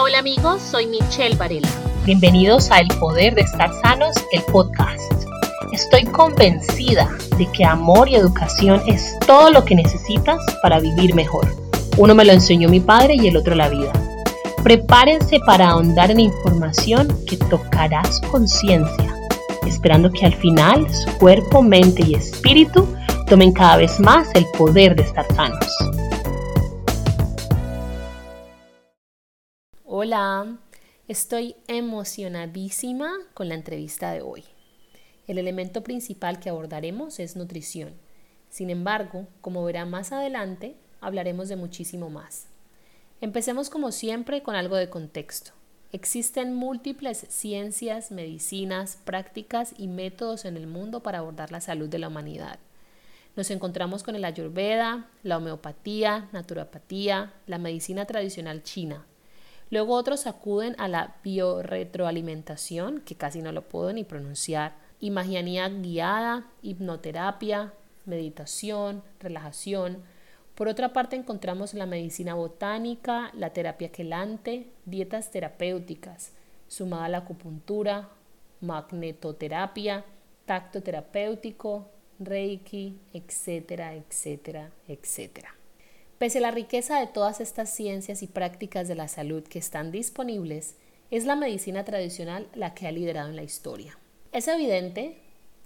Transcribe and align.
Hola, 0.00 0.18
amigos, 0.18 0.60
soy 0.60 0.86
Michelle 0.86 1.36
Varela. 1.36 1.68
Bienvenidos 2.04 2.70
a 2.72 2.80
El 2.80 2.88
Poder 2.98 3.34
de 3.34 3.42
Estar 3.42 3.72
Sanos, 3.80 4.14
el 4.32 4.42
podcast. 4.42 5.12
Estoy 5.72 6.04
convencida 6.04 7.08
de 7.38 7.46
que 7.52 7.64
amor 7.64 8.08
y 8.08 8.16
educación 8.16 8.82
es 8.88 9.16
todo 9.24 9.50
lo 9.50 9.64
que 9.64 9.76
necesitas 9.76 10.38
para 10.62 10.80
vivir 10.80 11.14
mejor. 11.14 11.46
Uno 11.96 12.14
me 12.14 12.24
lo 12.24 12.32
enseñó 12.32 12.68
mi 12.68 12.80
padre 12.80 13.14
y 13.14 13.28
el 13.28 13.36
otro 13.36 13.54
la 13.54 13.68
vida. 13.68 13.92
Prepárense 14.64 15.38
para 15.46 15.70
ahondar 15.70 16.10
en 16.10 16.20
información 16.20 17.08
que 17.26 17.36
tocará 17.36 18.02
su 18.04 18.20
conciencia, 18.30 19.14
esperando 19.64 20.10
que 20.10 20.26
al 20.26 20.34
final 20.34 20.92
su 20.92 21.10
cuerpo, 21.18 21.62
mente 21.62 22.04
y 22.04 22.14
espíritu 22.14 22.86
tomen 23.26 23.52
cada 23.52 23.76
vez 23.76 24.00
más 24.00 24.28
el 24.34 24.44
poder 24.58 24.96
de 24.96 25.04
estar 25.04 25.24
sanos. 25.34 25.72
Hola, 30.06 30.58
estoy 31.08 31.56
emocionadísima 31.66 33.10
con 33.32 33.48
la 33.48 33.54
entrevista 33.54 34.12
de 34.12 34.20
hoy. 34.20 34.44
El 35.26 35.38
elemento 35.38 35.82
principal 35.82 36.40
que 36.40 36.50
abordaremos 36.50 37.18
es 37.20 37.36
nutrición. 37.36 37.94
Sin 38.50 38.68
embargo, 38.68 39.26
como 39.40 39.64
verá 39.64 39.86
más 39.86 40.12
adelante, 40.12 40.76
hablaremos 41.00 41.48
de 41.48 41.56
muchísimo 41.56 42.10
más. 42.10 42.48
Empecemos 43.22 43.70
como 43.70 43.92
siempre 43.92 44.42
con 44.42 44.56
algo 44.56 44.76
de 44.76 44.90
contexto. 44.90 45.52
Existen 45.90 46.52
múltiples 46.52 47.24
ciencias, 47.30 48.10
medicinas, 48.10 48.98
prácticas 49.06 49.72
y 49.78 49.88
métodos 49.88 50.44
en 50.44 50.58
el 50.58 50.66
mundo 50.66 51.02
para 51.02 51.20
abordar 51.20 51.50
la 51.50 51.62
salud 51.62 51.88
de 51.88 52.00
la 52.00 52.08
humanidad. 52.08 52.58
Nos 53.36 53.50
encontramos 53.50 54.02
con 54.02 54.16
el 54.16 54.26
ayurveda, 54.26 55.08
la 55.22 55.38
homeopatía, 55.38 56.28
naturopatía, 56.32 57.32
la 57.46 57.56
medicina 57.56 58.04
tradicional 58.04 58.62
china, 58.62 59.06
Luego 59.74 59.94
otros 59.94 60.28
acuden 60.28 60.76
a 60.78 60.86
la 60.86 61.16
biorretroalimentación, 61.24 63.00
que 63.00 63.16
casi 63.16 63.42
no 63.42 63.50
lo 63.50 63.62
puedo 63.62 63.92
ni 63.92 64.04
pronunciar, 64.04 64.76
imagianía 65.00 65.68
guiada, 65.68 66.46
hipnoterapia, 66.62 67.72
meditación, 68.04 69.02
relajación. 69.18 70.04
Por 70.54 70.68
otra 70.68 70.92
parte 70.92 71.16
encontramos 71.16 71.74
la 71.74 71.86
medicina 71.86 72.34
botánica, 72.34 73.32
la 73.34 73.50
terapia 73.50 73.90
quelante, 73.90 74.70
dietas 74.84 75.32
terapéuticas, 75.32 76.30
sumada 76.68 77.06
a 77.06 77.08
la 77.08 77.18
acupuntura, 77.18 78.10
magnetoterapia, 78.60 80.04
tacto 80.46 80.84
terapéutico, 80.84 81.90
reiki, 82.20 82.96
etcétera, 83.12 83.96
etcétera, 83.96 84.70
etcétera. 84.86 85.63
Pese 86.24 86.38
a 86.38 86.40
la 86.40 86.52
riqueza 86.52 86.98
de 87.00 87.06
todas 87.06 87.42
estas 87.42 87.68
ciencias 87.68 88.22
y 88.22 88.26
prácticas 88.26 88.88
de 88.88 88.94
la 88.94 89.08
salud 89.08 89.42
que 89.42 89.58
están 89.58 89.92
disponibles, 89.92 90.74
es 91.10 91.26
la 91.26 91.36
medicina 91.36 91.84
tradicional 91.84 92.48
la 92.54 92.72
que 92.72 92.86
ha 92.86 92.92
liderado 92.92 93.28
en 93.28 93.36
la 93.36 93.42
historia. 93.42 93.98
Es 94.32 94.48
evidente 94.48 95.18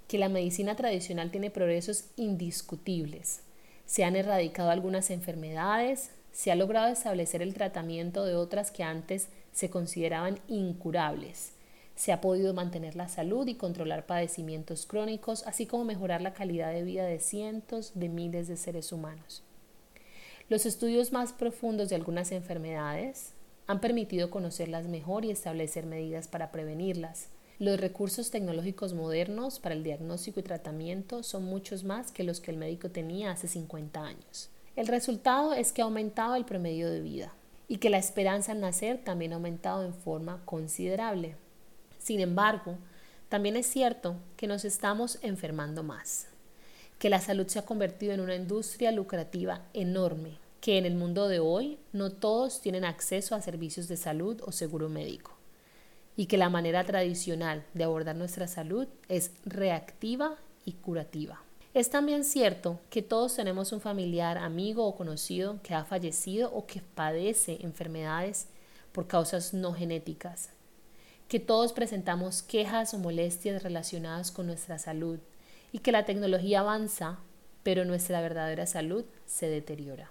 que 0.09 0.19
la 0.19 0.29
medicina 0.29 0.75
tradicional 0.75 1.31
tiene 1.31 1.53
progresos 1.53 2.07
indiscutibles. 2.17 3.43
Se 3.87 4.03
han 4.03 4.17
erradicado 4.17 4.71
algunas 4.71 5.11
enfermedades, 5.11 6.11
se 6.33 6.51
ha 6.51 6.57
logrado 6.57 6.93
establecer 6.93 7.41
el 7.41 7.55
tratamiento 7.55 8.25
de 8.25 8.35
otras 8.35 8.73
que 8.73 8.83
antes 8.83 9.29
se 9.53 9.71
consideraban 9.71 10.41
incurables. 10.49 11.53
Se 11.95 12.11
ha 12.11 12.21
podido 12.21 12.53
mantener 12.53 12.97
la 12.97 13.07
salud 13.07 13.47
y 13.47 13.55
controlar 13.55 14.07
padecimientos 14.07 14.87
crónicos, 14.87 15.47
así 15.47 15.67
como 15.67 15.85
mejorar 15.85 16.21
la 16.21 16.35
calidad 16.35 16.73
de 16.73 16.83
vida 16.83 17.07
de 17.07 17.21
cientos 17.21 17.93
de 17.95 18.09
miles 18.09 18.49
de 18.49 18.57
seres 18.57 18.91
humanos. 18.91 19.45
Los 20.51 20.65
estudios 20.65 21.13
más 21.13 21.35
profundos 21.35 21.91
de 21.91 21.97
algunas 21.97 22.33
enfermedades 22.33 23.35
han 23.67 23.83
permitido 23.83 24.31
conocerlas 24.31 24.89
mejor 24.89 25.27
y 25.27 25.31
establecer 25.31 25.85
medidas 25.85 26.27
para 26.27 26.51
prevenirlas. 26.53 27.29
Los 27.59 27.79
recursos 27.79 28.31
tecnológicos 28.31 28.95
modernos 28.95 29.59
para 29.59 29.75
el 29.75 29.85
diagnóstico 29.85 30.41
y 30.41 30.45
tratamiento 30.45 31.23
son 31.23 31.45
muchos 31.45 31.85
más 31.85 32.13
que 32.13 32.25
los 32.25 32.41
que 32.41 32.51
el 32.51 32.57
médico 32.57 32.91
tenía 32.91 33.31
hace 33.31 33.47
50 33.47 34.03
años. 34.03 34.49
El 34.75 34.87
resultado 34.87 35.53
es 35.53 35.75
que 35.75 35.83
ha 35.83 35.85
aumentado 35.85 36.35
el 36.35 36.47
promedio 36.47 36.89
de 36.89 37.03
vida 37.03 37.35
y 37.69 37.77
que 37.77 37.91
la 37.91 37.99
esperanza 37.99 38.53
en 38.53 38.61
nacer 38.61 39.05
también 39.05 39.35
ha 39.35 39.37
aumentado 39.37 39.85
en 39.85 39.93
forma 39.93 40.41
considerable. 40.47 41.37
Sin 41.99 42.21
embargo, 42.21 42.79
también 43.29 43.57
es 43.57 43.67
cierto 43.67 44.17
que 44.39 44.47
nos 44.47 44.65
estamos 44.65 45.19
enfermando 45.21 45.83
más 45.83 46.29
que 46.99 47.11
la 47.11 47.21
salud 47.21 47.47
se 47.47 47.59
ha 47.59 47.65
convertido 47.65 48.13
en 48.13 48.21
una 48.21 48.35
industria 48.35 48.91
lucrativa 48.93 49.63
enorme, 49.73 50.39
que 50.61 50.79
en 50.79 50.85
el 50.85 50.97
mundo 50.97 51.29
de 51.29 51.39
hoy 51.39 51.79
no 51.93 52.11
todos 52.11 52.61
tienen 52.61 52.85
acceso 52.85 53.35
a 53.35 53.43
servicios 53.43 53.87
de 53.89 53.97
salud 53.97 54.41
o 54.45 54.53
seguro 54.53 54.89
médico, 54.89 55.33
y 56.17 56.27
que 56.27 56.37
la 56.37 56.51
manera 56.51 56.85
tradicional 56.85 57.65
de 57.75 57.85
abordar 57.85 58.17
nuestra 58.17 58.49
salud 58.49 58.89
es 59.09 59.31
reactiva 59.45 60.37
y 60.65 60.73
curativa. 60.73 61.41
Es 61.75 61.91
también 61.91 62.25
cierto 62.25 62.81
que 62.91 63.03
todos 63.03 63.37
tenemos 63.37 63.71
un 63.73 63.81
familiar, 63.81 64.37
amigo 64.39 64.85
o 64.85 64.97
conocido 64.97 65.61
que 65.63 65.75
ha 65.75 65.85
fallecido 65.85 66.51
o 66.53 66.67
que 66.67 66.81
padece 66.81 67.59
enfermedades 67.61 68.49
por 68.91 69.07
causas 69.07 69.55
no 69.55 69.75
genéticas, 69.75 70.51
que 71.29 71.39
todos 71.39 71.73
presentamos 71.73 72.43
quejas 72.43 72.95
o 72.95 72.99
molestias 72.99 73.63
relacionadas 73.63 74.33
con 74.33 74.47
nuestra 74.47 74.79
salud 74.79 75.21
y 75.73 75.81
que 75.81 75.93
la 75.93 76.05
tecnología 76.05 76.61
avanza, 76.61 77.19
pero 77.63 77.85
nuestra 77.85 78.21
verdadera 78.21 78.67
salud 78.67 79.05
se 79.27 79.49
deteriora. 79.49 80.11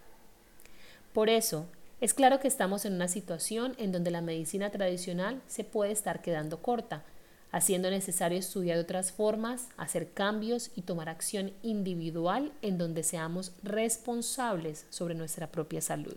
Por 1.13 1.29
eso, 1.29 1.67
es 1.99 2.13
claro 2.13 2.39
que 2.39 2.47
estamos 2.47 2.85
en 2.85 2.93
una 2.93 3.07
situación 3.07 3.73
en 3.79 3.91
donde 3.91 4.11
la 4.11 4.21
medicina 4.21 4.69
tradicional 4.69 5.41
se 5.47 5.63
puede 5.63 5.91
estar 5.91 6.21
quedando 6.21 6.61
corta, 6.61 7.03
haciendo 7.51 7.89
necesario 7.89 8.37
estudiar 8.37 8.77
otras 8.77 9.11
formas, 9.11 9.69
hacer 9.77 10.11
cambios 10.11 10.69
y 10.75 10.83
tomar 10.83 11.09
acción 11.09 11.53
individual 11.63 12.51
en 12.61 12.77
donde 12.77 13.01
seamos 13.01 13.53
responsables 13.63 14.85
sobre 14.91 15.15
nuestra 15.15 15.47
propia 15.47 15.81
salud. 15.81 16.15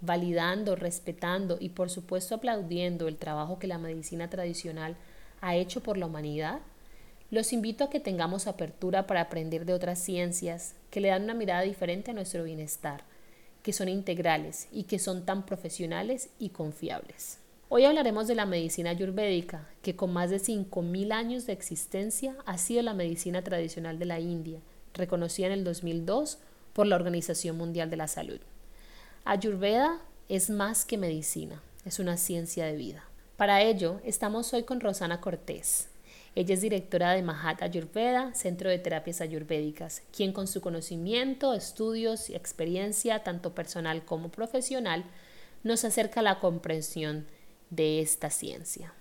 Validando, 0.00 0.74
respetando 0.74 1.56
y 1.60 1.68
por 1.68 1.88
supuesto 1.88 2.34
aplaudiendo 2.34 3.06
el 3.06 3.16
trabajo 3.16 3.60
que 3.60 3.68
la 3.68 3.78
medicina 3.78 4.28
tradicional 4.28 4.96
ha 5.40 5.54
hecho 5.54 5.84
por 5.84 5.98
la 5.98 6.06
humanidad, 6.06 6.60
los 7.32 7.54
invito 7.54 7.84
a 7.84 7.88
que 7.88 7.98
tengamos 7.98 8.46
apertura 8.46 9.06
para 9.06 9.22
aprender 9.22 9.64
de 9.64 9.72
otras 9.72 9.98
ciencias 9.98 10.74
que 10.90 11.00
le 11.00 11.08
dan 11.08 11.24
una 11.24 11.32
mirada 11.32 11.62
diferente 11.62 12.10
a 12.10 12.14
nuestro 12.14 12.44
bienestar, 12.44 13.04
que 13.62 13.72
son 13.72 13.88
integrales 13.88 14.68
y 14.70 14.82
que 14.82 14.98
son 14.98 15.24
tan 15.24 15.46
profesionales 15.46 16.28
y 16.38 16.50
confiables. 16.50 17.38
Hoy 17.70 17.86
hablaremos 17.86 18.28
de 18.28 18.34
la 18.34 18.44
medicina 18.44 18.90
ayurvédica, 18.90 19.66
que 19.80 19.96
con 19.96 20.12
más 20.12 20.28
de 20.28 20.40
5.000 20.40 21.10
años 21.10 21.46
de 21.46 21.54
existencia 21.54 22.36
ha 22.44 22.58
sido 22.58 22.82
la 22.82 22.92
medicina 22.92 23.42
tradicional 23.42 23.98
de 23.98 24.04
la 24.04 24.20
India, 24.20 24.60
reconocida 24.92 25.46
en 25.46 25.54
el 25.54 25.64
2002 25.64 26.38
por 26.74 26.86
la 26.86 26.96
Organización 26.96 27.56
Mundial 27.56 27.88
de 27.88 27.96
la 27.96 28.08
Salud. 28.08 28.40
Ayurveda 29.24 30.02
es 30.28 30.50
más 30.50 30.84
que 30.84 30.98
medicina, 30.98 31.62
es 31.86 31.98
una 31.98 32.18
ciencia 32.18 32.66
de 32.66 32.76
vida. 32.76 33.04
Para 33.38 33.62
ello, 33.62 34.02
estamos 34.04 34.52
hoy 34.52 34.64
con 34.64 34.80
Rosana 34.80 35.22
Cortés, 35.22 35.88
ella 36.34 36.54
es 36.54 36.62
directora 36.62 37.12
de 37.12 37.22
Mahat 37.22 37.60
Ayurveda, 37.60 38.32
Centro 38.32 38.70
de 38.70 38.78
Terapias 38.78 39.20
Ayurvédicas, 39.20 40.02
quien 40.16 40.32
con 40.32 40.46
su 40.46 40.62
conocimiento, 40.62 41.52
estudios 41.52 42.30
y 42.30 42.34
experiencia, 42.34 43.22
tanto 43.22 43.54
personal 43.54 44.06
como 44.06 44.30
profesional, 44.30 45.04
nos 45.62 45.84
acerca 45.84 46.20
a 46.20 46.22
la 46.22 46.40
comprensión 46.40 47.26
de 47.68 48.00
esta 48.00 48.30
ciencia. 48.30 48.94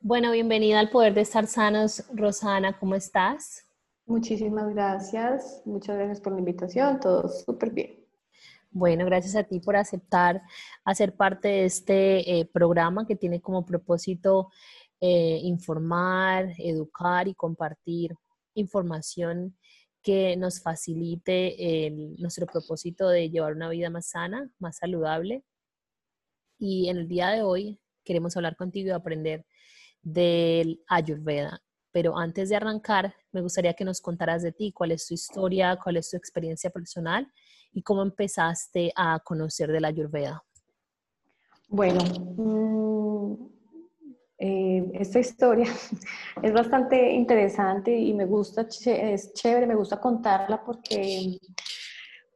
Bueno, 0.00 0.30
bienvenida 0.30 0.78
al 0.78 0.90
Poder 0.90 1.12
de 1.12 1.22
Estar 1.22 1.48
Sanos, 1.48 2.04
Rosana, 2.14 2.78
¿cómo 2.78 2.94
estás? 2.94 3.64
Muchísimas 4.06 4.72
gracias, 4.72 5.60
muchas 5.64 5.96
gracias 5.96 6.20
por 6.20 6.34
la 6.34 6.38
invitación, 6.38 7.00
todo 7.00 7.28
súper 7.28 7.72
bien. 7.72 8.06
Bueno, 8.70 9.06
gracias 9.06 9.34
a 9.34 9.42
ti 9.42 9.58
por 9.58 9.74
aceptar 9.74 10.42
hacer 10.84 11.16
parte 11.16 11.48
de 11.48 11.64
este 11.64 12.38
eh, 12.38 12.44
programa 12.44 13.06
que 13.06 13.16
tiene 13.16 13.40
como 13.40 13.64
propósito 13.64 14.50
eh, 15.00 15.40
informar, 15.42 16.52
educar 16.58 17.28
y 17.28 17.34
compartir 17.34 18.14
información 18.54 19.56
que 20.02 20.36
nos 20.36 20.62
facilite 20.62 21.90
nuestro 22.18 22.46
propósito 22.46 23.08
de 23.08 23.28
llevar 23.28 23.54
una 23.54 23.68
vida 23.68 23.90
más 23.90 24.10
sana, 24.10 24.48
más 24.60 24.76
saludable. 24.76 25.44
Y 26.58 26.88
en 26.88 26.98
el 26.98 27.08
día 27.08 27.30
de 27.30 27.42
hoy 27.42 27.80
queremos 28.04 28.36
hablar 28.36 28.56
contigo 28.56 28.88
y 28.88 28.92
aprender 28.92 29.44
del 30.00 30.80
Ayurveda. 30.88 31.60
Pero 31.90 32.16
antes 32.16 32.50
de 32.50 32.56
arrancar, 32.56 33.14
me 33.32 33.40
gustaría 33.40 33.74
que 33.74 33.84
nos 33.84 34.00
contaras 34.00 34.42
de 34.42 34.52
ti, 34.52 34.70
cuál 34.70 34.92
es 34.92 35.06
tu 35.06 35.14
historia, 35.14 35.78
cuál 35.82 35.96
es 35.96 36.10
tu 36.10 36.16
experiencia 36.16 36.70
personal 36.70 37.26
y 37.72 37.82
cómo 37.82 38.02
empezaste 38.02 38.92
a 38.94 39.18
conocer 39.20 39.72
del 39.72 39.84
Ayurveda. 39.84 40.44
Bueno, 41.68 42.00
mm, 42.36 43.55
eh, 44.38 44.84
esta 44.94 45.18
historia 45.18 45.66
es 46.42 46.52
bastante 46.52 47.12
interesante 47.12 47.96
y 47.96 48.12
me 48.12 48.26
gusta, 48.26 48.66
es 48.84 49.32
chévere, 49.32 49.66
me 49.66 49.74
gusta 49.74 49.98
contarla 49.98 50.62
porque 50.62 51.38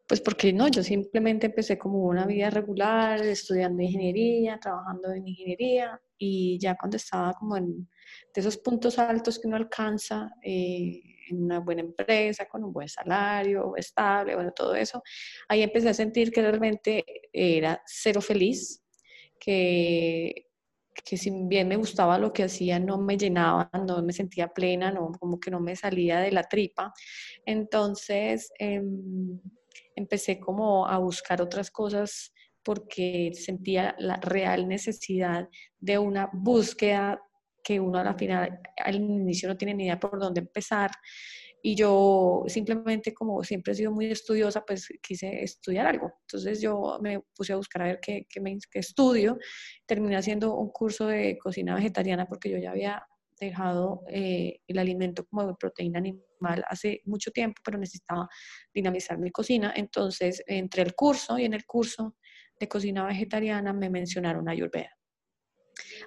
Pues 0.06 0.20
porque 0.20 0.52
no, 0.52 0.68
yo 0.68 0.82
simplemente 0.82 1.46
empecé 1.46 1.78
como 1.78 2.04
una 2.04 2.26
vida 2.26 2.50
regular, 2.50 3.22
estudiando 3.22 3.82
ingeniería, 3.82 4.58
trabajando 4.58 5.12
en 5.12 5.28
ingeniería 5.28 6.00
y 6.16 6.58
ya 6.58 6.74
cuando 6.76 6.96
estaba 6.96 7.34
como 7.34 7.56
en 7.56 7.88
de 8.34 8.40
esos 8.40 8.56
puntos 8.58 8.98
altos 8.98 9.38
que 9.38 9.46
uno 9.46 9.56
alcanza 9.56 10.30
eh, 10.42 11.00
en 11.28 11.44
una 11.44 11.60
buena 11.60 11.82
empresa, 11.82 12.46
con 12.46 12.64
un 12.64 12.72
buen 12.72 12.88
salario, 12.88 13.76
estable, 13.76 14.34
bueno, 14.34 14.52
todo 14.52 14.74
eso, 14.74 15.02
ahí 15.48 15.62
empecé 15.62 15.90
a 15.90 15.94
sentir 15.94 16.32
que 16.32 16.42
realmente 16.42 17.04
era 17.32 17.80
cero 17.86 18.20
feliz, 18.20 18.82
que 19.38 20.49
que 21.04 21.16
si 21.16 21.30
bien 21.46 21.68
me 21.68 21.76
gustaba 21.76 22.18
lo 22.18 22.32
que 22.32 22.44
hacía, 22.44 22.78
no 22.78 22.98
me 22.98 23.16
llenaba, 23.16 23.70
no 23.86 24.02
me 24.02 24.12
sentía 24.12 24.48
plena, 24.48 24.90
no, 24.90 25.12
como 25.18 25.38
que 25.38 25.50
no 25.50 25.60
me 25.60 25.76
salía 25.76 26.20
de 26.20 26.32
la 26.32 26.44
tripa. 26.44 26.92
Entonces 27.46 28.50
em, 28.58 29.40
empecé 29.94 30.38
como 30.38 30.86
a 30.86 30.98
buscar 30.98 31.40
otras 31.40 31.70
cosas 31.70 32.32
porque 32.62 33.32
sentía 33.34 33.94
la 33.98 34.16
real 34.16 34.68
necesidad 34.68 35.48
de 35.78 35.98
una 35.98 36.28
búsqueda 36.32 37.20
que 37.62 37.80
uno 37.80 37.98
a 37.98 38.04
la 38.04 38.14
final, 38.14 38.60
al 38.84 38.94
inicio 38.96 39.48
no 39.48 39.56
tiene 39.56 39.74
ni 39.74 39.84
idea 39.84 40.00
por 40.00 40.18
dónde 40.18 40.40
empezar 40.40 40.90
y 41.62 41.74
yo 41.74 42.44
simplemente 42.46 43.12
como 43.12 43.42
siempre 43.44 43.72
he 43.72 43.76
sido 43.76 43.92
muy 43.92 44.06
estudiosa, 44.06 44.64
pues 44.64 44.88
quise 45.02 45.42
estudiar 45.42 45.86
algo. 45.86 46.12
Entonces 46.22 46.60
yo 46.60 46.98
me 47.00 47.20
puse 47.34 47.52
a 47.52 47.56
buscar 47.56 47.82
a 47.82 47.86
ver 47.86 48.00
qué, 48.00 48.26
qué, 48.28 48.40
me, 48.40 48.58
qué 48.70 48.78
estudio. 48.78 49.38
Terminé 49.86 50.16
haciendo 50.16 50.56
un 50.56 50.70
curso 50.70 51.06
de 51.06 51.38
cocina 51.38 51.74
vegetariana 51.74 52.26
porque 52.26 52.50
yo 52.50 52.58
ya 52.58 52.70
había 52.70 53.06
dejado 53.40 54.02
eh, 54.08 54.60
el 54.66 54.78
alimento 54.78 55.24
como 55.26 55.46
de 55.46 55.54
proteína 55.54 55.98
animal 55.98 56.64
hace 56.68 57.00
mucho 57.04 57.30
tiempo, 57.30 57.60
pero 57.64 57.78
necesitaba 57.78 58.28
dinamizar 58.72 59.18
mi 59.18 59.30
cocina. 59.30 59.72
Entonces, 59.74 60.42
entre 60.46 60.82
el 60.82 60.94
curso 60.94 61.38
y 61.38 61.44
en 61.44 61.54
el 61.54 61.64
curso 61.64 62.16
de 62.58 62.68
cocina 62.68 63.06
vegetariana 63.06 63.72
me 63.72 63.88
mencionaron 63.88 64.48
Ayurveda. 64.48 64.99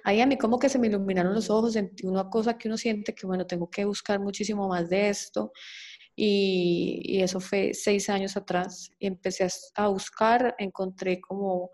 Ahí 0.04 0.20
a 0.20 0.26
mí 0.26 0.36
como 0.36 0.58
que 0.58 0.68
se 0.68 0.78
me 0.78 0.88
iluminaron 0.88 1.34
los 1.34 1.50
ojos, 1.50 1.74
sentí 1.74 2.06
una 2.06 2.28
cosa 2.28 2.58
que 2.58 2.68
uno 2.68 2.76
siente 2.76 3.14
que, 3.14 3.26
bueno, 3.26 3.46
tengo 3.46 3.70
que 3.70 3.84
buscar 3.84 4.20
muchísimo 4.20 4.68
más 4.68 4.88
de 4.88 5.08
esto. 5.08 5.52
Y, 6.16 7.20
eso 7.22 7.40
fue 7.40 7.74
seis 7.74 8.08
años 8.08 8.36
atrás. 8.36 8.90
Y 8.98 9.06
empecé 9.06 9.48
a, 9.76 9.88
buscar, 9.88 10.54
encontré 10.58 11.20
como 11.20 11.70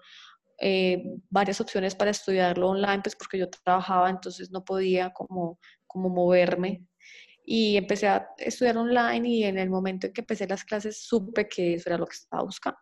eh, 0.59 1.03
varias 1.31 1.61
opciones 1.61 1.95
para 1.95 2.11
estudiarlo 2.11 2.69
online, 2.71 3.03
pues 3.03 3.17
porque 3.17 3.39
yo 3.39 3.49
trabajaba, 3.51 4.11
entonces 4.11 4.51
no 4.51 4.65
podía 4.65 5.11
como, 5.11 5.59
como 5.87 6.09
moverme. 6.09 6.85
Y 7.45 7.77
empecé 7.77 8.09
a 8.09 8.29
estudiar 8.39 8.79
online 8.79 9.29
y 9.29 9.45
en 9.45 9.59
el 9.59 9.71
momento 9.71 10.07
en 10.07 10.13
que 10.13 10.21
empecé 10.21 10.47
las 10.47 10.65
clases 10.65 11.03
supe 11.03 11.49
que 11.49 11.75
eso 11.75 11.89
era 11.89 11.99
lo 11.99 12.07
que 12.07 12.17
estaba 12.17 12.45
buscando. 12.45 12.79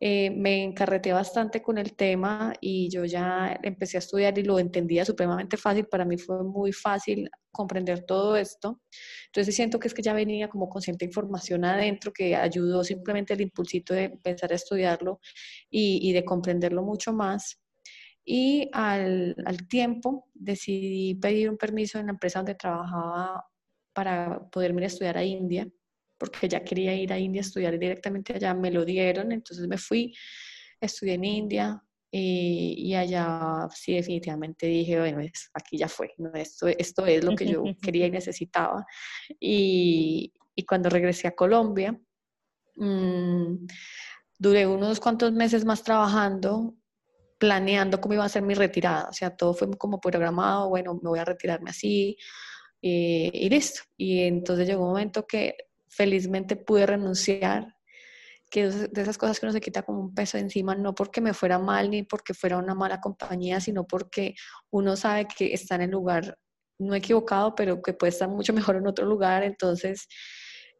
Eh, 0.00 0.30
me 0.30 0.62
encarreté 0.62 1.12
bastante 1.12 1.60
con 1.60 1.76
el 1.76 1.96
tema 1.96 2.52
y 2.60 2.88
yo 2.88 3.04
ya 3.04 3.58
empecé 3.62 3.96
a 3.96 3.98
estudiar 3.98 4.38
y 4.38 4.44
lo 4.44 4.58
entendía 4.58 5.04
supremamente 5.04 5.56
fácil. 5.56 5.86
Para 5.86 6.04
mí 6.04 6.16
fue 6.16 6.44
muy 6.44 6.72
fácil 6.72 7.28
comprender 7.50 8.04
todo 8.04 8.36
esto. 8.36 8.80
Entonces 9.26 9.54
siento 9.56 9.78
que 9.80 9.88
es 9.88 9.94
que 9.94 10.02
ya 10.02 10.12
venía 10.14 10.48
como 10.48 10.68
con 10.68 10.82
cierta 10.82 11.04
información 11.04 11.64
adentro 11.64 12.12
que 12.12 12.36
ayudó 12.36 12.84
simplemente 12.84 13.34
el 13.34 13.40
impulsito 13.40 13.92
de 13.94 14.04
empezar 14.04 14.52
a 14.52 14.56
estudiarlo 14.56 15.20
y, 15.70 16.12
de 16.12 16.24
comprenderlo 16.24 16.82
mucho 16.82 17.12
más. 17.12 17.60
Y 18.24 18.70
al, 18.72 19.34
al 19.46 19.68
tiempo 19.68 20.28
decidí 20.34 21.14
pedir 21.16 21.50
un 21.50 21.56
permiso 21.56 21.98
en 21.98 22.06
la 22.06 22.12
empresa 22.12 22.40
donde 22.40 22.54
trabajaba 22.54 23.44
para 23.92 24.48
poderme 24.50 24.82
ir 24.82 24.84
a 24.84 24.86
estudiar 24.88 25.18
a 25.18 25.24
India 25.24 25.68
porque 26.18 26.48
ya 26.48 26.62
quería 26.64 26.94
ir 26.94 27.12
a 27.12 27.18
India 27.18 27.40
a 27.40 27.46
estudiar 27.46 27.78
directamente 27.78 28.34
allá, 28.34 28.52
me 28.54 28.70
lo 28.70 28.84
dieron, 28.84 29.32
entonces 29.32 29.66
me 29.68 29.78
fui, 29.78 30.14
estudié 30.80 31.14
en 31.14 31.24
India 31.24 31.82
y, 32.10 32.94
allá 32.94 33.68
sí 33.74 33.94
definitivamente 33.94 34.66
dije, 34.66 34.98
bueno, 34.98 35.20
aquí 35.52 35.76
ya 35.76 35.88
fue, 35.88 36.14
esto, 36.34 36.66
esto 36.66 37.06
es 37.06 37.22
lo 37.22 37.34
que 37.36 37.46
yo 37.46 37.62
quería 37.82 38.06
y 38.06 38.10
necesitaba. 38.10 38.86
Y, 39.38 40.32
y 40.54 40.64
cuando 40.64 40.88
regresé 40.88 41.28
a 41.28 41.36
Colombia, 41.36 41.98
mmm, 42.76 43.66
duré 44.38 44.66
unos 44.66 45.00
cuantos 45.00 45.32
meses 45.32 45.64
más 45.64 45.82
trabajando, 45.82 46.74
planeando 47.38 48.00
cómo 48.00 48.14
iba 48.14 48.24
a 48.24 48.28
ser 48.28 48.42
mi 48.42 48.54
retirada, 48.54 49.08
o 49.10 49.12
sea, 49.12 49.36
todo 49.36 49.54
fue 49.54 49.70
como 49.76 50.00
programado, 50.00 50.70
bueno, 50.70 50.94
me 51.02 51.10
voy 51.10 51.18
a 51.18 51.24
retirarme 51.24 51.70
así. 51.70 52.16
y 52.80 53.48
listo. 53.50 53.82
Y 53.96 54.22
entonces 54.22 54.66
llegó 54.66 54.84
un 54.84 54.90
momento 54.90 55.26
que 55.26 55.67
felizmente 55.90 56.56
pude 56.56 56.86
renunciar, 56.86 57.74
que 58.50 58.68
de 58.68 59.02
esas 59.02 59.18
cosas 59.18 59.38
que 59.38 59.46
uno 59.46 59.52
se 59.52 59.60
quita 59.60 59.82
como 59.82 60.00
un 60.00 60.14
peso 60.14 60.38
encima, 60.38 60.74
no 60.74 60.94
porque 60.94 61.20
me 61.20 61.34
fuera 61.34 61.58
mal 61.58 61.90
ni 61.90 62.02
porque 62.02 62.34
fuera 62.34 62.56
una 62.56 62.74
mala 62.74 63.00
compañía, 63.00 63.60
sino 63.60 63.86
porque 63.86 64.34
uno 64.70 64.96
sabe 64.96 65.26
que 65.26 65.52
está 65.52 65.74
en 65.74 65.82
el 65.82 65.90
lugar 65.90 66.38
no 66.78 66.94
equivocado, 66.94 67.54
pero 67.54 67.82
que 67.82 67.92
puede 67.92 68.10
estar 68.10 68.28
mucho 68.28 68.52
mejor 68.52 68.76
en 68.76 68.86
otro 68.86 69.04
lugar, 69.04 69.42
entonces 69.42 70.06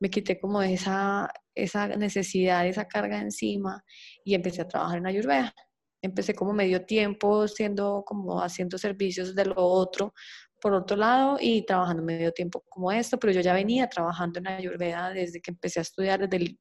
me 0.00 0.10
quité 0.10 0.38
como 0.38 0.62
esa, 0.62 1.28
esa 1.54 1.88
necesidad, 1.88 2.66
esa 2.66 2.86
carga 2.86 3.20
encima 3.20 3.82
y 4.24 4.34
empecé 4.34 4.62
a 4.62 4.68
trabajar 4.68 4.98
en 4.98 5.06
Ayurveda. 5.06 5.52
Empecé 6.00 6.34
como 6.34 6.52
medio 6.52 6.86
tiempo 6.86 7.48
siendo 7.48 8.04
como 8.06 8.40
haciendo 8.40 8.78
servicios 8.78 9.34
de 9.34 9.46
lo 9.46 9.56
otro, 9.56 10.14
por 10.60 10.74
otro 10.74 10.96
lado 10.96 11.38
y 11.40 11.64
trabajando 11.64 12.02
medio 12.02 12.32
tiempo 12.32 12.64
como 12.68 12.92
esto, 12.92 13.18
pero 13.18 13.32
yo 13.32 13.40
ya 13.40 13.52
venía 13.52 13.88
trabajando 13.88 14.38
en 14.40 14.48
Ayurveda 14.48 15.10
desde 15.10 15.40
que 15.40 15.50
empecé 15.50 15.80
a 15.80 15.82
estudiar, 15.82 16.28
desde 16.28 16.56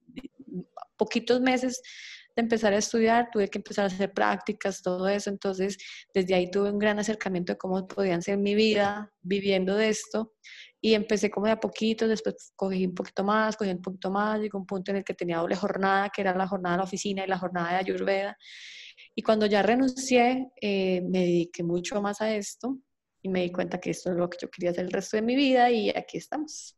poquitos 0.97 1.41
meses 1.41 1.81
de 2.35 2.43
empezar 2.43 2.73
a 2.73 2.77
estudiar, 2.77 3.29
tuve 3.31 3.47
que 3.47 3.57
empezar 3.57 3.85
a 3.85 3.87
hacer 3.87 4.13
prácticas, 4.13 4.81
todo 4.81 5.07
eso, 5.07 5.29
entonces 5.29 5.77
desde 6.13 6.35
ahí 6.35 6.51
tuve 6.51 6.69
un 6.69 6.77
gran 6.77 6.99
acercamiento 6.99 7.53
de 7.53 7.57
cómo 7.57 7.87
podían 7.87 8.21
ser 8.21 8.37
mi 8.37 8.53
vida 8.53 9.11
viviendo 9.21 9.75
de 9.75 9.89
esto 9.89 10.33
y 10.79 10.93
empecé 10.93 11.31
como 11.31 11.47
de 11.47 11.53
a 11.53 11.59
poquito, 11.59 12.07
después 12.07 12.53
cogí 12.55 12.85
un 12.85 12.93
poquito 12.93 13.23
más, 13.23 13.57
cogí 13.57 13.71
un 13.71 13.81
poquito 13.81 14.11
más, 14.11 14.39
llegó 14.39 14.59
un 14.59 14.67
punto 14.67 14.91
en 14.91 14.97
el 14.97 15.03
que 15.03 15.15
tenía 15.15 15.37
doble 15.37 15.55
jornada, 15.55 16.09
que 16.09 16.21
era 16.21 16.35
la 16.35 16.47
jornada 16.47 16.75
de 16.75 16.77
la 16.77 16.83
oficina 16.83 17.23
y 17.25 17.27
la 17.27 17.39
jornada 17.39 17.71
de 17.71 17.77
Ayurveda. 17.77 18.37
Y 19.15 19.23
cuando 19.23 19.47
ya 19.47 19.63
renuncié, 19.63 20.51
eh, 20.61 21.01
me 21.01 21.19
dediqué 21.19 21.63
mucho 21.63 21.99
más 22.01 22.21
a 22.21 22.35
esto 22.35 22.77
y 23.21 23.29
me 23.29 23.41
di 23.41 23.51
cuenta 23.51 23.79
que 23.79 23.91
esto 23.91 24.11
es 24.11 24.17
lo 24.17 24.29
que 24.29 24.37
yo 24.41 24.49
quería 24.49 24.71
hacer 24.71 24.85
el 24.85 24.91
resto 24.91 25.17
de 25.17 25.23
mi 25.23 25.35
vida 25.35 25.69
y 25.71 25.89
aquí 25.89 26.17
estamos. 26.17 26.77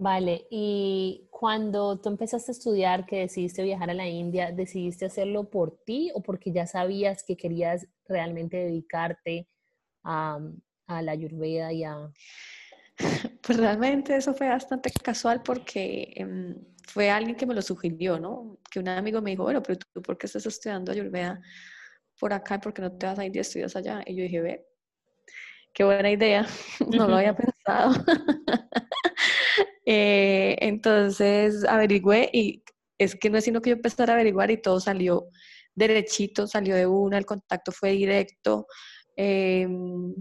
Vale, 0.00 0.46
y 0.48 1.26
cuando 1.28 1.98
tú 1.98 2.08
empezaste 2.08 2.52
a 2.52 2.54
estudiar, 2.54 3.04
que 3.04 3.16
decidiste 3.16 3.64
viajar 3.64 3.90
a 3.90 3.94
la 3.94 4.06
India, 4.06 4.52
¿decidiste 4.52 5.06
hacerlo 5.06 5.50
por 5.50 5.82
ti 5.84 6.12
o 6.14 6.22
porque 6.22 6.52
ya 6.52 6.68
sabías 6.68 7.24
que 7.24 7.36
querías 7.36 7.84
realmente 8.06 8.58
dedicarte 8.58 9.48
a, 10.04 10.38
a 10.86 11.02
la 11.02 11.12
ayurveda 11.12 11.72
y 11.72 11.82
a... 11.82 12.12
Pues 13.42 13.58
realmente 13.58 14.16
eso 14.16 14.34
fue 14.34 14.48
bastante 14.48 14.90
casual 15.02 15.42
porque 15.42 16.12
em, 16.14 16.54
fue 16.86 17.10
alguien 17.10 17.36
que 17.36 17.46
me 17.46 17.54
lo 17.54 17.62
sugirió, 17.62 18.20
¿no? 18.20 18.58
Que 18.70 18.78
un 18.78 18.88
amigo 18.88 19.20
me 19.20 19.30
dijo, 19.30 19.42
bueno, 19.42 19.62
pero 19.64 19.78
tú, 19.78 20.00
¿por 20.00 20.16
qué 20.16 20.26
estás 20.26 20.46
estudiando 20.46 20.92
ayurveda 20.92 21.40
por 22.20 22.32
acá 22.32 22.54
y 22.54 22.58
por 22.58 22.72
qué 22.72 22.82
no 22.82 22.92
te 22.92 23.06
vas 23.06 23.18
a 23.18 23.24
India 23.24 23.40
y 23.40 23.42
estudias 23.42 23.74
allá? 23.74 24.00
Y 24.06 24.14
yo 24.14 24.22
dije, 24.22 24.40
ve, 24.40 24.67
qué 25.72 25.84
buena 25.84 26.10
idea, 26.10 26.46
no 26.98 27.08
lo 27.08 27.16
había 27.16 27.34
pensado. 27.34 27.92
Eh, 29.90 30.54
entonces 30.60 31.64
averigüé 31.64 32.28
y 32.30 32.62
es 32.98 33.14
que 33.14 33.30
no 33.30 33.38
es 33.38 33.44
sino 33.44 33.62
que 33.62 33.70
yo 33.70 33.76
empecé 33.76 34.02
a 34.02 34.12
averiguar 34.12 34.50
y 34.50 34.60
todo 34.60 34.80
salió 34.80 35.30
derechito, 35.74 36.46
salió 36.46 36.76
de 36.76 36.86
una, 36.86 37.16
el 37.16 37.24
contacto 37.24 37.72
fue 37.72 37.92
directo. 37.92 38.66
Em, 39.16 40.14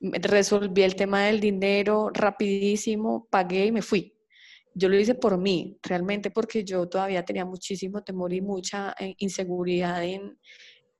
resolví 0.00 0.82
el 0.82 0.96
tema 0.96 1.24
del 1.24 1.40
dinero 1.40 2.10
rapidísimo, 2.12 3.26
pagué 3.30 3.66
y 3.66 3.72
me 3.72 3.80
fui. 3.80 4.14
Yo 4.74 4.90
lo 4.90 4.98
hice 4.98 5.14
por 5.14 5.38
mí, 5.38 5.78
realmente 5.82 6.30
porque 6.30 6.62
yo 6.62 6.86
todavía 6.90 7.24
tenía 7.24 7.46
muchísimo 7.46 8.02
temor 8.02 8.34
y 8.34 8.42
mucha 8.42 8.94
eh, 8.98 9.14
inseguridad 9.16 10.04
en, 10.04 10.38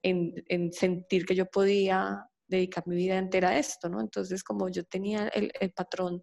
en 0.03 0.73
sentir 0.73 1.27
que 1.27 1.35
yo 1.35 1.45
podía 1.45 2.32
dedicar 2.57 2.87
mi 2.87 2.97
vida 2.97 3.19
entera 3.19 3.51
a 3.51 3.59
esto, 3.59 3.89
¿no? 3.89 4.01
Entonces, 4.01 4.43
como 4.45 4.69
yo 4.69 4.85
tenía 4.85 5.29
el, 5.29 5.73
patrón 5.73 6.23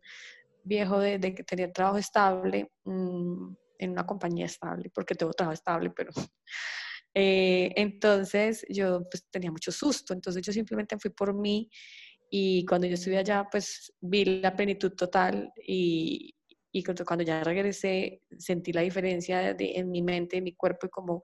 viejo 0.63 1.00
de, 1.00 1.19
que 1.19 1.43
tenía 1.43 1.71
trabajo 1.71 1.98
estable, 1.98 2.71
mm, 2.86 3.53
en 3.79 3.91
una 3.91 4.05
compañía 4.05 4.45
estable, 4.45 4.89
porque 4.93 5.15
tengo 5.15 5.33
trabajo 5.33 5.53
estable, 5.53 5.91
pero... 5.91 6.12
Eh, 7.15 7.74
entonces 7.75 8.63
yo 8.69 9.01
pues 9.09 9.25
tenía 9.31 9.51
mucho 9.51 9.71
susto, 9.71 10.13
entonces 10.13 10.43
yo 10.43 10.53
simplemente 10.53 10.95
fui 11.00 11.09
por 11.09 11.33
mí 11.33 11.67
y 12.29 12.63
cuando 12.65 12.86
yo 12.86 12.93
estuve 12.93 13.17
allá 13.17 13.48
pues 13.51 13.91
vi 14.00 14.25
la 14.25 14.55
plenitud 14.55 14.91
total 14.93 15.51
y, 15.65 16.36
cuando 17.05 17.24
ya 17.24 17.43
regresé 17.43 18.21
sentí 18.38 18.71
la 18.71 18.81
diferencia 18.81 19.55
en 19.57 19.89
mi 19.89 20.03
mente, 20.03 20.38
en 20.38 20.43
mi 20.43 20.53
cuerpo 20.55 20.86
y 20.86 20.89
como 20.89 21.24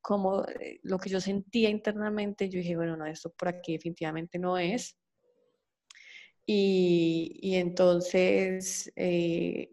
como 0.00 0.44
eh, 0.44 0.80
lo 0.82 0.98
que 0.98 1.10
yo 1.10 1.20
sentía 1.20 1.68
internamente, 1.68 2.48
yo 2.48 2.58
dije, 2.58 2.76
bueno, 2.76 2.96
no, 2.96 3.06
esto 3.06 3.30
por 3.30 3.48
aquí 3.48 3.72
definitivamente 3.72 4.38
no 4.38 4.58
es. 4.58 4.96
Y, 6.46 7.38
y 7.42 7.56
entonces, 7.56 8.90
eh, 8.96 9.70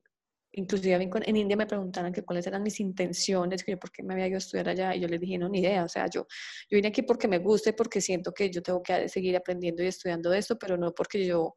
inclusive 0.51 1.09
en 1.25 1.35
India 1.35 1.57
me 1.57 1.65
preguntaron 1.65 2.11
que 2.11 2.23
cuáles 2.23 2.45
eran 2.45 2.61
mis 2.61 2.79
intenciones, 2.79 3.63
que 3.63 3.71
yo 3.71 3.79
por 3.79 3.91
qué 3.91 4.03
me 4.03 4.13
había 4.13 4.27
ido 4.27 4.35
a 4.35 4.39
estudiar 4.39 4.69
allá 4.69 4.95
y 4.95 4.99
yo 4.99 5.07
les 5.07 5.19
dije, 5.19 5.37
no, 5.37 5.49
ni 5.49 5.59
idea, 5.59 5.83
o 5.83 5.89
sea, 5.89 6.07
yo, 6.07 6.27
yo 6.69 6.75
vine 6.75 6.89
aquí 6.89 7.01
porque 7.01 7.27
me 7.27 7.39
gusta 7.39 7.69
y 7.69 7.73
porque 7.73 8.01
siento 8.01 8.33
que 8.33 8.51
yo 8.51 8.61
tengo 8.61 8.83
que 8.83 9.09
seguir 9.09 9.35
aprendiendo 9.35 9.81
y 9.83 9.87
estudiando 9.87 10.33
esto, 10.33 10.57
pero 10.59 10.77
no 10.77 10.93
porque 10.93 11.25
yo 11.25 11.55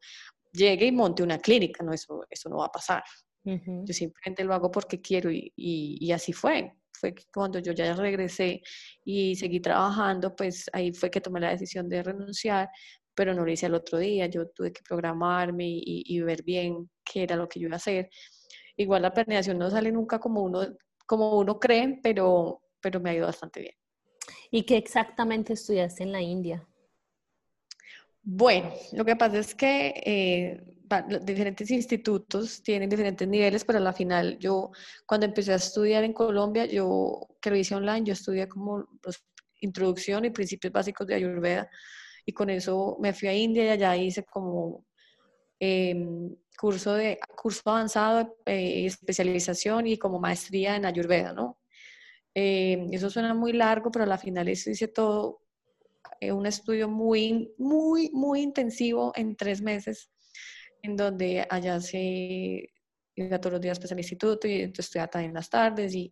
llegue 0.51 0.87
y 0.87 0.91
monte 0.91 1.23
una 1.23 1.39
clínica, 1.39 1.83
no, 1.83 1.93
eso, 1.93 2.25
eso 2.29 2.49
no 2.49 2.57
va 2.57 2.65
a 2.65 2.71
pasar. 2.71 3.03
Yo 3.43 3.93
simplemente 3.93 4.43
lo 4.43 4.53
hago 4.53 4.69
porque 4.69 5.01
quiero 5.01 5.31
y, 5.31 5.51
y, 5.55 5.97
y 5.99 6.11
así 6.11 6.31
fue 6.31 6.71
fue 7.01 7.15
cuando 7.33 7.59
yo 7.59 7.73
ya 7.73 7.93
regresé 7.93 8.61
y 9.03 9.35
seguí 9.35 9.59
trabajando, 9.59 10.35
pues 10.35 10.69
ahí 10.71 10.93
fue 10.93 11.09
que 11.09 11.19
tomé 11.19 11.39
la 11.39 11.49
decisión 11.49 11.89
de 11.89 12.03
renunciar, 12.03 12.69
pero 13.15 13.33
no 13.33 13.43
lo 13.43 13.51
hice 13.51 13.65
al 13.65 13.73
otro 13.75 13.97
día, 13.97 14.27
yo 14.27 14.47
tuve 14.49 14.71
que 14.71 14.81
programarme 14.87 15.67
y, 15.67 16.03
y 16.05 16.21
ver 16.21 16.43
bien 16.43 16.89
qué 17.03 17.23
era 17.23 17.35
lo 17.35 17.49
que 17.49 17.59
yo 17.59 17.67
iba 17.67 17.75
a 17.75 17.77
hacer. 17.77 18.09
Igual 18.77 19.01
la 19.01 19.13
planeación 19.13 19.57
no 19.57 19.69
sale 19.69 19.91
nunca 19.91 20.19
como 20.19 20.41
uno, 20.41 20.65
como 21.05 21.37
uno 21.37 21.59
cree, 21.59 21.99
pero, 22.01 22.61
pero 22.79 22.99
me 22.99 23.09
ha 23.09 23.15
ido 23.15 23.25
bastante 23.25 23.61
bien. 23.61 23.75
¿Y 24.51 24.63
qué 24.63 24.77
exactamente 24.77 25.53
estudiaste 25.53 26.03
en 26.03 26.11
la 26.11 26.21
India? 26.21 26.67
Bueno, 28.23 28.71
lo 28.93 29.03
que 29.03 29.15
pasa 29.15 29.39
es 29.39 29.55
que 29.55 29.93
eh, 30.05 30.63
diferentes 31.23 31.71
institutos 31.71 32.61
tienen 32.61 32.89
diferentes 32.89 33.27
niveles, 33.27 33.63
pero 33.65 33.79
a 33.79 33.81
la 33.81 33.93
final 33.93 34.37
yo 34.37 34.71
cuando 35.05 35.25
empecé 35.25 35.53
a 35.53 35.55
estudiar 35.55 36.03
en 36.03 36.13
Colombia, 36.13 36.65
yo 36.65 37.27
que 37.41 37.49
lo 37.49 37.55
hice 37.55 37.75
online, 37.75 38.03
yo 38.03 38.13
estudié 38.13 38.47
como 38.47 38.85
introducción 39.61 40.25
y 40.25 40.29
principios 40.31 40.73
básicos 40.73 41.07
de 41.07 41.15
Ayurveda 41.15 41.69
y 42.25 42.33
con 42.33 42.49
eso 42.49 42.97
me 42.99 43.13
fui 43.13 43.27
a 43.27 43.33
India 43.33 43.65
y 43.65 43.69
allá 43.69 43.95
hice 43.95 44.23
como 44.23 44.85
em, 45.59 46.35
curso, 46.57 46.93
de, 46.93 47.19
curso 47.35 47.61
avanzado, 47.65 48.37
eh, 48.45 48.85
especialización 48.85 49.87
y 49.87 49.97
como 49.97 50.19
maestría 50.19 50.75
en 50.75 50.85
Ayurveda, 50.85 51.33
¿no? 51.33 51.59
Em, 52.33 52.87
eso 52.93 53.09
suena 53.09 53.33
muy 53.33 53.53
largo, 53.53 53.91
pero 53.91 54.03
a 54.05 54.07
la 54.07 54.17
final 54.17 54.47
eso 54.47 54.69
hice 54.69 54.87
todo 54.87 55.41
eh, 56.19 56.31
un 56.31 56.45
estudio 56.45 56.87
muy, 56.87 57.53
muy, 57.57 58.09
muy 58.13 58.41
intensivo 58.41 59.11
en 59.15 59.35
tres 59.35 59.61
meses, 59.61 60.09
en 60.81 60.95
donde 60.95 61.45
allá 61.49 61.79
se 61.79 62.69
iba 63.15 63.39
todos 63.39 63.53
los 63.53 63.61
días 63.61 63.79
pues, 63.79 63.91
al 63.91 63.99
instituto 63.99 64.47
y 64.47 64.61
entonces 64.61 64.85
estudiaba 64.85 65.09
también 65.09 65.33
las 65.33 65.49
tardes 65.49 65.93
y 65.93 66.11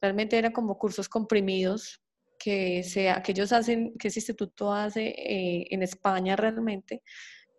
realmente 0.00 0.38
eran 0.38 0.52
como 0.52 0.78
cursos 0.78 1.08
comprimidos 1.08 2.02
que, 2.38 2.82
sea, 2.82 3.22
que 3.22 3.32
ellos 3.32 3.52
hacen, 3.52 3.92
que 3.98 4.08
ese 4.08 4.20
instituto 4.20 4.72
hace 4.72 5.08
eh, 5.08 5.66
en 5.70 5.82
España 5.82 6.36
realmente, 6.36 7.02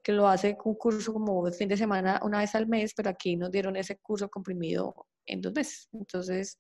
que 0.03 0.11
lo 0.11 0.27
hace 0.27 0.57
un 0.65 0.75
curso 0.75 1.13
como 1.13 1.45
fin 1.51 1.69
de 1.69 1.77
semana 1.77 2.19
una 2.23 2.39
vez 2.39 2.55
al 2.55 2.67
mes, 2.67 2.93
pero 2.95 3.11
aquí 3.11 3.35
nos 3.35 3.51
dieron 3.51 3.75
ese 3.75 3.97
curso 3.97 4.27
comprimido 4.29 5.07
en 5.25 5.41
dos 5.41 5.53
meses. 5.53 5.87
Entonces 5.93 6.57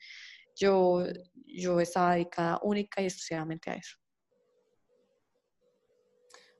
yo, 0.55 1.03
yo 1.47 1.79
estaba 1.79 2.13
dedicada 2.13 2.59
única 2.61 3.01
y 3.01 3.05
exclusivamente 3.05 3.71
a 3.71 3.75
eso. 3.75 3.97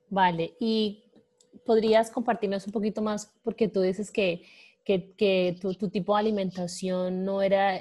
Vale, 0.08 0.56
y 0.58 1.11
podrías 1.64 2.10
compartirnos 2.10 2.66
un 2.66 2.72
poquito 2.72 3.02
más, 3.02 3.32
porque 3.42 3.68
tú 3.68 3.80
dices 3.80 4.10
que, 4.10 4.42
que, 4.84 5.56
tu, 5.60 5.74
tipo 5.90 6.14
de 6.14 6.20
alimentación 6.20 7.24
no 7.24 7.42
era 7.42 7.80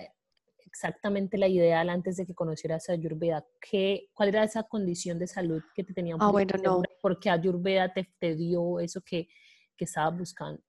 exactamente 0.66 1.38
la 1.38 1.48
ideal 1.48 1.90
antes 1.90 2.18
de 2.18 2.26
que 2.26 2.34
conocieras 2.34 2.90
a 2.90 2.94
Ayurveda. 2.94 3.46
¿Qué, 3.60 4.10
¿Cuál 4.14 4.30
era 4.30 4.44
esa 4.44 4.64
condición 4.64 5.20
de 5.20 5.28
salud 5.28 5.62
que 5.76 5.84
te 5.84 5.94
tenía 5.94 6.16
un 6.16 6.22
ah, 6.22 6.32
bueno, 6.32 6.54
no. 6.64 6.82
¿Por 7.02 7.20
qué 7.20 7.30
Ayurveda 7.30 7.94
te, 7.94 8.10
te 8.20 8.36
dio 8.36 8.80
eso 8.80 9.02
que, 9.02 9.28
que 9.76 9.86
estabas 9.86 10.18
buscando? 10.18 10.62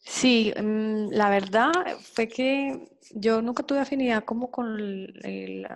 Sí, 0.00 0.52
mm, 0.56 1.08
la 1.10 1.30
verdad 1.30 1.72
fue 2.00 2.28
que 2.28 2.88
yo 3.12 3.42
nunca 3.42 3.62
tuve 3.62 3.80
afinidad 3.80 4.24
como 4.24 4.50
con 4.50 4.78
el, 4.78 5.66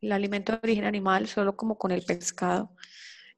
el 0.00 0.12
alimento 0.12 0.52
de 0.52 0.60
origen 0.62 0.84
animal, 0.84 1.26
solo 1.26 1.56
como 1.56 1.76
con 1.76 1.90
el 1.90 2.02
pescado. 2.02 2.70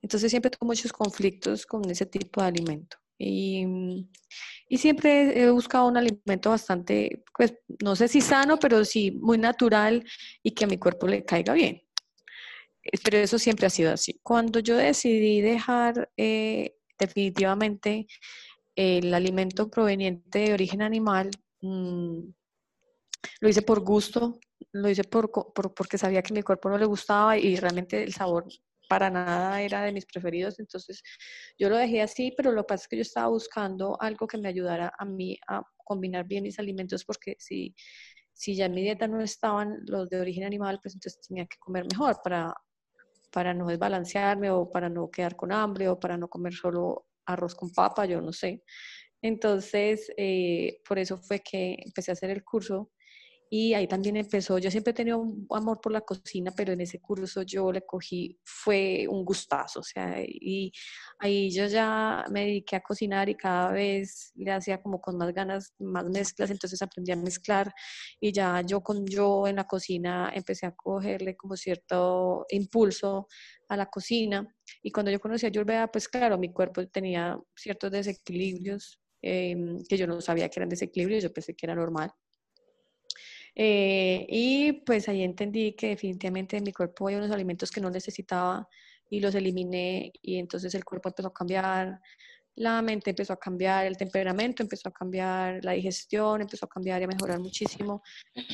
Entonces 0.03 0.31
siempre 0.31 0.51
tuve 0.51 0.67
muchos 0.67 0.93
conflictos 0.93 1.65
con 1.65 1.89
ese 1.89 2.07
tipo 2.07 2.41
de 2.41 2.49
alimento. 2.49 2.97
Y, 3.19 3.65
y, 4.69 4.79
siempre 4.79 5.41
he 5.41 5.51
buscado 5.51 5.87
un 5.87 5.97
alimento 5.97 6.51
bastante, 6.51 7.23
pues 7.37 7.55
no 7.83 7.95
sé 7.95 8.09
si 8.09 8.21
sano, 8.21 8.59
pero 8.59 8.85
sí 8.85 9.13
muy 9.13 9.39
natural 9.39 10.05
y 10.43 10.51
que 10.51 10.65
a 10.65 10.69
mi 10.69 10.77
cuerpo 10.77 11.07
le 11.07 11.25
caiga 11.25 11.55
bien. 11.55 11.83
Eh, 12.85 12.99
pero 13.05 13.19
eso 13.19 13.39
siempre 13.39 13.67
ha 13.67 13.71
sido 13.71 13.93
así. 13.93 14.19
Cuando 14.23 14.59
yo 14.59 14.77
decidí 14.77 15.41
dejar 15.41 16.11
eh, 16.17 16.75
definitivamente 16.99 18.07
el 18.75 19.15
alimento 19.15 19.71
proveniente 19.71 20.41
de 20.41 20.55
origen 20.55 20.83
animal, 20.83 21.31
mm, 21.61 22.21
lo 23.41 23.49
hice 23.49 23.63
por 23.63 23.81
gusto, 23.81 24.41
lo 24.73 24.89
hice 24.89 25.05
por, 25.05 25.31
por, 25.31 25.75
porque 25.75 25.99
sabía 25.99 26.23
que 26.23 26.35
mi 26.35 26.43
cuerpo 26.43 26.71
no 26.71 26.79
le 26.79 26.87
gustaba 26.87 27.39
y 27.39 27.57
realmente 27.57 28.03
el 28.03 28.13
sabor 28.13 28.47
para 28.93 29.09
nada 29.09 29.63
era 29.63 29.81
de 29.85 29.91
mis 29.91 30.05
preferidos, 30.05 30.61
entonces 30.61 31.03
yo 31.59 31.71
lo 31.71 31.79
dejé 31.79 32.03
así, 32.03 32.35
pero 32.37 32.53
lo 32.53 32.63
que 32.63 32.67
pasa 32.67 32.83
es 32.83 32.89
que 32.89 32.97
yo 32.97 33.03
estaba 33.03 33.29
buscando 33.29 33.97
algo 33.99 34.27
que 34.27 34.37
me 34.37 34.51
ayudara 34.51 34.93
a 34.99 35.07
mí 35.07 35.39
a 35.49 35.63
combinar 35.83 36.27
bien 36.27 36.43
mis 36.43 36.59
alimentos, 36.59 37.03
porque 37.03 37.35
si, 37.39 37.75
si 38.35 38.55
ya 38.55 38.67
en 38.67 38.75
mi 38.75 38.83
dieta 38.83 39.09
no 39.09 39.23
estaban 39.23 39.79
los 39.87 40.11
de 40.11 40.21
origen 40.21 40.45
animal, 40.45 40.79
pues 40.83 40.95
entonces 40.95 41.27
tenía 41.27 41.47
que 41.47 41.57
comer 41.59 41.87
mejor 41.91 42.21
para, 42.23 42.53
para 43.31 43.55
no 43.55 43.67
desbalancearme 43.67 44.51
o 44.51 44.69
para 44.69 44.91
no 44.91 45.11
quedar 45.11 45.37
con 45.37 45.53
hambre 45.53 45.89
o 45.89 45.99
para 45.99 46.19
no 46.19 46.29
comer 46.29 46.53
solo 46.53 47.07
arroz 47.25 47.55
con 47.55 47.73
papa, 47.73 48.05
yo 48.05 48.21
no 48.21 48.35
sé. 48.35 48.63
Entonces, 49.23 50.13
eh, 50.19 50.83
por 50.87 50.99
eso 50.99 51.17
fue 51.17 51.41
que 51.41 51.79
empecé 51.83 52.11
a 52.11 52.13
hacer 52.13 52.29
el 52.29 52.45
curso 52.45 52.91
y 53.55 53.75
ahí 53.75 53.87
también 53.87 54.17
empezó, 54.17 54.57
yo 54.57 54.71
siempre 54.71 54.93
he 54.93 54.95
tenido 54.95 55.19
un 55.19 55.47
amor 55.51 55.79
por 55.79 55.93
la 55.93 56.01
cocina, 56.01 56.53
pero 56.57 56.73
en 56.73 56.81
ese 56.81 57.01
curso 57.03 57.43
yo 57.43 57.71
le 57.71 57.83
cogí, 57.85 58.39
fue 58.43 59.07
un 59.07 59.27
gustazo, 59.27 59.81
o 59.81 59.83
sea, 59.83 60.23
y 60.27 60.73
ahí 61.19 61.51
yo 61.51 61.67
ya 61.67 62.25
me 62.31 62.47
dediqué 62.47 62.77
a 62.77 62.81
cocinar 62.81 63.29
y 63.29 63.35
cada 63.35 63.71
vez 63.73 64.33
le 64.37 64.53
hacía 64.53 64.81
como 64.81 65.03
con 65.03 65.19
más 65.19 65.35
ganas, 65.35 65.75
más 65.81 66.07
mezclas, 66.07 66.51
entonces 66.51 66.81
aprendí 66.81 67.13
a 67.13 67.17
mezclar 67.17 67.71
y 68.19 68.33
ya 68.33 68.63
yo 68.63 68.81
con 68.83 69.05
yo 69.07 69.47
en 69.47 69.57
la 69.57 69.67
cocina 69.67 70.33
empecé 70.35 70.65
a 70.65 70.73
cogerle 70.75 71.37
como 71.37 71.55
cierto 71.55 72.47
impulso 72.49 73.29
a 73.69 73.77
la 73.77 73.85
cocina 73.91 74.47
y 74.83 74.91
cuando 74.91 75.11
yo 75.11 75.21
conocí 75.21 75.45
a 75.45 75.51
Yurveda, 75.51 75.89
pues 75.89 76.09
claro, 76.09 76.39
mi 76.39 76.51
cuerpo 76.55 76.87
tenía 76.89 77.39
ciertos 77.55 77.91
desequilibrios 77.91 78.99
em, 79.21 79.79
que 79.87 79.99
yo 79.99 80.07
no 80.07 80.23
sabía 80.23 80.49
que 80.49 80.59
eran 80.59 80.71
desequilibrios, 80.71 81.23
yo 81.23 81.31
pensé 81.35 81.55
que 81.55 81.67
era 81.67 81.75
normal. 81.75 82.11
Eh, 83.55 84.27
y 84.29 84.73
pues 84.85 85.09
ahí 85.09 85.23
entendí 85.23 85.73
que 85.73 85.89
definitivamente 85.89 86.57
en 86.57 86.65
mi 86.65 86.73
cuerpo 86.73 87.09
hay 87.09 87.17
unos 87.17 87.31
alimentos 87.31 87.71
que 87.71 87.81
no 87.81 87.91
necesitaba 87.91 88.67
y 89.11 89.21
los 89.21 89.35
eliminé 89.35 90.11
y 90.23 90.39
entonces 90.39 90.75
el 90.75 90.85
cuerpo 90.85 91.11
empezó 91.11 91.29
a 91.29 91.35
cambiar, 91.35 92.01
la 92.55 92.81
mente 92.83 93.11
empezó 93.11 93.35
a 93.35 93.39
cambiar, 93.39 93.87
el 93.87 93.97
temperamento 93.97 94.63
empezó 94.63 94.89
a 94.89 94.93
cambiar, 94.93 95.65
la 95.65 95.73
digestión 95.73 96.41
empezó 96.41 96.67
a 96.67 96.69
cambiar 96.69 97.01
y 97.03 97.05
a 97.05 97.09
mejorar 97.09 97.39
muchísimo. 97.41 98.03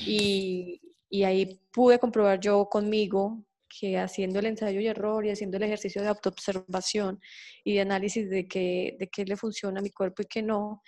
Y, 0.07 0.81
y 1.09 1.25
ahí 1.25 1.61
pude 1.73 1.99
comprobar 1.99 2.40
yo 2.40 2.69
conmigo 2.69 3.45
que 3.69 3.99
haciendo 3.99 4.38
el 4.38 4.47
ensayo 4.47 4.81
y 4.81 4.87
error 4.87 5.25
y 5.25 5.31
haciendo 5.31 5.57
el 5.59 5.64
ejercicio 5.64 6.02
de 6.02 6.09
autoobservación 6.09 7.21
y 7.64 7.75
de 7.75 7.81
análisis 7.81 8.28
de 8.31 8.49
qué, 8.49 8.97
de 8.99 9.25
le 9.25 9.37
funciona 9.37 9.81
a 9.81 9.83
mi 9.83 9.90
cuerpo 9.90 10.23
y 10.23 10.26
qué 10.26 10.43
no, 10.43 10.83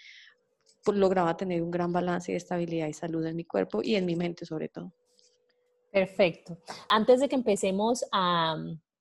pues, 0.84 0.96
lograba 0.96 1.36
tener 1.36 1.62
un 1.62 1.70
gran 1.70 1.92
balance 1.92 2.32
de 2.32 2.38
estabilidad 2.38 2.88
y 2.88 2.92
salud 2.92 3.24
en 3.26 3.36
mi 3.36 3.44
cuerpo 3.44 3.80
y 3.82 3.96
en 3.96 4.06
mi 4.06 4.16
mente 4.16 4.46
sobre 4.46 4.68
todo. 4.68 4.92
Perfecto. 5.90 6.58
Antes 6.88 7.20
de 7.20 7.28
que 7.28 7.34
empecemos 7.34 8.04
a, 8.12 8.56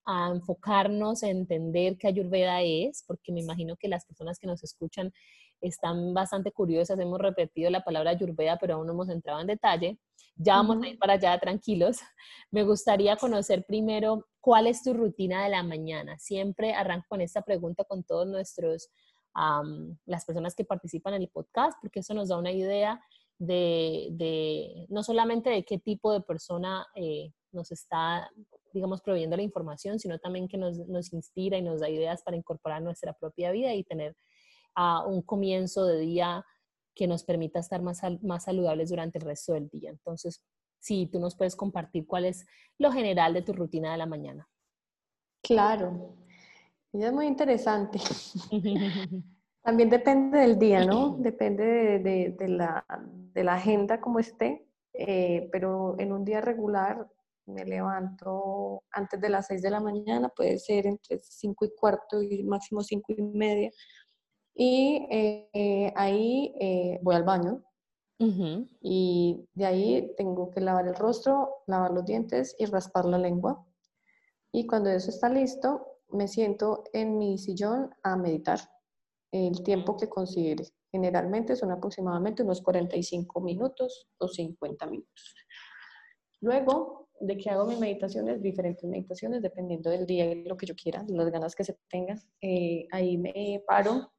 a 0.06 0.32
enfocarnos 0.34 1.22
en 1.24 1.38
entender 1.38 1.98
qué 1.98 2.08
Ayurveda 2.08 2.62
es, 2.64 3.04
porque 3.06 3.32
me 3.32 3.42
imagino 3.42 3.76
que 3.78 3.88
las 3.88 4.06
personas 4.06 4.40
que 4.40 4.48
nos 4.48 4.64
escuchan 4.64 5.14
están 5.62 6.14
bastante 6.14 6.52
curiosas, 6.52 7.00
hemos 7.00 7.20
repetido 7.20 7.70
la 7.70 7.84
palabra 7.84 8.12
Ayurveda, 8.12 8.58
pero 8.58 8.76
aún 8.76 8.88
no 8.88 8.94
hemos 8.94 9.10
entrado 9.10 9.40
en 9.42 9.48
detalle. 9.48 10.00
Ya 10.36 10.56
vamos 10.56 10.82
a 10.82 10.88
ir 10.88 10.98
para 10.98 11.14
allá 11.14 11.38
tranquilos. 11.40 12.00
Me 12.52 12.64
gustaría 12.64 13.18
conocer 13.18 13.66
primero 13.68 14.26
cuál 14.40 14.68
es 14.68 14.84
tu 14.84 14.94
rutina 14.94 15.44
de 15.44 15.50
la 15.50 15.64
mañana. 15.64 16.18
Siempre 16.18 16.74
arranco 16.74 17.08
con 17.10 17.22
esta 17.22 17.42
pregunta 17.42 17.84
con 17.84 18.04
todos 18.04 18.28
nuestros 18.28 18.90
a 19.36 19.62
las 20.06 20.26
personas 20.26 20.56
que 20.56 20.66
participan 20.66 21.14
en 21.16 21.24
el 21.24 21.30
podcast, 21.30 21.78
porque 21.82 22.00
eso 22.00 22.14
nos 22.14 22.30
da 22.30 22.38
una 22.38 22.52
idea 22.52 23.02
de, 23.40 24.86
no 24.90 25.04
solamente 25.04 25.50
de 25.50 25.64
qué 25.64 25.80
tipo 25.80 26.12
de 26.12 26.22
persona 26.22 26.86
eh, 26.96 27.32
nos 27.52 27.72
está, 27.72 28.30
digamos, 28.74 29.02
proveyendo 29.02 29.38
la 29.38 29.44
información, 29.44 30.00
sino 30.00 30.20
también 30.20 30.48
que 30.48 30.58
nos, 30.58 30.78
nos, 30.88 31.14
inspira 31.14 31.58
y 31.58 31.62
nos 31.62 31.80
da 31.80 31.90
ideas 31.90 32.22
para 32.22 32.38
incorporar 32.38 32.82
nuestra 32.82 33.14
propia 33.14 33.52
vida 33.52 33.74
y 33.74 33.84
tener 33.84 34.16
uh, 34.78 35.10
un 35.10 35.22
comienzo 35.22 35.86
de 35.86 36.00
día 36.00 36.46
que 36.94 37.08
nos 37.08 37.24
permita 37.24 37.60
estar 37.60 37.82
más, 37.82 38.02
más 38.22 38.44
saludables 38.44 38.90
durante 38.90 39.20
el 39.20 39.26
resto 39.26 39.54
del 39.54 39.70
día. 39.70 39.90
Entonces, 39.90 40.44
si 40.80 41.08
tú 41.08 41.20
nos 41.20 41.36
puedes 41.36 41.56
compartir 41.56 42.06
cuál 42.06 42.26
es 42.26 42.46
lo 42.78 42.92
general 42.92 43.34
de 43.34 43.42
tu 43.42 43.54
rutina 43.54 43.92
de 43.92 43.98
la 43.98 44.06
mañana. 44.06 44.48
Claro, 45.42 46.16
es 46.94 47.14
muy 47.14 47.28
interesante. 47.28 48.00
También 49.64 49.90
depende 49.90 50.40
del 50.40 50.58
día, 50.58 50.86
¿no? 50.86 51.18
Depende 51.20 52.00
de, 52.00 52.48
la, 52.48 52.86
agenda 53.54 54.00
como 54.00 54.20
esté, 54.20 54.68
eh, 54.94 55.50
pero 55.52 55.96
en 56.00 56.12
un 56.12 56.26
día 56.26 56.42
regular 56.42 57.08
me 57.46 57.66
levanto 57.66 58.84
antes 58.92 59.20
de 59.20 59.30
las 59.30 59.48
6 59.48 59.62
de 59.62 59.72
la 59.72 59.80
mañana, 59.80 60.30
puede 60.30 60.60
ser 60.60 60.86
entre 60.86 61.20
5 61.20 61.66
y 61.66 61.76
cuarto 61.76 62.22
y 62.22 62.44
máximo 62.44 62.82
5 62.82 63.14
y 63.18 63.22
media. 63.22 63.72
Y 64.54 65.08
eh, 65.10 65.94
ahí 65.96 66.54
eh, 66.60 67.00
voy 67.02 67.16
al 67.16 67.24
baño. 67.24 67.64
Y 68.82 69.48
de 69.54 69.66
ahí 69.66 70.14
tengo 70.18 70.50
que 70.50 70.60
lavar 70.60 70.88
el 70.88 70.96
rostro, 70.96 71.64
lavar 71.68 71.92
los 71.92 72.04
dientes 72.04 72.54
y 72.60 72.66
raspar 72.66 73.06
la 73.06 73.18
lengua. 73.18 73.66
Y 74.52 74.68
cuando 74.68 74.90
eso 74.90 75.10
está 75.10 75.30
listo, 75.30 75.89
me 76.12 76.28
siento 76.28 76.84
en 76.94 77.18
mi 77.18 77.38
sillón 77.38 77.90
a 78.04 78.16
meditar 78.16 78.60
el 79.32 79.64
tiempo 79.64 79.98
que 79.98 80.10
considere. 80.10 80.66
Generalmente 80.92 81.56
son 81.56 81.72
aproximadamente 81.72 82.44
unos 82.44 82.62
45 82.62 83.42
minutos 83.42 84.10
o 84.18 84.28
50 84.28 84.86
minutos. 84.88 85.36
Luego 86.42 87.10
de 87.20 87.38
que 87.38 87.50
hago 87.50 87.66
mis 87.66 87.80
meditaciones, 87.80 88.42
diferentes 88.42 88.84
meditaciones, 88.90 89.42
dependiendo 89.42 89.90
del 89.90 90.06
día 90.06 90.26
y 90.26 90.46
lo 90.46 90.58
que 90.58 90.66
yo 90.66 90.76
quiera, 90.76 91.04
las 91.08 91.30
ganas 91.32 91.56
que 91.56 91.64
se 91.64 91.78
tengan, 91.90 92.20
eh, 92.42 92.88
ahí 92.92 93.18
me 93.18 93.62
paro, 93.68 94.12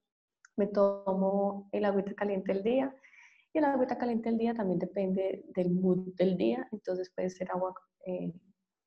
me 0.56 0.66
tomo 0.66 1.68
el 1.72 1.84
agüita 1.86 2.14
caliente 2.14 2.52
del 2.52 2.62
día. 2.62 2.94
Y 3.52 3.58
el 3.58 3.64
agüita 3.64 3.98
caliente 3.98 4.28
del 4.28 4.38
día 4.38 4.54
también 4.54 4.78
depende 4.78 5.44
del 5.54 5.70
mood 5.70 6.14
del 6.14 6.36
día, 6.36 6.68
entonces 6.70 7.10
puede 7.14 7.30
ser 7.30 7.50
agua, 7.50 7.74
eh, 8.06 8.32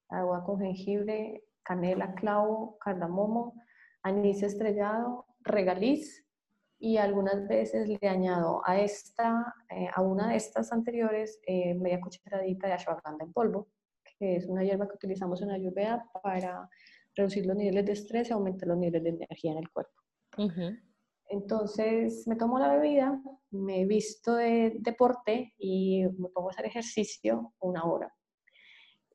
agua 0.09 0.43
con 0.45 0.59
jengibre, 0.59 1.43
canela, 1.63 2.13
clavo, 2.15 2.77
cardamomo, 2.79 3.55
anís 4.03 4.43
estrellado, 4.43 5.25
regaliz 5.41 6.25
y 6.79 6.97
algunas 6.97 7.47
veces 7.47 7.87
le 7.87 8.07
añado 8.07 8.61
a 8.65 8.79
esta, 8.79 9.55
eh, 9.69 9.87
a 9.93 10.01
una 10.01 10.29
de 10.29 10.35
estas 10.35 10.71
anteriores, 10.73 11.39
media 11.47 12.01
cucharadita 12.01 12.67
de 12.67 12.73
ashwagandha 12.73 13.25
en 13.25 13.33
polvo 13.33 13.69
que 14.19 14.37
es 14.37 14.45
una 14.45 14.63
hierba 14.63 14.87
que 14.87 14.95
utilizamos 14.95 15.41
en 15.41 15.51
Ayurveda 15.51 16.09
para 16.21 16.69
reducir 17.15 17.45
los 17.45 17.55
niveles 17.55 17.85
de 17.85 17.91
estrés 17.93 18.29
y 18.29 18.33
aumentar 18.33 18.67
los 18.67 18.77
niveles 18.77 19.03
de 19.03 19.09
energía 19.09 19.51
en 19.51 19.57
el 19.57 19.69
cuerpo. 19.69 20.01
Entonces 21.29 22.27
me 22.27 22.35
tomo 22.35 22.59
la 22.59 22.75
bebida, 22.75 23.21
me 23.51 23.85
visto 23.85 24.35
de 24.35 24.77
deporte 24.79 25.53
y 25.57 26.03
me 26.17 26.29
pongo 26.29 26.49
a 26.49 26.51
hacer 26.51 26.65
ejercicio 26.65 27.53
una 27.59 27.85
hora. 27.85 28.13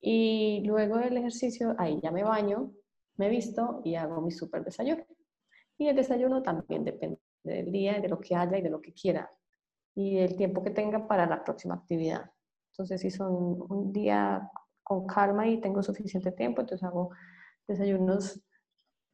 Y 0.00 0.62
luego 0.64 0.98
del 0.98 1.16
ejercicio, 1.16 1.74
ahí 1.78 2.00
ya 2.02 2.10
me 2.10 2.22
baño, 2.22 2.72
me 3.16 3.28
visto 3.28 3.80
y 3.84 3.94
hago 3.94 4.20
mi 4.20 4.30
super 4.30 4.64
desayuno. 4.64 5.04
Y 5.76 5.88
el 5.88 5.96
desayuno 5.96 6.42
también 6.42 6.84
depende 6.84 7.20
del 7.42 7.70
día, 7.72 8.00
de 8.00 8.08
lo 8.08 8.20
que 8.20 8.34
haya 8.34 8.58
y 8.58 8.62
de 8.62 8.70
lo 8.70 8.80
que 8.80 8.92
quiera. 8.92 9.30
Y 9.94 10.16
del 10.16 10.36
tiempo 10.36 10.62
que 10.62 10.70
tenga 10.70 11.06
para 11.06 11.26
la 11.26 11.42
próxima 11.42 11.74
actividad. 11.74 12.30
Entonces, 12.72 13.00
si 13.00 13.10
son 13.10 13.64
un 13.68 13.92
día 13.92 14.48
con 14.82 15.06
calma 15.06 15.46
y 15.48 15.60
tengo 15.60 15.82
suficiente 15.82 16.32
tiempo, 16.32 16.60
entonces 16.60 16.86
hago 16.86 17.10
desayunos 17.66 18.40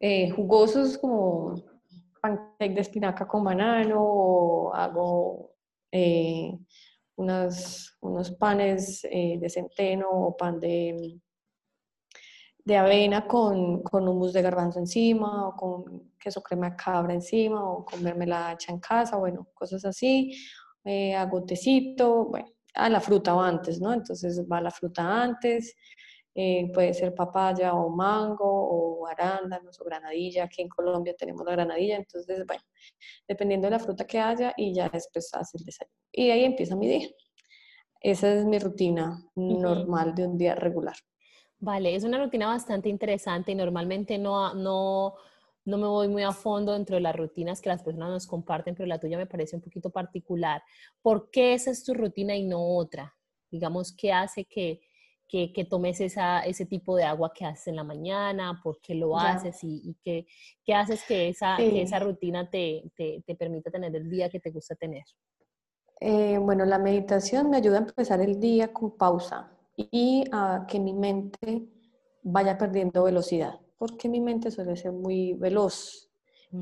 eh, 0.00 0.30
jugosos 0.30 0.98
como 0.98 1.54
pancake 2.20 2.74
de 2.74 2.80
espinaca 2.80 3.26
con 3.26 3.42
banano, 3.42 4.02
o 4.02 4.74
hago 4.74 5.54
eh, 5.90 6.58
unos, 7.16 7.96
unos 8.00 8.30
panes 8.32 9.04
eh, 9.04 9.38
de 9.40 9.48
centeno 9.48 10.08
o 10.10 10.36
pan 10.36 10.58
de, 10.60 11.20
de 12.64 12.76
avena 12.76 13.26
con, 13.26 13.82
con 13.82 14.08
hummus 14.08 14.32
de 14.32 14.42
garbanzo 14.42 14.78
encima 14.78 15.48
o 15.48 15.56
con 15.56 16.12
queso 16.18 16.42
crema 16.42 16.74
cabra 16.76 17.14
encima 17.14 17.62
o 17.62 17.84
con 17.84 18.02
mermelada 18.02 18.52
hecha 18.52 18.72
en 18.72 18.80
casa, 18.80 19.16
bueno, 19.16 19.48
cosas 19.54 19.84
así. 19.84 20.32
hago 21.16 21.44
tecito, 21.44 22.26
bueno, 22.26 22.48
a 22.74 22.88
la 22.88 23.00
fruta 23.00 23.34
o 23.34 23.40
antes, 23.40 23.80
¿no? 23.80 23.92
Entonces 23.92 24.44
va 24.50 24.60
la 24.60 24.70
fruta 24.70 25.22
antes, 25.22 25.74
eh, 26.34 26.70
puede 26.72 26.92
ser 26.94 27.14
papaya 27.14 27.74
o 27.74 27.88
mango 27.90 28.44
o 28.44 28.93
arándanos 29.06 29.80
o 29.80 29.84
granadilla, 29.84 30.44
aquí 30.44 30.62
en 30.62 30.68
Colombia 30.68 31.14
tenemos 31.16 31.44
la 31.44 31.52
granadilla, 31.52 31.96
entonces, 31.96 32.44
bueno, 32.46 32.62
dependiendo 33.28 33.66
de 33.66 33.72
la 33.72 33.78
fruta 33.78 34.06
que 34.06 34.18
haya 34.18 34.52
y 34.56 34.74
ya 34.74 34.88
después 34.88 35.32
hace 35.34 35.58
el 35.58 35.64
desayuno. 35.64 35.96
Y 36.12 36.30
ahí 36.30 36.44
empieza 36.44 36.76
mi 36.76 36.88
día. 36.88 37.08
Esa 38.00 38.34
es 38.34 38.44
mi 38.44 38.58
rutina 38.58 39.18
normal 39.34 40.14
de 40.14 40.26
un 40.26 40.36
día 40.36 40.54
regular. 40.54 40.96
Vale, 41.58 41.94
es 41.94 42.04
una 42.04 42.22
rutina 42.22 42.48
bastante 42.48 42.90
interesante 42.90 43.52
y 43.52 43.54
normalmente 43.54 44.18
no, 44.18 44.52
no, 44.52 45.14
no 45.64 45.78
me 45.78 45.86
voy 45.86 46.08
muy 46.08 46.22
a 46.22 46.32
fondo 46.32 46.74
dentro 46.74 46.96
de 46.96 47.00
las 47.00 47.16
rutinas 47.16 47.62
que 47.62 47.70
las 47.70 47.82
personas 47.82 48.10
nos 48.10 48.26
comparten, 48.26 48.74
pero 48.74 48.86
la 48.86 49.00
tuya 49.00 49.16
me 49.16 49.26
parece 49.26 49.56
un 49.56 49.62
poquito 49.62 49.88
particular. 49.88 50.62
¿Por 51.00 51.30
qué 51.30 51.54
esa 51.54 51.70
es 51.70 51.82
tu 51.82 51.94
rutina 51.94 52.36
y 52.36 52.44
no 52.44 52.76
otra? 52.76 53.16
Digamos, 53.50 53.94
¿qué 53.96 54.12
hace 54.12 54.44
que, 54.44 54.80
que, 55.28 55.66
tomes 55.68 56.00
esa, 56.00 56.40
ese 56.40 56.66
tipo 56.66 56.96
de 56.96 57.04
agua 57.04 57.32
que 57.34 57.44
haces 57.44 57.68
en 57.68 57.76
la 57.76 57.84
mañana? 57.84 58.60
¿Por 58.62 58.80
qué 58.80 58.94
lo 58.94 59.18
haces? 59.18 59.58
¿Y, 59.62 59.96
qué, 60.02 60.26
qué, 60.64 60.74
haces 60.74 61.02
que 61.06 61.28
esa, 61.28 61.56
que 61.56 61.82
esa 61.82 61.98
rutina 61.98 62.48
te, 62.48 62.84
te, 62.96 63.22
te, 63.26 63.34
permita 63.34 63.70
tener 63.70 63.94
el 63.96 64.08
día 64.08 64.28
que 64.28 64.40
te 64.40 64.50
gusta 64.50 64.74
tener? 64.74 65.04
Eh, 66.00 66.38
bueno, 66.38 66.64
la 66.64 66.78
meditación 66.78 67.50
me 67.50 67.56
ayuda 67.56 67.76
a 67.78 67.80
empezar 67.80 68.20
el 68.20 68.38
día 68.38 68.72
con 68.72 68.96
pausa 68.96 69.50
y 69.76 70.24
a 70.32 70.66
que 70.68 70.78
mi 70.78 70.92
mente 70.92 71.66
vaya 72.22 72.56
perdiendo 72.56 73.04
velocidad 73.04 73.58
porque 73.84 74.08
mi 74.08 74.18
mente 74.20 74.50
suele 74.50 74.76
ser 74.76 74.92
muy 74.92 75.34
veloz. 75.34 76.10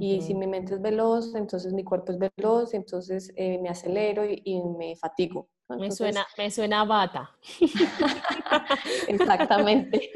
Y 0.01 0.22
si 0.22 0.35
mi 0.35 0.46
mente 0.46 0.75
es 0.75 0.83
veloz, 0.83 1.35
entonces 1.35 1.72
mi 1.75 1.85
cuerpo 1.85 2.11
es 2.12 2.18
veloz, 2.18 2.72
entonces 2.72 3.31
eh, 3.37 3.59
me 3.59 3.68
acelero 3.68 4.25
y, 4.25 4.61
me 4.77 4.96
fatigo. 4.96 5.51
Me, 5.76 5.90
suena, 5.90 6.26
me 6.38 6.50
suena 6.50 6.85
bata. 6.85 7.30
Exactamente. 9.08 10.12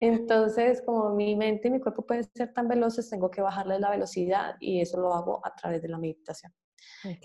Entonces, 0.00 0.82
como 0.86 1.14
mi 1.14 1.34
mente 1.34 1.68
y 1.68 1.70
mi 1.72 1.80
cuerpo 1.80 2.06
pueden 2.06 2.24
ser 2.34 2.52
tan 2.52 2.68
veloces, 2.68 3.10
tengo 3.10 3.30
que 3.30 3.42
bajarle 3.42 3.80
la 3.80 3.90
velocidad 3.90 4.56
y 4.60 4.80
eso 4.80 5.00
lo 5.00 5.12
hago 5.12 5.40
a 5.44 5.54
través 5.54 5.82
de 5.82 5.88
la 5.88 5.98
meditación. 5.98 6.52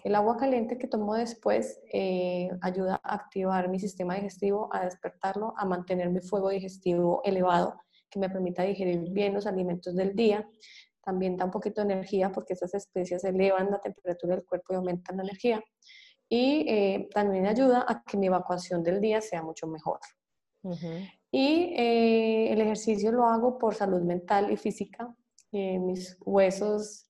El 0.03 0.15
agua 0.15 0.37
caliente 0.37 0.77
que 0.77 0.87
tomo 0.87 1.15
después 1.15 1.79
eh, 1.91 2.49
ayuda 2.61 2.99
a 3.03 3.15
activar 3.15 3.69
mi 3.69 3.79
sistema 3.79 4.15
digestivo, 4.15 4.69
a 4.71 4.85
despertarlo, 4.85 5.53
a 5.57 5.65
mantener 5.65 6.09
mi 6.09 6.21
fuego 6.21 6.49
digestivo 6.49 7.21
elevado, 7.23 7.79
que 8.09 8.19
me 8.19 8.29
permita 8.29 8.63
digerir 8.63 9.01
bien 9.11 9.33
los 9.33 9.47
alimentos 9.47 9.95
del 9.95 10.15
día. 10.15 10.47
También 11.03 11.37
da 11.37 11.45
un 11.45 11.51
poquito 11.51 11.83
de 11.83 11.93
energía 11.93 12.31
porque 12.31 12.53
esas 12.53 12.73
especias 12.73 13.23
elevan 13.23 13.71
la 13.71 13.79
temperatura 13.79 14.35
del 14.35 14.45
cuerpo 14.45 14.73
y 14.73 14.75
aumentan 14.75 15.17
la 15.17 15.23
energía. 15.23 15.63
Y 16.33 16.65
eh, 16.67 17.09
también 17.13 17.45
ayuda 17.45 17.85
a 17.87 18.03
que 18.03 18.17
mi 18.17 18.25
evacuación 18.25 18.81
del 18.81 18.99
día 18.99 19.21
sea 19.21 19.43
mucho 19.43 19.67
mejor. 19.67 19.99
Y 21.31 21.73
eh, 21.77 22.51
el 22.51 22.61
ejercicio 22.61 23.11
lo 23.11 23.25
hago 23.25 23.59
por 23.59 23.75
salud 23.75 24.01
mental 24.01 24.51
y 24.51 24.57
física. 24.57 25.15
mis 25.51 26.17
huesos 26.25 27.07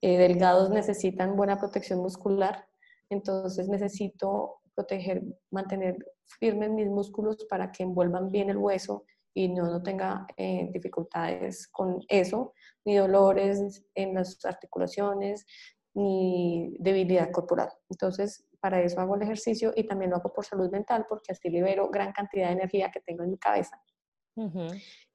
eh, 0.00 0.16
delgados 0.16 0.70
necesitan 0.70 1.34
buena 1.34 1.58
protección 1.58 2.00
muscular, 2.00 2.68
entonces 3.10 3.68
necesito 3.68 4.60
proteger, 4.74 5.24
mantener 5.50 5.96
firmes 6.38 6.70
mis 6.70 6.86
músculos 6.88 7.46
para 7.50 7.72
que 7.72 7.82
envuelvan 7.82 8.30
bien 8.30 8.48
el 8.48 8.58
hueso 8.58 9.04
y 9.34 9.48
no, 9.48 9.64
no 9.64 9.82
tenga 9.82 10.24
eh, 10.36 10.68
dificultades 10.72 11.66
con 11.68 12.00
eso, 12.08 12.52
ni 12.84 12.96
dolores 12.96 13.82
en 13.94 14.14
las 14.14 14.44
articulaciones, 14.44 15.46
ni 15.94 16.76
debilidad 16.78 17.32
corporal. 17.32 17.70
Entonces, 17.90 18.47
para 18.60 18.82
eso 18.82 19.00
hago 19.00 19.16
el 19.16 19.22
ejercicio 19.22 19.72
y 19.74 19.86
también 19.86 20.10
lo 20.10 20.16
hago 20.16 20.32
por 20.32 20.44
salud 20.44 20.70
mental, 20.70 21.06
porque 21.08 21.32
así 21.32 21.48
libero 21.48 21.88
gran 21.88 22.12
cantidad 22.12 22.48
de 22.48 22.54
energía 22.54 22.90
que 22.90 23.00
tengo 23.00 23.22
en 23.24 23.30
mi 23.30 23.38
cabeza 23.38 23.80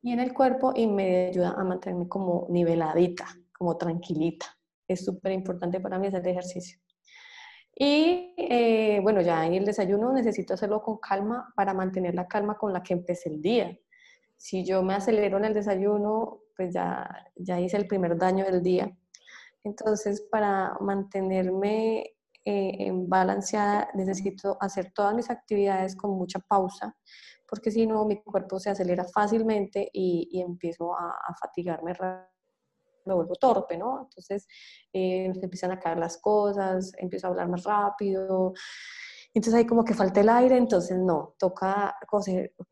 y 0.02 0.12
en 0.12 0.20
el 0.20 0.34
cuerpo 0.34 0.74
y 0.76 0.86
me 0.86 1.28
ayuda 1.28 1.56
a 1.58 1.64
mantenerme 1.64 2.10
como 2.10 2.46
niveladita, 2.50 3.26
como 3.58 3.78
tranquilita 3.78 4.46
es 4.88 5.06
súper 5.06 5.32
importante 5.32 5.80
para 5.80 6.00
mí 6.00 6.08
hacer 6.08 6.28
ejercicio. 6.28 6.80
Y 7.76 8.36
eh, 8.38 9.00
bueno, 9.02 9.22
ya 9.22 9.46
en 9.46 9.56
el 9.56 9.66
desayuno 9.66 10.14
necesito 10.14 10.54
hacerlo 10.54 10.82
con 10.82 10.98
calma 10.98 11.52
para 11.56 11.74
mantener 11.74 12.14
la 12.14 12.28
calma 12.28 12.58
con 12.58 12.72
la 12.72 12.84
que 12.84 12.94
empecé 12.94 13.30
el 13.30 13.42
día. 13.42 13.76
Si 14.38 14.64
yo 14.66 14.84
me 14.84 14.94
acelero 14.94 15.38
en 15.38 15.46
el 15.46 15.54
desayuno, 15.54 16.42
pues 16.56 16.74
ya, 16.74 17.10
ya 17.36 17.60
hice 17.60 17.78
el 17.78 17.88
primer 17.88 18.18
daño 18.18 18.46
del 18.46 18.62
día. 18.62 18.96
Entonces, 19.64 20.22
para 20.30 20.76
mantenerme 20.82 22.13
eh, 22.46 22.92
balanceada, 22.94 23.90
necesito 23.94 24.58
hacer 24.60 24.92
todas 24.94 25.16
mis 25.16 25.30
actividades 25.30 25.96
con 25.96 26.12
mucha 26.12 26.40
pausa, 26.40 26.96
porque 27.48 27.72
si 27.72 27.88
no, 27.88 28.06
mi 28.06 28.22
cuerpo 28.22 28.60
se 28.60 28.70
acelera 28.70 29.06
fácilmente 29.06 29.90
y, 29.94 30.42
empiezo 30.42 30.94
a, 30.94 31.36
fatigarme 31.40 31.94
me 33.06 33.14
vuelvo 33.14 33.36
torpe, 33.36 33.78
¿no? 33.78 34.02
Entonces 34.04 34.48
eh, 34.94 35.26
empiezan 35.26 35.72
a 35.72 35.80
caer 35.80 35.98
las 35.98 36.18
cosas, 36.18 36.94
empiezo 36.98 37.28
a 37.28 37.30
hablar 37.32 37.50
más 37.50 37.64
rápido. 37.64 38.54
Entonces 39.34 39.56
ahí 39.56 39.66
como 39.66 39.84
que 39.84 39.94
falta 39.94 40.22
el 40.22 40.30
aire, 40.30 40.58
entonces 40.58 40.98
no, 40.98 41.36
toca, 41.40 41.96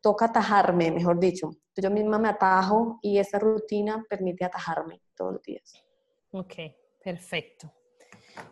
toca 0.00 0.26
atajarme, 0.26 0.90
mejor 0.92 1.18
dicho. 1.18 1.50
Yo 1.76 1.90
misma 1.90 2.18
me 2.18 2.28
atajo 2.28 2.98
y 3.02 3.18
esta 3.18 3.38
rutina 3.38 4.04
permite 4.08 4.44
atajarme 4.44 5.02
todos 5.16 5.34
los 5.34 5.42
días. 5.42 5.74
Ok, 6.30 6.54
perfecto. 7.02 7.72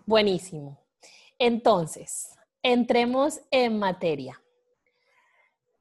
Buenísimo. 0.07 0.90
Entonces, 1.43 2.37
entremos 2.63 3.41
en 3.51 3.79
materia. 3.79 4.43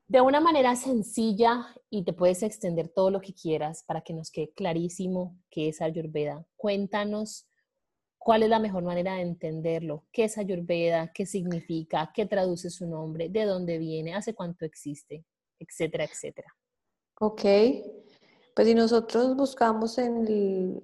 De 0.07 0.21
una 0.21 0.39
manera 0.39 0.77
sencilla, 0.77 1.67
y 1.89 2.05
te 2.05 2.13
puedes 2.13 2.43
extender 2.43 2.87
todo 2.87 3.11
lo 3.11 3.19
que 3.19 3.33
quieras 3.33 3.83
para 3.83 3.99
que 3.99 4.13
nos 4.13 4.31
quede 4.31 4.53
clarísimo 4.53 5.37
qué 5.51 5.67
es 5.67 5.81
Ayurveda. 5.81 6.45
Cuéntanos 6.55 7.45
cuál 8.17 8.43
es 8.43 8.49
la 8.49 8.59
mejor 8.59 8.83
manera 8.83 9.15
de 9.15 9.21
entenderlo, 9.23 10.05
qué 10.13 10.23
es 10.23 10.37
Ayurveda, 10.37 11.11
qué 11.13 11.25
significa, 11.25 12.09
qué 12.15 12.25
traduce 12.25 12.69
su 12.69 12.87
nombre, 12.87 13.27
de 13.27 13.43
dónde 13.43 13.79
viene, 13.79 14.15
hace 14.15 14.33
cuánto 14.33 14.63
existe, 14.63 15.25
etcétera, 15.59 16.05
etcétera. 16.05 16.47
Ok, 17.19 17.41
pues 18.55 18.65
si 18.65 18.73
nosotros 18.73 19.35
buscamos 19.35 19.97
en, 19.97 20.81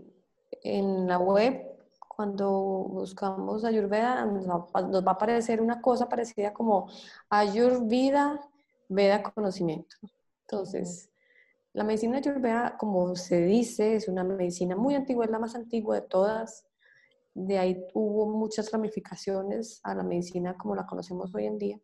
en 0.64 1.08
la 1.08 1.18
web, 1.18 1.75
cuando 2.16 2.50
buscamos 2.50 3.66
Ayurveda, 3.66 4.26
nos 4.26 4.48
va, 4.48 4.82
nos 4.82 5.06
va, 5.06 5.12
a 5.12 5.14
aparecer 5.16 5.62
una 5.62 5.82
cosa 5.82 6.08
parecida 6.08 6.54
como 6.54 6.90
Ayurveda, 7.30 8.40
Veda 8.88 9.24
conocimiento. 9.24 9.96
Entonces, 10.42 11.10
la 11.74 11.84
medicina 11.84 12.20
Ayurveda, 12.20 12.78
como 12.78 13.16
se 13.16 13.42
dice, 13.42 13.96
es 13.96 14.08
una 14.08 14.24
medicina 14.24 14.76
muy 14.76 14.96
antigua, 14.96 15.26
es 15.26 15.32
la 15.32 15.40
más 15.40 15.56
antigua 15.56 15.96
de 15.96 16.08
todas. 16.08 16.68
De 17.34 17.58
ahí 17.58 17.84
hubo 17.94 18.28
muchas 18.28 18.72
ramificaciones 18.72 19.82
a 19.84 19.96
la 19.96 20.04
medicina 20.04 20.56
como 20.56 20.76
la 20.76 20.86
conocemos 20.86 21.34
hoy 21.34 21.48
en 21.48 21.58
día. 21.58 21.80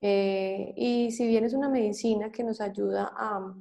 Eh, 0.00 0.72
y 0.76 1.12
si 1.12 1.26
bien 1.26 1.44
es 1.44 1.54
una 1.54 1.68
medicina 1.68 2.32
que 2.32 2.42
nos 2.42 2.60
ayuda 2.60 3.12
a 3.16 3.54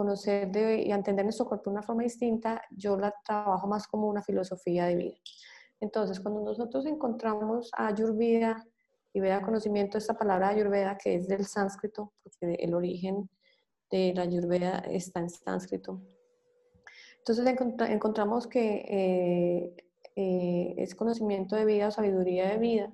conocer 0.00 0.50
y 0.56 0.90
a 0.90 0.94
entender 0.94 1.26
nuestro 1.26 1.46
cuerpo 1.46 1.68
de 1.68 1.74
una 1.74 1.82
forma 1.82 2.04
distinta, 2.04 2.62
yo 2.70 2.96
la 2.96 3.14
trabajo 3.22 3.66
más 3.66 3.86
como 3.86 4.08
una 4.08 4.22
filosofía 4.22 4.86
de 4.86 4.96
vida. 4.96 5.16
Entonces, 5.78 6.20
cuando 6.20 6.40
nosotros 6.40 6.86
encontramos 6.86 7.70
a 7.76 7.88
Ayurveda 7.88 8.66
y 9.12 9.20
Veda 9.20 9.42
conocimiento, 9.42 9.98
esta 9.98 10.14
palabra 10.14 10.48
Ayurveda 10.48 10.96
que 10.96 11.16
es 11.16 11.28
del 11.28 11.44
sánscrito, 11.44 12.14
porque 12.22 12.54
el 12.54 12.72
origen 12.72 13.28
de 13.90 14.14
la 14.14 14.22
Ayurveda 14.22 14.78
está 14.88 15.20
en 15.20 15.28
sánscrito. 15.28 16.00
Entonces 17.18 17.46
encontramos 17.90 18.46
que 18.46 18.86
eh, 18.88 19.74
eh, 20.16 20.74
es 20.78 20.94
conocimiento 20.94 21.56
de 21.56 21.66
vida 21.66 21.88
o 21.88 21.90
sabiduría 21.90 22.48
de 22.48 22.56
vida. 22.56 22.90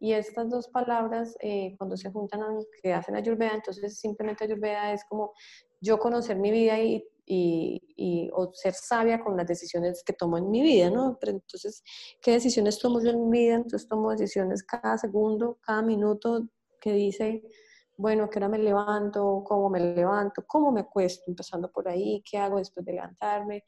Y 0.00 0.14
estas 0.14 0.50
dos 0.50 0.66
palabras, 0.66 1.36
eh, 1.38 1.76
cuando 1.78 1.96
se 1.96 2.10
juntan, 2.10 2.40
que 2.82 2.92
hacen 2.92 3.14
Ayurveda, 3.14 3.54
entonces 3.54 4.00
simplemente 4.00 4.42
Ayurveda 4.42 4.92
es 4.92 5.04
como 5.04 5.32
yo 5.82 5.98
conocer 5.98 6.38
mi 6.38 6.50
vida 6.50 6.78
y, 6.80 7.04
y, 7.26 8.30
o 8.32 8.52
ser 8.54 8.74
sabia 8.74 9.20
con 9.20 9.36
las 9.36 9.46
decisiones 9.46 10.02
que 10.04 10.12
tomo 10.12 10.38
en 10.38 10.50
mi 10.50 10.62
vida, 10.62 10.90
¿no? 10.90 11.18
Pero 11.20 11.32
entonces, 11.32 11.82
¿qué 12.20 12.32
decisiones 12.32 12.78
tomo 12.78 13.02
yo 13.02 13.10
en 13.10 13.28
mi 13.28 13.40
vida? 13.40 13.56
Entonces 13.56 13.88
tomo 13.88 14.10
decisiones 14.10 14.62
cada 14.62 14.96
segundo, 14.96 15.58
cada 15.60 15.82
minuto 15.82 16.48
que 16.80 16.92
dice, 16.92 17.42
bueno, 17.96 18.30
qué 18.30 18.38
hora 18.38 18.48
me 18.48 18.58
levanto, 18.58 19.42
cómo 19.44 19.68
me 19.70 19.80
levanto, 19.80 20.44
cómo 20.46 20.70
me 20.72 20.80
acuesto, 20.80 21.24
empezando 21.26 21.70
por 21.70 21.88
ahí, 21.88 22.22
qué 22.28 22.38
hago 22.38 22.58
después 22.58 22.86
de 22.86 22.92
levantarme, 22.92 23.64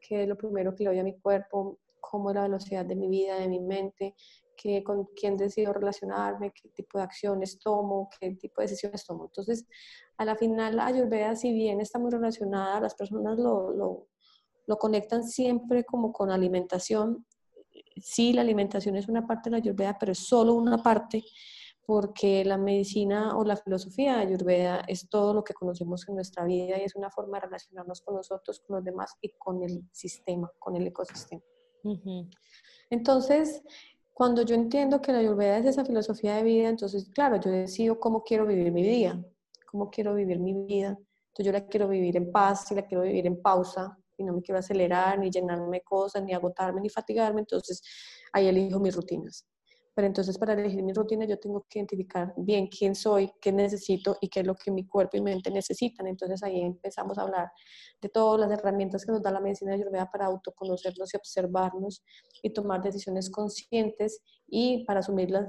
qué 0.00 0.22
es 0.22 0.28
lo 0.28 0.36
primero 0.36 0.74
que 0.74 0.84
le 0.84 0.90
doy 0.90 0.98
a 1.00 1.04
mi 1.04 1.18
cuerpo, 1.18 1.78
cómo 2.00 2.30
es 2.30 2.36
la 2.36 2.42
velocidad 2.42 2.84
de 2.84 2.96
mi 2.96 3.08
vida, 3.08 3.36
de 3.36 3.48
mi 3.48 3.60
mente, 3.60 4.14
qué, 4.56 4.82
con 4.82 5.06
quién 5.14 5.36
decido 5.36 5.72
relacionarme, 5.72 6.52
qué 6.52 6.68
tipo 6.70 6.98
de 6.98 7.04
acciones 7.04 7.58
tomo, 7.58 8.08
qué 8.18 8.34
tipo 8.34 8.60
de 8.60 8.66
decisiones 8.66 9.04
tomo. 9.04 9.26
Entonces, 9.26 9.66
a 10.16 10.24
la 10.24 10.36
final, 10.36 10.76
la 10.76 10.86
Ayurveda, 10.86 11.36
si 11.36 11.52
bien 11.52 11.80
está 11.80 11.98
muy 11.98 12.10
relacionada, 12.10 12.80
las 12.80 12.94
personas 12.94 13.38
lo, 13.38 13.70
lo, 13.72 14.08
lo 14.66 14.76
conectan 14.76 15.24
siempre 15.24 15.84
como 15.84 16.12
con 16.12 16.30
alimentación. 16.30 17.26
Sí, 17.96 18.32
la 18.32 18.42
alimentación 18.42 18.96
es 18.96 19.08
una 19.08 19.26
parte 19.26 19.48
de 19.48 19.52
la 19.52 19.56
Ayurveda, 19.58 19.96
pero 19.98 20.12
es 20.12 20.18
solo 20.18 20.54
una 20.54 20.82
parte 20.82 21.22
porque 21.86 22.44
la 22.44 22.58
medicina 22.58 23.36
o 23.36 23.44
la 23.44 23.56
filosofía 23.56 24.16
de 24.16 24.22
Ayurveda 24.22 24.82
es 24.88 25.08
todo 25.08 25.32
lo 25.32 25.44
que 25.44 25.54
conocemos 25.54 26.06
en 26.08 26.16
nuestra 26.16 26.44
vida 26.44 26.78
y 26.78 26.82
es 26.82 26.96
una 26.96 27.10
forma 27.10 27.38
de 27.38 27.46
relacionarnos 27.46 28.00
con 28.00 28.16
nosotros, 28.16 28.60
con 28.60 28.76
los 28.76 28.84
demás 28.84 29.14
y 29.20 29.30
con 29.38 29.62
el 29.62 29.88
sistema, 29.92 30.50
con 30.58 30.74
el 30.76 30.88
ecosistema. 30.88 31.42
Entonces, 32.90 33.62
cuando 34.16 34.40
yo 34.40 34.54
entiendo 34.54 35.02
que 35.02 35.12
la 35.12 35.18
Ayurveda 35.18 35.58
es 35.58 35.66
esa 35.66 35.84
filosofía 35.84 36.36
de 36.36 36.42
vida, 36.42 36.70
entonces, 36.70 37.10
claro, 37.12 37.38
yo 37.38 37.50
decido 37.50 38.00
cómo 38.00 38.24
quiero 38.24 38.46
vivir 38.46 38.72
mi 38.72 38.80
vida, 38.80 39.22
cómo 39.70 39.90
quiero 39.90 40.14
vivir 40.14 40.40
mi 40.40 40.54
vida. 40.54 40.98
Entonces, 41.28 41.44
yo 41.44 41.52
la 41.52 41.66
quiero 41.66 41.86
vivir 41.86 42.16
en 42.16 42.32
paz 42.32 42.72
y 42.72 42.76
la 42.76 42.86
quiero 42.86 43.02
vivir 43.02 43.26
en 43.26 43.42
pausa 43.42 43.94
y 44.16 44.24
no 44.24 44.32
me 44.32 44.40
quiero 44.40 44.58
acelerar, 44.58 45.18
ni 45.18 45.30
llenarme 45.30 45.76
de 45.76 45.82
cosas, 45.82 46.22
ni 46.22 46.32
agotarme, 46.32 46.80
ni 46.80 46.88
fatigarme. 46.88 47.40
Entonces, 47.40 47.82
ahí 48.32 48.46
elijo 48.46 48.80
mis 48.80 48.96
rutinas. 48.96 49.44
Pero 49.96 50.08
entonces 50.08 50.36
para 50.36 50.52
elegir 50.52 50.82
mi 50.82 50.92
rutina 50.92 51.24
yo 51.24 51.38
tengo 51.38 51.64
que 51.70 51.78
identificar 51.78 52.34
bien 52.36 52.66
quién 52.66 52.94
soy, 52.94 53.32
qué 53.40 53.50
necesito 53.50 54.18
y 54.20 54.28
qué 54.28 54.40
es 54.40 54.46
lo 54.46 54.54
que 54.54 54.70
mi 54.70 54.86
cuerpo 54.86 55.16
y 55.16 55.22
mente 55.22 55.50
necesitan. 55.50 56.06
Entonces 56.06 56.42
ahí 56.42 56.60
empezamos 56.60 57.16
a 57.16 57.22
hablar 57.22 57.50
de 58.02 58.10
todas 58.10 58.38
las 58.46 58.58
herramientas 58.58 59.06
que 59.06 59.12
nos 59.12 59.22
da 59.22 59.30
la 59.30 59.40
medicina 59.40 59.72
ayurveda 59.72 60.10
para 60.10 60.26
autoconocernos 60.26 61.14
y 61.14 61.16
observarnos 61.16 62.04
y 62.42 62.50
tomar 62.52 62.82
decisiones 62.82 63.30
conscientes 63.30 64.20
y 64.46 64.84
para 64.84 65.00
asumir 65.00 65.30
las, 65.30 65.46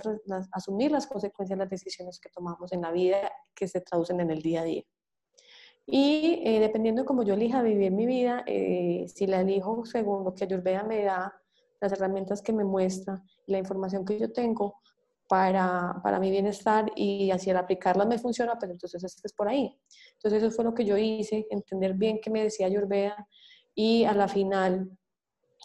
asumir 0.54 0.92
las 0.92 1.08
consecuencias 1.08 1.58
de 1.58 1.66
las 1.66 1.70
decisiones 1.70 2.18
que 2.18 2.30
tomamos 2.30 2.72
en 2.72 2.84
la 2.84 2.92
vida 2.92 3.30
que 3.54 3.68
se 3.68 3.82
traducen 3.82 4.22
en 4.22 4.32
el 4.32 4.42
día 4.42 4.62
a 4.62 4.64
día. 4.64 4.84
Y 5.86 6.42
eh, 6.46 6.62
dependiendo 6.62 7.02
de 7.02 7.06
cómo 7.06 7.24
yo 7.24 7.34
elija 7.34 7.62
vivir 7.62 7.92
mi 7.92 8.06
vida, 8.06 8.44
eh, 8.48 9.08
si 9.14 9.28
la 9.28 9.42
elijo 9.42 9.86
según 9.86 10.24
lo 10.24 10.34
que 10.34 10.46
Ayurveda 10.46 10.84
me 10.84 11.04
da, 11.04 11.34
las 11.80 11.92
herramientas 11.92 12.42
que 12.42 12.54
me 12.54 12.64
muestra, 12.64 13.24
la 13.46 13.58
información 13.58 14.06
que 14.06 14.20
yo 14.20 14.32
tengo 14.32 14.80
para, 15.28 16.00
para 16.04 16.20
mi 16.20 16.32
bienestar 16.32 16.92
y 16.96 17.32
así 17.32 17.50
al 17.50 17.58
aplicarla 17.58 18.06
me 18.06 18.18
funciona, 18.18 18.58
pues 18.58 18.72
entonces 18.72 19.04
es, 19.04 19.20
es 19.24 19.34
por 19.34 19.50
ahí. 19.50 19.78
Entonces 20.14 20.44
eso 20.44 20.56
fue 20.56 20.66
lo 20.66 20.74
que 20.74 20.86
yo 20.86 20.98
hice, 20.98 21.48
entender 21.50 21.94
bien 21.94 22.20
qué 22.22 22.30
me 22.30 22.44
decía 22.44 22.68
Ayurveda 22.68 23.28
y 23.76 24.06
a 24.06 24.14
la 24.14 24.28
final 24.28 24.90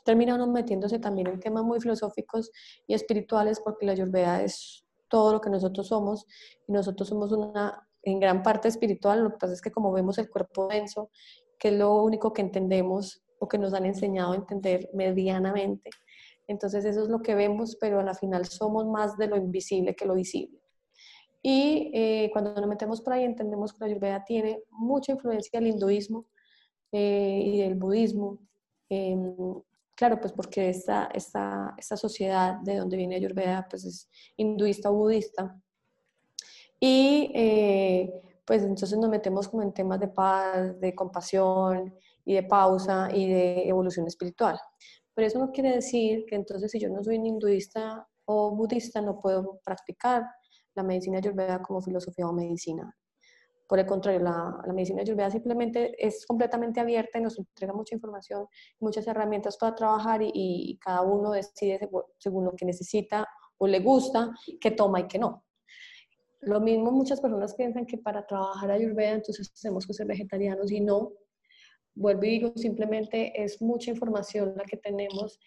terminaron 0.05 0.53
metiéndose 0.53 0.99
también 0.99 1.29
en 1.29 1.41
temas 1.41 1.63
muy 1.65 1.81
filosóficos 1.81 2.51
y 2.87 2.95
espirituales 2.95 3.61
porque 3.61 3.87
la 3.87 3.93
Ayurveda 3.93 4.43
es 4.43 4.85
todo 5.09 5.35
lo 5.35 5.41
que 5.41 5.51
nosotros 5.51 5.89
somos 5.89 6.27
y 6.67 6.73
nosotros 6.73 7.09
somos 7.09 7.33
una 7.33 7.87
en 8.03 8.19
gran 8.19 8.43
parte 8.43 8.69
espiritual, 8.69 9.23
lo 9.23 9.31
que 9.31 9.39
pasa 9.39 9.53
es 9.53 9.63
que 9.63 9.71
como 9.71 9.93
vemos 9.93 10.19
el 10.19 10.29
cuerpo 10.29 10.67
denso, 10.67 11.11
que 11.59 11.69
es 11.69 11.75
lo 11.75 12.03
único 12.03 12.33
que 12.33 12.43
entendemos 12.43 13.23
o 13.43 13.49
que 13.49 13.59
nos 13.59 13.75
han 13.75 13.85
enseñado 13.87 14.33
a 14.33 14.37
entender 14.37 14.89
medianamente, 14.95 15.91
entonces 16.47 16.85
eso 16.85 17.03
es 17.03 17.09
lo 17.09 17.23
que 17.23 17.35
vemos, 17.35 17.77
pero 17.81 17.99
a 17.99 18.05
la 18.05 18.15
final 18.15 18.45
somos 18.47 18.87
más 18.87 19.17
de 19.19 19.27
lo 19.27 19.37
invisible 19.37 19.97
que 19.97 20.07
lo 20.07 20.15
visible. 20.15 20.61
Y 21.43 21.91
eh, 21.93 22.31
cuando 22.33 22.55
nos 22.55 22.69
metemos 22.69 23.01
por 23.01 23.15
ahí 23.15 23.25
entendemos 23.25 23.73
que 23.73 23.81
la 23.81 23.87
Ayurveda 23.87 24.25
tiene 24.25 24.63
mucha 24.71 25.11
influencia 25.11 25.59
del 25.59 25.71
hinduismo 25.71 26.27
eh, 26.93 27.43
y 27.45 27.59
del 27.59 27.75
budismo. 27.75 28.39
Em, 28.89 29.35
claro, 29.97 30.21
pues 30.21 30.33
porque 30.33 30.69
esta, 30.69 31.09
esta, 31.13 31.75
esta 31.77 31.97
sociedad 31.97 32.61
de 32.61 32.77
donde 32.77 32.97
viene 32.97 33.17
Ayurveda 33.17 33.67
pues 33.69 33.85
es 33.85 34.09
hinduista 34.37 34.89
o 34.89 34.95
budista. 34.95 35.61
Y 36.79 37.33
eh, 37.35 38.13
pues 38.45 38.63
entonces 38.63 38.97
nos 38.97 39.11
metemos 39.11 39.49
como 39.49 39.65
en 39.65 39.73
temas 39.73 39.99
de 39.99 40.09
paz, 40.09 40.79
de 40.79 40.95
compasión 40.95 41.93
y 42.25 42.35
de 42.35 42.43
pausa 42.43 43.09
y 43.13 43.29
de 43.29 43.69
evolución 43.69 44.07
espiritual. 44.07 44.59
Pero 45.15 45.27
eso 45.27 45.39
no 45.39 45.53
quiere 45.53 45.75
decir 45.75 46.25
que 46.27 46.37
entonces 46.37 46.71
si 46.71 46.81
yo 46.81 46.89
no 46.89 47.03
soy 47.03 47.17
hinduista 47.17 48.07
o 48.25 48.55
budista 48.55 49.01
no 49.01 49.19
puedo 49.21 49.61
practicar 49.65 50.25
la 50.75 50.83
medicina 50.83 51.19
ayurveda 51.19 51.61
como 51.61 51.83
filosofía 51.83 52.27
o 52.27 52.33
medicina. 52.33 52.97
Por 53.69 53.79
el 53.79 53.87
contrario, 53.87 54.21
la, 54.21 54.61
la, 54.67 54.73
medicina 54.73 55.03
ayurveda 55.03 55.31
simplemente 55.31 55.95
es 55.99 56.27
completamente 56.27 56.81
abierta 56.81 57.19
y 57.19 57.23
nos 57.23 57.39
entrega 57.39 57.73
mucha 57.73 57.95
información, 57.95 58.47
muchas 58.81 59.07
herramientas 59.07 59.57
para 59.57 59.75
trabajar 59.75 60.23
y, 60.23 60.31
y 60.35 60.79
cada 60.79 61.03
uno 61.03 61.33
decide 61.33 61.89
según 62.19 62.45
lo 62.45 62.53
que 62.53 62.67
necesita 62.67 63.27
o 63.59 63.67
le 63.67 63.81
gusta, 63.81 64.35
qué 64.61 64.73
toma 64.73 65.01
y 65.01 65.07
qué 65.07 65.19
no. 65.19 65.45
Lo 66.41 66.61
mismo 66.61 66.91
muchas 66.91 67.21
personas 67.21 67.55
piensan 67.55 67.87
que 67.87 67.99
para 67.99 68.27
trabajar 68.27 68.71
ayurveda 68.71 69.13
entonces 69.13 69.53
tenemos 69.55 69.87
que 69.87 69.95
ser 69.95 70.07
vegetarianos 70.07 70.71
y 70.73 70.81
no, 70.81 71.13
vuelvo 71.95 72.25
y 72.25 72.31
digo, 72.31 72.53
simplemente 72.57 73.33
es 73.43 73.61
mucha 73.61 73.91
información 73.91 74.55
la 74.57 74.65
que 74.65 74.77
tenemos, 74.77 75.39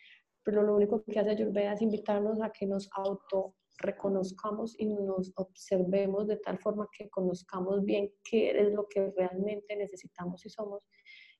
pero 0.43 0.61
lo 0.61 0.75
único 0.75 1.03
que 1.03 1.19
hace 1.19 1.31
Ayurveda 1.31 1.73
es 1.73 1.81
invitarnos 1.81 2.41
a 2.41 2.51
que 2.51 2.65
nos 2.65 2.89
auto 2.93 3.55
reconozcamos 3.77 4.79
y 4.79 4.85
nos 4.85 5.33
observemos 5.35 6.27
de 6.27 6.37
tal 6.37 6.57
forma 6.59 6.87
que 6.97 7.09
conozcamos 7.09 7.83
bien 7.83 8.11
qué 8.23 8.51
es 8.51 8.71
lo 8.71 8.87
que 8.87 9.11
realmente 9.15 9.75
necesitamos 9.75 10.45
y 10.45 10.49
somos 10.49 10.83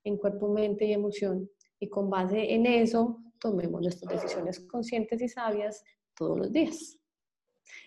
en 0.03 0.17
cuerpo, 0.17 0.49
mente 0.49 0.85
y 0.85 0.93
emoción. 0.93 1.49
Y 1.79 1.89
con 1.89 2.09
base 2.09 2.53
en 2.53 2.65
eso, 2.65 3.19
tomemos 3.39 3.81
nuestras 3.81 4.21
decisiones 4.21 4.59
conscientes 4.59 5.21
y 5.21 5.29
sabias 5.29 5.83
todos 6.15 6.37
los 6.37 6.51
días. 6.51 6.97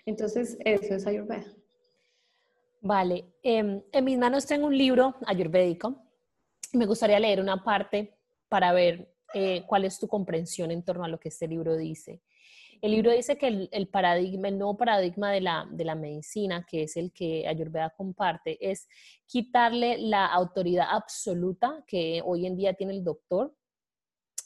Entonces, 0.07 0.59
eso 0.65 0.95
es 0.95 1.07
Ayurveda. 1.07 1.47
Vale, 2.81 3.25
em, 3.43 3.83
en 3.93 4.05
mis 4.05 4.19
manos 4.19 4.47
tengo 4.47 4.67
un 4.67 4.77
libro 4.77 5.15
ayurvédico 5.27 6.08
me 6.73 6.87
gustaría 6.87 7.19
leer 7.19 7.41
una 7.41 7.63
parte 7.63 8.19
para 8.49 8.73
ver 8.73 9.13
eh, 9.35 9.65
cuál 9.67 9.85
es 9.85 9.99
tu 9.99 10.09
comprensión 10.09 10.71
en 10.71 10.85
torno 10.85 11.05
a 11.05 11.09
lo 11.09 11.21
que 11.21 11.29
este 11.29 11.49
libro 11.49 11.77
dice. 11.77 12.23
El 12.81 12.93
libro 12.93 13.11
dice 13.11 13.37
que 13.37 13.69
el, 13.71 13.89
paradigma, 13.89 14.49
el 14.49 14.59
nuevo 14.59 14.77
paradigma 14.77 15.33
de 15.33 15.41
la, 15.41 15.67
de 15.71 15.85
la, 15.85 15.97
medicina, 15.97 16.65
que 16.69 16.85
es 16.85 16.97
el 16.97 17.13
que 17.13 17.47
Ayurveda 17.49 17.91
comparte, 17.91 18.57
es 18.61 18.87
quitarle 19.27 19.99
la 19.99 20.27
autoridad 20.27 20.87
absoluta 20.89 21.85
que 21.89 22.23
hoy 22.25 22.47
en 22.47 22.57
día 22.57 22.75
tiene 22.75 22.93
el 22.93 23.03
doctor 23.03 23.53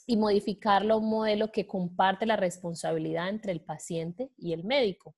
y 0.07 0.17
modificarlo 0.17 0.95
a 0.95 0.97
un 0.97 1.09
modelo 1.09 1.51
que 1.51 1.67
comparte 1.67 2.25
la 2.25 2.35
responsabilidad 2.35 3.29
entre 3.29 3.51
el 3.51 3.61
paciente 3.61 4.31
y 4.37 4.53
el 4.53 4.63
médico. 4.63 5.15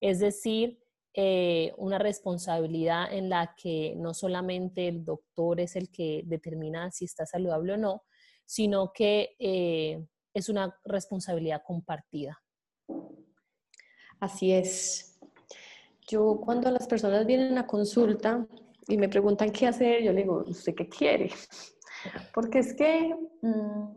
Es 0.00 0.18
decir, 0.20 0.80
eh, 1.20 1.74
una 1.78 1.98
responsabilidad 1.98 3.12
en 3.12 3.28
la 3.28 3.52
que 3.60 3.92
no 3.96 4.14
solamente 4.14 4.86
el 4.86 5.04
doctor 5.04 5.58
es 5.58 5.74
el 5.74 5.90
que 5.90 6.22
determina 6.24 6.92
si 6.92 7.06
está 7.06 7.26
saludable 7.26 7.72
o 7.72 7.76
no, 7.76 8.04
sino 8.44 8.92
que 8.92 9.34
eh, 9.40 10.00
es 10.32 10.48
una 10.48 10.78
responsabilidad 10.84 11.62
compartida. 11.66 12.40
Así 14.20 14.52
es. 14.52 15.18
Yo 16.06 16.40
cuando 16.40 16.70
las 16.70 16.86
personas 16.86 17.26
vienen 17.26 17.58
a 17.58 17.66
consulta 17.66 18.46
y 18.86 18.96
me 18.96 19.08
preguntan 19.08 19.50
qué 19.50 19.66
hacer, 19.66 20.04
yo 20.04 20.12
le 20.12 20.22
digo, 20.22 20.44
¿usted 20.46 20.76
qué 20.76 20.88
quiere? 20.88 21.32
Porque 22.32 22.60
es 22.60 22.74
que 22.74 23.12
mm, 23.42 23.88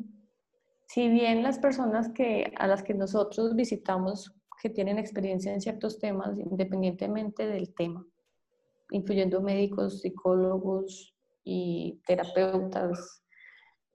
si 0.88 1.08
bien 1.08 1.44
las 1.44 1.60
personas 1.60 2.10
que, 2.10 2.52
a 2.58 2.66
las 2.66 2.82
que 2.82 2.96
nosotros 2.96 3.56
visitamos 3.56 4.34
que 4.62 4.70
tienen 4.70 5.00
experiencia 5.00 5.52
en 5.54 5.60
ciertos 5.60 5.98
temas, 5.98 6.38
independientemente 6.38 7.48
del 7.48 7.74
tema, 7.74 8.06
incluyendo 8.92 9.42
médicos, 9.42 10.02
psicólogos 10.02 11.16
y 11.44 12.00
terapeutas, 12.06 13.24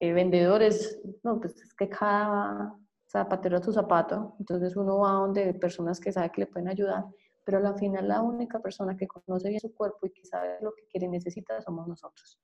eh, 0.00 0.12
vendedores, 0.12 1.00
no, 1.22 1.40
pues 1.40 1.56
es 1.62 1.72
que 1.72 1.88
cada 1.88 2.74
zapatero 3.06 3.58
a 3.58 3.62
su 3.62 3.72
zapato, 3.72 4.34
entonces 4.40 4.76
uno 4.76 4.98
va 4.98 5.12
donde 5.12 5.54
personas 5.54 6.00
que 6.00 6.10
sabe 6.10 6.32
que 6.32 6.40
le 6.40 6.46
pueden 6.48 6.68
ayudar, 6.68 7.04
pero 7.44 7.64
al 7.64 7.78
final 7.78 8.08
la 8.08 8.20
única 8.20 8.58
persona 8.58 8.96
que 8.96 9.06
conoce 9.06 9.48
bien 9.48 9.60
su 9.60 9.72
cuerpo 9.72 10.06
y 10.06 10.10
que 10.10 10.24
sabe 10.24 10.58
lo 10.60 10.74
que 10.74 10.86
quiere 10.86 11.06
y 11.06 11.10
necesita 11.10 11.60
somos 11.60 11.86
nosotros. 11.86 12.40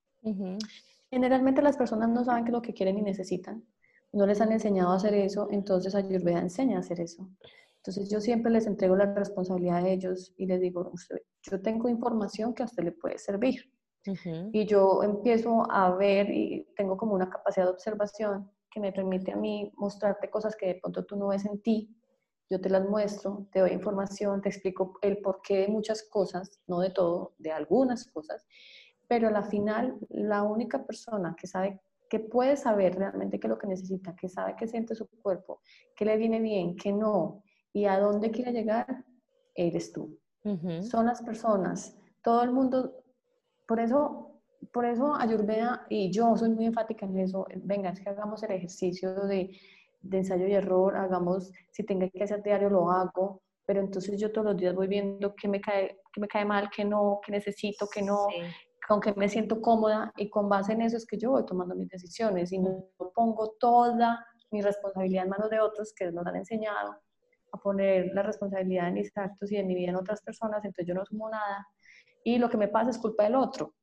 Generalmente 1.11 1.61
las 1.61 1.76
personas 1.76 2.08
no 2.08 2.24
saben 2.24 2.44
qué 2.44 2.50
es 2.50 2.54
lo 2.54 2.62
que 2.62 2.72
quieren 2.72 2.96
y 2.98 3.02
necesitan, 3.02 3.64
no 4.12 4.26
les 4.26 4.40
han 4.40 4.52
enseñado 4.52 4.92
a 4.92 4.96
hacer 4.96 5.14
eso, 5.14 5.48
entonces 5.50 5.94
Ayurveda 5.94 6.40
enseña 6.40 6.76
a 6.76 6.80
hacer 6.80 7.00
eso. 7.00 7.28
Entonces 7.85 8.09
yo 8.09 8.21
siempre 8.21 8.53
les 8.53 8.68
entrego 8.68 8.95
la 8.95 9.12
responsabilidad 9.12 9.79
a 9.79 9.88
ellos 9.88 10.33
y 10.37 10.47
les 10.47 10.61
digo, 10.61 10.92
yo 11.42 11.61
tengo 11.61 11.88
información 11.88 12.55
que 12.55 12.62
a 12.62 12.66
usted 12.66 12.85
le 12.85 12.92
puede 12.92 13.18
servir. 13.18 13.73
Y 14.53 14.66
yo 14.66 15.03
empiezo 15.03 15.68
a 15.71 15.95
ver 15.97 16.31
y 16.31 16.68
tengo 16.77 16.97
como 16.97 17.14
una 17.14 17.29
capacidad 17.29 17.66
de 17.66 17.73
observación 17.73 18.51
que 18.71 18.79
me 18.79 18.92
permite 18.92 19.33
a 19.33 19.37
mí 19.37 19.73
mostrarte 19.77 20.31
cosas 20.31 20.55
que 20.55 20.66
de 20.66 20.75
pronto 20.77 21.05
tú 21.05 21.16
no 21.16 21.29
ves 21.29 21.45
en 21.45 21.61
ti. 21.61 21.92
Yo 22.49 22.61
te 22.61 22.71
las 22.71 22.88
muestro, 22.88 23.49
te 23.51 23.61
doy 23.61 23.73
información, 23.73 24.40
te 24.40 24.49
explico 24.49 24.99
el 25.03 25.18
porqué 25.18 25.59
de 25.59 25.68
muchas 25.68 26.05
cosas, 26.05 26.61
no 26.68 26.81
de 26.81 26.90
todo, 26.90 27.35
de 27.38 27.51
algunas 27.51 28.09
cosas, 28.11 28.47
pero 29.09 29.27
a 29.27 29.33
la 29.33 29.42
final 29.42 29.99
la 30.09 30.45
única 30.45 30.85
persona 30.85 31.35
que 31.37 31.49
sabe 31.49 31.81
que 32.09 32.21
puede 32.21 32.57
saber 32.57 32.95
realmente 32.95 33.40
qué 33.40 33.47
es 33.47 33.51
lo 33.51 33.59
que 33.59 33.66
necesita, 33.66 34.14
que 34.14 34.29
sabe 34.29 34.55
qué 34.57 34.68
siente 34.68 34.95
su 34.95 35.09
cuerpo, 35.23 35.62
qué 35.97 36.05
le 36.05 36.16
viene 36.16 36.40
bien, 36.40 36.77
qué 36.77 36.92
no, 36.92 37.42
y 37.72 37.87
a 37.87 37.98
dónde 37.98 38.30
quiere 38.30 38.52
llegar, 38.52 39.04
eres 39.54 39.92
tú. 39.92 40.18
Son 40.82 41.06
las 41.06 41.22
personas. 41.22 41.96
Todo 42.22 42.42
el 42.42 42.50
mundo 42.50 43.02
por 43.66 43.80
eso, 43.80 44.42
por 44.72 44.85
eso 44.85 45.14
Ayurveda, 45.14 45.87
y 45.88 46.11
yo 46.11 46.37
soy 46.37 46.50
muy 46.50 46.66
enfática 46.66 47.06
en 47.06 47.18
eso, 47.18 47.46
venga, 47.56 47.90
es 47.90 48.00
que 48.00 48.11
hagamos 48.11 48.42
el 48.42 48.52
ejercicio 48.52 49.14
de, 49.26 49.56
de 50.00 50.18
ensayo 50.18 50.46
y 50.46 50.52
error, 50.52 50.96
hagamos, 50.96 51.52
si 51.70 51.85
tengo 51.85 52.08
que 52.12 52.22
hacer 52.22 52.42
diario 52.42 52.68
lo 52.68 52.90
hago, 52.90 53.40
pero 53.64 53.80
entonces 53.80 54.20
yo 54.20 54.32
todos 54.32 54.48
los 54.48 54.56
días 54.56 54.74
voy 54.74 54.88
viendo 54.88 55.35
qué 55.35 55.48
me 55.48 55.61
cae, 55.61 56.00
qué 56.12 56.20
me 56.20 56.28
cae 56.28 56.44
mal, 56.44 56.68
qué 56.74 56.85
no, 56.85 57.20
qué 57.24 57.32
necesito, 57.32 57.88
qué 57.88 58.02
no, 58.02 58.26
con 58.87 59.00
qué 59.00 59.14
me 59.14 59.28
siento 59.28 59.61
cómoda, 59.61 60.12
y 60.16 60.28
con 60.28 60.48
base 60.48 60.72
en 60.72 60.82
eso 60.82 60.96
es 60.96 61.06
que 61.06 61.16
yo 61.16 61.30
voy 61.30 61.46
tomando 61.46 61.74
mis 61.74 61.88
decisiones 61.88 62.52
y 62.52 62.58
no 62.58 62.88
pongo 63.14 63.54
toda 63.61 64.26
mi 64.50 64.61
responsabilidad 64.61 65.24
en 65.24 65.30
manos 65.30 65.50
de 65.50 65.61
otros 65.61 65.94
que 65.96 66.11
nos 66.11 66.26
han 66.26 66.37
enseñado 66.37 66.96
a 67.52 67.58
poner 67.58 68.10
la 68.14 68.22
responsabilidad 68.22 68.86
de 68.86 68.92
mis 68.92 69.16
actos 69.16 69.52
y 69.52 69.56
de 69.56 69.64
mi 69.64 69.74
vida 69.74 69.90
en 69.90 69.96
otras 69.96 70.22
personas, 70.22 70.64
entonces 70.64 70.86
yo 70.86 70.94
no 70.94 71.04
sumo 71.04 71.30
nada 71.30 71.66
y 72.24 72.38
lo 72.38 72.48
que 72.48 72.56
me 72.56 72.68
pasa 72.68 72.90
es 72.90 72.98
culpa 72.98 73.24
del 73.24 73.34
otro. 73.34 73.74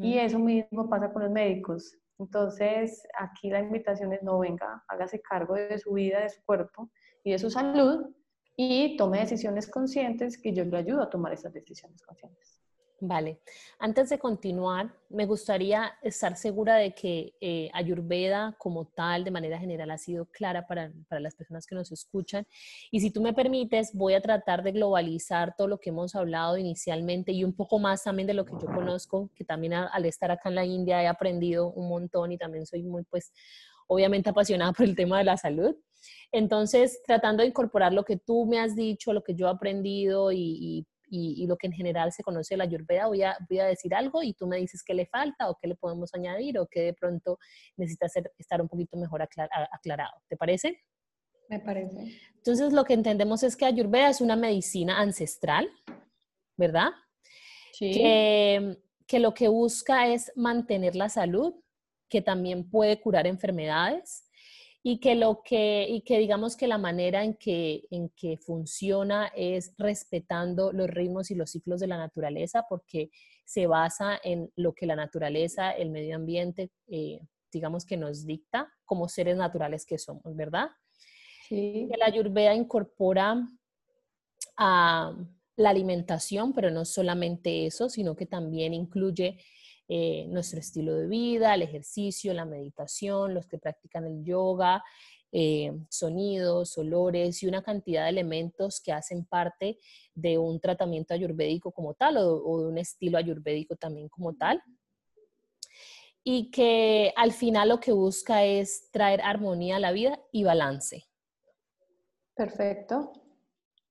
Y 0.00 0.18
eso 0.18 0.40
mismo 0.40 0.90
pasa 0.90 1.12
con 1.12 1.22
los 1.22 1.30
médicos. 1.30 1.96
Entonces, 2.18 3.06
aquí 3.16 3.48
la 3.48 3.60
invitación 3.60 4.12
es 4.12 4.22
no 4.24 4.40
venga, 4.40 4.82
hágase 4.88 5.20
cargo 5.20 5.54
de 5.54 5.78
su 5.78 5.92
vida, 5.92 6.20
de 6.20 6.30
su 6.30 6.42
cuerpo 6.44 6.90
y 7.22 7.30
de 7.30 7.38
su 7.38 7.48
salud 7.48 8.12
y 8.56 8.96
tome 8.96 9.20
decisiones 9.20 9.70
conscientes 9.70 10.36
que 10.36 10.52
yo 10.52 10.64
le 10.64 10.78
ayudo 10.78 11.02
a 11.02 11.10
tomar 11.10 11.32
esas 11.32 11.52
decisiones 11.52 12.02
conscientes. 12.02 12.60
Vale. 13.00 13.38
Antes 13.78 14.08
de 14.08 14.18
continuar, 14.18 14.92
me 15.08 15.24
gustaría 15.24 15.92
estar 16.02 16.36
segura 16.36 16.74
de 16.74 16.94
que 16.94 17.32
eh, 17.40 17.70
Ayurveda 17.72 18.56
como 18.58 18.86
tal, 18.86 19.22
de 19.22 19.30
manera 19.30 19.56
general, 19.56 19.92
ha 19.92 19.98
sido 19.98 20.26
clara 20.26 20.66
para, 20.66 20.92
para, 21.08 21.20
las 21.20 21.36
personas 21.36 21.64
que 21.64 21.76
nos 21.76 21.92
escuchan. 21.92 22.44
Y 22.90 22.98
si 22.98 23.12
tú 23.12 23.22
me 23.22 23.32
permites, 23.32 23.94
voy 23.94 24.14
a 24.14 24.20
tratar 24.20 24.64
de 24.64 24.72
globalizar 24.72 25.54
todo 25.56 25.68
lo 25.68 25.78
que 25.78 25.90
hemos 25.90 26.16
hablado 26.16 26.58
inicialmente 26.58 27.30
y 27.30 27.44
un 27.44 27.52
poco 27.52 27.78
más 27.78 28.02
también 28.02 28.26
de 28.26 28.34
lo 28.34 28.44
que 28.44 28.54
yo 28.60 28.66
conozco, 28.66 29.30
que 29.36 29.44
también 29.44 29.74
al 29.74 30.04
estar 30.04 30.32
acá 30.32 30.48
en 30.48 30.56
la 30.56 30.64
India 30.64 31.00
he 31.00 31.06
aprendido 31.06 31.70
un 31.70 31.88
montón 31.88 32.32
y 32.32 32.38
también 32.38 32.66
soy 32.66 32.82
muy, 32.82 33.04
pues, 33.04 33.32
obviamente 33.86 34.30
apasionada 34.30 34.72
por 34.72 34.86
el 34.86 34.96
tema 34.96 35.18
de 35.18 35.24
la 35.24 35.36
salud. 35.36 35.76
Entonces, 36.32 37.00
tratando 37.06 37.42
de 37.42 37.48
incorporar 37.48 37.92
lo 37.92 38.04
que 38.04 38.16
tú 38.16 38.44
me 38.44 38.58
has 38.58 38.74
dicho, 38.74 39.12
lo 39.12 39.22
que 39.22 39.36
yo 39.36 39.46
he 39.46 39.50
aprendido 39.50 40.32
y, 40.32 40.58
y 40.60 40.86
y, 41.10 41.46
lo 41.46 41.56
que 41.56 41.66
en 41.66 41.72
general 41.72 42.12
se 42.12 42.22
conoce 42.22 42.54
de 42.54 42.58
la 42.58 42.64
Ayurveda, 42.64 43.06
voy 43.06 43.22
a, 43.22 43.36
voy 43.48 43.58
a 43.58 43.66
decir 43.66 43.94
algo 43.94 44.22
y 44.22 44.34
tú 44.34 44.46
me 44.46 44.58
dices 44.58 44.82
qué 44.84 44.94
le 44.94 45.06
falta 45.06 45.48
o 45.48 45.56
qué 45.60 45.68
le 45.68 45.74
podemos 45.74 46.14
añadir 46.14 46.58
o 46.58 46.66
qué 46.66 46.82
de 46.82 46.94
pronto 46.94 47.38
necesita 47.76 48.08
ser, 48.08 48.32
estar 48.38 48.60
un 48.60 48.68
poquito 48.68 48.96
mejor 48.96 49.22
aclarado. 49.22 50.22
¿Te 50.28 50.36
parece? 50.36 50.82
Me 51.48 51.60
parece. 51.60 52.18
Entonces, 52.36 52.72
lo 52.72 52.84
que 52.84 52.94
entendemos 52.94 53.42
es 53.42 53.56
que 53.56 53.64
Ayurveda 53.64 54.10
es 54.10 54.20
una 54.20 54.36
medicina 54.36 55.00
ancestral, 55.00 55.68
¿verdad? 56.56 56.90
Sí. 57.72 57.92
Que, 57.92 58.78
que 59.06 59.18
lo 59.18 59.32
que 59.32 59.48
busca 59.48 60.08
es 60.08 60.30
mantener 60.36 60.94
la 60.94 61.08
salud, 61.08 61.54
que 62.08 62.20
también 62.20 62.68
puede 62.68 63.00
curar 63.00 63.26
enfermedades 63.26 64.27
y 64.82 65.00
que 65.00 65.14
lo 65.14 65.42
que, 65.42 65.86
y 65.88 66.02
que 66.02 66.18
digamos 66.18 66.56
que 66.56 66.68
la 66.68 66.78
manera 66.78 67.24
en 67.24 67.34
que, 67.34 67.84
en 67.90 68.10
que 68.10 68.38
funciona 68.38 69.26
es 69.34 69.74
respetando 69.76 70.72
los 70.72 70.88
ritmos 70.88 71.30
y 71.30 71.34
los 71.34 71.50
ciclos 71.50 71.80
de 71.80 71.88
la 71.88 71.98
naturaleza, 71.98 72.64
porque 72.68 73.10
se 73.44 73.66
basa 73.66 74.18
en 74.22 74.52
lo 74.56 74.74
que 74.74 74.86
la 74.86 74.96
naturaleza, 74.96 75.72
el 75.72 75.90
medio 75.90 76.16
ambiente, 76.16 76.70
eh, 76.86 77.20
digamos 77.50 77.84
que 77.84 77.96
nos 77.96 78.24
dicta 78.24 78.72
como 78.84 79.08
seres 79.08 79.36
naturales 79.36 79.84
que 79.84 79.98
somos, 79.98 80.36
¿verdad? 80.36 80.68
Sí. 81.48 81.88
Que 81.90 81.96
la 81.96 82.06
ayurveda 82.06 82.54
incorpora 82.54 83.48
a 84.56 85.16
la 85.56 85.70
alimentación, 85.70 86.52
pero 86.52 86.70
no 86.70 86.84
solamente 86.84 87.66
eso, 87.66 87.88
sino 87.88 88.14
que 88.14 88.26
también 88.26 88.74
incluye 88.74 89.38
eh, 89.88 90.26
nuestro 90.28 90.60
estilo 90.60 90.94
de 90.94 91.06
vida, 91.06 91.54
el 91.54 91.62
ejercicio, 91.62 92.34
la 92.34 92.44
meditación, 92.44 93.32
los 93.32 93.46
que 93.46 93.58
practican 93.58 94.04
el 94.04 94.22
yoga, 94.22 94.84
eh, 95.30 95.72
sonidos, 95.90 96.78
olores 96.78 97.42
y 97.42 97.46
una 97.46 97.62
cantidad 97.62 98.04
de 98.04 98.10
elementos 98.10 98.80
que 98.80 98.92
hacen 98.92 99.26
parte 99.26 99.78
de 100.14 100.38
un 100.38 100.58
tratamiento 100.58 101.12
ayurvédico 101.12 101.70
como 101.72 101.92
tal 101.94 102.16
o, 102.16 102.60
de 102.60 102.66
un 102.66 102.78
estilo 102.78 103.18
ayurvédico 103.18 103.76
también 103.76 104.08
como 104.08 104.34
tal. 104.34 104.62
Y 106.24 106.50
que 106.50 107.12
al 107.16 107.32
final 107.32 107.70
lo 107.70 107.80
que 107.80 107.92
busca 107.92 108.44
es 108.44 108.90
traer 108.90 109.20
armonía 109.22 109.76
a 109.76 109.80
la 109.80 109.92
vida 109.92 110.18
y 110.32 110.44
balance. 110.44 111.06
Perfecto. 112.34 113.12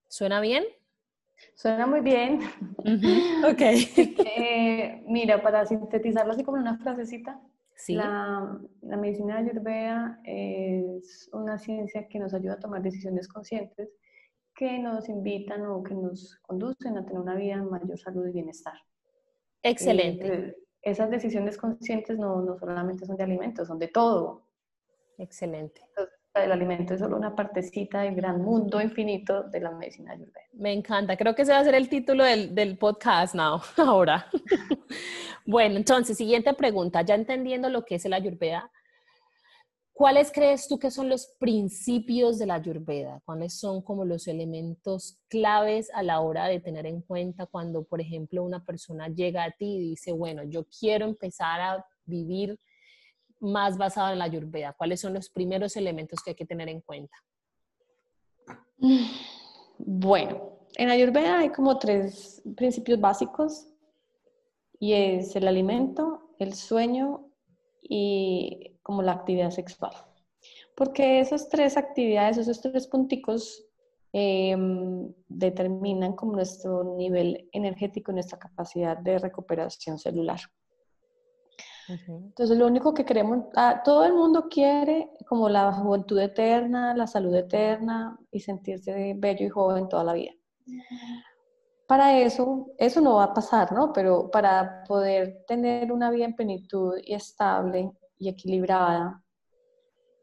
¿Suena 0.07 0.41
bien? 0.41 0.63
Suena 1.55 1.87
muy 1.87 2.01
bien. 2.01 2.39
Ok. 3.45 3.61
Eh, 3.61 5.03
mira, 5.07 5.41
para 5.41 5.65
sintetizarlo 5.65 6.33
así 6.33 6.43
como 6.43 6.57
una 6.57 6.77
frasecita, 6.77 7.39
la, 7.89 8.59
la, 8.81 8.97
medicina 8.97 9.37
ayurveda 9.37 10.19
es 10.23 11.29
una 11.33 11.57
ciencia 11.57 12.07
que 12.07 12.19
nos 12.19 12.33
ayuda 12.33 12.53
a 12.53 12.59
tomar 12.59 12.81
decisiones 12.81 13.27
conscientes 13.27 13.89
que 14.55 14.79
nos 14.79 15.07
invitan 15.09 15.65
o 15.67 15.83
que 15.83 15.93
nos 15.93 16.37
conducen 16.41 16.97
a 16.97 17.05
tener 17.05 17.21
una 17.21 17.35
vida 17.35 17.53
en 17.53 17.69
mayor 17.69 17.97
salud 17.99 18.27
y 18.27 18.31
bienestar. 18.31 18.73
Excelente. 19.61 20.33
Eh, 20.33 20.55
esas 20.81 21.09
decisiones 21.11 21.57
conscientes 21.57 22.17
no, 22.17 22.41
no 22.41 22.57
solamente 22.57 23.05
son 23.05 23.17
de 23.17 23.23
alimentos, 23.23 23.67
son 23.67 23.77
de 23.77 23.89
todo. 23.89 24.47
Excelente 25.17 25.81
el 26.43 26.51
alimento 26.51 26.93
es 26.93 26.99
solo 26.99 27.17
una 27.17 27.35
partecita 27.35 28.01
del 28.01 28.15
gran 28.15 28.41
mundo 28.41 28.81
infinito 28.81 29.43
de 29.43 29.59
la 29.59 29.71
medicina 29.71 30.13
ayurveda. 30.13 30.45
Me 30.53 30.73
encanta, 30.73 31.17
creo 31.17 31.35
que 31.35 31.43
ese 31.43 31.51
va 31.51 31.59
a 31.59 31.63
ser 31.63 31.75
el 31.75 31.89
título 31.89 32.23
del, 32.23 32.53
del 32.53 32.77
podcast 32.77 33.35
now, 33.35 33.61
ahora. 33.77 34.27
bueno, 35.45 35.77
entonces, 35.77 36.17
siguiente 36.17 36.53
pregunta, 36.53 37.01
ya 37.01 37.15
entendiendo 37.15 37.69
lo 37.69 37.83
que 37.85 37.95
es 37.95 38.05
el 38.05 38.13
ayurveda, 38.13 38.71
¿Cuáles 39.97 40.31
crees 40.31 40.67
tú 40.67 40.77
que 40.77 40.91
son 40.91 41.09
los 41.09 41.25
principios 41.39 42.37
de 42.37 42.45
la 42.45 42.53
Ayurveda? 42.53 43.19
¿Cuáles 43.25 43.57
son 43.57 43.81
como 43.81 44.05
los 44.05 44.27
elementos 44.27 45.17
claves 45.27 45.89
a 45.91 46.03
la 46.03 46.19
hora 46.19 46.45
de 46.45 46.59
tener 46.59 46.85
en 46.85 47.01
cuenta 47.01 47.47
cuando, 47.47 47.83
por 47.83 47.99
ejemplo, 47.99 48.43
una 48.43 48.63
persona 48.63 49.07
llega 49.07 49.43
a 49.43 49.49
ti 49.49 49.65
y 49.65 49.79
dice, 49.79 50.11
bueno, 50.11 50.43
yo 50.43 50.65
quiero 50.65 51.07
empezar 51.07 51.61
a 51.61 51.85
vivir 52.05 52.59
más 53.39 53.77
basado 53.77 54.13
en 54.13 54.19
la 54.19 54.25
Ayurveda? 54.25 54.73
¿Cuáles 54.73 55.01
son 55.01 55.13
los 55.13 55.29
primeros 55.29 55.75
elementos 55.75 56.19
que 56.23 56.31
hay 56.31 56.35
que 56.35 56.45
tener 56.45 56.69
en 56.69 56.81
cuenta? 56.81 57.17
Bueno, 59.79 60.57
en 60.75 60.89
Ayurveda 60.89 61.39
hay 61.39 61.49
como 61.49 61.77
tres 61.77 62.41
principios 62.55 62.99
básicos 62.99 63.67
y 64.79 64.93
es 64.93 65.35
el 65.35 65.47
alimento, 65.47 66.33
el 66.39 66.53
sueño 66.53 67.29
y 67.81 68.77
como 68.83 69.01
la 69.01 69.13
actividad 69.13 69.51
sexual. 69.51 69.93
Porque 70.75 71.19
esas 71.19 71.49
tres 71.49 71.77
actividades, 71.77 72.37
esos 72.37 72.61
tres 72.61 72.87
punticos 72.87 73.65
em, 74.13 75.11
determinan 75.27 76.13
como 76.13 76.33
nuestro 76.33 76.95
nivel 76.95 77.49
energético, 77.51 78.11
nuestra 78.11 78.37
capacidad 78.37 78.97
de 78.97 79.17
recuperación 79.17 79.97
celular. 79.97 80.39
Entonces, 81.87 82.57
lo 82.57 82.67
único 82.67 82.93
que 82.93 83.05
queremos, 83.05 83.45
ah, 83.55 83.81
todo 83.83 84.03
el 84.03 84.13
mundo 84.13 84.47
quiere 84.49 85.09
como 85.27 85.47
la 85.47 85.71
juventud 85.71 86.19
eterna, 86.19 86.93
la 86.93 87.07
salud 87.07 87.33
eterna 87.33 88.19
y 88.31 88.41
sentirse 88.41 89.13
bello 89.17 89.45
y 89.45 89.49
joven 89.49 89.87
toda 89.87 90.03
la 90.03 90.13
vida. 90.13 90.31
Para 91.87 92.19
eso, 92.19 92.67
eso 92.77 92.99
no 92.99 93.15
va 93.15 93.25
a 93.25 93.33
pasar, 93.33 93.71
¿no? 93.71 93.93
Pero 93.93 94.29
para 94.29 94.83
poder 94.85 95.45
tener 95.47 95.91
una 95.91 96.11
vida 96.11 96.25
en 96.25 96.35
plenitud 96.35 96.95
y 97.01 97.13
estable 97.13 97.91
y 98.17 98.27
equilibrada, 98.27 99.23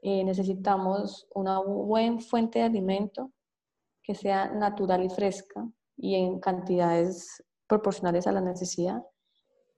eh, 0.03 0.22
necesitamos 0.22 1.27
una 1.35 1.61
buena 1.61 2.20
fuente 2.20 2.59
de 2.59 2.66
alimento 2.66 3.33
que 4.03 4.14
sea 4.14 4.50
natural 4.50 5.03
y 5.03 5.09
fresca 5.09 5.66
y 5.96 6.16
en 6.16 6.40
cantidades 6.40 7.42
proporcionales 7.66 8.27
a 8.27 8.33
la 8.33 8.42
necesidad 8.42 9.03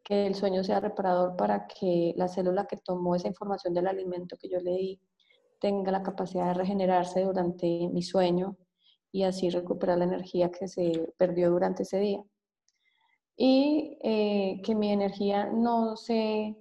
que 0.07 0.25
el 0.25 0.37
sueño 0.37 0.63
sea 0.63 0.79
reparador 0.79 1.37
para 1.37 1.67
que 1.67 2.15
la 2.17 2.29
célula 2.29 2.67
que 2.69 2.77
tomó 2.77 3.17
esa 3.17 3.27
información 3.27 3.75
del 3.75 3.89
alimento 3.89 4.37
que 4.41 4.49
yo 4.49 4.61
le 4.61 4.71
di 4.71 5.01
tenga 5.59 5.91
la 5.91 6.05
capacidad 6.05 6.47
de 6.47 6.55
regenerarse 6.55 7.25
durante 7.25 7.89
mi 7.89 8.03
sueño 8.03 8.57
y 9.11 9.25
así 9.25 9.51
recuperar 9.51 9.99
la 9.99 10.05
energía 10.05 10.53
que 10.53 10.69
se 10.69 11.13
perdió 11.17 11.51
durante 11.51 11.83
ese 11.83 11.99
día. 11.99 12.23
Y 13.37 13.99
eh, 14.01 14.61
que 14.63 14.77
mi 14.77 14.93
energía 14.93 15.47
no 15.47 15.97
se 15.97 16.57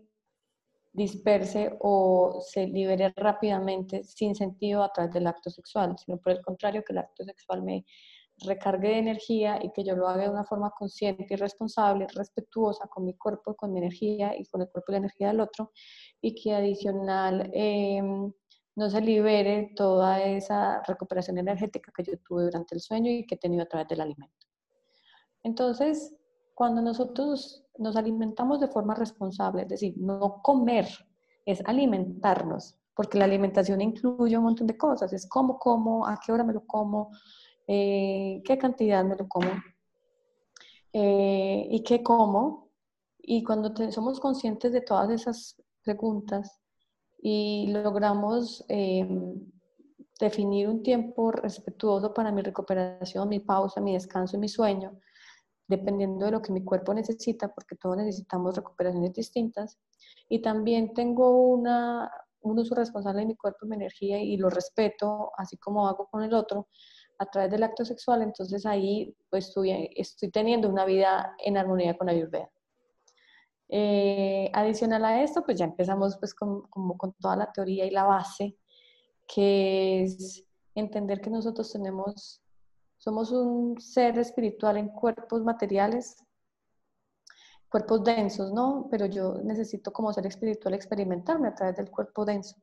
disperse 0.92 1.78
o 1.82 2.40
se 2.42 2.66
libere 2.66 3.14
rápidamente 3.16 4.04
sin 4.04 4.34
sentido 4.34 4.82
a 4.82 4.92
través 4.92 5.14
del 5.14 5.28
acto 5.28 5.52
sexual, 5.52 5.96
sino 6.04 6.18
por 6.18 6.32
el 6.32 6.42
contrario, 6.42 6.84
que 6.84 6.94
el 6.94 7.00
acto 7.00 7.24
sexual 7.26 7.62
me 7.62 7.86
recargue 8.44 8.90
de 8.90 8.98
energía 9.00 9.60
y 9.62 9.72
que 9.72 9.84
yo 9.84 9.96
lo 9.96 10.08
haga 10.08 10.24
de 10.24 10.30
una 10.30 10.44
forma 10.44 10.72
consciente 10.72 11.26
y 11.30 11.36
responsable, 11.36 12.08
respetuosa 12.14 12.88
con 12.88 13.06
mi 13.06 13.16
cuerpo, 13.16 13.56
con 13.56 13.72
mi 13.72 13.80
energía 13.80 14.36
y 14.38 14.46
con 14.46 14.62
el 14.62 14.70
cuerpo 14.70 14.92
y 14.92 14.94
la 14.94 14.98
energía 14.98 15.28
del 15.28 15.40
otro, 15.40 15.72
y 16.22 16.36
que 16.36 16.54
adicional 16.54 17.50
em, 17.54 18.32
no 18.76 18.90
se 18.90 19.02
libere 19.02 19.72
toda 19.76 20.22
esa 20.22 20.82
recuperación 20.84 21.38
energética 21.38 21.92
que 21.96 22.04
yo 22.04 22.18
tuve 22.20 22.44
durante 22.44 22.76
el 22.76 22.82
sueño 22.82 23.10
y 23.10 23.26
que 23.26 23.36
he 23.36 23.38
tenido 23.38 23.64
a 23.64 23.68
través 23.68 23.88
del 23.88 24.02
alimento. 24.02 24.48
Entonces, 25.44 26.14
cuando 26.54 26.82
nosotros 26.82 27.64
nos 27.78 27.96
alimentamos 27.96 28.60
de 28.60 28.68
forma 28.68 28.96
responsable, 28.96 29.64
es 29.64 29.70
decir, 29.70 29.94
no 29.98 30.42
comer, 30.42 30.88
es 31.46 31.62
alimentarnos, 31.66 32.78
porque 32.96 33.18
la 33.18 33.26
alimentación 33.26 33.82
incluye 33.82 34.38
un 34.38 34.46
montón 34.46 34.68
de 34.68 34.78
cosas, 34.78 35.14
es 35.14 35.28
cómo 35.28 35.60
como, 35.60 36.08
a 36.08 36.20
qué 36.26 36.32
hora 36.32 36.44
me 36.44 36.54
lo 36.54 36.66
como, 36.66 37.12
eh, 37.68 38.42
qué 38.46 38.58
cantidad 38.58 39.04
me 39.04 39.16
lo 39.16 39.28
como 39.28 39.50
eh, 40.98 41.68
y 41.72 41.84
qué 41.84 42.02
como. 42.02 42.70
Y 43.20 43.44
cuando 43.44 43.74
somos 43.92 44.20
conscientes 44.22 44.72
de 44.72 44.82
todas 44.82 45.10
esas 45.10 45.62
preguntas 45.84 46.62
y 47.22 47.68
logramos 47.68 48.64
em, 48.70 49.52
definir 50.20 50.70
un 50.70 50.84
tiempo 50.84 51.32
respetuoso 51.32 52.14
para 52.14 52.32
mi 52.32 52.42
recuperación, 52.42 53.28
mi 53.28 53.42
pausa, 53.42 53.82
mi 53.82 53.94
descanso 53.94 54.38
y 54.38 54.40
mi 54.40 54.48
sueño, 54.48 54.98
dependiendo 55.68 56.26
de 56.26 56.32
lo 56.32 56.42
que 56.42 56.54
mi 56.54 56.64
cuerpo 56.64 56.94
necesita, 56.94 57.54
porque 57.54 57.76
todos 57.76 57.98
necesitamos 57.98 58.56
recuperaciones 58.56 59.12
distintas. 59.12 59.78
Y 60.30 60.42
también 60.42 60.94
tengo 60.94 61.50
una, 61.50 62.10
un 62.42 62.60
uso 62.60 62.74
responsable 62.76 63.22
de 63.22 63.28
mi 63.28 63.36
cuerpo 63.36 63.66
y 63.66 63.70
mi 63.70 63.76
energía 63.76 64.22
y 64.22 64.38
lo 64.38 64.50
respeto, 64.50 65.32
así 65.38 65.58
como 65.58 65.88
hago 65.90 66.08
con 66.08 66.24
el 66.24 66.34
otro, 66.34 66.70
a 67.18 67.26
través 67.26 67.52
del 67.52 67.64
acto 67.64 67.86
sexual, 67.86 68.22
entonces 68.22 68.66
ahí 68.66 69.16
pues 69.30 69.48
estoy, 69.48 69.90
estoy 69.96 70.30
teniendo 70.32 70.70
una 70.70 70.86
vida 70.86 71.36
en 71.40 71.58
armonía 71.58 71.98
con 71.98 72.10
Ayurveda. 72.10 72.50
Eh, 73.68 74.52
adicional 74.54 75.04
a 75.06 75.24
esto, 75.24 75.44
pues 75.44 75.58
ya 75.58 75.66
empezamos 75.66 76.18
pues 76.18 76.34
con, 76.34 76.64
como 76.70 76.98
con 76.98 77.14
toda 77.14 77.36
la 77.36 77.52
teoría 77.52 77.86
y 77.86 77.90
la 77.92 78.04
base, 78.04 78.58
que 79.28 80.04
es 80.04 80.46
entender 80.76 81.22
que 81.22 81.30
nosotros 81.30 81.72
tenemos, 81.72 82.42
somos 82.98 83.32
un 83.32 83.80
ser 83.80 84.20
espiritual 84.20 84.78
en 84.78 84.90
cuerpos 84.90 85.44
materiales, 85.44 86.24
cuerpos 87.70 88.04
densos, 88.04 88.54
¿no? 88.54 88.88
Pero 88.92 89.08
yo 89.08 89.40
necesito 89.44 89.92
como 89.92 90.14
ser 90.14 90.28
espiritual 90.28 90.76
experimentarme 90.76 91.48
a 91.48 91.56
través 91.56 91.76
del 91.78 91.90
cuerpo 91.90 92.24
denso 92.24 92.56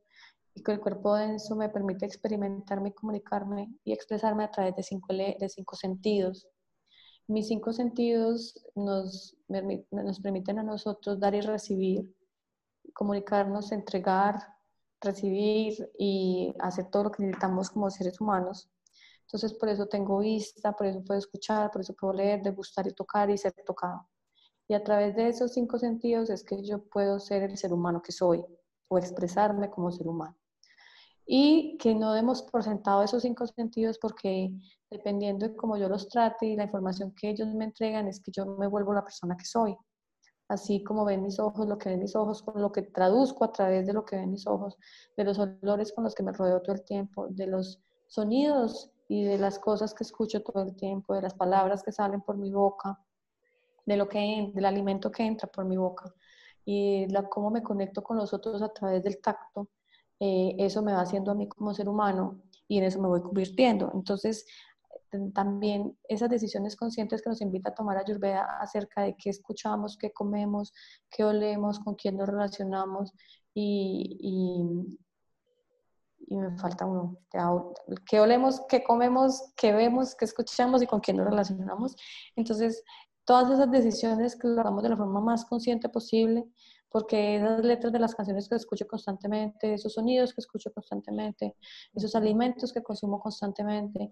y 0.55 0.61
que 0.61 0.71
el 0.71 0.79
cuerpo 0.79 1.15
denso 1.15 1.55
me 1.55 1.69
permite 1.69 2.05
experimentarme 2.05 2.93
comunicarme 2.93 3.73
y 3.83 3.93
expresarme 3.93 4.43
a 4.43 4.51
través 4.51 4.75
de 4.75 4.83
cinco, 4.83 5.13
de 5.13 5.49
cinco 5.49 5.75
sentidos. 5.75 6.47
Mis 7.27 7.47
cinco 7.47 7.73
sentidos 7.73 8.63
nos, 8.75 9.35
nos 9.47 10.19
permiten 10.19 10.59
a 10.59 10.63
nosotros 10.63 11.19
dar 11.19 11.33
y 11.33 11.41
recibir, 11.41 12.13
comunicarnos, 12.93 13.71
entregar, 13.71 14.35
recibir 15.01 15.89
y 15.97 16.53
hacer 16.59 16.89
todo 16.89 17.05
lo 17.05 17.11
que 17.11 17.23
necesitamos 17.23 17.69
como 17.69 17.89
seres 17.89 18.19
humanos. 18.21 18.69
Entonces, 19.21 19.53
por 19.53 19.69
eso 19.69 19.87
tengo 19.87 20.19
vista, 20.19 20.73
por 20.73 20.85
eso 20.85 21.03
puedo 21.03 21.17
escuchar, 21.17 21.71
por 21.71 21.81
eso 21.81 21.95
puedo 21.95 22.13
leer, 22.13 22.43
degustar 22.43 22.87
y 22.87 22.93
tocar 22.93 23.29
y 23.29 23.37
ser 23.37 23.53
tocado. 23.65 24.07
Y 24.67 24.75
a 24.75 24.83
través 24.83 25.15
de 25.15 25.29
esos 25.29 25.53
cinco 25.53 25.79
sentidos 25.79 26.29
es 26.29 26.43
que 26.43 26.61
yo 26.63 26.83
puedo 26.83 27.19
ser 27.19 27.43
el 27.43 27.57
ser 27.57 27.73
humano 27.73 28.01
que 28.01 28.11
soy 28.11 28.45
o 28.89 28.97
expresarme 28.97 29.69
como 29.69 29.91
ser 29.91 30.07
humano 30.07 30.37
y 31.25 31.77
que 31.77 31.95
no 31.95 32.13
demos 32.13 32.43
por 32.43 32.63
sentado 32.63 33.03
esos 33.03 33.23
cinco 33.23 33.47
sentidos 33.47 33.97
porque 33.99 34.51
dependiendo 34.89 35.47
de 35.47 35.55
cómo 35.55 35.77
yo 35.77 35.87
los 35.89 36.07
trate 36.09 36.47
y 36.47 36.55
la 36.55 36.65
información 36.65 37.13
que 37.15 37.29
ellos 37.29 37.47
me 37.53 37.65
entregan 37.65 38.07
es 38.07 38.19
que 38.19 38.31
yo 38.31 38.45
me 38.45 38.67
vuelvo 38.67 38.93
la 38.93 39.03
persona 39.03 39.37
que 39.37 39.45
soy. 39.45 39.75
Así 40.49 40.83
como 40.83 41.05
ven 41.05 41.23
mis 41.23 41.39
ojos, 41.39 41.67
lo 41.67 41.77
que 41.77 41.89
ven 41.89 41.99
mis 41.99 42.15
ojos, 42.15 42.43
con 42.43 42.61
lo 42.61 42.71
que 42.71 42.83
traduzco 42.83 43.45
a 43.45 43.51
través 43.51 43.87
de 43.87 43.93
lo 43.93 44.05
que 44.05 44.17
ven 44.17 44.31
mis 44.31 44.45
ojos, 44.45 44.77
de 45.15 45.23
los 45.23 45.39
olores 45.39 45.93
con 45.93 46.03
los 46.03 46.13
que 46.13 46.23
me 46.23 46.33
rodeo 46.33 46.61
todo 46.61 46.75
el 46.75 46.83
tiempo, 46.83 47.27
de 47.29 47.47
los 47.47 47.81
sonidos 48.07 48.91
y 49.07 49.23
de 49.23 49.37
las 49.37 49.57
cosas 49.57 49.93
que 49.93 50.03
escucho 50.03 50.43
todo 50.43 50.63
el 50.63 50.75
tiempo, 50.75 51.15
de 51.15 51.21
las 51.21 51.33
palabras 51.33 51.81
que 51.81 51.91
salen 51.91 52.21
por 52.21 52.37
mi 52.37 52.51
boca, 52.51 52.99
de 53.85 53.97
lo 53.97 54.07
que 54.07 54.51
del 54.53 54.65
alimento 54.65 55.09
que 55.11 55.23
entra 55.23 55.49
por 55.49 55.65
mi 55.65 55.77
boca 55.77 56.13
y 56.65 57.07
la, 57.07 57.27
cómo 57.27 57.49
me 57.49 57.63
conecto 57.63 58.03
con 58.03 58.17
los 58.17 58.33
otros 58.33 58.61
a 58.61 58.71
través 58.71 59.03
del 59.03 59.19
tacto 59.19 59.69
eh, 60.19 60.55
eso 60.59 60.81
me 60.81 60.93
va 60.93 61.01
haciendo 61.01 61.31
a 61.31 61.35
mí 61.35 61.47
como 61.47 61.73
ser 61.73 61.89
humano 61.89 62.41
y 62.67 62.77
en 62.77 62.85
eso 62.85 63.01
me 63.01 63.07
voy 63.07 63.21
convirtiendo. 63.21 63.91
Entonces, 63.93 64.45
también 65.33 65.97
esas 66.07 66.29
decisiones 66.29 66.75
conscientes 66.75 67.21
que 67.21 67.29
nos 67.29 67.41
invita 67.41 67.69
a 67.69 67.75
tomar 67.75 67.97
Ayurveda 67.97 68.57
acerca 68.59 69.03
de 69.03 69.15
qué 69.15 69.29
escuchamos, 69.29 69.97
qué 69.97 70.11
comemos, 70.11 70.73
qué 71.09 71.23
olemos, 71.23 71.79
con 71.79 71.95
quién 71.95 72.17
nos 72.17 72.27
relacionamos 72.27 73.13
y, 73.53 74.17
y, 74.19 74.99
me 76.35 76.57
falta 76.57 76.85
uno, 76.85 77.19
qué 78.07 78.19
olemos, 78.19 78.61
qué 78.67 78.83
comemos, 78.83 79.53
qué 79.55 79.71
vemos, 79.71 80.15
qué 80.15 80.25
escuchamos 80.25 80.81
y 80.81 80.87
con 80.87 80.99
quién 80.99 81.17
nos 81.17 81.27
relacionamos. 81.27 81.95
Entonces, 82.35 82.83
todas 83.23 83.51
esas 83.51 83.69
decisiones 83.69 84.35
que 84.35 84.47
lo 84.47 84.61
hagamos 84.61 84.81
de 84.81 84.89
la 84.89 84.97
forma 84.97 85.21
más 85.21 85.45
consciente 85.45 85.89
posible, 85.89 86.43
porque 86.93 87.37
esas 87.37 87.65
letras 87.65 87.91
de 87.91 87.97
las 87.97 88.13
canciones 88.13 88.47
que 88.47 88.53
escucho 88.53 88.85
constantemente, 88.85 89.73
esos 89.73 89.93
sonidos 89.93 90.31
que 90.31 90.41
escucho 90.41 90.71
constantemente, 90.71 91.57
esos 91.91 92.13
alimentos 92.13 92.71
que 92.71 92.83
consumo 92.83 93.19
constantemente, 93.19 94.11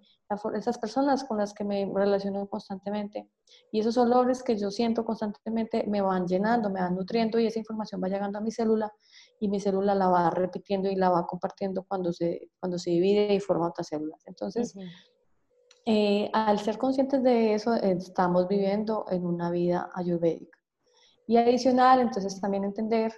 esas 0.56 0.80
personas 0.80 1.24
con 1.24 1.38
las 1.38 1.54
que 1.54 1.64
me 1.64 1.88
relaciono 1.94 2.50
constantemente 2.50 3.30
y 3.72 3.82
esos 3.82 4.00
olores 4.00 4.42
que 4.42 4.58
yo 4.58 4.72
siento 4.72 5.06
constantemente 5.06 5.86
me 5.88 6.02
van 6.02 6.26
llenando, 6.26 6.72
me 6.72 6.82
van 6.82 6.96
nutriendo 6.96 7.40
y 7.40 7.46
esa 7.46 7.60
información 7.60 8.02
va 8.04 8.08
llegando 8.08 8.40
a 8.40 8.42
mi 8.42 8.50
célula 8.50 8.92
y 9.40 9.48
mi 9.48 9.60
célula 9.60 9.94
la 9.94 10.08
va 10.08 10.32
repitiendo 10.32 10.90
y 10.90 10.96
la 10.96 11.12
va 11.12 11.28
compartiendo 11.28 11.84
cuando 11.84 12.12
se, 12.12 12.50
cuando 12.60 12.80
se 12.80 12.90
divide 12.90 13.36
y 13.36 13.40
forma 13.40 13.68
otras 13.68 13.90
células. 13.90 14.24
Entonces, 14.26 14.74
eh, 15.86 16.32
al 16.34 16.58
ser 16.58 16.80
conscientes 16.80 17.22
de 17.22 17.54
eso, 17.54 17.76
estamos 17.76 18.48
viviendo 18.48 19.06
en 19.12 19.28
una 19.28 19.52
vida 19.52 19.92
ayurvédica. 19.94 20.61
Y 21.32 21.38
adicional, 21.38 22.02
entonces 22.02 22.42
también 22.42 22.66
entender 22.66 23.14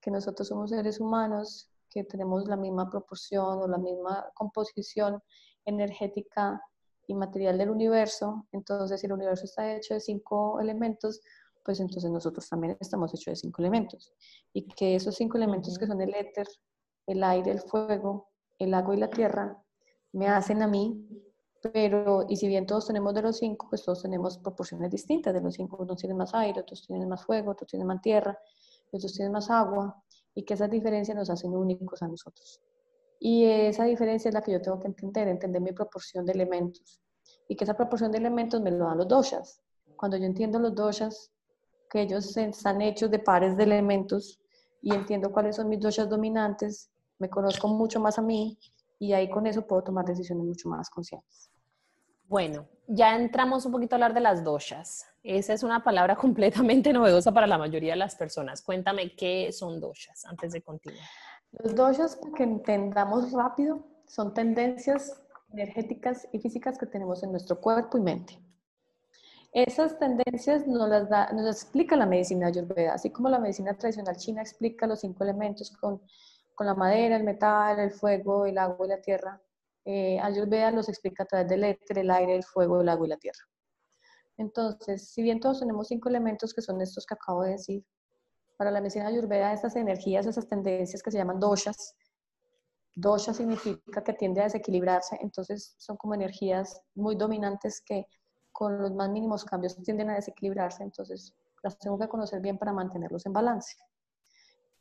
que 0.00 0.12
nosotros 0.12 0.46
somos 0.46 0.70
seres 0.70 1.00
humanos, 1.00 1.68
que 1.90 2.04
tenemos 2.04 2.46
la 2.46 2.54
misma 2.54 2.88
proporción 2.88 3.58
o 3.58 3.66
la 3.66 3.76
misma 3.76 4.24
composición 4.34 5.20
energética 5.64 6.62
y 7.08 7.14
material 7.16 7.58
del 7.58 7.70
universo, 7.70 8.46
entonces 8.52 9.00
si 9.00 9.08
el 9.08 9.14
universo 9.14 9.46
está 9.46 9.74
hecho 9.74 9.94
de 9.94 10.00
cinco 10.00 10.60
elementos, 10.60 11.20
pues 11.64 11.80
entonces 11.80 12.08
nosotros 12.08 12.48
también 12.48 12.76
estamos 12.78 13.12
hechos 13.12 13.32
de 13.32 13.34
cinco 13.36 13.62
elementos. 13.62 14.12
Y 14.52 14.68
que 14.68 14.94
esos 14.94 15.16
cinco 15.16 15.36
elementos 15.36 15.76
que 15.76 15.88
son 15.88 16.00
el 16.00 16.14
éter, 16.14 16.46
el 17.08 17.24
aire, 17.24 17.50
el 17.50 17.62
fuego, 17.62 18.28
el 18.60 18.74
agua 18.74 18.94
y 18.94 18.98
la 18.98 19.10
tierra, 19.10 19.60
me 20.12 20.28
hacen 20.28 20.62
a 20.62 20.68
mí, 20.68 21.04
pero, 21.72 22.26
y 22.28 22.36
si 22.36 22.48
bien 22.48 22.66
todos 22.66 22.86
tenemos 22.86 23.14
de 23.14 23.22
los 23.22 23.38
cinco, 23.38 23.66
pues 23.68 23.84
todos 23.84 24.02
tenemos 24.02 24.38
proporciones 24.38 24.90
distintas. 24.90 25.34
De 25.34 25.40
los 25.40 25.54
cinco, 25.54 25.78
unos 25.80 25.98
tienen 25.98 26.16
más 26.16 26.34
aire, 26.34 26.60
otros 26.60 26.86
tienen 26.86 27.08
más 27.08 27.24
fuego, 27.24 27.52
otros 27.52 27.68
tienen 27.70 27.86
más 27.86 28.00
tierra, 28.00 28.38
otros 28.90 29.12
tienen 29.12 29.32
más 29.32 29.50
agua, 29.50 30.02
y 30.34 30.44
que 30.44 30.54
esas 30.54 30.70
diferencias 30.70 31.16
nos 31.16 31.30
hacen 31.30 31.54
únicos 31.54 32.02
a 32.02 32.08
nosotros. 32.08 32.60
Y 33.18 33.44
esa 33.44 33.84
diferencia 33.84 34.28
es 34.28 34.34
la 34.34 34.42
que 34.42 34.52
yo 34.52 34.60
tengo 34.60 34.78
que 34.78 34.88
entender, 34.88 35.28
entender 35.28 35.62
mi 35.62 35.72
proporción 35.72 36.26
de 36.26 36.32
elementos. 36.32 37.00
Y 37.48 37.56
que 37.56 37.64
esa 37.64 37.74
proporción 37.74 38.12
de 38.12 38.18
elementos 38.18 38.60
me 38.60 38.70
lo 38.70 38.84
dan 38.84 38.98
los 38.98 39.08
doshas. 39.08 39.60
Cuando 39.96 40.16
yo 40.16 40.24
entiendo 40.24 40.58
los 40.58 40.74
doshas, 40.74 41.32
que 41.88 42.02
ellos 42.02 42.36
están 42.36 42.82
hechos 42.82 43.10
de 43.10 43.18
pares 43.18 43.56
de 43.56 43.62
elementos 43.62 44.40
y 44.82 44.92
entiendo 44.92 45.32
cuáles 45.32 45.56
son 45.56 45.68
mis 45.68 45.80
doshas 45.80 46.08
dominantes, 46.08 46.90
me 47.18 47.30
conozco 47.30 47.68
mucho 47.68 48.00
más 48.00 48.18
a 48.18 48.22
mí 48.22 48.58
y 48.98 49.12
ahí 49.12 49.30
con 49.30 49.46
eso 49.46 49.66
puedo 49.66 49.82
tomar 49.82 50.04
decisiones 50.04 50.44
mucho 50.44 50.68
más 50.68 50.90
conscientes. 50.90 51.50
Bueno, 52.28 52.66
ya 52.88 53.16
entramos 53.16 53.64
un 53.66 53.72
poquito 53.72 53.94
a 53.94 53.96
hablar 53.96 54.14
de 54.14 54.20
las 54.20 54.42
doshas. 54.42 55.06
Esa 55.22 55.52
es 55.52 55.62
una 55.62 55.82
palabra 55.82 56.16
completamente 56.16 56.92
novedosa 56.92 57.32
para 57.32 57.46
la 57.46 57.58
mayoría 57.58 57.92
de 57.92 57.98
las 57.98 58.16
personas. 58.16 58.62
Cuéntame 58.62 59.14
qué 59.14 59.52
son 59.52 59.80
doshas 59.80 60.24
antes 60.24 60.52
de 60.52 60.62
continuar. 60.62 61.06
Los 61.52 61.74
doshas, 61.74 62.16
para 62.16 62.32
que 62.32 62.42
entendamos 62.42 63.32
rápido, 63.32 63.86
son 64.06 64.34
tendencias 64.34 65.22
energéticas 65.52 66.28
y 66.32 66.38
físicas 66.38 66.76
que 66.78 66.86
tenemos 66.86 67.22
en 67.22 67.30
nuestro 67.30 67.60
cuerpo 67.60 67.98
y 67.98 68.00
mente. 68.00 68.38
Esas 69.52 69.98
tendencias 69.98 70.66
nos 70.66 70.88
las, 70.88 71.08
da, 71.08 71.32
nos 71.32 71.46
explica 71.46 71.96
la 71.96 72.04
medicina 72.04 72.48
ayurveda, 72.48 72.92
así 72.92 73.10
como 73.10 73.30
la 73.30 73.38
medicina 73.38 73.72
tradicional 73.72 74.16
china 74.16 74.42
explica 74.42 74.86
los 74.86 75.00
cinco 75.00 75.24
elementos 75.24 75.70
con, 75.70 76.02
con 76.54 76.66
la 76.66 76.74
madera, 76.74 77.16
el 77.16 77.24
metal, 77.24 77.78
el 77.78 77.90
fuego, 77.90 78.44
el 78.44 78.58
agua 78.58 78.86
y 78.86 78.90
la 78.90 79.00
tierra. 79.00 79.40
Eh, 79.88 80.18
ayurveda 80.20 80.72
los 80.72 80.88
explica 80.88 81.22
a 81.22 81.26
través 81.26 81.48
del 81.48 81.62
éter, 81.62 81.98
el 81.98 82.10
aire, 82.10 82.34
el 82.34 82.42
fuego, 82.42 82.80
el 82.80 82.88
agua 82.88 83.06
y 83.06 83.10
la 83.10 83.16
tierra. 83.16 83.38
Entonces, 84.36 85.08
si 85.10 85.22
bien 85.22 85.38
todos 85.38 85.60
tenemos 85.60 85.86
cinco 85.86 86.08
elementos 86.08 86.52
que 86.52 86.60
son 86.60 86.80
estos 86.80 87.06
que 87.06 87.14
acabo 87.14 87.44
de 87.44 87.52
decir, 87.52 87.84
para 88.56 88.72
la 88.72 88.80
medicina 88.80 89.06
ayurveda 89.06 89.52
estas 89.52 89.76
energías, 89.76 90.26
esas 90.26 90.48
tendencias 90.48 91.02
que 91.02 91.10
se 91.12 91.18
llaman 91.18 91.38
doshas, 91.38 91.94
dosha 92.96 93.32
significa 93.32 94.02
que 94.02 94.12
tiende 94.14 94.40
a 94.40 94.44
desequilibrarse, 94.44 95.18
entonces 95.20 95.76
son 95.78 95.96
como 95.96 96.14
energías 96.14 96.80
muy 96.94 97.14
dominantes 97.14 97.80
que 97.80 98.06
con 98.50 98.80
los 98.80 98.92
más 98.92 99.08
mínimos 99.10 99.44
cambios 99.44 99.76
tienden 99.82 100.10
a 100.10 100.14
desequilibrarse, 100.14 100.82
entonces 100.82 101.32
las 101.62 101.78
tengo 101.78 101.96
que 101.96 102.08
conocer 102.08 102.40
bien 102.40 102.58
para 102.58 102.72
mantenerlos 102.72 103.24
en 103.26 103.34
balance. 103.34 103.76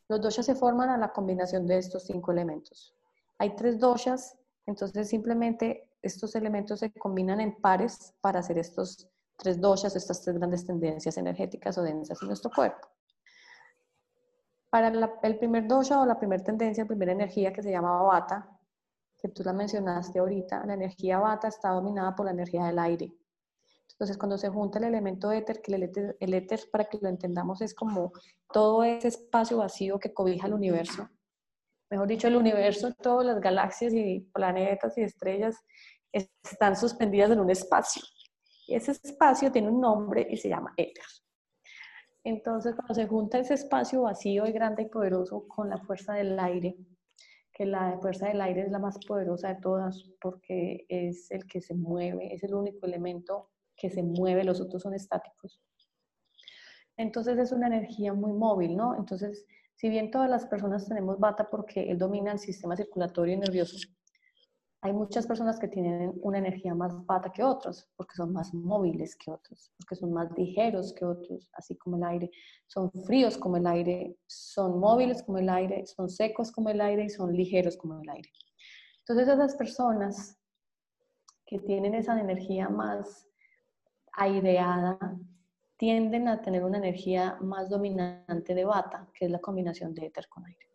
Los 0.08 0.22
doshas 0.22 0.46
se 0.48 0.56
forman 0.56 0.90
a 0.90 0.98
la 0.98 1.12
combinación 1.12 1.68
de 1.68 1.78
estos 1.78 2.04
cinco 2.06 2.32
elementos. 2.32 2.96
Hay 3.38 3.56
tres 3.56 3.80
doshas, 3.80 4.38
entonces 4.66 5.10
simplemente 5.10 5.90
estos 6.02 6.36
elementos 6.36 6.80
se 6.80 6.92
combinan 6.92 7.40
en 7.42 7.56
pares 7.62 8.14
para 8.22 8.40
hacer 8.40 8.58
estos 8.58 9.08
tres 9.38 9.60
doshas, 9.60 9.96
estas 9.96 10.22
tres 10.22 10.38
grandes 10.38 10.66
tendencias 10.66 11.18
energéticas 11.18 11.78
o 11.78 11.84
densas 11.84 12.22
en 12.22 12.28
nuestro 12.28 12.52
cuerpo. 12.52 12.88
Para 14.70 14.90
el 15.24 15.38
primer 15.38 15.68
dosha 15.68 16.02
o 16.02 16.06
la 16.06 16.20
primera 16.20 16.44
tendencia, 16.44 16.86
primera 16.86 17.12
energía 17.12 17.54
que 17.54 17.62
se 17.62 17.72
llama 17.72 18.02
Vata, 18.02 18.50
que 19.18 19.30
tú 19.30 19.44
la 19.44 19.54
mencionaste 19.54 20.20
ahorita, 20.20 20.66
la 20.66 20.74
energía 20.74 21.20
Vata 21.20 21.48
está 21.48 21.70
dominada 21.70 22.16
por 22.16 22.26
la 22.26 22.32
energía 22.32 22.66
del 22.66 22.80
aire. 22.80 23.14
Entonces, 23.92 24.18
cuando 24.18 24.38
se 24.38 24.50
junta 24.50 24.80
el 24.80 24.86
elemento 24.86 25.32
éter, 25.32 25.62
que 25.62 25.74
éter, 25.74 26.18
el 26.20 26.34
éter, 26.34 26.60
para 26.70 26.84
que 26.86 27.00
lo 27.02 27.08
entendamos, 27.08 27.62
es 27.62 27.74
como 27.74 28.12
todo 28.52 28.84
ese 28.84 29.08
espacio 29.08 29.58
vacío 29.58 30.00
que 30.00 30.14
cobija 30.14 30.48
el 30.48 30.54
universo. 30.54 31.08
Mejor 31.96 32.10
dicho, 32.10 32.28
el 32.28 32.36
universo, 32.36 32.94
todas 32.94 33.26
las 33.26 33.40
galaxias 33.40 33.94
y 33.94 34.20
planetas 34.34 34.98
y 34.98 35.04
estrellas 35.04 35.56
están 36.12 36.76
suspendidas 36.76 37.32
en 37.32 37.40
un 37.40 37.50
espacio. 37.50 38.02
Y 38.68 38.76
ese 38.76 38.92
espacio 38.92 39.50
tiene 39.50 39.70
un 39.70 39.80
nombre 39.80 40.28
y 40.30 40.36
se 40.36 40.50
llama 40.50 40.74
éter. 40.76 41.06
Entonces, 42.26 42.76
cuando 42.76 42.96
se 42.96 43.08
junta 43.08 43.40
ese 43.40 43.54
espacio 43.54 44.02
vacío 44.02 44.46
y 44.46 44.52
grande 44.52 44.84
y 44.84 44.90
poderoso 44.90 45.48
con 45.48 45.70
la 45.70 45.78
fuerza 45.78 46.16
del 46.16 46.38
aire, 46.38 46.76
que 47.54 47.66
la 47.66 47.98
fuerza 48.02 48.28
del 48.28 48.42
aire 48.42 48.64
es 48.64 48.72
la 48.72 48.80
más 48.80 49.00
poderosa 49.08 49.54
de 49.54 49.62
todas 49.62 50.04
porque 50.20 50.86
es 50.90 51.32
el 51.32 51.46
que 51.46 51.62
se 51.62 51.76
mueve, 51.76 52.34
es 52.34 52.44
el 52.44 52.56
único 52.56 52.88
elemento 52.88 53.52
que 53.74 53.90
se 53.90 54.04
mueve, 54.04 54.44
los 54.44 54.60
otros 54.60 54.82
son 54.82 54.96
estáticos. 54.96 55.62
Entonces 56.98 57.38
es 57.38 57.54
una 57.54 57.68
energía 57.68 58.12
muy 58.14 58.34
móvil, 58.34 58.76
¿no? 58.76 58.98
Entonces, 58.98 59.46
si 59.76 59.90
bien 59.90 60.12
todas 60.12 60.30
las 60.30 60.46
personas 60.46 60.88
tenemos 60.88 61.20
bata 61.20 61.50
porque 61.50 61.92
él 61.92 61.98
domina 61.98 62.32
el 62.32 62.40
sistema 62.40 62.76
circulatorio 62.76 63.36
y 63.36 63.38
nervioso, 63.38 63.78
hay 64.86 64.94
muchas 64.94 65.26
personas 65.26 65.58
que 65.58 65.68
tienen 65.68 66.14
una 66.22 66.38
energía 66.38 66.76
más 66.76 66.94
bata 67.08 67.32
que 67.32 67.44
otros, 67.44 67.90
porque 67.96 68.14
son 68.16 68.32
más 68.32 68.54
móviles 68.54 69.16
que 69.16 69.32
otros, 69.32 69.72
porque 69.80 69.96
son 69.96 70.14
más 70.14 70.30
ligeros 70.38 70.94
que 70.94 71.04
otros, 71.04 71.50
así 71.54 71.76
como 71.76 71.98
el 71.98 72.04
aire. 72.04 72.30
Son 72.68 72.92
fríos 72.92 73.36
como 73.36 73.58
el 73.58 73.66
aire, 73.66 74.16
son 74.28 74.80
móviles 74.80 75.24
como 75.24 75.40
el 75.40 75.50
aire, 75.50 75.88
son 75.88 76.08
secos 76.08 76.52
como 76.52 76.70
el 76.70 76.80
aire 76.82 77.06
y 77.06 77.10
son 77.10 77.34
ligeros 77.34 77.78
como 77.78 78.00
el 78.00 78.08
aire. 78.08 78.30
Entonces 79.00 79.28
esas 79.28 79.56
personas 79.56 80.38
que 81.48 81.58
tienen 81.58 81.96
esa 81.96 82.20
energía 82.20 82.70
más 82.70 83.28
aireada 84.14 85.00
tienden 85.78 86.28
a 86.28 86.42
tener 86.42 86.64
una 86.64 86.78
energía 86.78 87.38
más 87.42 87.70
dominante 87.70 88.56
de 88.56 88.66
bata, 88.66 89.08
que 89.14 89.26
es 89.26 89.32
la 89.32 89.40
combinación 89.40 89.94
de 89.94 90.08
éter 90.08 90.28
con 90.30 90.46
aire. 90.46 90.70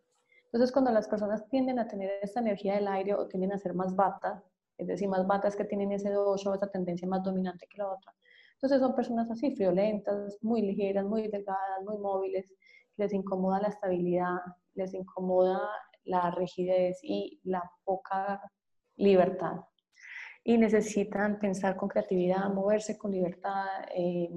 Entonces, 0.45 0.71
cuando 0.71 0.91
las 0.91 1.07
personas 1.07 1.47
tienden 1.47 1.79
a 1.79 1.87
tener 1.87 2.11
esta 2.21 2.39
energía 2.39 2.75
del 2.75 2.87
aire 2.87 3.13
o 3.13 3.27
tienden 3.27 3.53
a 3.53 3.57
ser 3.57 3.73
más 3.73 3.95
bata, 3.95 4.43
es 4.77 4.87
decir, 4.87 5.07
más 5.07 5.25
batas 5.25 5.55
que 5.55 5.65
tienen 5.65 5.91
ese 5.91 6.09
dosho 6.09 6.51
o 6.51 6.55
esa 6.55 6.69
tendencia 6.69 7.07
más 7.07 7.23
dominante 7.23 7.67
que 7.69 7.77
la 7.77 7.87
otra, 7.87 8.13
entonces 8.61 8.79
son 8.79 8.95
personas 8.95 9.31
así, 9.31 9.55
friolentas, 9.55 10.37
muy 10.41 10.61
ligeras, 10.61 11.03
muy 11.05 11.27
delgadas, 11.27 11.83
muy 11.83 11.97
móviles, 11.97 12.53
les 12.95 13.11
incomoda 13.11 13.59
la 13.59 13.69
estabilidad, 13.69 14.37
les 14.75 14.93
incomoda 14.93 15.59
la 16.03 16.29
rigidez 16.29 16.99
y 17.01 17.39
la 17.43 17.63
poca 17.83 18.39
libertad. 18.97 19.61
Y 20.43 20.59
necesitan 20.59 21.39
pensar 21.39 21.75
con 21.75 21.89
creatividad, 21.89 22.53
moverse 22.53 22.99
con 22.99 23.11
libertad, 23.11 23.65
eh, 23.95 24.29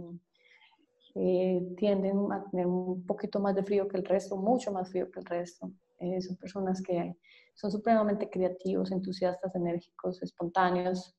eh, 1.15 1.75
tienden 1.77 2.33
a 2.33 2.45
tener 2.51 2.67
un 2.67 3.07
poquito 3.07 3.39
más 3.41 3.55
de 3.55 3.63
frío 3.63 3.87
que 3.87 3.97
el 3.97 4.05
resto, 4.05 4.37
mucho 4.37 4.73
más 4.73 4.91
frío 4.91 5.11
que 5.11 5.21
el 5.21 5.27
resto. 5.27 5.71
Eh, 6.01 6.21
son 6.21 6.37
personas 6.37 6.83
que 6.83 7.17
son 7.55 7.71
supremamente 7.71 8.29
creativos, 8.29 8.91
entusiastas, 8.91 9.55
enérgicos, 9.55 10.23
espontáneos 10.23 11.17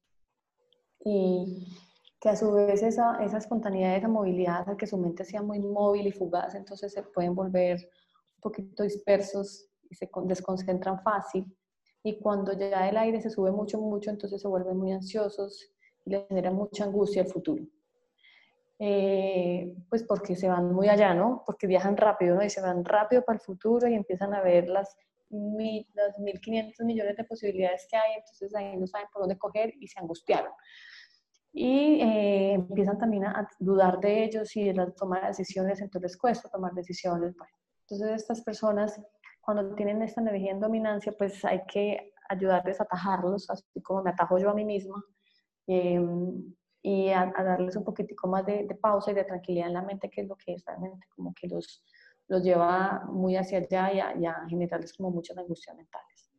y 1.03 1.65
que 2.19 2.29
a 2.29 2.35
su 2.35 2.51
vez 2.51 2.83
esa, 2.83 3.23
esa 3.23 3.37
espontaneidad, 3.37 3.95
esa 3.95 4.07
movilidad 4.07 4.61
hace 4.61 4.75
que 4.77 4.87
su 4.87 4.97
mente 4.97 5.23
sea 5.23 5.41
muy 5.41 5.59
móvil 5.59 6.07
y 6.07 6.11
fugaz, 6.11 6.55
entonces 6.55 6.91
se 6.91 7.03
pueden 7.03 7.35
volver 7.35 7.77
un 7.77 8.41
poquito 8.41 8.83
dispersos 8.83 9.69
y 9.89 9.95
se 9.95 10.09
desconcentran 10.23 11.01
fácil. 11.01 11.45
Y 12.03 12.19
cuando 12.19 12.53
ya 12.53 12.89
el 12.89 12.97
aire 12.97 13.21
se 13.21 13.29
sube 13.29 13.51
mucho, 13.51 13.79
mucho, 13.79 14.09
entonces 14.09 14.41
se 14.41 14.47
vuelven 14.47 14.77
muy 14.77 14.91
ansiosos 14.91 15.71
y 16.05 16.11
les 16.11 16.27
genera 16.27 16.51
mucha 16.51 16.83
angustia 16.83 17.21
el 17.21 17.27
futuro. 17.27 17.63
Eh, 18.77 19.73
pues 19.89 20.03
porque 20.03 20.35
se 20.35 20.49
van 20.49 20.73
muy 20.73 20.89
allá, 20.89 21.13
¿no? 21.13 21.43
Porque 21.45 21.67
viajan 21.67 21.95
rápido, 21.95 22.35
¿no? 22.35 22.43
Y 22.43 22.49
se 22.49 22.61
van 22.61 22.83
rápido 22.83 23.23
para 23.23 23.37
el 23.37 23.41
futuro 23.41 23.87
y 23.87 23.93
empiezan 23.93 24.33
a 24.33 24.41
ver 24.41 24.67
las, 24.67 24.97
mil, 25.29 25.87
las 25.93 26.17
1.500 26.19 26.83
millones 26.83 27.15
de 27.15 27.23
posibilidades 27.23 27.87
que 27.89 27.97
hay, 27.97 28.15
entonces 28.17 28.53
ahí 28.55 28.75
no 28.77 28.87
saben 28.87 29.07
por 29.11 29.21
dónde 29.21 29.37
coger 29.37 29.73
y 29.79 29.87
se 29.87 29.99
angustiaron. 29.99 30.51
Y 31.53 32.01
eh, 32.01 32.53
empiezan 32.53 32.97
también 32.97 33.25
a 33.25 33.47
dudar 33.59 33.99
de 34.01 34.25
ellos 34.25 34.53
y 34.57 34.65
de 34.65 34.73
la 34.73 34.91
toma 34.91 35.21
de 35.21 35.27
decisiones, 35.27 35.79
entonces 35.79 36.11
les 36.11 36.17
cuesta 36.17 36.49
tomar 36.49 36.73
decisiones. 36.73 37.33
Bueno, 37.37 37.53
entonces 37.81 38.21
estas 38.21 38.41
personas, 38.41 39.01
cuando 39.39 39.73
tienen 39.75 40.01
esta 40.01 40.19
energía 40.19 40.51
en 40.51 40.59
dominancia, 40.59 41.13
pues 41.17 41.45
hay 41.45 41.61
que 41.65 42.11
ayudarles 42.27 42.81
a 42.81 42.83
atajarlos, 42.83 43.49
así 43.49 43.81
como 43.81 44.03
me 44.03 44.09
atajo 44.09 44.37
yo 44.37 44.49
a 44.49 44.53
mí 44.53 44.65
misma. 44.65 45.01
Eh, 45.67 46.01
y 46.85 47.09
a, 47.09 47.33
darles 47.35 47.75
un 47.75 47.83
poquitico 47.83 48.27
más 48.27 48.45
de, 48.45 48.67
pausa 48.79 49.11
y 49.11 49.15
de 49.15 49.23
tranquilidad 49.23 49.67
en 49.67 49.73
la 49.73 49.81
mente, 49.81 50.09
que 50.09 50.21
es 50.21 50.27
lo 50.27 50.35
que 50.35 50.53
es 50.53 50.63
realmente 50.65 51.07
como 51.15 51.33
que 51.33 51.47
los, 51.47 51.83
los 52.27 52.43
lleva 52.43 53.05
muy 53.09 53.35
hacia 53.35 53.57
allá 53.57 54.13
y 54.15 54.25
a, 54.25 54.45
generarles 54.47 54.93
como 54.93 55.09
muchas 55.09 55.37
angustias 55.37 55.75
mentales. 55.75 56.31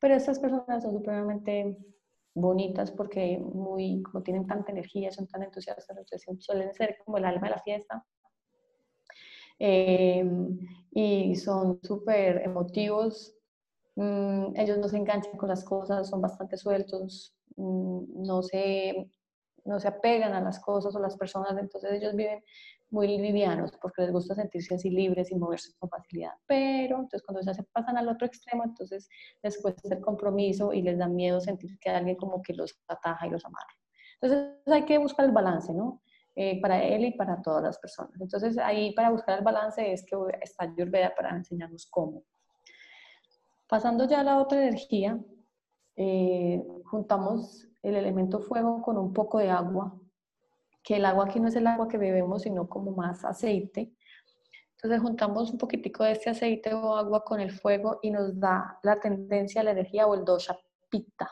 Pero 0.00 0.14
estas 0.14 0.38
personas 0.38 0.82
son 0.82 0.92
supremamente 0.92 1.78
bonitas 2.34 2.90
porque 2.90 3.38
muy, 3.38 4.02
como 4.02 4.22
tienen 4.22 4.46
tanta 4.46 4.72
energía, 4.72 5.12
son 5.12 5.26
tan 5.26 5.42
entusiastas, 5.42 5.90
entonces 5.90 6.24
suelen 6.38 6.72
ser 6.72 6.96
como 7.04 7.18
el 7.18 7.26
alma 7.26 7.48
de 7.48 7.54
la 7.54 7.62
fiesta. 7.62 8.04
Eh, 9.58 10.24
y 10.90 11.36
son 11.36 11.78
súper 11.82 12.42
emotivos 12.44 13.36
Mm, 13.96 14.54
ellos 14.56 14.78
no 14.78 14.88
se 14.88 14.96
enganchan 14.96 15.36
con 15.36 15.48
las 15.48 15.64
cosas, 15.64 16.08
son 16.08 16.20
bastante 16.22 16.56
sueltos, 16.56 17.34
mm, 17.56 18.24
no, 18.26 18.42
se, 18.42 19.10
no 19.64 19.78
se 19.78 19.88
apegan 19.88 20.32
a 20.34 20.40
las 20.40 20.58
cosas 20.60 20.94
o 20.94 20.98
las 20.98 21.16
personas, 21.16 21.56
entonces 21.58 21.92
ellos 21.92 22.14
viven 22.14 22.42
muy 22.90 23.08
livianos 23.18 23.72
porque 23.80 24.02
les 24.02 24.12
gusta 24.12 24.34
sentirse 24.34 24.74
así 24.74 24.90
libres 24.90 25.30
y 25.30 25.34
moverse 25.34 25.72
con 25.78 25.88
facilidad. 25.88 26.32
Pero 26.46 26.96
entonces 26.96 27.22
cuando 27.22 27.42
se 27.42 27.62
pasan 27.64 27.96
al 27.96 28.08
otro 28.08 28.26
extremo, 28.26 28.64
entonces 28.64 29.08
les 29.42 29.60
cuesta 29.60 29.94
el 29.94 30.00
compromiso 30.00 30.72
y 30.72 30.82
les 30.82 30.98
da 30.98 31.08
miedo 31.08 31.40
sentir 31.40 31.78
que 31.78 31.90
alguien 31.90 32.16
como 32.16 32.42
que 32.42 32.54
los 32.54 32.78
ataja 32.88 33.26
y 33.26 33.30
los 33.30 33.44
amarra. 33.44 33.74
Entonces 34.20 34.58
hay 34.66 34.84
que 34.84 34.98
buscar 34.98 35.26
el 35.26 35.32
balance, 35.32 35.72
¿no? 35.72 36.02
Eh, 36.34 36.60
para 36.60 36.82
él 36.82 37.04
y 37.04 37.12
para 37.12 37.42
todas 37.42 37.62
las 37.62 37.78
personas. 37.78 38.20
Entonces 38.20 38.56
ahí 38.58 38.94
para 38.94 39.10
buscar 39.10 39.38
el 39.38 39.44
balance 39.44 39.92
es 39.92 40.04
que 40.04 40.16
está 40.40 40.64
Ayurveda 40.64 41.14
para 41.14 41.30
enseñarnos 41.36 41.86
cómo. 41.86 42.24
Pasando 43.68 44.06
ya 44.06 44.20
a 44.20 44.24
la 44.24 44.40
otra 44.40 44.62
energía, 44.62 45.18
eh, 45.96 46.62
juntamos 46.84 47.68
el 47.82 47.96
elemento 47.96 48.40
fuego 48.40 48.80
con 48.82 48.96
un 48.96 49.12
poco 49.12 49.38
de 49.38 49.50
agua, 49.50 49.98
que 50.82 50.96
el 50.96 51.04
agua 51.04 51.26
aquí 51.26 51.40
no 51.40 51.48
es 51.48 51.56
el 51.56 51.66
agua 51.66 51.88
que 51.88 51.98
bebemos, 51.98 52.42
sino 52.42 52.68
como 52.68 52.92
más 52.92 53.24
aceite. 53.24 53.92
Entonces 54.76 55.00
juntamos 55.00 55.50
un 55.52 55.58
poquitico 55.58 56.04
de 56.04 56.12
este 56.12 56.30
aceite 56.30 56.74
o 56.74 56.96
agua 56.96 57.24
con 57.24 57.40
el 57.40 57.52
fuego 57.52 58.00
y 58.02 58.10
nos 58.10 58.38
da 58.38 58.78
la 58.82 58.98
tendencia, 58.98 59.62
la 59.62 59.72
energía 59.72 60.06
o 60.06 60.14
el 60.14 60.24
dosha 60.24 60.58
pitta. 60.90 61.30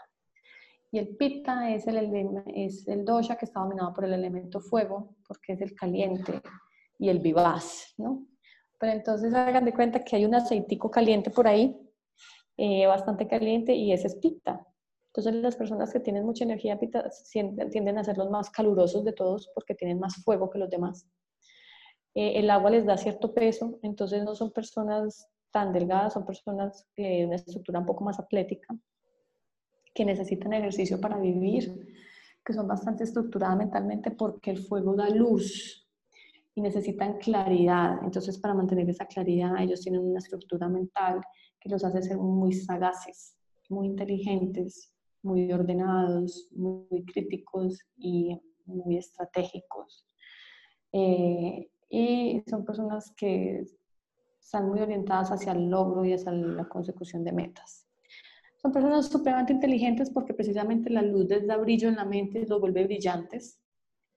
Y 0.93 0.99
el 0.99 1.17
pitta 1.17 1.71
es 1.71 1.87
el, 1.87 2.43
es 2.55 2.87
el 2.89 3.05
dosha 3.05 3.37
que 3.37 3.45
está 3.45 3.61
dominado 3.61 3.93
por 3.93 4.05
el 4.05 4.13
elemento 4.13 4.61
fuego, 4.61 5.17
porque 5.27 5.53
es 5.53 5.61
el 5.61 5.75
caliente 5.75 6.41
y 6.99 7.09
el 7.09 7.21
vivaz, 7.21 7.95
¿no? 7.97 8.27
Pero 8.79 8.93
entonces 8.93 9.35
hagan 9.35 9.65
de 9.65 9.75
cuenta 9.75 10.03
que 10.03 10.17
hay 10.17 10.25
un 10.25 10.35
aceitico 10.35 10.91
caliente 10.91 11.31
por 11.31 11.47
ahí 11.47 11.79
eh, 12.57 12.87
bastante 12.87 13.27
caliente 13.27 13.75
y 13.75 13.93
ese 13.93 14.09
es 14.09 14.17
pita. 14.17 14.67
Entonces 15.11 15.43
las 15.43 15.57
personas 15.57 15.93
que 15.93 15.99
tienen 15.99 16.25
mucha 16.25 16.45
energía 16.45 16.79
tienden 16.79 17.99
a 17.99 18.05
ser 18.05 18.17
los 18.17 18.31
más 18.31 18.49
calurosos 18.49 19.05
de 19.05 19.13
todos 19.13 19.51
porque 19.55 19.75
tienen 19.75 19.99
más 19.99 20.23
fuego 20.23 20.49
que 20.49 20.59
los 20.61 20.71
demás. 20.71 21.09
Eh, 22.15 22.39
el 22.39 22.49
agua 22.49 22.71
les 22.71 22.87
da 22.87 22.97
cierto 22.97 23.35
peso, 23.35 23.81
entonces 23.83 24.23
no 24.23 24.37
son 24.37 24.53
personas 24.53 25.29
tan 25.51 25.73
delgadas, 25.73 26.13
son 26.13 26.25
personas 26.25 26.87
de 26.97 27.27
una 27.27 27.37
estructura 27.37 27.81
un 27.81 27.87
poco 27.87 28.05
más 28.05 28.21
atlética, 28.21 28.69
que 29.93 30.05
necesitan 30.05 30.53
ejercicio 30.53 31.01
para 31.01 31.19
vivir, 31.19 31.89
que 32.45 32.53
son 32.53 32.69
bastante 32.69 33.03
estructuradas 33.03 33.57
mentalmente 33.57 34.13
porque 34.13 34.53
el 34.53 34.59
fuego 34.59 34.95
da 34.95 35.09
luz 35.09 35.89
y 36.55 36.61
necesitan 36.61 37.19
claridad. 37.19 37.99
Entonces, 38.05 38.39
para 38.39 38.55
mantener 38.55 38.89
esa 38.89 39.07
claridad, 39.07 39.61
ellos 39.61 39.81
tienen 39.81 40.03
una 40.03 40.21
estructura 40.21 40.69
mental 40.69 41.21
que 41.61 41.69
los 41.69 41.83
hace 41.83 42.01
ser 42.01 42.17
muy 42.17 42.53
sagaces, 42.53 43.37
muy 43.69 43.89
inteligentes, 43.89 44.95
muy 45.23 45.53
ordenados, 45.53 46.49
muy 46.53 47.05
críticos 47.05 47.79
y 47.97 48.41
muy 48.65 48.97
estratégicos. 48.97 50.07
Eh, 50.93 51.71
y 51.89 52.43
son 52.49 52.65
personas 52.65 53.13
que 53.17 53.65
están 54.41 54.69
muy 54.69 54.81
orientadas 54.81 55.31
hacia 55.31 55.53
el 55.53 55.69
logro 55.69 56.05
y 56.05 56.13
hacia 56.13 56.33
la 56.33 56.69
consecución 56.69 57.25
de 57.25 57.33
metas. 57.33 57.87
Son 58.57 58.73
personas 58.73 59.09
supremamente 59.09 59.53
inteligentes 59.53 60.11
porque 60.11 60.35
precisamente 60.35 60.91
la 60.91 61.03
luz 61.03 61.27
les 61.29 61.47
da 61.47 61.57
brillo 61.57 61.89
en 61.89 61.97
la 61.97 62.05
mente, 62.05 62.47
los 62.47 62.61
vuelve 62.61 62.85
brillantes 62.85 63.59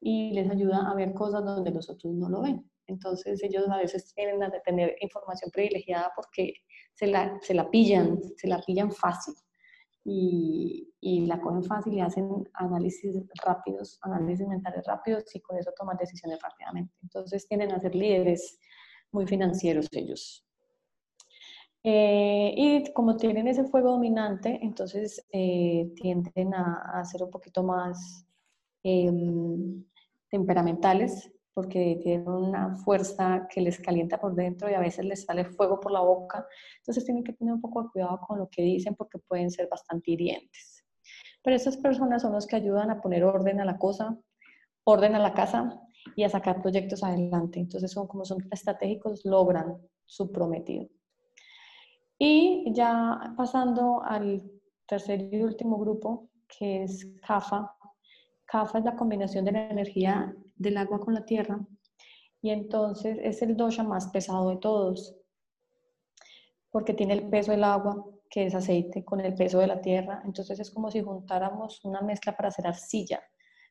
y 0.02 0.32
les 0.34 0.50
ayuda 0.50 0.90
a 0.90 0.96
ver 0.96 1.14
cosas 1.14 1.46
donde 1.46 1.72
los 1.72 1.90
otros 1.90 2.14
no 2.14 2.30
lo 2.30 2.42
ven. 2.42 2.70
Entonces 2.88 3.42
ellos 3.42 3.64
a 3.70 3.78
veces 3.78 4.14
tienen 4.14 4.44
a 4.44 4.52
tener 4.62 4.96
información 5.00 5.50
privilegiada 5.52 6.12
porque 6.16 6.56
se 6.94 7.08
la, 7.08 7.38
se 7.42 7.54
la 7.54 7.70
pillan, 7.70 8.20
se 8.36 8.48
la 8.48 8.60
pillan 8.60 8.92
fácil 8.92 9.34
y, 10.06 10.90
la 11.28 11.40
cogen 11.40 11.64
fácil 11.64 11.94
y 11.94 12.02
hacen 12.02 12.50
análisis 12.54 13.16
rápidos, 13.44 13.98
análisis 14.02 14.48
mentales 14.48 14.86
rápidos 14.86 15.24
y 15.36 15.40
con 15.40 15.58
eso 15.58 15.72
toman 15.76 15.98
decisiones 15.98 16.40
rápidamente. 16.42 16.94
Entonces 17.02 17.48
tienden 17.48 17.72
a 17.72 17.80
ser 17.80 17.96
líderes 17.96 18.60
muy 19.12 19.26
financieros 19.26 19.88
ellos. 19.92 20.46
Eh, 21.84 22.54
y 22.56 22.94
como 22.94 23.18
tienen 23.18 23.48
ese 23.48 23.66
fuego 23.66 23.92
dominante, 23.92 24.60
entonces 24.62 25.26
eh, 25.32 25.92
tienden 25.96 26.54
a, 26.54 27.00
a, 27.00 27.04
ser 27.04 27.24
un 27.24 27.30
poquito 27.30 27.62
más 27.62 28.26
em, 28.84 29.84
temperamentales, 30.30 31.33
porque 31.54 32.00
tienen 32.02 32.28
una 32.28 32.76
fuerza 32.78 33.48
que 33.50 33.62
les 33.62 33.80
calienta 33.80 34.20
por 34.20 34.34
dentro 34.34 34.70
y 34.70 34.74
a 34.74 34.80
veces 34.80 35.06
les 35.06 35.24
sale 35.24 35.46
fuego 35.46 35.80
por 35.80 35.92
la 35.92 36.02
boca. 36.02 36.46
Entonces 36.78 37.06
tienen 37.06 37.24
que 37.24 37.34
tener 37.34 37.54
un 37.54 37.62
poco 37.62 37.84
de 37.84 37.90
cuidado 37.90 38.20
con 38.28 38.40
lo 38.40 38.50
que 38.50 38.64
dicen 38.64 38.96
porque 38.96 39.20
pueden 39.20 39.52
ser 39.52 39.68
bastante 39.70 40.12
hirientes. 40.12 40.84
Pero 41.44 41.56
esas 41.56 41.78
personas 41.78 42.22
son 42.22 42.34
los 42.34 42.48
que 42.48 42.56
ayudan 42.56 42.90
a 42.90 43.02
poner 43.02 43.24
orden 43.24 43.60
a 43.60 43.66
la 43.66 43.78
cosa, 43.78 44.18
orden 44.86 45.16
a 45.16 45.20
la 45.20 45.34
casa 45.34 45.80
y 46.16 46.24
a 46.24 46.30
sacar 46.30 46.62
proyectos 46.62 47.04
adelante. 47.04 47.60
Entonces 47.60 47.92
son 47.92 48.08
como 48.08 48.26
son 48.26 48.38
estratégicos, 48.52 49.26
logran 49.26 49.78
su 50.06 50.32
prometido. 50.32 50.88
Y 52.18 52.72
ya 52.74 53.34
pasando 53.36 54.02
al 54.04 54.42
tercer 54.88 55.34
y 55.34 55.44
último 55.44 55.78
grupo, 55.78 56.30
que 56.48 56.84
es 56.84 57.06
CAFA. 57.26 57.76
CAFA 58.46 58.80
es 58.80 58.86
la 58.86 58.96
combinación 58.96 59.46
de 59.46 59.52
la 59.52 59.70
energía 59.70 60.36
del 60.64 60.78
agua 60.78 61.00
con 61.00 61.14
la 61.14 61.26
tierra. 61.26 61.60
Y 62.42 62.50
entonces 62.50 63.20
es 63.22 63.42
el 63.42 63.56
dosha 63.56 63.84
más 63.84 64.08
pesado 64.08 64.50
de 64.50 64.58
todos 64.58 65.16
porque 66.72 66.94
tiene 66.94 67.14
el 67.14 67.30
peso 67.30 67.52
del 67.52 67.64
agua 67.64 68.04
que 68.30 68.48
es 68.48 68.56
aceite 68.56 69.06
con 69.06 69.20
el 69.22 69.36
peso 69.36 69.60
de 69.60 69.68
la 69.68 69.80
tierra. 69.80 70.24
Entonces 70.26 70.60
es 70.60 70.72
como 70.72 70.90
si 70.90 71.02
juntáramos 71.02 71.86
una 71.86 72.02
mezcla 72.02 72.36
para 72.36 72.50
hacer 72.50 72.66
arcilla. 72.66 73.22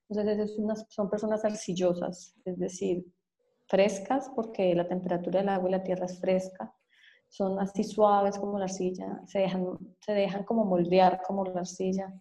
Entonces 0.09 0.55
son 0.89 1.11
personas 1.11 1.45
arcillosas 1.45 2.37
es 2.45 2.59
decir 2.59 3.05
frescas 3.67 4.31
porque 4.37 4.75
la 4.75 4.87
temperatura 4.87 5.41
del 5.41 5.49
agua 5.49 5.69
y 5.69 5.73
la 5.73 5.83
tierra 5.83 6.07
es 6.07 6.21
fresca. 6.21 6.73
Son 7.29 7.59
así 7.59 7.83
suaves 7.83 8.39
como 8.39 8.59
la 8.59 8.65
arcilla 8.65 9.23
se 9.27 9.41
dejan, 9.41 9.67
se 10.01 10.13
dejan 10.13 10.45
como 10.45 10.65
moldear 10.65 11.23
como 11.27 11.45
la 11.45 11.61
arcilla. 11.61 12.13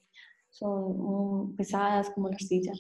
Son 0.50 1.56
pesadas 1.56 2.10
como 2.10 2.30
la 2.30 2.36
arcilla 2.36 2.74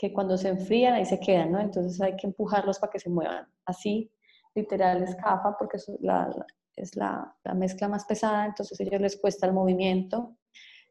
que 0.00 0.14
cuando 0.14 0.38
se 0.38 0.48
enfrían 0.48 0.94
ahí 0.94 1.04
se 1.04 1.20
quedan, 1.20 1.52
¿no? 1.52 1.60
Entonces 1.60 2.00
hay 2.00 2.16
que 2.16 2.26
empujarlos 2.26 2.78
para 2.78 2.90
que 2.90 2.98
se 2.98 3.10
muevan. 3.10 3.46
Así, 3.66 4.10
literal, 4.54 5.02
escapa 5.02 5.54
porque 5.58 5.76
es, 5.76 5.92
la, 6.00 6.26
es 6.74 6.96
la, 6.96 7.36
la, 7.44 7.52
mezcla 7.52 7.86
más 7.86 8.06
pesada, 8.06 8.46
entonces 8.46 8.80
a 8.80 8.84
ellos 8.84 8.98
les 8.98 9.20
cuesta 9.20 9.46
el 9.46 9.52
movimiento, 9.52 10.38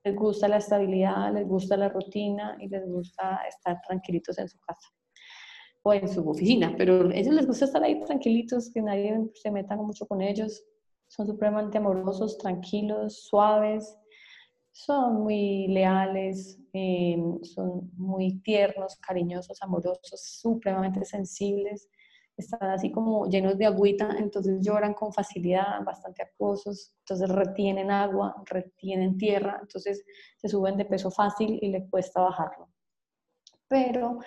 les 0.03 0.15
gusta 0.15 0.47
la 0.47 0.57
estabilidad, 0.57 1.33
les 1.33 1.47
gusta 1.47 1.75
la 1.75 1.89
rutina 1.89 2.55
y 2.59 2.69
les 2.69 2.87
gusta 2.87 3.41
estar 3.49 3.81
tranquilitos 3.81 4.37
en 4.37 4.47
su 4.47 4.59
casa 4.59 4.87
o 5.81 5.91
en 5.91 6.07
su 6.07 6.29
oficina, 6.29 6.75
pero 6.77 7.09
a 7.09 7.15
ellos 7.15 7.33
les 7.33 7.47
gusta 7.47 7.65
estar 7.65 7.83
ahí 7.83 7.99
tranquilitos, 8.01 8.69
que 8.71 8.83
nadie 8.83 9.17
se 9.33 9.49
meta 9.49 9.75
mucho 9.75 10.05
con 10.05 10.21
ellos, 10.21 10.63
son 11.07 11.25
supremamente 11.25 11.79
amorosos, 11.79 12.37
tranquilos, 12.37 13.23
suaves, 13.23 13.97
son 14.71 15.23
muy 15.23 15.67
leales, 15.67 16.58
em, 16.73 17.43
son 17.43 17.91
muy 17.97 18.39
tiernos, 18.41 18.97
cariñosos, 18.97 19.61
amorosos, 19.61 20.21
supremamente 20.21 21.03
sensibles, 21.05 21.89
están 22.39 22.69
así 22.69 22.91
como 22.91 23.27
llenos 23.27 23.57
de 23.57 23.65
agüita, 23.65 24.15
entonces 24.17 24.65
lloran 24.65 24.93
con 24.93 25.11
facilidad, 25.13 25.83
bastante 25.83 26.23
acuosos, 26.23 26.93
entonces 26.99 27.29
retienen 27.29 27.91
agua, 27.91 28.35
retienen 28.45 29.17
tierra, 29.17 29.59
entonces 29.61 30.05
se 30.37 30.47
suben 30.47 30.77
de 30.77 30.85
peso 30.85 31.11
fácil 31.11 31.59
y 31.61 31.67
le 31.69 31.87
cuesta 31.89 32.21
bajarlo. 32.21 32.69
Pero 33.67 34.19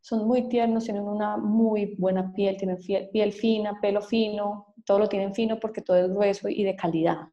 son 0.00 0.26
muy 0.26 0.48
tiernos, 0.48 0.84
tienen 0.84 1.04
una 1.04 1.36
muy 1.36 1.94
buena 1.96 2.32
piel, 2.32 2.56
tienen 2.56 2.78
piel 3.12 3.32
fina, 3.32 3.78
pelo 3.80 4.02
fino, 4.02 4.74
todo 4.84 4.98
lo 4.98 5.08
tienen 5.08 5.34
fino 5.34 5.60
porque 5.60 5.82
todo 5.82 5.96
es 5.96 6.08
grueso 6.08 6.48
y 6.48 6.64
de 6.64 6.74
calidad. 6.74 7.28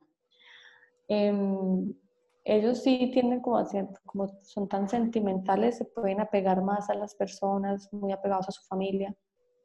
Em, 1.08 1.94
ellos 2.48 2.82
sí 2.82 3.12
tienden 3.14 3.42
como, 3.42 3.62
como 4.06 4.28
son 4.42 4.70
tan 4.70 4.88
sentimentales, 4.88 5.78
se 5.78 5.86
pueden 5.86 6.22
apegar 6.22 6.62
más 6.62 6.90
a 6.90 6.96
las 6.96 7.14
personas, 7.14 7.92
muy 7.92 8.14
apegados 8.14 8.48
a 8.48 8.52
su 8.52 8.64
familia, 8.64 9.14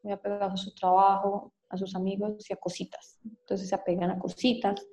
muy 0.02 0.12
apegados 0.12 0.54
a 0.54 0.56
su 0.56 0.74
trabajo, 0.74 1.52
a 1.68 1.76
sus 1.76 1.94
amigos 1.94 2.44
y 2.50 2.52
a 2.52 2.56
cositas. 2.56 3.20
Entonces 3.24 3.68
se 3.68 3.74
apegan 3.76 4.10
a 4.10 4.18
cositas 4.18 4.84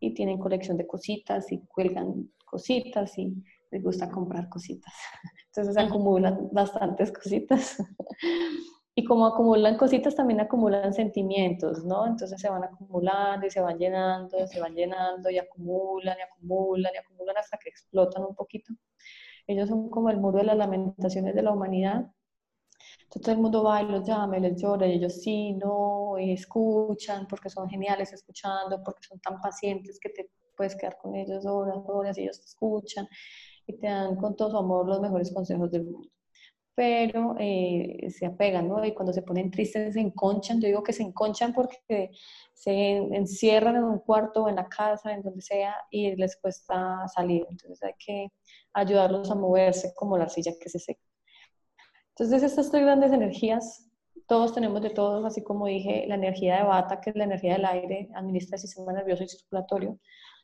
y 0.00 0.12
tienen 0.12 0.38
colección 0.38 0.76
de 0.76 0.88
cositas 0.88 1.52
y 1.52 1.60
cuelgan 1.68 2.32
cositas 2.44 3.16
y 3.16 3.32
les 3.70 3.82
gusta 3.82 4.10
comprar 4.10 4.48
cositas. 4.48 4.92
Entonces 5.46 5.76
acumulan 5.76 6.48
bastantes 6.50 7.12
cositas. 7.12 7.78
Y 9.00 9.04
como 9.04 9.24
acumulan 9.26 9.78
cositas, 9.78 10.14
también 10.14 10.40
acumulan 10.40 10.92
sentimientos, 10.92 11.84
¿no? 11.86 12.06
Entonces 12.06 12.38
se 12.38 12.50
van 12.50 12.64
acumulando 12.64 13.46
y 13.46 13.50
se 13.50 13.62
van 13.62 13.78
llenando, 13.78 14.46
se 14.46 14.60
van 14.60 14.74
llenando 14.74 15.30
y 15.30 15.38
acumulan 15.38 16.18
y 16.18 16.22
acumulan 16.22 16.92
y 16.94 16.98
acumulan 16.98 17.36
hasta 17.38 17.56
que 17.56 17.70
explotan 17.70 18.24
un 18.24 18.34
poquito. 18.34 18.74
Ellos 19.46 19.70
son 19.70 19.88
como 19.88 20.10
el 20.10 20.18
muro 20.18 20.38
de 20.38 20.44
las 20.44 20.58
lamentaciones 20.58 21.34
de 21.34 21.42
la 21.42 21.52
humanidad. 21.52 22.12
Entonces 23.04 23.22
todo 23.22 23.32
el 23.36 23.40
mundo 23.40 23.64
va 23.64 23.82
y 23.82 23.86
los 23.86 24.06
llama 24.06 24.36
y 24.36 24.40
les 24.42 24.60
llora 24.60 24.86
y 24.86 24.92
ellos 24.92 25.22
sí, 25.22 25.54
no, 25.54 26.18
y 26.18 26.32
escuchan 26.32 27.26
porque 27.26 27.48
son 27.48 27.70
geniales 27.70 28.12
escuchando, 28.12 28.82
porque 28.84 29.02
son 29.08 29.18
tan 29.20 29.40
pacientes 29.40 29.98
que 29.98 30.10
te 30.10 30.30
puedes 30.56 30.76
quedar 30.76 30.98
con 30.98 31.14
ellos 31.16 31.46
horas, 31.46 31.78
horas, 31.86 32.18
y 32.18 32.22
ellos 32.24 32.38
te 32.38 32.46
escuchan 32.46 33.08
y 33.66 33.78
te 33.78 33.86
dan 33.86 34.16
con 34.16 34.36
todo 34.36 34.50
su 34.50 34.58
amor 34.58 34.86
los 34.86 35.00
mejores 35.00 35.32
consejos 35.32 35.70
del 35.70 35.84
mundo. 35.84 36.10
Pero 36.80 37.36
eh, 37.38 38.08
se 38.08 38.24
apegan, 38.24 38.66
¿no? 38.66 38.82
Y 38.82 38.94
cuando 38.94 39.12
se 39.12 39.20
ponen 39.20 39.50
tristes 39.50 39.92
se 39.92 40.00
enconchan. 40.00 40.62
Yo 40.62 40.68
digo 40.68 40.82
que 40.82 40.94
se 40.94 41.02
enconchan 41.02 41.52
porque 41.52 42.10
se 42.54 42.96
encierran 42.96 43.76
en 43.76 43.84
un 43.84 43.98
cuarto, 43.98 44.48
en 44.48 44.56
la 44.56 44.66
casa, 44.66 45.12
en 45.12 45.20
donde 45.20 45.42
sea, 45.42 45.74
y 45.90 46.16
les 46.16 46.38
cuesta 46.40 47.06
salir. 47.14 47.46
Entonces 47.50 47.82
hay 47.82 47.92
que 47.98 48.28
ayudarlos 48.72 49.30
a 49.30 49.34
moverse 49.34 49.92
como 49.94 50.16
la 50.16 50.24
arcilla 50.24 50.52
que 50.58 50.70
se 50.70 50.78
seca. 50.78 51.02
Entonces 52.16 52.42
estas 52.42 52.70
tres 52.70 52.82
grandes 52.82 53.12
energías 53.12 53.86
todos 54.26 54.54
tenemos 54.54 54.80
de 54.80 54.88
todos, 54.88 55.22
así 55.26 55.42
como 55.42 55.66
dije, 55.66 56.06
la 56.08 56.14
energía 56.14 56.56
de 56.56 56.62
bata, 56.62 56.98
que 57.02 57.10
es 57.10 57.16
la 57.16 57.24
energía 57.24 57.54
del 57.54 57.66
aire, 57.66 58.08
administra 58.14 58.56
el 58.56 58.62
sistema 58.62 58.94
nervioso 58.94 59.24
y 59.24 59.28
circulatorio, 59.28 59.98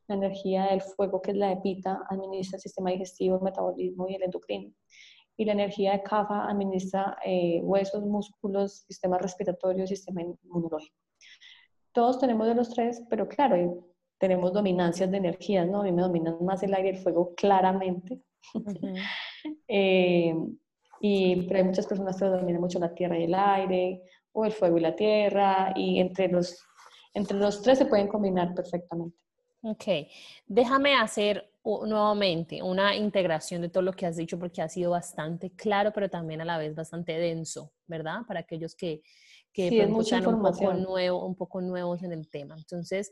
la 0.06 0.16
energía 0.16 0.66
del 0.66 0.82
fuego, 0.82 1.22
que 1.22 1.30
es 1.30 1.36
la 1.38 1.48
de 1.48 1.56
pita, 1.62 2.02
administra 2.10 2.56
el 2.56 2.60
sistema 2.60 2.90
digestivo, 2.90 3.36
el 3.36 3.42
metabolismo 3.42 4.06
y 4.08 4.16
el 4.16 4.24
endocrino, 4.24 4.74
y 5.36 5.44
la 5.44 5.52
energía 5.52 5.92
de 5.92 6.02
kafa 6.02 6.48
administra 6.48 7.18
eh, 7.24 7.60
huesos, 7.62 8.04
músculos, 8.04 8.84
sistema 8.88 9.18
respiratorio, 9.18 9.86
sistema 9.86 10.22
inmunológico. 10.22 10.96
Todos 11.92 12.18
tenemos 12.18 12.46
de 12.46 12.54
los 12.54 12.70
tres, 12.70 13.02
pero 13.08 13.28
claro, 13.28 13.86
tenemos 14.18 14.52
dominancias 14.52 15.10
de 15.10 15.18
energías, 15.18 15.66
¿no? 15.68 15.80
A 15.80 15.84
mí 15.84 15.92
me 15.92 16.02
dominan 16.02 16.36
más 16.44 16.62
el 16.62 16.74
aire 16.74 16.88
y 16.88 16.92
el 16.92 16.98
fuego 16.98 17.34
claramente. 17.34 18.20
eh, 19.68 20.34
y, 21.00 21.42
pero 21.46 21.58
hay 21.58 21.64
muchas 21.64 21.86
personas 21.86 22.18
que 22.18 22.24
dominan 22.24 22.60
mucho 22.60 22.78
la 22.78 22.94
tierra 22.94 23.18
y 23.18 23.24
el 23.24 23.34
aire, 23.34 24.02
o 24.32 24.44
el 24.44 24.52
fuego 24.52 24.78
y 24.78 24.80
la 24.80 24.96
tierra, 24.96 25.72
y 25.74 26.00
entre 26.00 26.28
los, 26.28 26.58
entre 27.14 27.38
los 27.38 27.62
tres 27.62 27.78
se 27.78 27.86
pueden 27.86 28.08
combinar 28.08 28.54
perfectamente. 28.54 29.16
Ok, 29.62 29.84
déjame 30.46 30.94
hacer 30.94 31.50
nuevamente 31.64 32.62
una 32.62 32.94
integración 32.94 33.62
de 33.62 33.68
todo 33.68 33.82
lo 33.82 33.92
que 33.92 34.06
has 34.06 34.16
dicho 34.16 34.38
porque 34.38 34.62
ha 34.62 34.68
sido 34.68 34.92
bastante 34.92 35.50
claro, 35.50 35.92
pero 35.92 36.08
también 36.08 36.40
a 36.40 36.44
la 36.44 36.58
vez 36.58 36.74
bastante 36.74 37.18
denso, 37.18 37.72
¿verdad? 37.86 38.20
Para 38.28 38.40
aquellos 38.40 38.76
que, 38.76 39.02
que 39.52 39.70
sí, 39.70 39.80
un 39.80 40.42
poco, 40.42 40.74
nuevo, 40.74 41.26
un 41.26 41.34
poco 41.34 41.60
nuevos 41.60 42.02
en 42.02 42.12
el 42.12 42.28
tema. 42.28 42.54
Entonces, 42.56 43.10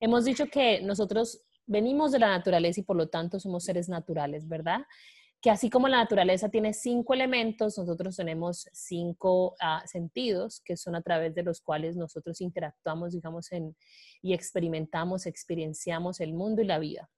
hemos 0.00 0.24
dicho 0.26 0.46
que 0.46 0.82
nosotros 0.82 1.42
venimos 1.66 2.12
de 2.12 2.18
la 2.18 2.28
naturaleza 2.28 2.80
y 2.80 2.84
por 2.84 2.96
lo 2.96 3.08
tanto 3.08 3.40
somos 3.40 3.64
seres 3.64 3.88
naturales, 3.88 4.46
¿verdad? 4.46 4.80
Que 5.44 5.50
así 5.50 5.68
como 5.68 5.88
la 5.88 5.98
naturaleza 5.98 6.48
tiene 6.48 6.72
cinco 6.72 7.12
elementos, 7.12 7.76
nosotros 7.76 8.16
tenemos 8.16 8.66
cinco 8.72 9.56
ah, 9.60 9.82
sentidos, 9.84 10.62
que 10.64 10.74
son 10.74 10.94
a 10.94 11.02
través 11.02 11.34
de 11.34 11.42
los 11.42 11.60
cuales 11.60 11.96
nosotros 11.96 12.40
interactuamos, 12.40 13.12
digamos, 13.12 13.52
en, 13.52 13.76
y 14.22 14.32
experimentamos, 14.32 15.26
experienciamos 15.26 16.20
el 16.20 16.32
mundo 16.32 16.62
y 16.62 16.64
la 16.64 16.78
vida. 16.78 17.10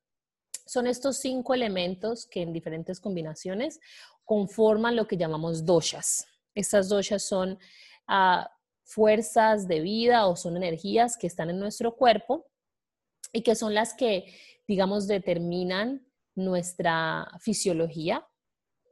Son 0.67 0.89
estos 0.89 1.19
cinco 1.19 1.55
elementos 1.55 2.27
que 2.27 2.43
en 2.43 2.53
diferentes 2.53 2.99
combinaciones 2.99 3.79
conforman 4.25 4.97
lo 4.97 5.07
que 5.07 5.17
llamamos 5.17 5.65
doshas. 5.65 6.27
Estas 6.53 6.89
doshas 6.89 7.23
son 7.23 7.61
ah, 8.09 8.51
fuerzas 8.83 9.69
de 9.69 9.79
vida 9.79 10.27
o 10.27 10.35
son 10.35 10.57
energías 10.57 11.17
que 11.17 11.29
están 11.29 11.49
en 11.49 11.61
nuestro 11.61 11.95
cuerpo 11.95 12.45
y 13.33 13.43
que 13.43 13.55
son 13.55 13.73
las 13.73 13.95
que, 13.95 14.35
digamos, 14.67 15.07
determinan 15.07 16.06
nuestra 16.37 17.29
fisiología, 17.41 18.27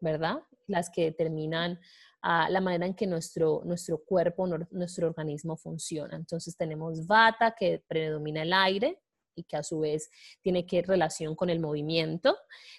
¿verdad? 0.00 0.38
Las 0.66 0.90
que 0.90 1.04
determinan 1.04 1.78
ah, 2.22 2.48
la 2.50 2.60
manera 2.60 2.86
en 2.86 2.94
que 2.94 3.06
nuestro, 3.06 3.62
nuestro 3.64 4.02
cuerpo, 4.04 4.46
nuestro 4.70 5.06
organismo 5.06 5.56
funciona. 5.56 6.16
Entonces 6.16 6.56
tenemos 6.56 7.06
vata 7.06 7.54
que 7.56 7.84
predomina 7.86 8.42
el 8.42 8.52
aire 8.52 9.00
y 9.36 9.44
que 9.44 9.56
a 9.56 9.62
su 9.62 9.80
vez 9.80 10.10
tiene 10.40 10.64
que 10.64 10.82
relación 10.82 11.34
con 11.34 11.50
el 11.50 11.60
movimiento. 11.60 12.36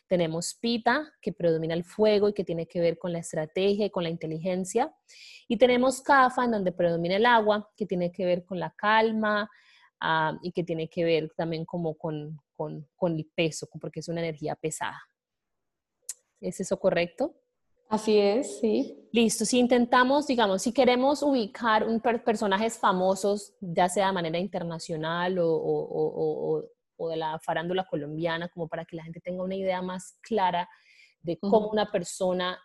Tenemos 0.07 0.55
pita 0.55 1.13
que 1.22 1.34
predomina 1.34 1.74
el 1.74 1.84
fuego 1.84 2.30
y 2.30 2.34
que 2.34 2.43
tiene 2.43 2.66
que 2.66 2.80
ver 2.80 2.97
con 2.97 3.13
la 3.13 3.20
estrategia 3.20 3.86
y 3.86 3.89
con 3.89 4.03
la 4.03 4.09
inteligencia. 4.09 4.93
Y 5.47 5.57
tenemos 5.57 6.01
kafa 6.01 6.45
en 6.45 6.51
donde 6.51 6.72
predomina 6.72 7.18
el 7.18 7.26
agua 7.26 7.70
que 7.76 7.86
tiene 7.86 8.11
que 8.11 8.26
ver 8.26 8.45
con 8.45 8.59
la 8.59 8.72
calma, 8.72 9.49
Ah, 10.01 10.38
y 10.41 10.51
que 10.51 10.63
tiene 10.63 10.89
que 10.89 11.03
ver 11.03 11.32
también 11.36 11.66
como 11.66 11.95
con, 11.95 12.39
con, 12.56 12.88
con, 12.95 13.16
el 13.16 13.26
peso, 13.36 13.68
porque 13.80 13.99
es 13.99 14.08
una 14.08 14.22
energía 14.22 14.56
pesada. 14.56 15.01
¿Es 16.41 16.60
eso 16.60 16.80
correcto? 16.80 17.36
Así 17.89 18.18
es, 18.18 18.60
sí. 18.60 19.08
Listo, 19.12 19.45
si 19.45 19.60
intentamos, 19.60 20.28
digamos, 20.28 20.62
si 20.62 20.74
queremos 20.74 21.22
ubicar 21.22 21.88
un 21.88 22.01
personajes 22.01 22.78
famosos, 22.78 23.53
ya 23.62 23.88
sea 23.88 24.08
de 24.08 24.14
manera 24.14 24.39
internacional 24.39 25.38
o, 25.38 25.47
o, 25.47 26.58
o, 26.58 26.64
o, 26.97 27.10
de 27.10 27.16
la 27.16 27.39
farándula 27.39 27.86
colombiana, 27.86 28.49
como 28.49 28.68
para 28.68 28.86
que 28.86 28.95
la 28.95 29.03
gente 29.03 29.22
tenga 29.22 29.43
una 29.43 29.56
idea 29.56 29.82
más 29.82 30.18
clara 30.22 30.68
de 31.22 31.38
cómo 31.39 31.70
una 31.70 31.91
persona 31.91 32.60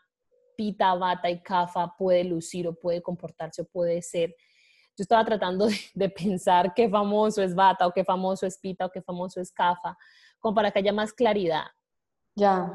pita, 0.57 0.95
bata 0.95 1.30
y 1.30 1.43
cafa 1.43 1.95
puede 1.97 2.24
lucir 2.24 2.66
o 2.68 2.74
puede 2.74 3.03
comportarse 3.03 3.62
o 3.62 3.64
puede 3.66 4.03
ser 4.03 4.34
yo 5.01 5.05
estaba 5.05 5.24
tratando 5.24 5.66
de, 5.94 6.09
pensar 6.11 6.74
qué 6.74 6.86
famoso 6.86 7.42
es 7.42 7.55
Bata 7.55 7.86
o 7.86 7.92
qué 7.92 8.05
famoso 8.05 8.46
es 8.46 8.59
Pita 8.59 8.84
o 8.84 8.90
qué 8.90 9.01
famoso 9.01 9.40
es 9.40 9.51
Cafa, 9.51 9.96
como 10.38 10.55
para 10.55 10.70
que 10.70 10.80
haya 10.80 10.92
más 10.92 11.14
claridad. 11.14 11.64
Ya. 12.36 12.70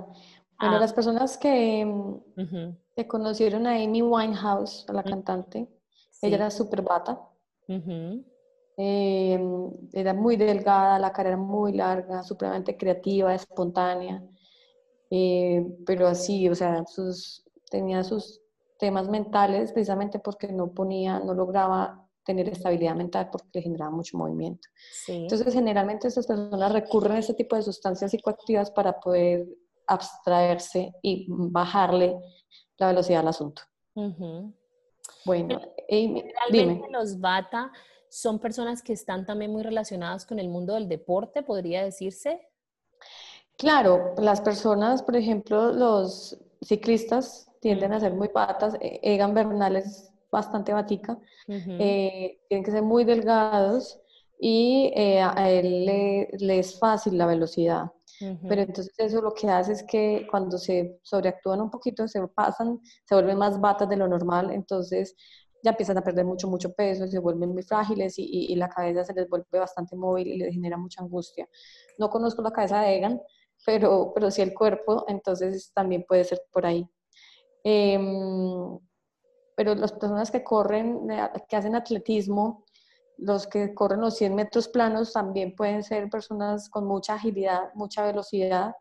Bueno, 0.59 0.77
ah. 0.77 0.79
las 0.79 0.91
personas 0.91 1.37
que, 1.37 1.85
que, 2.95 3.07
conocieron 3.07 3.67
a 3.67 3.75
Amy 3.75 4.01
Winehouse, 4.01 4.85
a 4.89 4.93
la 4.93 5.03
cantante, 5.03 5.67
ella 6.21 6.35
era 6.35 6.49
súper 6.49 6.81
bata. 6.81 7.21
Eh, 8.77 9.39
era 9.93 10.13
muy 10.15 10.35
delgada, 10.35 10.97
la 10.97 11.13
cara 11.13 11.29
era 11.29 11.37
muy 11.37 11.73
larga, 11.73 12.23
supremamente 12.23 12.75
creativa, 12.75 13.35
espontánea. 13.35 14.23
Eh, 15.11 15.63
pero 15.85 16.07
así, 16.07 16.49
o 16.49 16.55
sea, 16.55 16.83
sus, 16.87 17.45
tenía 17.69 18.03
sus 18.03 18.41
temas 18.79 19.07
mentales 19.09 19.71
precisamente 19.71 20.17
porque 20.17 20.51
no 20.51 20.71
ponía, 20.71 21.19
no 21.19 21.35
lograba 21.35 22.04
tener 22.25 22.49
estabilidad 22.49 22.95
mental 22.95 23.29
porque 23.31 23.47
le 23.53 23.61
generaba 23.61 23.91
mucho 23.91 24.17
movimiento. 24.17 24.67
Entonces, 25.07 25.53
generalmente 25.53 26.07
estas 26.07 26.27
personas 26.27 26.71
recurren 26.71 27.13
a 27.13 27.19
este 27.19 27.35
tipo 27.35 27.55
de 27.55 27.61
sustancias 27.61 28.11
psicoactivas 28.11 28.71
para 28.71 28.99
poder 28.99 29.47
abstraerse 29.87 30.93
y 31.01 31.27
bajarle 31.29 32.17
la 32.77 32.87
velocidad 32.87 33.21
al 33.21 33.27
asunto. 33.27 33.61
Bueno, 35.25 35.61
dime. 36.51 36.81
los 36.91 37.19
bata 37.19 37.71
son 38.09 38.39
personas 38.39 38.81
que 38.81 38.93
están 38.93 39.25
también 39.25 39.51
muy 39.51 39.63
relacionadas 39.63 40.25
con 40.25 40.39
el 40.39 40.49
mundo 40.49 40.73
del 40.73 40.87
deporte, 40.87 41.43
podría 41.43 41.83
decirse. 41.83 42.47
Claro, 43.57 44.15
las 44.17 44.41
personas, 44.41 45.01
por 45.03 45.15
ejemplo, 45.15 45.71
los 45.71 46.37
ciclistas 46.61 47.49
tienden 47.61 47.93
a 47.93 47.99
ser 47.99 48.13
muy 48.13 48.29
patas. 48.29 48.75
E-, 48.81 48.99
Egan 49.01 49.33
Bernal 49.33 49.75
es 49.75 50.11
bastante 50.35 50.73
batica, 50.73 51.17
eh, 51.47 52.39
tienen 52.47 52.63
que 52.63 52.71
ser 52.71 52.83
muy 52.83 53.03
delgados 53.03 53.99
y 54.39 54.91
eh, 54.95 55.21
a 55.21 55.49
él 55.49 55.85
le, 55.85 56.59
es 56.59 56.77
fácil 56.77 57.17
la 57.17 57.25
velocidad. 57.25 57.91
Pero 58.47 58.61
entonces 58.61 58.93
eso 58.97 59.21
lo 59.21 59.33
que 59.33 59.49
hace 59.49 59.73
es 59.73 59.83
que 59.83 60.25
cuando 60.31 60.57
se 60.57 60.99
sobreactúan 61.03 61.59
un 61.59 61.69
poquito, 61.69 62.07
se 62.07 62.25
pasan, 62.29 62.79
se 63.03 63.13
vuelven 63.13 63.37
más 63.37 63.59
batas 63.59 63.89
de 63.89 63.97
lo 63.97 64.07
normal, 64.07 64.51
entonces 64.51 65.15
ya 65.61 65.71
empiezan 65.71 65.97
a 65.97 66.01
perder 66.01 66.23
mucho, 66.23 66.47
mucho 66.47 66.71
peso, 66.73 67.07
se 67.07 67.19
vuelven 67.19 67.49
muy 67.49 67.63
frágiles 67.63 68.17
y, 68.17 68.23
y, 68.23 68.55
la 68.55 68.69
cabeza 68.69 69.03
se 69.03 69.13
les 69.13 69.27
vuelve 69.27 69.59
bastante 69.59 69.97
móvil 69.97 70.27
y 70.27 70.37
les 70.37 70.53
genera 70.53 70.77
mucha 70.77 71.01
angustia. 71.01 71.45
No 71.97 72.09
conozco 72.09 72.41
la 72.41 72.51
cabeza 72.51 72.81
de 72.81 72.95
Egan, 72.95 73.21
pero, 73.65 74.11
pero 74.13 74.31
sí 74.31 74.41
el 74.41 74.53
cuerpo, 74.53 75.03
entonces 75.07 75.71
también 75.73 76.05
puede 76.07 76.23
ser 76.23 76.41
por 76.53 76.65
ahí. 76.65 76.87
Eh, 77.63 77.99
pero 79.55 79.73
las 79.75 79.93
personas 79.93 80.31
que 80.31 80.43
corren, 80.43 81.09
eh, 81.09 81.29
que 81.47 81.55
hacen 81.55 81.75
atletismo, 81.75 82.65
los 83.17 83.47
que 83.47 83.73
corren 83.73 84.01
los 84.01 84.15
100 84.17 84.35
metros 84.35 84.67
planos 84.67 85.13
también 85.13 85.55
pueden 85.55 85.83
ser 85.83 86.09
personas 86.09 86.69
con 86.69 86.85
mucha 86.85 87.15
agilidad, 87.15 87.73
mucha 87.73 88.05
velocidad, 88.05 88.75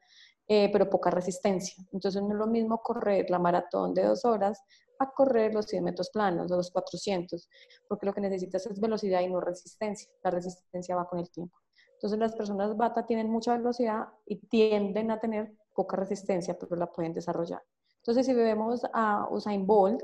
eh, 0.49 0.71
pero 0.73 0.91
poca 0.91 1.11
resistencia. 1.11 1.83
Entonces 1.93 2.21
no 2.23 2.33
es 2.33 2.39
lo 2.39 2.47
mismo 2.47 2.83
correr 2.83 3.31
la 3.31 3.39
maratón 3.39 3.95
de 3.95 4.05
dos 4.05 4.25
horas 4.25 4.61
a 4.99 5.11
correr 5.11 5.55
los 5.55 5.67
100 5.67 5.85
metros 5.85 6.11
planos, 6.11 6.51
de 6.51 6.57
los 6.57 6.71
400, 6.71 7.49
porque 7.89 8.07
lo 8.07 8.13
que 8.13 8.21
necesitas 8.21 8.67
es 8.67 8.81
velocidad 8.81 9.21
y 9.21 9.29
no 9.29 9.41
resistencia. 9.41 10.11
La 10.23 10.31
resistencia 10.31 10.97
va 10.97 11.07
con 11.07 11.19
el 11.19 11.31
tiempo. 11.31 11.57
Entonces 11.95 12.19
las 12.19 12.35
personas 12.35 12.77
bata 12.77 13.07
tienen 13.07 13.31
mucha 13.31 13.57
velocidad 13.57 14.09
y 14.27 14.37
tienden 14.37 15.11
a 15.11 15.21
tener 15.21 15.57
poca 15.75 15.97
resistencia, 15.97 16.59
pero 16.59 16.77
la 16.77 16.91
pueden 16.91 17.15
desarrollar. 17.15 17.63
Entonces 17.99 18.27
si 18.27 18.35
vemos 18.35 18.83
a 18.93 19.27
Usain 19.31 19.67
Bolt, 19.67 20.03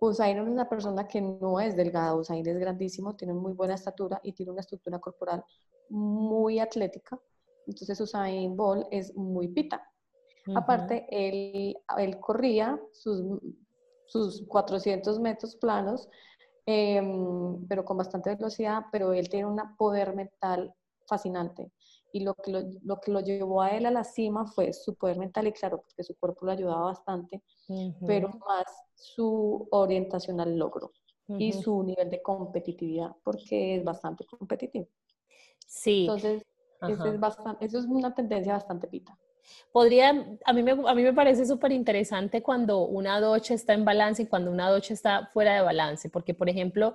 Usain 0.00 0.38
es 0.38 0.46
una 0.46 0.68
persona 0.68 1.06
que 1.06 1.20
no 1.20 1.60
es 1.60 1.76
delgada, 1.76 2.14
Usain 2.14 2.46
es 2.46 2.58
grandísimo, 2.58 3.14
tiene 3.16 3.32
muy 3.34 3.52
buena 3.52 3.74
estatura 3.74 4.20
y 4.22 4.32
tiene 4.32 4.52
una 4.52 4.60
estructura 4.60 4.98
corporal 4.98 5.44
muy 5.88 6.58
atlética. 6.58 7.18
Entonces 7.66 8.00
Usain 8.00 8.56
Bolt 8.56 8.86
es 8.90 9.14
muy 9.16 9.48
pita. 9.48 9.82
Aparte, 10.54 11.06
él, 11.08 11.74
él, 11.96 12.20
corría 12.20 12.78
sus, 12.92 13.22
sus 14.04 14.46
400 14.46 15.18
metros 15.18 15.56
planos, 15.56 16.06
em, 16.66 17.66
pero 17.66 17.82
con 17.84 17.96
bastante 17.96 18.34
velocidad, 18.34 18.84
pero 18.92 19.14
él 19.14 19.28
tiene 19.30 19.46
un 19.46 19.58
poder 19.78 20.14
mental 20.14 20.74
fascinante. 21.06 21.72
Y 22.14 22.20
lo 22.20 22.34
que 22.34 22.52
lo, 22.52 23.00
que 23.00 23.10
lo 23.10 23.20
llevó 23.20 23.60
a 23.60 23.70
él 23.70 23.86
a 23.86 23.90
la 23.90 24.04
cima 24.04 24.46
fue 24.46 24.72
su 24.72 24.94
poder 24.94 25.18
mental 25.18 25.48
y 25.48 25.52
claro, 25.52 25.82
porque 25.82 26.04
su 26.04 26.14
cuerpo 26.14 26.46
lo 26.46 26.52
ayudaba 26.52 26.86
bastante, 26.86 27.42
pero 28.06 28.28
más 28.28 28.64
su 28.94 29.66
orientación 29.72 30.38
al 30.38 30.56
logro 30.56 30.92
y 31.26 31.52
su 31.52 31.82
nivel 31.82 32.10
de 32.10 32.22
competitividad, 32.22 33.10
porque 33.24 33.76
es 33.76 33.84
bastante 33.84 34.24
competitivo. 34.26 34.86
Sí. 35.66 36.02
Entonces, 36.02 36.44
eso 36.88 37.04
es, 37.06 37.18
bastante, 37.18 37.64
eso 37.64 37.80
es 37.80 37.86
una 37.86 38.14
tendencia 38.14 38.52
bastante 38.52 38.86
pita. 38.86 39.18
Podría, 39.72 40.38
a 40.44 40.52
mí 40.52 40.62
me, 40.62 40.70
a 40.70 40.94
mí 40.94 41.02
me 41.02 41.12
parece 41.12 41.44
súper 41.44 41.72
interesante 41.72 42.44
cuando 42.44 42.86
una 42.86 43.18
docha 43.20 43.54
está 43.54 43.72
en 43.74 43.84
balance 43.84 44.22
y 44.22 44.26
cuando 44.26 44.52
una 44.52 44.70
docha 44.70 44.94
está 44.94 45.26
fuera 45.32 45.56
de 45.56 45.62
balance, 45.62 46.08
porque 46.10 46.32
por 46.32 46.48
ejemplo, 46.48 46.94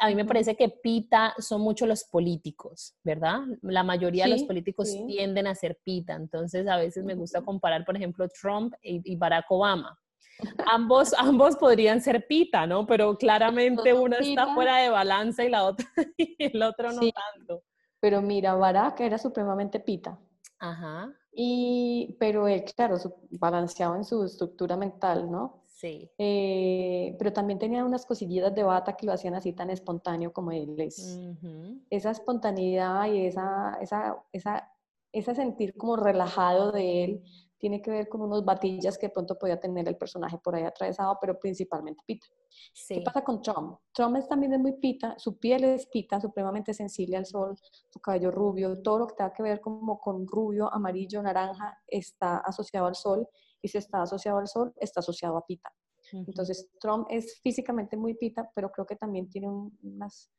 a 0.00 0.08
mí 0.08 0.14
me 0.14 0.24
parece 0.24 0.56
que 0.56 0.70
pita 0.70 1.34
son 1.38 1.60
mucho 1.60 1.86
los 1.86 2.04
políticos, 2.04 2.96
¿verdad? 3.04 3.40
La 3.60 3.82
mayoría 3.82 4.24
de 4.24 4.30
los 4.30 4.44
políticos 4.44 4.96
tienden 5.06 5.46
a 5.46 5.54
ser 5.54 5.78
pita, 5.84 6.14
entonces 6.14 6.66
a 6.66 6.78
veces 6.78 7.04
me 7.04 7.14
gusta 7.14 7.42
comparar, 7.42 7.84
por 7.84 7.96
ejemplo, 7.96 8.26
Trump 8.28 8.74
y, 8.82 9.14
Barack 9.16 9.44
Obama. 9.50 9.98
Ambos, 10.72 11.12
ambos 11.12 11.54
podrían 11.56 12.00
ser 12.00 12.26
pita, 12.26 12.66
¿no? 12.66 12.86
Pero 12.86 13.18
claramente 13.18 13.92
uno 13.92 14.16
está 14.16 14.54
fuera 14.54 14.78
de 14.78 14.88
balance 14.88 15.44
y 15.44 15.50
la 15.50 15.64
otra 15.64 15.86
y 16.16 16.34
el 16.38 16.62
otro 16.62 16.92
no 16.92 17.00
tanto. 17.00 17.62
Pero 18.00 18.22
mira, 18.22 18.54
Barack 18.54 19.00
era 19.00 19.18
supremamente 19.18 19.80
pita. 19.80 20.18
Ajá. 20.58 21.12
Y, 21.30 22.16
pero 22.18 22.48
él, 22.48 22.64
claro, 22.74 22.96
balanceado 23.32 23.96
en 23.96 24.04
su 24.04 24.24
estructura 24.24 24.78
mental, 24.78 25.30
¿no? 25.30 25.62
Sí. 25.80 26.10
Eh, 26.18 27.16
pero 27.18 27.32
también 27.32 27.58
tenía 27.58 27.86
unas 27.86 28.04
cosillitas 28.04 28.54
de 28.54 28.62
bata 28.62 28.98
que 28.98 29.06
lo 29.06 29.12
hacían 29.12 29.34
así 29.34 29.54
tan 29.54 29.70
espontáneo 29.70 30.30
como 30.30 30.52
él 30.52 30.78
es. 30.78 31.18
Esa 31.88 32.10
espontaneidad 32.10 33.10
y 33.10 33.24
esa, 33.24 33.78
esa, 33.80 34.22
esa, 34.30 34.70
ese 35.10 35.34
sentir 35.34 35.74
como 35.78 35.96
relajado 35.96 36.70
de 36.70 37.04
él 37.04 37.22
tiene 37.56 37.80
que 37.80 37.90
ver 37.90 38.10
con 38.10 38.20
unos 38.20 38.44
batillas 38.44 38.98
que 38.98 39.06
de 39.06 39.12
pronto 39.12 39.38
podía 39.38 39.58
tener 39.58 39.88
el 39.88 39.96
personaje 39.96 40.36
por 40.36 40.54
ahí 40.54 40.64
atravesado, 40.64 41.16
pero 41.18 41.40
principalmente 41.40 42.02
pita. 42.04 42.26
¿Qué 42.86 43.00
pasa 43.02 43.24
con 43.24 43.40
Trump? 43.40 43.78
Trump 43.94 44.16
es, 44.16 44.28
también 44.28 44.52
es 44.52 44.60
muy 44.60 44.72
pita, 44.72 45.18
su 45.18 45.38
piel 45.38 45.64
es 45.64 45.86
pita, 45.86 46.20
supremamente 46.20 46.74
sensible 46.74 47.16
al 47.16 47.24
sol, 47.24 47.56
su 47.88 48.00
cabello 48.00 48.30
rubio, 48.30 48.82
todo 48.82 48.98
lo 48.98 49.06
que 49.06 49.14
tenga 49.14 49.32
que 49.32 49.42
ver 49.42 49.60
como 49.62 49.98
con 49.98 50.26
rubio, 50.26 50.70
amarillo, 50.72 51.22
naranja 51.22 51.78
está 51.86 52.38
asociado 52.38 52.86
al 52.86 52.94
sol 52.94 53.26
y 53.62 53.68
si 53.68 53.78
está 53.78 54.02
asociado 54.02 54.38
al 54.38 54.48
sol, 54.48 54.72
está 54.76 55.00
asociado 55.00 55.36
a 55.36 55.46
pita. 55.46 55.72
Entonces, 56.12 56.68
Trump 56.80 57.06
es 57.10 57.40
físicamente 57.40 57.96
muy 57.96 58.14
pita, 58.14 58.50
pero 58.54 58.70
creo 58.70 58.86
que 58.86 58.96
también 58.96 59.28
tiene 59.28 59.48
unas, 59.82 60.30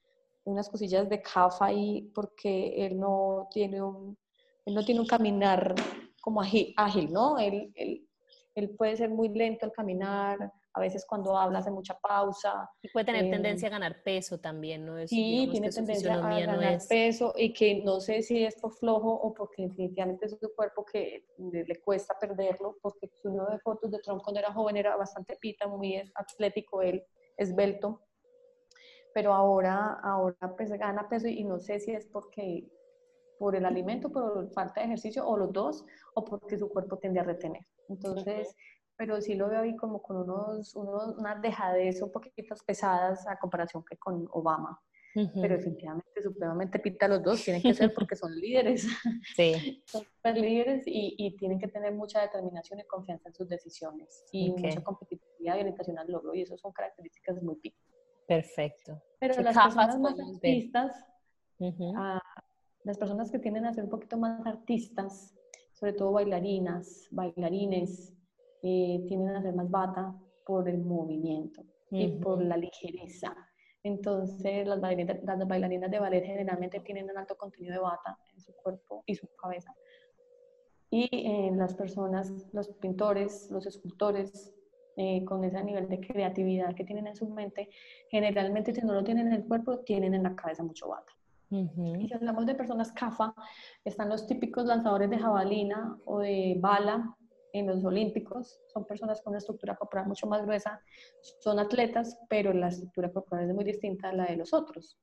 unas 0.43 0.69
cosillas 0.69 1.07
de 1.07 1.22
cafa 1.22 1.67
ahí 1.67 2.11
porque 2.13 2.86
él 2.86 2.99
no 2.99 3.47
tiene 3.51 3.82
un, 3.82 4.17
él 4.65 4.74
no 4.74 4.84
tiene 4.84 5.01
un 5.01 5.07
caminar 5.07 5.74
como 6.22 6.41
ágil, 6.41 7.11
¿no? 7.11 7.38
Él, 7.38 7.72
él, 7.76 8.07
él, 8.55 8.76
puede 8.76 8.97
ser 8.97 9.09
muy 9.09 9.30
lento 9.30 9.65
al 9.65 9.72
caminar, 9.72 10.51
a 10.74 10.80
veces 10.80 11.05
cuando 11.05 11.38
habla 11.38 11.59
hace 11.59 11.72
mucha 11.72 11.97
pausa. 11.99 12.69
Y 12.82 12.89
puede 12.89 13.05
tener 13.05 13.26
em, 13.26 13.32
tendencia 13.32 13.67
a 13.67 13.72
ganar 13.72 14.03
peso 14.03 14.39
también, 14.39 14.86
¿no? 14.86 14.97
Es, 14.97 15.09
sí, 15.09 15.47
tiene 15.51 15.69
tendencia 15.69 16.13
a 16.13 16.39
ganar 16.39 16.80
peso 16.88 17.34
y 17.36 17.53
que 17.53 17.84
no 17.84 17.99
sé 17.99 18.22
si 18.22 18.43
es 18.43 18.55
por 18.55 18.74
flojo 18.74 19.11
o 19.11 19.34
porque 19.34 19.63
definitivamente 19.63 20.26
es 20.26 20.38
su 20.39 20.53
cuerpo 20.55 20.86
que 20.86 21.26
le, 21.38 21.82
cuesta 21.82 22.15
perderlo, 22.19 22.78
porque 22.82 23.09
si 23.22 23.28
uno 23.28 23.47
ve 23.49 23.59
fotos 23.59 23.91
de 23.91 23.99
Trump 23.99 24.22
cuando 24.24 24.39
era 24.39 24.53
joven 24.53 24.78
era 24.78 24.95
bastante 24.95 25.38
pita, 25.39 25.67
muy 25.67 25.97
atlético, 26.15 26.82
él 26.82 27.03
esbelto, 27.38 28.01
pero 29.13 29.34
ahora, 29.34 29.99
ahora 30.03 30.55
pues 30.55 30.72
gana 30.72 31.09
peso 31.09 31.28
y 31.28 31.43
no 31.43 31.59
sé 31.59 31.80
si 31.80 31.91
es 31.91 32.05
porque 32.05 32.69
por 33.41 33.55
el 33.55 33.65
alimento, 33.65 34.11
por 34.11 34.51
falta 34.53 34.82
de 34.82 34.86
ejercicio, 34.86 35.28
o 35.28 35.36
los 35.36 35.51
dos, 35.51 35.84
o 36.13 36.24
porque 36.24 36.59
su 36.59 36.69
cuerpo 36.69 36.97
tiende 36.97 37.22
a 37.22 37.24
retener. 37.24 37.65
Entonces, 37.89 38.55
pero 38.98 39.22
sí 39.22 39.36
lo 39.36 39.50
veo 39.50 39.62
ahí 39.62 39.76
como 39.76 40.02
con 40.02 40.18
unos, 40.18 40.76
unos, 40.76 41.18
unas 41.18 41.42
dejadez 41.42 42.02
un 42.02 42.12
poquito 42.12 42.56
pesadas 42.66 43.28
a 43.28 43.38
comparación 43.38 43.84
que 43.84 43.98
con 43.98 44.28
Obama. 44.32 44.80
Pero 45.14 45.58
definitivamente, 45.58 46.22
supremamente 46.22 46.80
pita 46.80 47.08
los 47.08 47.22
dos, 47.22 47.44
tienen 47.44 47.62
que 47.62 47.74
ser 47.74 47.94
porque 47.94 48.16
son 48.16 48.34
líderes. 48.34 48.88
Sí. 49.36 49.84
son 49.86 50.04
super 50.04 50.38
líderes 50.38 50.84
y, 50.86 51.16
y, 51.18 51.36
tienen 51.36 51.60
que 51.60 51.68
tener 51.68 51.94
mucha 51.94 52.22
determinación 52.22 52.80
y 52.80 52.84
confianza 52.86 53.28
en 53.28 53.36
sus 53.36 53.50
decisiones 53.50 54.24
y 54.32 54.52
mucha 54.52 54.82
competitividad 54.82 55.58
y 55.58 55.60
orientación 55.60 56.00
al 56.00 56.10
logro. 56.10 56.34
Y 56.34 56.44
eso 56.44 56.58
son 56.58 56.72
características 56.72 57.42
muy 57.44 57.56
pita. 57.56 57.78
Perfecto. 58.28 59.02
Pero 59.20 59.42
las 59.42 59.58
personas 59.58 60.00
más 60.00 60.20
artistas, 60.20 61.06
las 62.84 62.98
personas 62.98 63.30
que 63.30 63.39
tienden 63.39 63.66
a 63.66 63.74
ser 63.74 63.84
un 63.84 63.89
poquito 63.89 64.18
más 64.18 64.46
artistas, 64.46 65.36
sobre 65.74 65.94
todo 65.94 66.14
bailarinas, 66.14 67.08
bailarines, 67.12 68.14
eh, 68.64 69.03
tienden 69.07 69.36
a 69.36 69.41
ser 69.41 69.53
más 69.55 69.70
bata 69.70 70.16
por 70.45 70.68
el 70.70 70.80
movimiento 70.80 71.64
y 71.89 72.07
por 72.20 72.41
la 72.43 72.57
ligereza. 72.57 73.36
Entonces, 73.84 74.68
las 74.68 74.80
bailarinas, 74.80 75.24
las 75.24 75.47
bailarinas 75.47 75.91
de 75.91 75.99
ballet 75.99 76.24
generalmente 76.24 76.80
tienen 76.80 77.09
un 77.09 77.18
alto 77.18 77.36
contenido 77.36 77.74
de 77.74 77.80
bata 77.80 78.18
en 78.34 78.39
su 78.39 78.53
cuerpo 78.53 79.03
y 79.05 79.16
su 79.16 79.28
cabeza. 79.36 79.74
Y 80.89 81.09
eh, 81.12 81.51
las 81.55 81.74
personas, 81.74 82.32
los 82.53 82.70
pintores, 82.70 83.49
los 83.49 83.66
escultores, 83.66 84.53
eh, 84.97 85.24
con 85.26 85.43
ese 85.43 85.64
nivel 85.64 85.88
de 85.88 86.01
creatividad 86.01 86.76
que 86.76 86.84
tienen 86.84 87.07
en 87.07 87.16
su 87.16 87.28
mente, 87.30 87.70
generalmente 88.09 88.74
si 88.74 88.82
no 88.82 88.93
lo 88.93 89.03
tienen 89.03 89.28
en 89.28 89.34
el 89.34 89.45
cuerpo, 89.45 89.80
tienen 89.80 90.14
en 90.14 90.24
la 90.24 90.36
cabeza 90.36 90.64
mucho 90.64 90.89
bata. 90.89 91.14
Y 91.49 92.07
si 92.07 92.14
hablamos 92.14 92.45
de 92.45 92.55
personas 92.55 92.93
CAFA, 92.93 93.34
están 93.84 94.07
los 94.07 94.26
típicos 94.26 94.66
lanzadores 94.66 95.09
de 95.09 95.18
jabalina 95.18 95.97
o 96.05 96.20
de 96.20 96.55
bala 96.59 97.18
en 97.54 97.68
los 97.68 97.84
olímpicos. 97.84 98.60
Son 98.68 98.86
personas 98.86 99.22
con 99.22 99.32
una 99.32 99.39
estructura 99.39 99.76
corporal 99.76 100.08
mucho 100.08 100.28
más 100.28 100.43
gruesa, 100.43 100.82
son 101.39 101.60
atletas, 101.60 102.18
pero 102.30 102.54
la 102.54 102.70
estructura 102.70 103.12
corporal 103.12 103.49
es 103.49 103.56
muy 103.56 103.64
distinta 103.64 104.10
a 104.10 104.14
la 104.14 104.26
de 104.26 104.38
los 104.38 104.54
otros, 104.54 104.99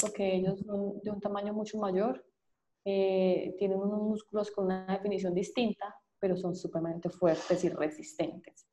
porque 0.00 0.36
ellos 0.36 0.60
son 0.60 1.00
de 1.00 1.10
un 1.10 1.20
tamaño 1.20 1.52
mucho 1.52 1.78
mayor, 1.78 2.24
eh, 2.84 3.54
tienen 3.58 3.78
unos 3.78 4.02
músculos 4.02 4.50
con 4.50 4.66
una 4.66 4.86
definición 4.86 5.34
distinta, 5.34 5.94
pero 6.18 6.36
son 6.36 6.54
supremamente 6.54 7.08
fuertes 7.10 7.64
y 7.64 7.68
resistentes. 7.68 8.66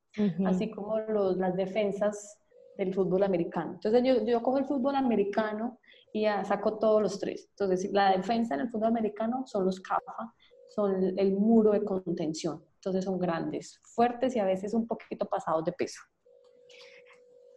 Así 0.44 0.70
como 0.70 0.98
los, 1.00 1.38
las 1.38 1.56
defensas 1.56 2.38
del 2.76 2.92
fútbol 2.92 3.22
americano. 3.22 3.74
Entonces 3.74 4.02
yo, 4.04 4.24
yo 4.26 4.42
cojo 4.42 4.58
el 4.58 4.66
fútbol 4.66 4.94
americano 4.94 5.78
y 6.12 6.26
saco 6.44 6.78
todos 6.78 7.00
los 7.00 7.18
tres. 7.18 7.48
Entonces, 7.50 7.90
la 7.92 8.16
defensa 8.16 8.54
en 8.54 8.60
el 8.60 8.70
fútbol 8.70 8.88
americano 8.88 9.44
son 9.46 9.64
los 9.64 9.80
CAFA, 9.80 10.34
son 10.68 11.18
el 11.18 11.32
muro 11.32 11.72
de 11.72 11.84
contención. 11.84 12.62
Entonces, 12.84 13.04
son 13.04 13.20
grandes, 13.20 13.80
fuertes 13.94 14.34
y 14.34 14.40
a 14.40 14.44
veces 14.44 14.74
un 14.74 14.88
poquito 14.88 15.26
pasados 15.26 15.64
de 15.64 15.72
peso. 15.72 16.00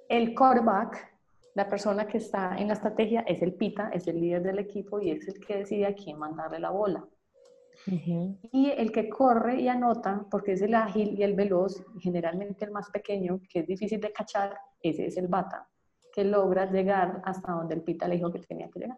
El 0.07 0.35
quarterback, 0.35 1.17
la 1.55 1.67
persona 1.67 2.05
que 2.05 2.19
está 2.19 2.55
en 2.57 2.67
la 2.67 2.75
estrategia, 2.75 3.21
es 3.21 3.41
el 3.41 3.55
pita, 3.55 3.89
es 3.89 4.07
el 4.07 4.21
líder 4.21 4.43
del 4.43 4.59
equipo 4.59 5.01
y 5.01 5.09
es 5.09 5.27
el 5.27 5.43
que 5.43 5.57
decide 5.57 5.87
a 5.87 5.95
quién 5.95 6.19
mandarle 6.19 6.59
la 6.59 6.69
bola. 6.69 7.03
Y 8.51 8.69
el 8.69 8.91
que 8.91 9.09
corre 9.09 9.59
y 9.59 9.67
anota, 9.67 10.27
porque 10.29 10.53
es 10.53 10.61
el 10.61 10.75
ágil 10.75 11.19
y 11.19 11.23
el 11.23 11.33
veloz, 11.33 11.83
generalmente 11.99 12.65
el 12.65 12.71
más 12.71 12.91
pequeño, 12.91 13.41
que 13.49 13.61
es 13.61 13.67
difícil 13.67 13.99
de 13.99 14.13
cachar, 14.13 14.59
ese 14.79 15.07
es 15.07 15.17
el 15.17 15.27
bata 15.27 15.67
que 16.13 16.23
logra 16.23 16.71
llegar 16.71 17.21
hasta 17.25 17.51
donde 17.51 17.73
el 17.73 17.81
pita 17.81 18.07
le 18.07 18.15
dijo 18.15 18.31
que 18.31 18.39
tenía 18.39 18.69
que 18.69 18.79
llegar. 18.79 18.97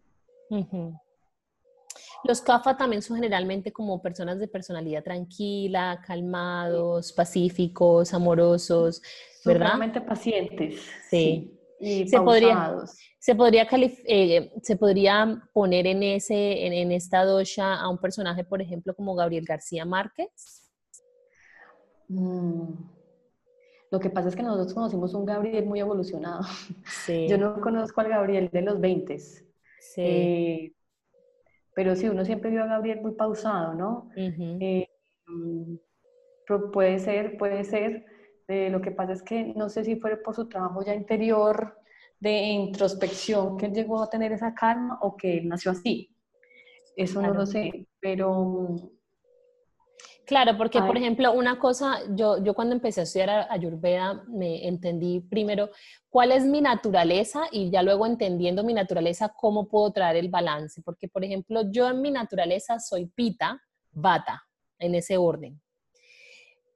Los 2.23 2.41
CAFA 2.41 2.75
también 2.75 3.01
son 3.01 3.17
generalmente 3.17 3.71
como 3.71 4.01
personas 4.01 4.39
de 4.39 4.47
personalidad 4.47 5.03
tranquila, 5.03 6.01
calmados, 6.05 7.13
pacíficos, 7.13 8.13
amorosos, 8.13 9.01
¿verdad? 9.45 9.67
Realmente 9.67 10.01
pacientes. 10.01 10.81
Sí. 11.09 11.53
Y 11.79 12.07
se 12.07 12.19
podría, 12.19 12.75
se 13.19 13.35
podría, 13.35 13.67
eh, 14.05 14.51
se 14.63 14.77
podría 14.77 15.43
poner 15.53 15.85
en, 15.85 16.01
ese, 16.01 16.65
en, 16.65 16.91
esta 16.91 17.23
dosha 17.23 17.75
a 17.75 17.87
un 17.87 17.99
personaje, 17.99 18.43
por 18.43 18.61
ejemplo, 18.61 18.95
como 18.95 19.13
Gabriel 19.15 19.45
García 19.45 19.85
Márquez. 19.85 20.63
Mm, 22.07 22.73
lo 23.91 23.99
que 23.99 24.09
pasa 24.09 24.29
es 24.29 24.35
que 24.35 24.41
nosotros 24.41 24.73
conocimos 24.73 25.13
un 25.13 25.25
Gabriel 25.25 25.65
muy 25.65 25.79
evolucionado. 25.79 26.41
Yo 27.07 27.37
no 27.37 27.61
conozco 27.61 28.01
al 28.01 28.09
Gabriel 28.09 28.49
de 28.51 28.61
los 28.63 28.81
20. 28.81 29.19
Sí. 29.19 29.45
Eh, 29.97 30.73
pero 31.77 31.95
sí, 31.95 32.09
uno 32.09 32.25
siempre 32.25 32.49
vio 32.49 32.63
a 32.63 32.65
Gabriel 32.65 33.01
muy 33.01 33.11
pausado, 33.11 33.75
¿no? 33.75 34.09
Eh, 34.15 34.89
mm, 35.27 35.75
puede 36.73 36.97
ser, 36.97 37.37
puede 37.37 37.63
ser. 37.65 38.03
Eh, 38.47 38.71
lo 38.71 38.81
que 38.81 38.89
pasa 38.89 39.13
es 39.13 39.21
que 39.21 39.53
no 39.55 39.69
sé 39.69 39.83
si 39.83 39.95
fue 39.97 40.17
por 40.17 40.33
su 40.33 40.49
trabajo 40.49 40.83
ya 40.83 40.95
interior 40.95 41.77
de 42.19 42.31
introspección 42.31 43.57
que 43.57 43.67
él 43.67 43.73
llegó 43.73 44.01
a 44.01 44.09
tener 44.09 44.31
esa 44.31 44.55
calma 44.55 44.97
o 45.03 45.15
que 45.15 45.37
él 45.37 45.47
nació 45.47 45.69
así. 45.69 46.09
Eso 46.95 47.21
no 47.21 47.31
lo 47.31 47.45
sé, 47.45 47.85
pero 47.99 48.89
Claro, 50.27 50.57
porque 50.57 50.81
por 50.81 50.97
ejemplo, 50.97 51.31
una 51.31 51.57
cosa, 51.57 52.01
yo, 52.09 52.43
yo 52.43 52.53
cuando 52.53 52.75
empecé 52.75 52.99
a 52.99 53.03
estudiar 53.03 53.47
Ayurveda 53.49 54.25
me 54.27 54.67
entendí 54.67 55.21
primero 55.21 55.69
cuál 56.09 56.33
es 56.33 56.43
mi 56.43 56.59
naturaleza 56.59 57.43
y 57.49 57.71
ya 57.71 57.81
luego 57.81 58.05
entendiendo 58.05 58.61
mi 58.61 58.73
naturaleza, 58.73 59.33
cómo 59.33 59.69
puedo 59.69 59.89
traer 59.93 60.17
el 60.17 60.27
balance. 60.27 60.81
Porque 60.81 61.07
por 61.07 61.23
ejemplo, 61.23 61.71
yo 61.71 61.89
en 61.89 62.01
mi 62.01 62.11
naturaleza 62.11 62.77
soy 62.77 63.05
pita, 63.05 63.57
bata, 63.89 64.43
en 64.79 64.95
ese 64.95 65.15
orden. 65.15 65.61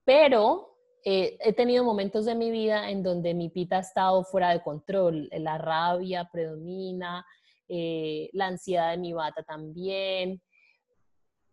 Pero 0.06 0.78
eh, 1.04 1.38
he 1.42 1.52
tenido 1.52 1.84
momentos 1.84 2.24
de 2.24 2.36
mi 2.36 2.52
vida 2.52 2.90
en 2.90 3.04
donde 3.04 3.34
mi 3.34 3.50
pita 3.50 3.80
ha 3.80 3.82
estado 3.82 4.24
fuera 4.24 4.52
de 4.52 4.62
control, 4.62 5.28
la 5.30 5.58
rabia 5.58 6.30
predomina, 6.32 7.26
eh, 7.68 8.30
la 8.32 8.48
ansiedad 8.48 8.92
de 8.92 8.98
mi 8.98 9.12
bata 9.12 9.44
también. 9.44 10.42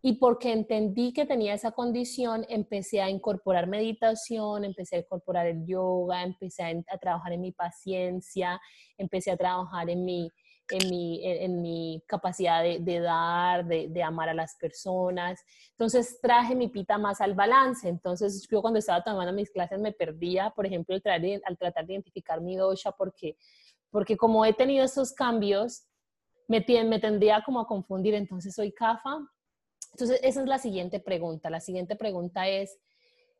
Y 0.01 0.13
porque 0.13 0.53
entendí 0.53 1.11
que 1.11 1.25
tenía 1.25 1.53
esa 1.53 1.71
condición, 1.71 2.45
empecé 2.47 3.01
a 3.01 3.09
incorporar 3.09 3.67
meditación, 3.67 4.63
empecé 4.63 4.95
a 4.95 4.99
incorporar 4.99 5.45
el 5.45 5.65
yoga, 5.65 6.23
empecé 6.23 6.63
a, 6.63 6.97
trabajar 6.97 7.33
en 7.33 7.41
mi 7.41 7.51
paciencia, 7.51 8.61
empecé 8.97 9.31
a 9.31 9.37
trabajar 9.37 9.89
en 9.89 10.05
mi, 10.05 10.31
en 10.69 10.89
mi, 10.89 11.19
en 11.21 11.61
mi 11.61 12.01
capacidad 12.07 12.63
de, 12.63 12.99
dar, 13.01 13.65
de, 13.65 14.03
amar 14.03 14.29
a 14.29 14.33
las 14.33 14.55
personas. 14.55 15.43
Entonces 15.71 16.17
traje 16.21 16.55
mi 16.55 16.69
pita 16.69 16.97
más 16.97 17.19
al 17.19 17.33
balance. 17.33 17.89
Entonces 17.89 18.47
yo 18.49 18.61
cuando 18.61 18.79
estaba 18.79 19.03
tomando 19.03 19.33
mis 19.33 19.51
clases 19.51 19.81
me 19.81 19.91
perdía, 19.91 20.49
por 20.51 20.65
ejemplo, 20.65 20.95
al, 20.95 21.41
al 21.43 21.57
tratar 21.57 21.85
de 21.85 21.93
identificar 21.93 22.39
mi 22.39 22.55
dosha 22.55 22.93
porque, 22.93 23.35
porque 23.91 24.15
como 24.15 24.45
he 24.45 24.53
tenido 24.53 24.85
esos 24.85 25.11
cambios, 25.11 25.83
me, 26.47 26.65
me 26.85 26.99
tendría 26.99 27.43
como 27.43 27.59
a 27.59 27.67
confundir. 27.67 28.13
Entonces 28.13 28.55
soy 28.55 28.71
kafa 28.71 29.27
entonces, 29.91 30.19
esa 30.23 30.41
es 30.41 30.47
la 30.47 30.59
siguiente 30.59 30.99
pregunta. 30.99 31.49
La 31.49 31.59
siguiente 31.59 31.95
pregunta 31.95 32.47
es, 32.47 32.79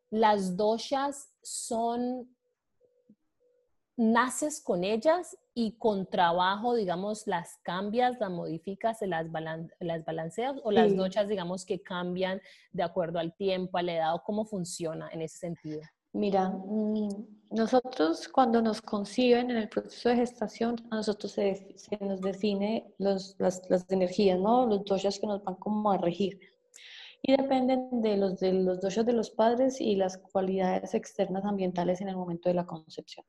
¿las 0.10 0.58
doshas 0.58 1.30
son, 1.42 2.36
naces 3.96 4.62
con 4.62 4.86
ellas 4.86 5.38
y 5.54 5.78
con 5.78 6.10
trabajo, 6.10 6.74
digamos, 6.74 7.28
las 7.28 7.58
cambias, 7.64 8.18
las 8.20 8.32
modificas, 8.32 9.02
las, 9.02 9.28
las 9.80 10.06
balanceas 10.06 10.56
o 10.64 10.72
las 10.72 10.96
doshas, 10.96 11.28
digamos, 11.28 11.66
que 11.66 11.82
cambian 11.82 12.42
de 12.72 12.84
acuerdo 12.84 13.20
al 13.20 13.36
tiempo, 13.36 13.78
a 13.78 13.84
la 13.84 13.94
edad 13.94 14.16
o 14.16 14.24
cómo 14.24 14.46
funciona 14.46 15.10
en 15.12 15.22
ese 15.22 15.38
sentido? 15.38 15.82
Mira, 16.14 16.50
mm, 16.50 17.10
nosotros 17.52 18.28
cuando 18.28 18.62
nos 18.62 18.82
conciben 18.82 19.52
en 19.52 19.58
el 19.58 19.70
proceso 19.70 20.10
de 20.10 20.18
gestación, 20.18 20.76
a 20.92 20.98
nosotros 20.98 21.32
se, 21.32 21.76
nos 22.00 22.22
define 22.22 22.94
las, 22.98 23.36
energías, 23.90 24.40
¿no? 24.40 24.66
Los 24.66 24.86
doshas 24.86 25.20
que 25.20 25.28
nos 25.28 25.44
van 25.44 25.56
como 25.56 25.92
a 25.92 25.98
regir. 25.98 26.40
Y 27.22 27.36
dependen 27.36 28.02
de 28.02 28.18
los, 28.18 28.40
de 28.40 28.54
los 28.54 28.80
doshas 28.80 29.06
de 29.06 29.14
los 29.14 29.30
padres 29.32 29.82
y 29.82 29.96
las 29.96 30.18
cualidades 30.18 30.94
externas 30.94 31.44
ambientales 31.44 32.02
en 32.02 32.10
el 32.10 32.16
momento 32.16 32.50
de 32.50 32.56
la 32.56 32.66
concepción. 32.66 33.26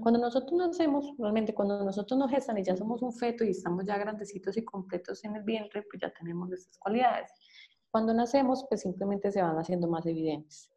Cuando 0.00 0.18
nosotros 0.18 0.52
nacemos, 0.52 1.12
realmente 1.18 1.52
cuando 1.52 1.84
nosotros 1.84 2.18
nos 2.18 2.30
gestan 2.30 2.56
y 2.56 2.64
ya 2.64 2.76
somos 2.76 3.02
un 3.02 3.12
feto 3.12 3.44
y 3.44 3.50
estamos 3.50 3.84
ya 3.84 3.98
grandecitos 3.98 4.56
y 4.56 4.64
completos 4.64 5.22
en 5.24 5.36
el 5.36 5.42
vientre, 5.42 5.82
pues 5.82 6.00
ya 6.00 6.10
tenemos 6.10 6.50
estas 6.50 6.78
cualidades. 6.78 7.30
Cuando 7.90 8.14
nacemos, 8.14 8.64
pues 8.68 8.80
simplemente 8.80 9.30
se 9.30 9.42
van 9.42 9.58
haciendo 9.58 9.86
más 9.86 10.06
evidentes. 10.06 10.70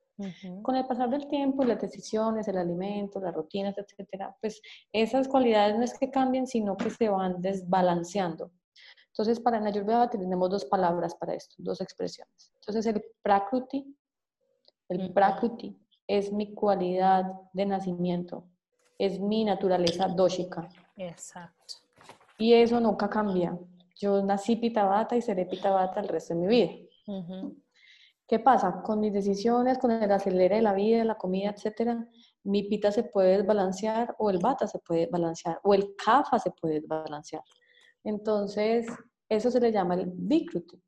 Con 0.62 0.76
el 0.76 0.86
pasar 0.86 1.10
del 1.10 1.28
tiempo, 1.28 1.64
las 1.64 1.82
decisiones, 1.82 2.48
el 2.48 2.58
alimento, 2.58 3.20
las 3.20 3.34
rutinas, 3.34 3.76
etcétera, 3.78 4.36
pues 4.40 4.62
esas 4.92 5.28
cualidades 5.28 5.76
no 5.76 5.84
es 5.84 5.98
que 5.98 6.12
cambien, 6.12 6.46
sino 6.46 6.78
que 6.78 6.90
se 6.90 7.10
van 7.10 7.42
desbalanceando. 7.42 8.52
Entonces, 9.08 9.40
para 9.40 9.58
en 9.58 9.68
Ayurveda 9.68 10.10
tenemos 10.10 10.50
dos 10.50 10.66
palabras 10.66 11.16
para 11.16 11.34
esto, 11.34 11.56
dos 11.58 11.82
expresiones. 11.82 12.52
Entonces, 12.56 12.86
el 12.88 13.04
prakruti, 13.22 13.96
el 14.90 15.14
prakruti 15.14 15.78
es 16.08 16.32
mi 16.32 16.54
cualidad 16.54 17.26
de 17.54 17.66
nacimiento, 17.66 18.46
es 18.98 19.20
mi 19.20 19.46
naturaleza 19.46 20.08
doshika. 20.08 20.68
Exacto. 20.98 21.76
Y 22.38 22.54
eso 22.54 22.80
nunca 22.80 23.10
cambia. 23.10 23.58
Yo 23.96 24.24
nací 24.24 24.56
pitavata 24.56 25.16
y 25.16 25.22
seré 25.22 25.46
pitavata 25.46 26.00
el 26.00 26.08
resto 26.08 26.34
de 26.34 26.40
mi 26.40 26.48
vida. 26.48 26.74
¿Qué 28.34 28.40
pasa? 28.40 28.82
Con 28.82 29.00
mis 29.00 29.14
decisiones, 29.14 29.78
con 29.78 29.92
el 29.92 30.12
acelere 30.12 30.56
de 30.56 30.64
la 30.64 30.74
vida, 30.74 31.04
la 31.04 31.20
comida, 31.20 31.52
etcétera, 31.52 32.04
mi 32.46 32.64
pita 32.64 32.92
se 32.92 33.04
puede 33.04 33.38
desbalancear 33.38 34.16
o 34.18 34.32
el 34.32 34.40
bata 34.40 34.66
se 34.66 34.80
puede 34.80 35.06
balancear 35.06 35.60
o 35.62 35.76
el 35.76 35.96
kafa 35.96 36.40
se 36.40 36.50
puede 36.50 36.80
desbalancear. 36.80 37.44
Entonces, 38.04 38.88
eso 39.30 39.52
se 39.52 39.60
le 39.60 39.72
llama 39.72 39.94
el 39.94 40.08
vikruti. 40.08 40.82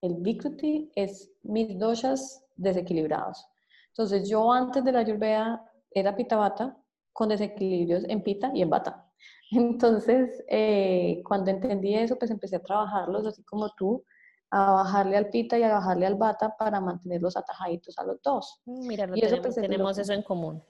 El 0.00 0.14
vikruti 0.20 0.92
es 0.94 1.28
mis 1.42 1.76
doshas 1.76 2.44
desequilibrados. 2.54 3.48
Entonces, 3.88 4.28
yo 4.28 4.52
antes 4.52 4.84
de 4.84 4.92
la 4.92 5.00
ayurveda 5.00 5.60
era 5.90 6.14
pita 6.14 6.36
bata 6.36 6.78
con 7.12 7.30
desequilibrios 7.30 8.04
en 8.04 8.22
pita 8.22 8.52
y 8.54 8.62
en 8.62 8.70
bata. 8.70 9.10
Entonces, 9.50 10.44
eh, 10.48 11.20
cuando 11.26 11.50
entendí 11.50 11.96
eso, 11.96 12.16
pues 12.16 12.30
empecé 12.30 12.54
a 12.54 12.62
trabajarlos 12.62 13.26
así 13.26 13.42
como 13.42 13.70
tú, 13.70 14.04
a 14.52 14.70
bajarle 14.70 15.16
al 15.16 15.30
pita 15.30 15.58
y 15.58 15.62
a 15.62 15.72
bajarle 15.72 16.06
al 16.06 16.14
bata 16.14 16.54
para 16.58 16.78
mantenerlos 16.78 17.38
atajaditos 17.38 17.98
a 17.98 18.04
los 18.04 18.20
dos. 18.22 18.60
Mm, 18.66 18.86
mira, 18.86 19.08
y 19.14 19.24
eso, 19.24 19.40
pues, 19.40 19.54
tenemos, 19.54 19.96
eso 19.96 20.12
en 20.12 20.22
común. 20.22 20.62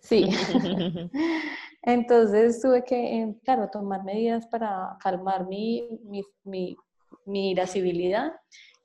Sí. 0.00 0.28
Entonces 1.82 2.60
tuve 2.60 2.84
que, 2.84 3.22
eh, 3.22 3.34
claro, 3.42 3.70
tomar 3.70 4.04
medidas 4.04 4.46
para 4.46 4.96
calmar 5.00 5.46
mi, 5.46 5.98
mi, 6.04 6.22
mi, 6.44 6.76
mi 7.24 7.52
irascibilidad 7.52 8.32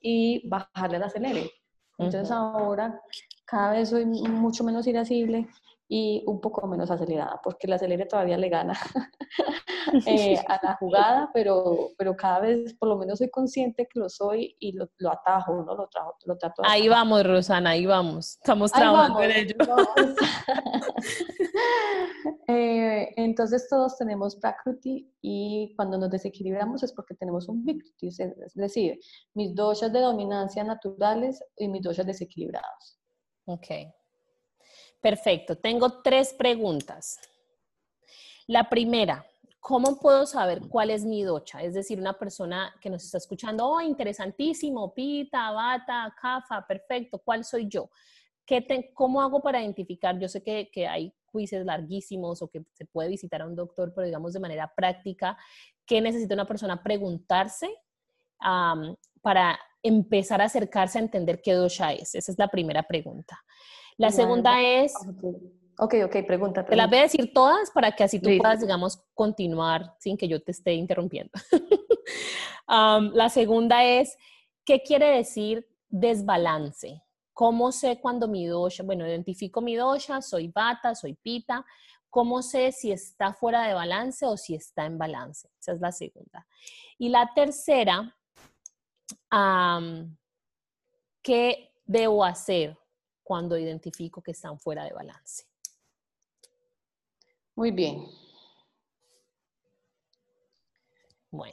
y 0.01 0.47
bajarle 0.47 0.97
el 0.97 1.03
acelere. 1.03 1.51
Entonces 1.97 2.31
ahora 2.31 3.01
cada 3.45 3.71
vez 3.71 3.89
soy 3.89 4.05
mucho 4.05 4.63
menos 4.63 4.87
irascible 4.87 5.49
y 5.89 6.23
un 6.27 6.41
poco 6.41 6.67
menos 6.67 6.91
acelerada, 6.91 7.39
porque 7.41 7.67
la 7.67 7.77
acelere 7.77 8.05
todavía 8.05 8.37
le 8.37 8.49
gana 8.49 8.73
eh, 10.05 10.37
a 10.47 10.59
la 10.61 10.75
jugada, 10.75 11.29
pero, 11.33 11.91
pero 11.97 12.15
cada 12.15 12.41
vez 12.41 12.73
por 12.73 12.89
lo 12.89 12.97
menos 12.97 13.19
soy 13.19 13.29
consciente 13.29 13.87
que 13.87 13.99
lo 13.99 14.09
soy 14.09 14.55
y 14.59 14.73
lo, 14.73 14.89
lo 14.97 15.11
atajo, 15.11 15.63
¿no? 15.63 15.75
Lo, 15.75 15.87
trajo, 15.87 16.17
lo 16.25 16.37
trato. 16.37 16.61
Ahí 16.65 16.89
vamos, 16.89 17.25
Rosana, 17.25 17.71
ahí 17.71 17.85
vamos. 17.85 18.33
Estamos 18.35 18.71
trabajando 18.71 19.21
en 19.21 19.31
ello. 19.31 19.55
Eh, 22.49 23.13
entonces 23.17 23.67
todos 23.69 23.97
tenemos 23.97 24.37
Prakruti 24.37 25.13
y 25.21 25.73
cuando 25.75 25.97
nos 25.97 26.09
desequilibramos 26.09 26.81
es 26.81 26.93
porque 26.93 27.13
tenemos 27.13 27.49
un 27.49 27.65
Vikruti, 27.65 28.07
es 28.07 28.53
decir, 28.53 28.99
mis 29.33 29.53
doshas 29.53 29.91
de 29.91 29.99
dominancia 29.99 30.63
naturales 30.63 31.43
y 31.57 31.67
mis 31.67 31.81
doshas 31.81 32.05
desequilibrados. 32.05 32.99
Ok. 33.45 33.67
Perfecto. 35.01 35.57
Tengo 35.57 36.01
tres 36.01 36.33
preguntas. 36.33 37.19
La 38.47 38.69
primera, 38.69 39.25
¿cómo 39.59 39.99
puedo 39.99 40.25
saber 40.25 40.61
cuál 40.69 40.89
es 40.89 41.03
mi 41.03 41.23
docha? 41.23 41.61
Es 41.61 41.73
decir, 41.73 41.99
una 41.99 42.17
persona 42.17 42.73
que 42.81 42.89
nos 42.89 43.03
está 43.03 43.17
escuchando, 43.17 43.67
oh, 43.67 43.81
interesantísimo, 43.81 44.93
pita, 44.93 45.51
bata, 45.51 46.15
kafa, 46.19 46.65
perfecto, 46.65 47.19
¿cuál 47.19 47.43
soy 47.43 47.67
yo? 47.67 47.89
¿Qué 48.45 48.91
¿Cómo 48.93 49.21
hago 49.21 49.41
para 49.41 49.61
identificar? 49.61 50.17
Yo 50.17 50.29
sé 50.29 50.41
que, 50.41 50.69
que 50.71 50.87
hay 50.87 51.13
quizzes 51.29 51.65
larguísimos 51.65 52.41
o 52.41 52.49
que 52.49 52.63
se 52.73 52.85
puede 52.85 53.09
visitar 53.09 53.41
a 53.41 53.45
un 53.45 53.55
doctor, 53.55 53.93
pero 53.93 54.05
digamos 54.05 54.33
de 54.33 54.39
manera 54.39 54.73
práctica, 54.73 55.37
¿qué 55.85 55.99
necesita 55.99 56.33
una 56.33 56.47
persona 56.47 56.81
preguntarse 56.81 57.69
para 59.21 59.59
empezar 59.83 60.41
a 60.41 60.45
acercarse 60.45 60.97
a 60.97 61.01
entender 61.01 61.41
qué 61.41 61.53
dosha 61.53 61.91
es? 61.91 62.15
Esa 62.15 62.31
es 62.31 62.39
la 62.39 62.47
primera 62.47 62.83
pregunta. 62.83 63.37
La 63.97 64.11
segunda 64.11 64.61
es... 64.61 64.93
Ok, 65.79 65.95
ok, 66.05 66.25
pregunta. 66.25 66.65
Te 66.65 66.75
las 66.75 66.89
voy 66.89 66.99
a 66.99 67.03
decir 67.03 67.31
todas 67.33 67.69
para 67.71 67.91
que 67.91 68.03
así 68.03 68.19
tú 68.19 68.29
puedas, 68.37 68.61
digamos, 68.61 69.03
continuar 69.13 69.95
sin 69.99 70.17
que 70.17 70.27
yo 70.27 70.41
te 70.41 70.51
esté 70.51 70.73
interrumpiendo. 70.73 71.31
la 72.67 73.29
segunda 73.29 73.83
es, 73.83 74.17
¿qué 74.65 74.81
quiere 74.81 75.17
decir 75.17 75.67
desbalance? 75.89 77.03
¿Cómo 77.33 77.71
sé 77.71 77.99
cuando 77.99 78.27
mi 78.27 78.47
dosha, 78.47 78.83
bueno, 78.83 79.07
identifico 79.07 79.61
mi 79.61 79.75
dosha, 79.75 80.21
soy 80.23 80.47
bata, 80.47 80.95
soy 80.95 81.13
pita, 81.13 81.63
¿cómo 82.09 82.41
sé 82.41 82.71
si 82.71 82.91
está 82.91 83.33
fuera 83.33 83.67
de 83.67 83.75
balance 83.75 84.25
o 84.25 84.35
si 84.37 84.55
está 84.55 84.85
en 84.85 84.97
balance? 84.97 85.47
Esa 85.59 85.73
es 85.73 85.79
la 85.79 85.91
segunda. 85.91 86.47
Y 86.97 87.09
la 87.09 87.31
tercera, 87.35 88.15
¿qué 91.21 91.71
debo 91.85 92.25
hacer 92.25 92.75
cuando 93.27 93.57
identifico 93.57 94.21
que 94.21 94.31
están 94.31 94.57
fuera 94.57 94.85
de 94.85 94.93
balance. 94.93 95.43
Muy 97.55 97.71
bien. 97.71 98.05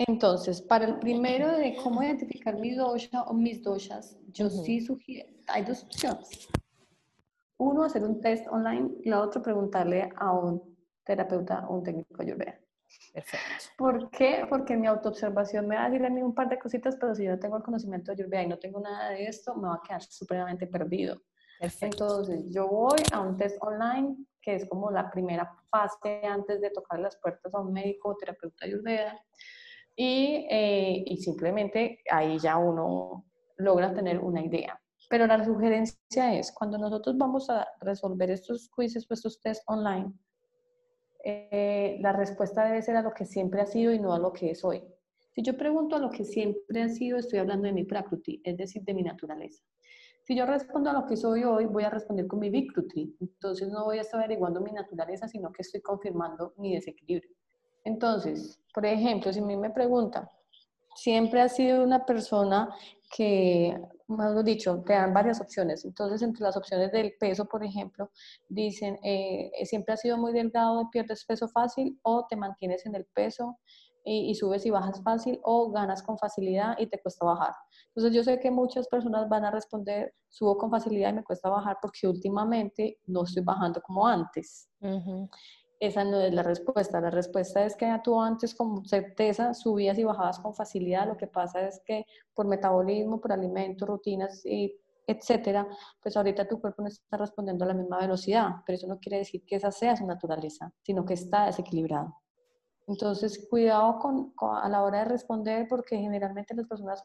Entonces, 0.06 0.62
para 0.62 0.84
el 0.84 1.00
primero 1.00 1.50
de 1.50 1.74
cómo 1.82 2.00
identificar 2.00 2.56
mi 2.56 2.76
dosha 2.76 3.24
o 3.24 3.34
mis 3.34 3.60
doshas, 3.60 4.16
yo 4.28 4.48
sí 4.48 4.82
sugiero, 4.82 5.32
hay 5.48 5.64
dos 5.64 5.82
opciones. 5.82 6.48
Uno, 7.58 7.82
hacer 7.82 8.04
un 8.04 8.20
test 8.20 8.46
online 8.52 8.92
y 9.02 9.08
la 9.08 9.22
otra, 9.22 9.42
preguntarle 9.42 10.10
a 10.14 10.30
un 10.30 10.76
terapeuta 11.02 11.66
o 11.68 11.78
un 11.78 11.82
técnico 11.82 12.22
ayurveda. 12.22 12.56
Perfecto. 13.12 13.46
¿Por 13.76 14.10
qué? 14.10 14.46
Porque 14.48 14.76
mi 14.76 14.86
autoobservación 14.86 15.66
me 15.66 15.74
va 15.74 15.86
a 15.86 15.90
decir 15.90 16.06
a 16.06 16.10
mí 16.10 16.22
un 16.22 16.36
par 16.36 16.48
de 16.48 16.56
cositas, 16.56 16.94
pero 17.00 17.16
si 17.16 17.24
yo 17.24 17.32
no 17.32 17.40
tengo 17.40 17.56
el 17.56 17.64
conocimiento 17.64 18.12
de 18.12 18.22
Ayurveda 18.22 18.42
y 18.44 18.48
no 18.48 18.58
tengo 18.60 18.78
nada 18.78 19.10
de 19.10 19.24
esto, 19.24 19.56
me 19.56 19.66
va 19.66 19.74
a 19.74 19.82
quedar 19.84 20.02
supremamente 20.02 20.68
perdido. 20.68 21.20
Entonces, 21.80 22.44
yo 22.50 22.68
voy 22.68 23.00
a 23.12 23.20
un 23.20 23.36
test 23.36 23.56
online, 23.60 24.16
que 24.40 24.54
es 24.56 24.68
como 24.68 24.90
la 24.90 25.10
primera 25.10 25.50
fase 25.70 26.22
antes 26.24 26.60
de 26.60 26.70
tocar 26.70 27.00
las 27.00 27.16
puertas 27.16 27.54
a 27.54 27.60
un 27.60 27.72
médico 27.72 28.16
terapeuta 28.16 28.66
ayurveda, 28.66 29.20
y, 29.96 30.46
eh, 30.50 31.02
y 31.06 31.16
simplemente 31.18 32.00
ahí 32.10 32.38
ya 32.38 32.56
uno 32.56 33.24
logra 33.56 33.94
tener 33.94 34.18
una 34.18 34.44
idea. 34.44 34.80
Pero 35.08 35.26
la 35.26 35.44
sugerencia 35.44 36.34
es, 36.34 36.52
cuando 36.52 36.78
nosotros 36.78 37.16
vamos 37.16 37.48
a 37.50 37.66
resolver 37.80 38.30
estos 38.30 38.70
quizzes 38.74 39.06
o 39.08 39.14
estos 39.14 39.40
test 39.40 39.62
online, 39.66 40.12
eh, 41.22 41.98
la 42.00 42.12
respuesta 42.12 42.64
debe 42.64 42.82
ser 42.82 42.96
a 42.96 43.02
lo 43.02 43.12
que 43.12 43.24
siempre 43.24 43.60
ha 43.60 43.66
sido 43.66 43.92
y 43.92 43.98
no 43.98 44.12
a 44.12 44.18
lo 44.18 44.32
que 44.32 44.50
es 44.50 44.64
hoy. 44.64 44.82
Si 45.34 45.42
yo 45.42 45.56
pregunto 45.56 45.96
a 45.96 45.98
lo 45.98 46.10
que 46.10 46.24
siempre 46.24 46.82
ha 46.82 46.88
sido, 46.88 47.18
estoy 47.18 47.38
hablando 47.38 47.66
de 47.66 47.72
mi 47.72 47.84
prakruti, 47.84 48.40
es 48.44 48.56
decir, 48.56 48.82
de 48.82 48.94
mi 48.94 49.02
naturaleza. 49.02 49.62
Si 50.24 50.34
yo 50.34 50.46
respondo 50.46 50.88
a 50.88 50.94
lo 50.94 51.06
que 51.06 51.18
soy 51.18 51.44
hoy, 51.44 51.66
voy 51.66 51.84
a 51.84 51.90
responder 51.90 52.26
con 52.26 52.38
mi 52.38 52.48
vikruti. 52.48 53.14
Entonces 53.20 53.68
no 53.68 53.84
voy 53.84 53.98
a 53.98 54.00
estar 54.00 54.20
averiguando 54.20 54.58
mi 54.60 54.72
naturaleza, 54.72 55.28
sino 55.28 55.52
que 55.52 55.60
estoy 55.60 55.82
confirmando 55.82 56.54
mi 56.56 56.74
desequilibrio. 56.74 57.30
Entonces, 57.84 58.58
por 58.72 58.86
ejemplo, 58.86 59.30
si 59.34 59.40
a 59.40 59.44
mí 59.44 59.54
me 59.54 59.68
pregunta, 59.68 60.30
siempre 60.94 61.42
ha 61.42 61.48
sido 61.50 61.84
una 61.84 62.06
persona 62.06 62.74
que, 63.14 63.78
más 64.06 64.42
dicho, 64.46 64.82
te 64.86 64.94
dan 64.94 65.12
varias 65.12 65.42
opciones. 65.42 65.84
Entonces, 65.84 66.22
entre 66.22 66.42
las 66.42 66.56
opciones 66.56 66.90
del 66.90 67.12
peso, 67.20 67.44
por 67.44 67.62
ejemplo, 67.62 68.10
dicen, 68.48 68.98
eh, 69.04 69.50
siempre 69.66 69.92
ha 69.92 69.98
sido 69.98 70.16
muy 70.16 70.32
delgado, 70.32 70.88
pierdes 70.90 71.26
peso 71.26 71.48
fácil 71.48 71.98
o 72.02 72.26
te 72.26 72.36
mantienes 72.36 72.86
en 72.86 72.94
el 72.94 73.04
peso 73.04 73.58
y, 74.04 74.34
subes 74.34 74.66
y 74.66 74.70
bajas 74.70 75.02
fácil 75.02 75.40
o 75.42 75.70
ganas 75.70 76.02
con 76.02 76.18
facilidad 76.18 76.76
y 76.78 76.86
te 76.86 77.00
cuesta 77.00 77.24
bajar. 77.24 77.54
Entonces 77.88 78.12
yo 78.12 78.22
sé 78.22 78.38
que 78.38 78.50
muchas 78.50 78.86
personas 78.86 79.28
van 79.28 79.44
a 79.44 79.50
responder, 79.50 80.14
subo 80.28 80.58
con 80.58 80.70
facilidad 80.70 81.10
y 81.10 81.14
me 81.14 81.24
cuesta 81.24 81.48
bajar 81.48 81.78
porque 81.80 82.06
últimamente 82.06 82.98
no 83.06 83.24
estoy 83.24 83.42
bajando 83.42 83.80
como 83.80 84.06
antes. 84.06 84.68
Esa 85.80 86.04
no 86.04 86.20
es 86.20 86.32
la 86.32 86.42
respuesta. 86.42 87.00
La 87.00 87.10
respuesta 87.10 87.64
es 87.64 87.76
que 87.76 87.90
tú 88.04 88.20
antes 88.20 88.54
con 88.54 88.84
certeza 88.84 89.54
subías 89.54 89.98
y 89.98 90.04
bajabas 90.04 90.38
con 90.38 90.54
facilidad. 90.54 91.08
Lo 91.08 91.16
que 91.16 91.26
pasa 91.26 91.66
es 91.66 91.80
que 91.84 92.04
por 92.34 92.46
metabolismo, 92.46 93.20
por 93.20 93.32
alimentos, 93.32 93.88
rutinas 93.88 94.44
y 94.44 94.78
etcétera, 95.06 95.66
pues 96.02 96.16
ahorita 96.16 96.48
tu 96.48 96.60
cuerpo 96.60 96.82
no 96.82 96.88
está 96.88 97.16
respondiendo 97.16 97.64
a 97.64 97.68
la 97.68 97.74
misma 97.74 97.98
velocidad, 97.98 98.48
pero 98.64 98.76
eso 98.76 98.86
no 98.86 98.98
quiere 98.98 99.18
decir 99.18 99.44
que 99.44 99.56
esa 99.56 99.70
sea 99.70 99.96
su 99.96 100.06
naturaleza, 100.06 100.72
sino 100.82 101.04
que 101.04 101.14
está 101.14 101.46
desequilibrado. 101.46 102.14
Entonces, 102.86 103.46
cuidado 103.48 103.98
con, 103.98 104.34
a 104.40 104.68
la 104.68 104.82
hora 104.82 105.00
de 105.00 105.04
responder 105.06 105.66
porque 105.68 105.96
generalmente 105.96 106.54
las 106.54 106.66
personas 106.66 107.04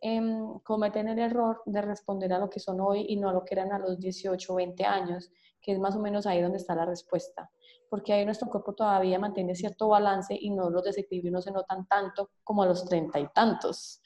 em, 0.00 0.58
cometen 0.60 1.08
el 1.08 1.18
error 1.18 1.62
de 1.66 1.82
responder 1.82 2.32
a 2.32 2.38
lo 2.38 2.48
que 2.48 2.60
son 2.60 2.80
hoy 2.80 3.04
y 3.08 3.16
no 3.16 3.28
a 3.28 3.32
lo 3.32 3.44
que 3.44 3.54
eran 3.54 3.72
a 3.72 3.78
los 3.78 3.98
18 3.98 4.52
o 4.52 4.56
20 4.56 4.84
años, 4.84 5.30
que 5.60 5.72
es 5.72 5.78
más 5.78 5.96
o 5.96 6.00
menos 6.00 6.26
ahí 6.26 6.40
donde 6.40 6.58
está 6.58 6.74
la 6.74 6.86
respuesta. 6.86 7.50
Porque 7.90 8.12
ahí 8.12 8.24
nuestro 8.24 8.48
cuerpo 8.48 8.74
todavía 8.74 9.18
mantiene 9.18 9.54
cierto 9.54 9.88
balance 9.88 10.36
y 10.38 10.50
no 10.50 10.70
los 10.70 10.84
desequilibrios 10.84 11.32
no 11.32 11.42
se 11.42 11.50
notan 11.50 11.86
tanto 11.86 12.30
como 12.44 12.62
a 12.62 12.66
los 12.66 12.84
30 12.86 13.18
y 13.20 13.28
tantos, 13.28 14.00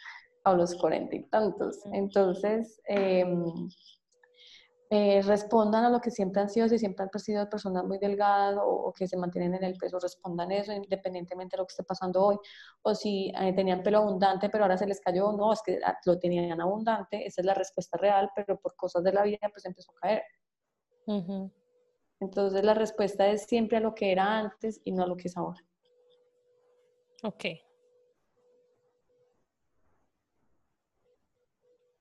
a 0.45 0.55
los 0.55 0.75
40 0.75 1.14
y 1.14 1.29
tantos. 1.29 1.79
Entonces, 1.93 2.81
eh, 2.89 3.25
eh, 4.95 5.22
respondan 5.22 5.86
a 5.86 5.88
lo 5.88 6.03
que 6.03 6.11
siempre 6.11 6.43
han 6.43 6.51
sido, 6.51 6.68
si 6.68 6.78
siempre 6.78 7.07
han 7.11 7.18
sido 7.18 7.49
personas 7.49 7.82
muy 7.82 7.97
delgadas 7.97 8.59
o, 8.62 8.93
que 8.93 9.09
se 9.09 9.16
mantienen 9.16 9.55
en 9.55 9.64
el 9.64 9.78
peso, 9.78 9.99
respondan 9.99 10.53
eso 10.53 10.70
independientemente 10.70 11.57
de 11.57 11.62
lo 11.62 11.66
que 11.66 11.72
esté 11.72 11.82
pasando 11.82 12.22
hoy. 12.22 12.36
O 12.82 12.95
si 12.95 13.32
eh, 13.40 13.55
tenían 13.55 13.82
pelo 13.82 14.01
abundante, 14.01 14.51
pero 14.51 14.64
ahora 14.64 14.76
se 14.76 14.86
les 14.86 15.01
cayó, 15.01 15.32
no, 15.32 15.51
es 15.51 15.62
que 15.62 15.80
ah, 15.82 15.97
lo 16.05 16.18
tenían 16.18 16.61
abundante, 16.61 17.26
esa 17.26 17.40
es 17.40 17.47
la 17.47 17.55
respuesta 17.55 17.97
real, 17.97 18.30
pero 18.36 18.59
por 18.59 18.76
cosas 18.76 19.03
de 19.03 19.14
la 19.14 19.22
vida 19.22 19.49
pues 19.51 19.64
empezó 19.64 19.93
a 19.93 20.01
caer. 20.03 20.24
Entonces 22.20 22.62
la 22.62 22.74
respuesta 22.74 23.26
es 23.28 23.45
siempre 23.45 23.78
a 23.78 23.80
lo 23.80 23.95
que 23.95 24.12
era 24.12 24.40
antes 24.40 24.82
y 24.84 24.93
no 24.93 25.05
a 25.05 25.07
lo 25.07 25.16
que 25.16 25.28
es 25.28 25.36
ahora. 25.38 25.64
Ok. 27.22 27.47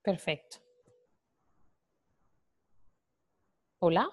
Perfecto. 0.04 0.58
Hola. 3.84 4.08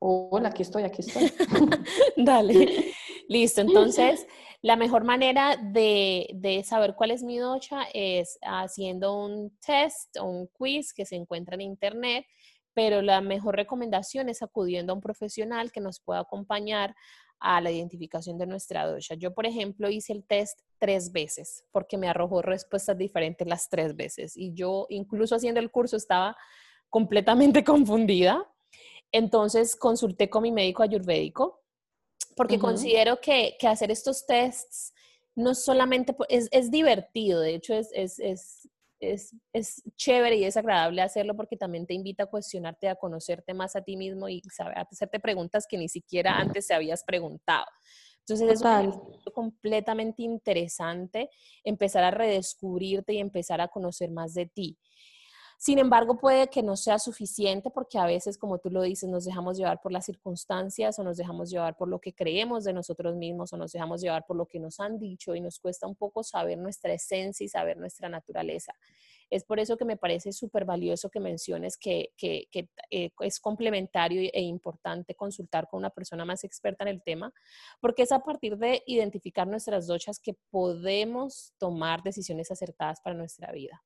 Hola, 0.00 0.48
aquí 0.48 0.62
estoy, 0.62 0.82
aquí 0.82 1.02
estoy. 1.02 1.30
Dale. 2.16 2.92
Listo, 3.28 3.60
entonces 3.60 4.26
la 4.60 4.74
mejor 4.74 5.04
manera 5.04 5.56
de, 5.56 6.64
saber 6.66 6.96
cuál 6.96 7.12
es 7.12 7.22
mi 7.22 7.38
docha 7.38 7.84
es 7.94 8.40
haciendo 8.42 9.16
un 9.16 9.56
test 9.64 10.16
o 10.16 10.24
un 10.24 10.48
quiz 10.48 10.92
que 10.92 11.06
se 11.06 11.14
encuentra 11.14 11.54
en 11.54 11.60
internet, 11.60 12.26
pero 12.74 13.00
la 13.00 13.20
mejor 13.20 13.54
recomendación 13.54 14.28
es 14.28 14.42
acudiendo 14.42 14.92
a 14.92 14.96
un 14.96 15.00
profesional 15.00 15.70
que 15.70 15.80
nos 15.80 16.00
pueda 16.00 16.18
acompañar 16.18 16.96
a 17.38 17.60
la 17.60 17.70
identificación 17.70 18.36
de 18.36 18.48
nuestra 18.48 18.84
docha. 18.84 19.14
Yo, 19.14 19.32
por 19.32 19.46
ejemplo, 19.46 19.88
hice 19.88 20.12
el 20.12 20.24
test 20.24 20.58
tres 20.78 21.12
veces 21.12 21.64
porque 21.70 21.98
me 21.98 22.08
arrojó 22.08 22.42
respuestas 22.42 22.98
diferentes 22.98 23.46
las 23.46 23.68
tres 23.68 23.94
veces 23.94 24.36
y 24.36 24.54
yo 24.54 24.86
incluso 24.88 25.36
haciendo 25.36 25.60
el 25.60 25.70
curso 25.70 25.96
estaba 25.96 26.36
completamente 26.90 27.62
confundida 27.62 28.44
entonces 29.12 29.76
consulté 29.76 30.28
con 30.28 30.42
mi 30.42 30.52
médico 30.52 30.82
ayurvédico 30.82 31.62
porque 32.36 32.58
considero 32.58 33.20
que, 33.20 33.56
hacer 33.62 33.90
estos 33.90 34.24
tests 34.24 34.92
no 35.34 35.54
solamente 35.54 36.16
es, 36.28 36.48
es 36.52 36.70
divertido, 36.70 37.40
de 37.40 37.54
hecho 37.54 37.74
es, 37.74 37.90
es, 37.92 38.68
es, 39.00 39.82
chévere 39.96 40.36
y 40.36 40.44
es 40.44 40.56
agradable 40.56 41.02
hacerlo 41.02 41.36
porque 41.36 41.56
también 41.56 41.86
te 41.86 41.94
invita 41.94 42.24
a 42.24 42.26
cuestionarte, 42.26 42.88
a 42.88 42.96
conocerte 42.96 43.54
más 43.54 43.76
a 43.76 43.82
ti 43.82 43.96
mismo 43.96 44.28
y 44.28 44.42
a 44.58 44.82
hacerte 44.82 45.20
preguntas 45.20 45.66
que 45.68 45.78
ni 45.78 45.88
siquiera 45.88 46.38
antes 46.38 46.66
te 46.66 46.74
habías 46.74 47.04
preguntado. 47.04 47.66
Entonces 48.20 48.60
es 48.60 49.32
completamente 49.32 50.22
interesante 50.22 51.30
empezar 51.64 52.04
a 52.04 52.10
redescubrirte 52.10 53.14
y 53.14 53.18
empezar 53.18 53.60
a 53.60 53.68
conocer 53.68 54.10
más 54.10 54.34
de 54.34 54.46
ti. 54.46 54.78
Sin 55.60 55.80
embargo, 55.80 56.16
puede 56.16 56.46
que 56.46 56.62
no 56.62 56.76
sea 56.76 57.00
suficiente 57.00 57.68
porque 57.68 57.98
a 57.98 58.06
veces, 58.06 58.38
como 58.38 58.58
tú 58.58 58.70
lo 58.70 58.80
dices, 58.80 59.10
nos 59.10 59.24
dejamos 59.24 59.58
llevar 59.58 59.80
por 59.80 59.90
las 59.90 60.04
circunstancias 60.04 60.96
o 61.00 61.02
nos 61.02 61.16
dejamos 61.16 61.50
llevar 61.50 61.76
por 61.76 61.88
lo 61.88 62.00
que 62.00 62.14
creemos 62.14 62.62
de 62.62 62.72
nosotros 62.72 63.16
mismos 63.16 63.52
o 63.52 63.56
nos 63.56 63.72
dejamos 63.72 64.00
llevar 64.00 64.24
por 64.24 64.36
lo 64.36 64.46
que 64.46 64.60
nos 64.60 64.78
han 64.78 65.00
dicho 65.00 65.34
y 65.34 65.40
nos 65.40 65.58
cuesta 65.58 65.88
un 65.88 65.96
poco 65.96 66.22
saber 66.22 66.58
nuestra 66.58 66.92
esencia 66.92 67.44
y 67.44 67.48
saber 67.48 67.76
nuestra 67.76 68.08
naturaleza. 68.08 68.72
Es 69.30 69.42
por 69.42 69.58
eso 69.58 69.76
que 69.76 69.84
me 69.84 69.96
parece 69.96 70.32
súper 70.32 70.64
valioso 70.64 71.10
que 71.10 71.18
menciones 71.18 71.76
que, 71.76 72.12
eh, 72.22 73.10
es 73.18 73.40
complementario 73.40 74.30
e 74.32 74.40
importante 74.40 75.16
consultar 75.16 75.66
con 75.68 75.78
una 75.78 75.90
persona 75.90 76.24
más 76.24 76.44
experta 76.44 76.84
en 76.84 76.88
el 76.90 77.02
tema, 77.02 77.32
porque 77.80 78.02
es 78.02 78.12
a 78.12 78.20
partir 78.20 78.58
de 78.58 78.84
identificar 78.86 79.48
nuestras 79.48 79.88
dochas 79.88 80.20
que 80.20 80.34
podemos 80.50 81.52
tomar 81.58 82.04
decisiones 82.04 82.52
acertadas 82.52 83.00
para 83.00 83.16
nuestra 83.16 83.50
vida 83.50 83.82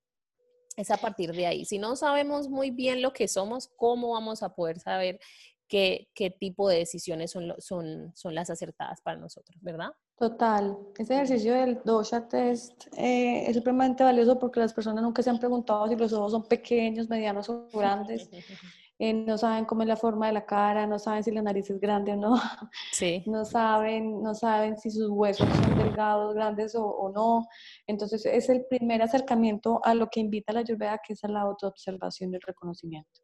es 0.77 0.91
a 0.91 0.97
partir 0.97 1.33
de 1.33 1.47
ahí. 1.47 1.65
Si 1.65 1.79
no 1.79 1.97
sabemos 1.97 2.49
muy 2.49 2.71
bien 2.71 3.03
lo 3.03 3.13
que 3.13 3.29
somos, 3.29 3.69
¿cómo 3.77 4.13
vamos 4.13 4.43
a 4.43 4.55
poder 4.55 4.79
saber 4.81 5.21
qué, 5.69 6.09
qué 6.15 6.31
tipo 6.31 6.69
de 6.69 6.79
decisiones 6.79 7.31
son, 7.31 7.55
son, 7.59 8.13
son 8.15 8.35
las 8.35 8.51
acertadas 8.51 9.01
para 9.01 9.19
nosotros, 9.19 9.57
verdad? 9.63 9.91
Total. 10.17 10.79
Ese 10.99 11.15
ejercicio 11.15 11.55
del 11.55 11.81
dosha 11.85 12.29
test 12.29 12.87
eh, 12.97 13.45
es 13.49 13.57
supremamente 13.57 14.05
valioso 14.05 14.39
porque 14.39 14.61
las 14.61 14.73
personas 14.73 15.03
nunca 15.03 15.23
se 15.23 15.31
han 15.31 15.39
preguntado 15.39 15.89
si 15.89 15.97
los 15.97 16.13
ojos 16.13 16.33
son 16.33 16.45
pequeños, 16.45 17.09
medianos 17.09 17.49
o 17.49 17.69
grandes. 17.73 18.29
Eh, 19.05 19.15
no 19.15 19.37
saben 19.37 19.65
cómo 19.65 19.83
es 19.83 19.89
la 19.89 19.97
forma 19.97 20.29
de 20.29 20.33
la 20.33 20.47
cara, 20.47 20.87
no 20.87 20.97
saben 20.97 21.25
si 21.25 21.33
la 21.33 21.43
nariz 21.43 21.69
es 21.69 21.81
grande 21.81 22.13
o 22.13 22.17
no, 22.17 22.35
sí. 22.93 23.25
no, 23.27 23.45
saben, 23.45 24.23
no 24.23 24.33
saben 24.33 24.79
si 24.79 24.93
sus 24.93 25.11
huesos 25.11 25.49
son 25.49 25.77
delgados, 25.77 26.37
grandes 26.37 26.77
o, 26.77 27.11
no. 27.13 27.49
Entonces 27.89 28.25
es 28.25 28.49
el 28.49 28.65
primer 28.67 29.03
acercamiento 29.03 29.81
a 29.83 29.95
lo 29.95 30.07
que 30.07 30.21
invita 30.21 30.53
la 30.53 30.61
Ayurveda, 30.61 31.01
que 31.05 31.15
es 31.15 31.25
a 31.25 31.29
la 31.29 31.41
autoobservación 31.41 32.31
y 32.31 32.37
el 32.37 32.43
reconocimiento. 32.43 33.23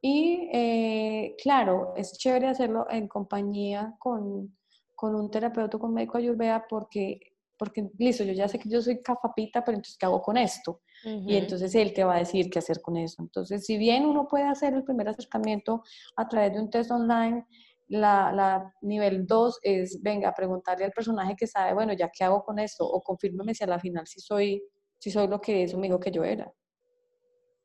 Y 0.00 0.50
eh, 0.52 1.34
claro, 1.42 1.94
es 1.96 2.16
chévere 2.16 2.46
hacerlo 2.46 2.86
en 2.88 3.08
compañía 3.08 3.96
con, 3.98 4.56
con 4.94 5.16
un 5.16 5.32
terapeuta, 5.32 5.78
con 5.78 5.94
médico 5.94 6.18
Ayurveda, 6.18 6.64
porque, 6.68 7.18
porque, 7.58 7.90
listo, 7.98 8.22
yo 8.22 8.34
ya 8.34 8.46
sé 8.46 8.60
que 8.60 8.68
yo 8.68 8.80
soy 8.80 9.02
cafapita, 9.02 9.64
pero 9.64 9.78
entonces, 9.78 9.98
¿qué 9.98 10.06
hago 10.06 10.22
con 10.22 10.36
esto? 10.36 10.82
Y 11.04 11.36
entonces 11.36 11.74
él 11.74 11.92
te 11.94 12.04
va 12.04 12.16
a 12.16 12.18
decir 12.18 12.50
qué 12.50 12.58
hacer 12.58 12.80
con 12.80 12.96
eso. 12.96 13.22
Entonces, 13.22 13.64
si 13.64 13.78
bien 13.78 14.04
uno 14.04 14.26
puede 14.26 14.44
hacer 14.44 14.74
el 14.74 14.84
primer 14.84 15.08
acercamiento 15.08 15.82
a 16.16 16.28
través 16.28 16.52
de 16.52 16.60
un 16.60 16.70
test 16.70 16.90
online, 16.90 17.46
la, 17.88 18.32
la 18.32 18.74
nivel 18.82 19.26
2 19.26 19.58
es, 19.62 20.02
venga, 20.02 20.32
preguntarle 20.34 20.84
al 20.84 20.92
personaje 20.92 21.36
que 21.36 21.46
sabe, 21.46 21.74
bueno, 21.74 21.92
ya 21.92 22.10
qué 22.10 22.24
hago 22.24 22.44
con 22.44 22.58
esto, 22.58 22.84
o 22.86 23.00
confírmeme 23.02 23.54
si 23.54 23.64
a 23.64 23.66
la 23.66 23.78
final 23.78 24.06
si 24.06 24.20
soy, 24.20 24.62
si 24.98 25.10
soy 25.10 25.28
lo 25.28 25.40
que 25.40 25.62
es 25.62 25.72
un 25.72 25.80
amigo 25.80 25.98
que 25.98 26.10
yo 26.10 26.24
era. 26.24 26.52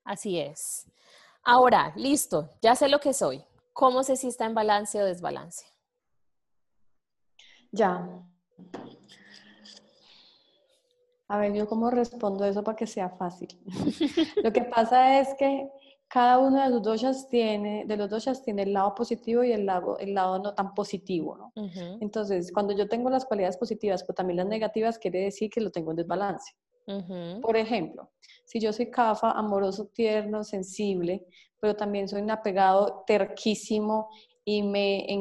Así 0.04 0.40
es. 0.40 0.88
Ahora, 1.44 1.94
listo, 1.96 2.50
ya 2.62 2.76
sé 2.76 2.88
lo 2.88 3.00
que 3.00 3.14
soy. 3.14 3.44
¿Cómo 3.74 4.04
sé 4.04 4.16
si 4.16 4.28
está 4.28 4.46
en 4.46 4.54
balance 4.54 5.02
o 5.02 5.06
desbalance? 5.06 5.66
Ya, 7.72 8.08
A 11.34 11.38
ver, 11.40 11.52
yo 11.52 11.68
cómo 11.68 11.90
respondo 11.90 12.46
eso 12.46 12.64
para 12.64 12.76
que 12.76 12.86
sea 12.86 13.10
fácil. 13.10 13.48
Lo 14.44 14.54
que 14.54 14.62
pasa 14.62 15.20
es 15.20 15.34
que 15.34 15.68
cada 16.08 16.38
uno 16.38 16.62
de 16.62 16.70
los 16.70 16.84
doshas 16.84 17.28
tiene, 17.28 17.86
de 17.88 17.98
los 17.98 18.08
doshas 18.08 18.44
tiene 18.44 18.62
el 18.62 18.74
lado 18.74 18.94
positivo 18.94 19.44
y 19.44 19.52
el 19.52 19.66
lado, 19.66 19.98
el 19.98 20.14
lado 20.14 20.38
no 20.38 20.54
tan 20.54 20.76
positivo, 20.76 21.36
¿no? 21.36 21.52
Entonces, 22.00 22.52
cuando 22.52 22.76
yo 22.76 22.88
tengo 22.88 23.10
las 23.10 23.26
cualidades 23.26 23.58
positivas, 23.58 24.04
pero 24.04 24.14
también 24.14 24.38
las 24.38 24.46
negativas, 24.46 25.00
quiere 25.00 25.22
decir 25.22 25.50
que 25.50 25.60
lo 25.60 25.72
tengo 25.72 25.90
en 25.90 25.98
desbalance. 25.98 26.54
Por 27.42 27.58
ejemplo, 27.58 28.12
si 28.46 28.60
yo 28.60 28.72
soy 28.72 28.92
cafa, 28.92 29.32
amoroso, 29.32 29.88
tierno, 29.88 30.44
sensible, 30.44 31.26
pero 31.60 31.76
también 31.76 32.08
soy 32.08 32.22
un 32.22 32.30
apegado 32.30 33.06
terquísimo 33.08 34.10
y 34.46 34.62
me 34.62 35.12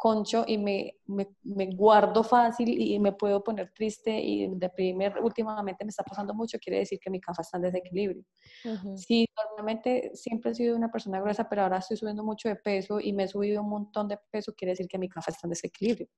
concho 0.00 0.44
y 0.46 0.56
me, 0.56 0.96
me, 1.06 1.66
guardo 1.74 2.24
fácil 2.24 2.70
y 2.70 2.98
me 2.98 3.12
puedo 3.12 3.44
poner 3.44 3.70
triste 3.70 4.18
y 4.18 4.48
deprimir, 4.56 5.12
últimamente 5.22 5.84
me 5.84 5.90
está 5.90 6.02
pasando 6.02 6.32
mucho, 6.32 6.58
quiere 6.58 6.78
decir 6.78 6.98
que 6.98 7.10
mi 7.10 7.20
cafa 7.20 7.42
está 7.42 7.58
en 7.58 7.64
desequilibrio. 7.64 8.24
Sí, 8.96 9.26
normalmente 9.36 10.12
siempre 10.14 10.52
he 10.52 10.54
sido 10.54 10.74
una 10.74 10.90
persona 10.90 11.20
gruesa, 11.20 11.46
pero 11.50 11.62
ahora 11.62 11.76
estoy 11.76 11.98
subiendo 11.98 12.24
mucho 12.24 12.48
de 12.48 12.56
peso 12.56 12.98
y 12.98 13.12
me 13.12 13.24
he 13.24 13.28
subido 13.28 13.60
un 13.60 13.68
montón 13.68 14.08
de 14.08 14.18
peso, 14.30 14.54
quiere 14.54 14.72
decir 14.72 14.88
que 14.88 14.98
mi 14.98 15.10
cafa 15.10 15.32
está 15.32 15.46
en 15.46 15.50
desequilibrio. 15.50 16.08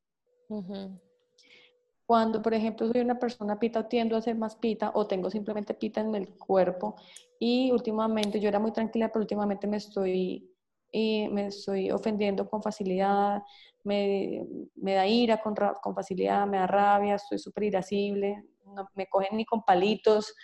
Cuando, 2.06 2.40
por 2.40 2.54
ejemplo, 2.54 2.86
soy 2.86 3.00
una 3.00 3.18
persona 3.18 3.58
pita 3.58 3.80
o 3.80 3.86
tiendo 3.86 4.16
a 4.16 4.22
ser 4.22 4.36
más 4.36 4.54
pita 4.54 4.92
o 4.94 5.08
tengo 5.08 5.28
simplemente 5.28 5.74
pita 5.74 6.02
en 6.02 6.14
el 6.14 6.28
cuerpo 6.38 6.94
y 7.40 7.72
últimamente 7.72 8.38
yo 8.38 8.48
era 8.48 8.60
muy 8.60 8.70
tranquila, 8.70 9.08
pero 9.08 9.22
últimamente 9.22 9.66
me 9.66 9.78
estoy 9.78 10.51
y 10.92 11.28
me 11.30 11.46
estoy 11.46 11.90
ofendiendo 11.90 12.48
con 12.48 12.62
facilidad, 12.62 13.42
me, 13.82 14.46
me 14.76 14.94
da 14.94 15.06
ira 15.06 15.42
con, 15.42 15.54
con, 15.82 15.94
facilidad, 15.94 16.46
me 16.46 16.58
da 16.58 16.66
rabia, 16.66 17.14
estoy 17.14 17.38
súper 17.38 17.64
irascible, 17.64 18.44
no 18.66 18.88
me 18.94 19.06
cogen 19.08 19.36
ni 19.36 19.44
con 19.46 19.62
palitos. 19.64 20.34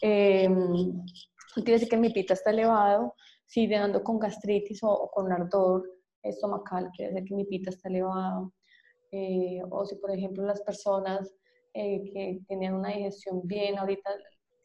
Eh, 0.00 0.48
quiere 1.54 1.72
decir 1.72 1.88
que 1.88 1.96
mi 1.96 2.10
pita 2.10 2.34
está 2.34 2.50
elevado. 2.50 3.14
Si 3.46 3.72
ando 3.74 4.02
con 4.02 4.18
gastritis 4.18 4.80
o, 4.82 5.10
con 5.12 5.30
ardor 5.32 5.82
estomacal, 6.22 6.90
quiere 6.94 7.12
decir 7.12 7.28
que 7.28 7.34
mi 7.34 7.44
pita 7.44 7.70
está 7.70 7.88
elevado. 7.88 8.52
Eh, 9.12 9.60
o 9.70 9.84
si, 9.86 9.96
por 9.96 10.10
ejemplo, 10.10 10.44
las 10.44 10.60
personas 10.62 11.34
eh, 11.74 12.02
que 12.12 12.40
tenían 12.48 12.74
una 12.74 12.90
digestión 12.90 13.40
bien, 13.44 13.78
ahorita 13.78 14.10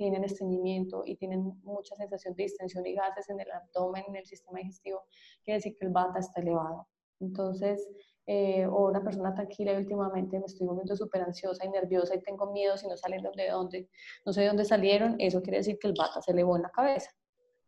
tienen 0.04 0.26
estreñimiento 0.26 1.04
y 1.06 1.16
tienen 1.16 1.54
mucha 1.64 1.96
sensación 1.96 2.36
de 2.36 2.44
distensión 2.44 2.86
y 2.86 2.94
gases 2.94 3.30
en 3.30 3.40
el 3.40 3.50
abdomen, 3.50 4.04
en 4.10 4.18
el 4.18 4.26
sistema 4.26 4.60
digestivo, 4.60 5.06
quiere 5.46 5.60
decir 5.60 5.78
que 5.80 5.86
el 5.86 5.94
bata 5.94 6.20
está 6.20 6.42
elevado. 6.42 6.90
Entonces, 7.22 7.88
eh, 8.26 8.66
o 8.66 8.90
una 8.90 9.02
persona 9.02 9.34
tranquila 9.34 9.72
y 9.72 9.78
últimamente 9.78 10.38
me 10.40 10.46
estoy 10.46 10.68
volviendo 10.68 10.94
súper 10.98 11.22
ansiosa 11.22 11.66
y 11.66 11.70
nerviosa 11.70 12.16
y 12.16 12.22
tengo 12.22 12.52
miedo 12.52 12.76
si 12.76 12.86
no 12.86 12.98
salen 12.98 13.22
de 13.22 13.50
dónde, 13.50 13.90
no 14.26 14.34
sé 14.34 14.42
de 14.42 14.48
dónde 14.48 14.66
salieron, 14.66 15.16
eso 15.20 15.42
quiere 15.42 15.60
decir 15.60 15.78
que 15.80 15.88
el 15.88 15.94
bata 15.98 16.22
se 16.22 16.34
elevó 16.34 16.58
en 16.58 16.64
la 16.64 16.70
cabeza. 16.70 17.10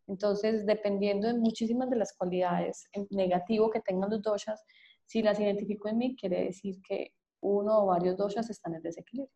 Entonces, 0.06 0.66
dependiendo 0.66 1.28
de 1.28 1.38
muchísimas 1.38 1.88
de 1.88 1.96
las 1.96 2.12
cualidades 2.12 2.84
negativo 3.08 3.70
que 3.70 3.80
tengan 3.80 4.10
los 4.10 4.20
doshas, 4.20 4.62
si 5.06 5.22
las 5.22 5.40
identifico 5.40 5.88
en 5.88 5.96
mí, 5.96 6.16
quiere 6.16 6.44
decir 6.44 6.76
que 6.86 7.12
uno 7.40 7.82
o 7.82 7.86
varios 7.86 8.18
doshas 8.18 8.50
están 8.50 8.74
en 8.74 8.82
desequilibrio. 8.82 9.32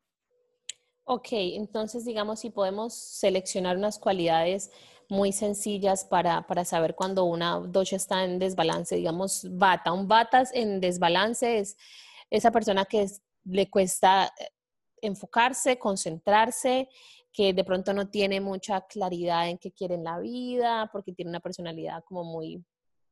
Ok, 1.13 1.27
entonces 1.33 2.05
digamos 2.05 2.39
si 2.39 2.51
podemos 2.51 2.95
seleccionar 2.95 3.77
unas 3.77 3.99
cualidades 3.99 4.71
muy 5.09 5.33
sencillas 5.33 6.05
para, 6.05 6.47
saber 6.65 6.95
cuando 6.95 7.25
una 7.25 7.59
dosha 7.59 7.97
está 7.97 8.23
en 8.25 8.39
desbalance, 8.39 8.95
digamos 8.95 9.45
bata. 9.51 9.93
Un 9.93 10.07
bata 10.07 10.45
en 10.53 10.79
desbalance 10.79 11.59
es 11.59 11.77
esa 12.31 12.53
persona 12.53 12.85
que 12.85 13.09
le 13.43 13.69
cuesta 13.69 14.33
eh, 14.39 14.51
enfocarse, 15.03 15.81
concentrarse, 15.81 16.89
que 17.33 17.55
de 17.55 17.65
pronto 17.65 17.93
no 17.93 18.09
tiene 18.09 18.41
mucha 18.41 18.83
claridad 18.83 19.49
en 19.49 19.59
qué 19.59 19.73
quiere 19.73 19.97
en 19.97 20.05
la 20.05 20.21
vida, 20.21 20.91
porque 20.93 21.13
tiene 21.13 21.31
una 21.31 21.41
personalidad 21.41 22.05
como 22.05 22.23
muy, 22.23 22.65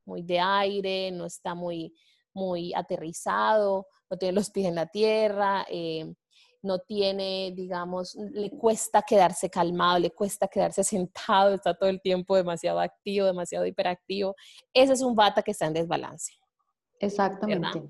muy 0.05 0.21
de 0.21 0.39
aire, 0.39 1.11
no 1.11 1.25
está 1.25 1.53
muy, 1.53 1.93
muy 2.33 2.73
aterrizado, 2.73 3.87
no 4.09 4.17
tiene 4.17 4.35
los 4.35 4.51
pies 4.51 4.67
en 4.67 4.75
la 4.75 4.85
tierra. 4.85 5.65
Eh, 5.69 6.13
no 6.61 6.79
tiene, 6.79 7.53
digamos, 7.55 8.15
le 8.15 8.51
cuesta 8.51 9.01
quedarse 9.01 9.49
calmado, 9.49 9.99
le 9.99 10.11
cuesta 10.11 10.47
quedarse 10.47 10.83
sentado, 10.83 11.53
está 11.53 11.73
todo 11.73 11.89
el 11.89 12.01
tiempo 12.01 12.35
demasiado 12.35 12.79
activo, 12.79 13.25
demasiado 13.25 13.65
hiperactivo. 13.65 14.35
Ese 14.73 14.93
es 14.93 15.01
un 15.01 15.15
bata 15.15 15.41
que 15.41 15.51
está 15.51 15.67
en 15.67 15.73
desbalance. 15.73 16.33
Exactamente. 16.99 17.81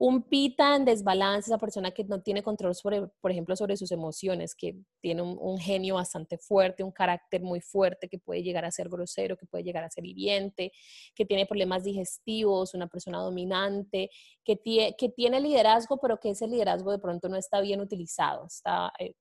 Un 0.00 0.22
pita 0.22 0.76
en 0.76 0.84
desbalance, 0.84 1.50
esa 1.50 1.58
persona 1.58 1.90
que 1.90 2.04
no 2.04 2.22
tiene 2.22 2.42
control 2.42 2.74
sobre, 2.74 3.08
por 3.20 3.32
ejemplo, 3.32 3.56
sobre 3.56 3.76
sus 3.76 3.90
emociones, 3.90 4.54
que 4.54 4.76
tiene 5.00 5.22
un, 5.22 5.58
genio 5.58 5.96
bastante 5.96 6.38
fuerte, 6.38 6.84
un 6.84 6.92
carácter 6.92 7.42
muy 7.42 7.60
fuerte, 7.60 8.08
que 8.08 8.18
puede 8.18 8.44
llegar 8.44 8.64
a 8.64 8.70
ser 8.70 8.88
grosero, 8.88 9.36
que 9.36 9.46
puede 9.46 9.64
llegar 9.64 9.82
a 9.82 9.90
ser 9.90 10.06
hiriente, 10.06 10.70
que 11.16 11.24
tiene 11.26 11.46
problemas 11.46 11.82
digestivos, 11.82 12.74
una 12.74 12.86
persona 12.86 13.18
dominante, 13.18 14.10
que, 14.44 14.54
tiene, 14.54 14.94
que 14.96 15.08
tiene 15.08 15.40
liderazgo, 15.40 15.98
pero 15.98 16.20
que 16.20 16.30
ese 16.30 16.46
liderazgo 16.46 16.92
de 16.92 17.00
pronto 17.00 17.28
no 17.28 17.36
está 17.36 17.60
bien 17.60 17.80
utilizado, 17.80 18.46
está, 18.46 18.92
eh, 19.00 19.14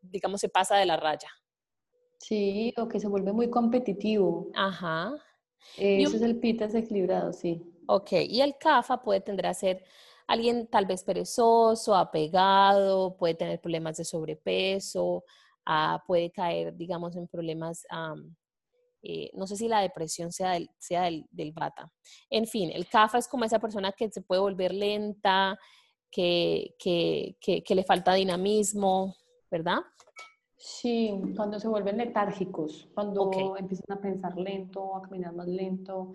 digamos, 0.00 0.40
se 0.40 0.48
pasa 0.48 0.76
de 0.76 0.86
la 0.86 0.96
raya. 0.96 1.28
Sí, 2.18 2.72
o 2.78 2.88
que 2.88 3.00
se 3.00 3.08
vuelve 3.08 3.32
muy 3.32 3.50
competitivo. 3.50 4.48
Ajá. 4.54 5.12
Ese 5.76 6.16
es 6.16 6.22
el 6.22 6.38
pita 6.38 6.66
desequilibrado, 6.66 7.32
sí. 7.32 7.62
Ok, 7.86 8.12
y 8.12 8.40
el 8.40 8.56
CAFA 8.58 9.02
puede 9.02 9.20
tender 9.20 9.46
a 9.46 9.54
ser 9.54 9.84
alguien 10.32 10.66
tal 10.66 10.86
vez 10.86 11.04
perezoso, 11.04 11.94
apegado, 11.94 13.16
puede 13.18 13.34
tener 13.34 13.60
problemas 13.60 13.98
de 13.98 14.04
sobrepeso, 14.04 15.24
ah, 15.66 16.02
puede 16.06 16.30
caer, 16.30 16.74
digamos, 16.74 17.16
en 17.16 17.28
problemas, 17.28 17.86
eh, 19.02 19.30
no 19.34 19.46
sé 19.46 19.56
si 19.56 19.68
la 19.68 19.80
depresión 19.80 20.32
sea, 20.32 20.52
del, 20.52 20.70
sea 20.78 21.02
del, 21.02 21.26
del, 21.30 21.52
bata. 21.52 21.92
En 22.30 22.46
fin, 22.46 22.70
el 22.72 22.86
CAFA 22.86 23.18
es 23.18 23.28
como 23.28 23.44
esa 23.44 23.58
persona 23.58 23.92
que 23.92 24.10
se 24.10 24.22
puede 24.22 24.40
volver 24.40 24.72
lenta, 24.72 25.58
que, 26.10 26.74
que, 26.78 27.36
que, 27.40 27.74
le 27.74 27.84
falta 27.84 28.14
dinamismo, 28.14 29.14
¿verdad? 29.50 29.80
Sí, 30.56 31.12
cuando 31.36 31.60
se 31.60 31.68
vuelven 31.68 31.98
letárgicos, 31.98 32.88
cuando 32.94 33.30
empiezan 33.58 33.98
a 33.98 34.00
pensar 34.00 34.38
lento, 34.38 34.96
a 34.96 35.02
caminar 35.02 35.34
más 35.34 35.48
lento, 35.48 36.12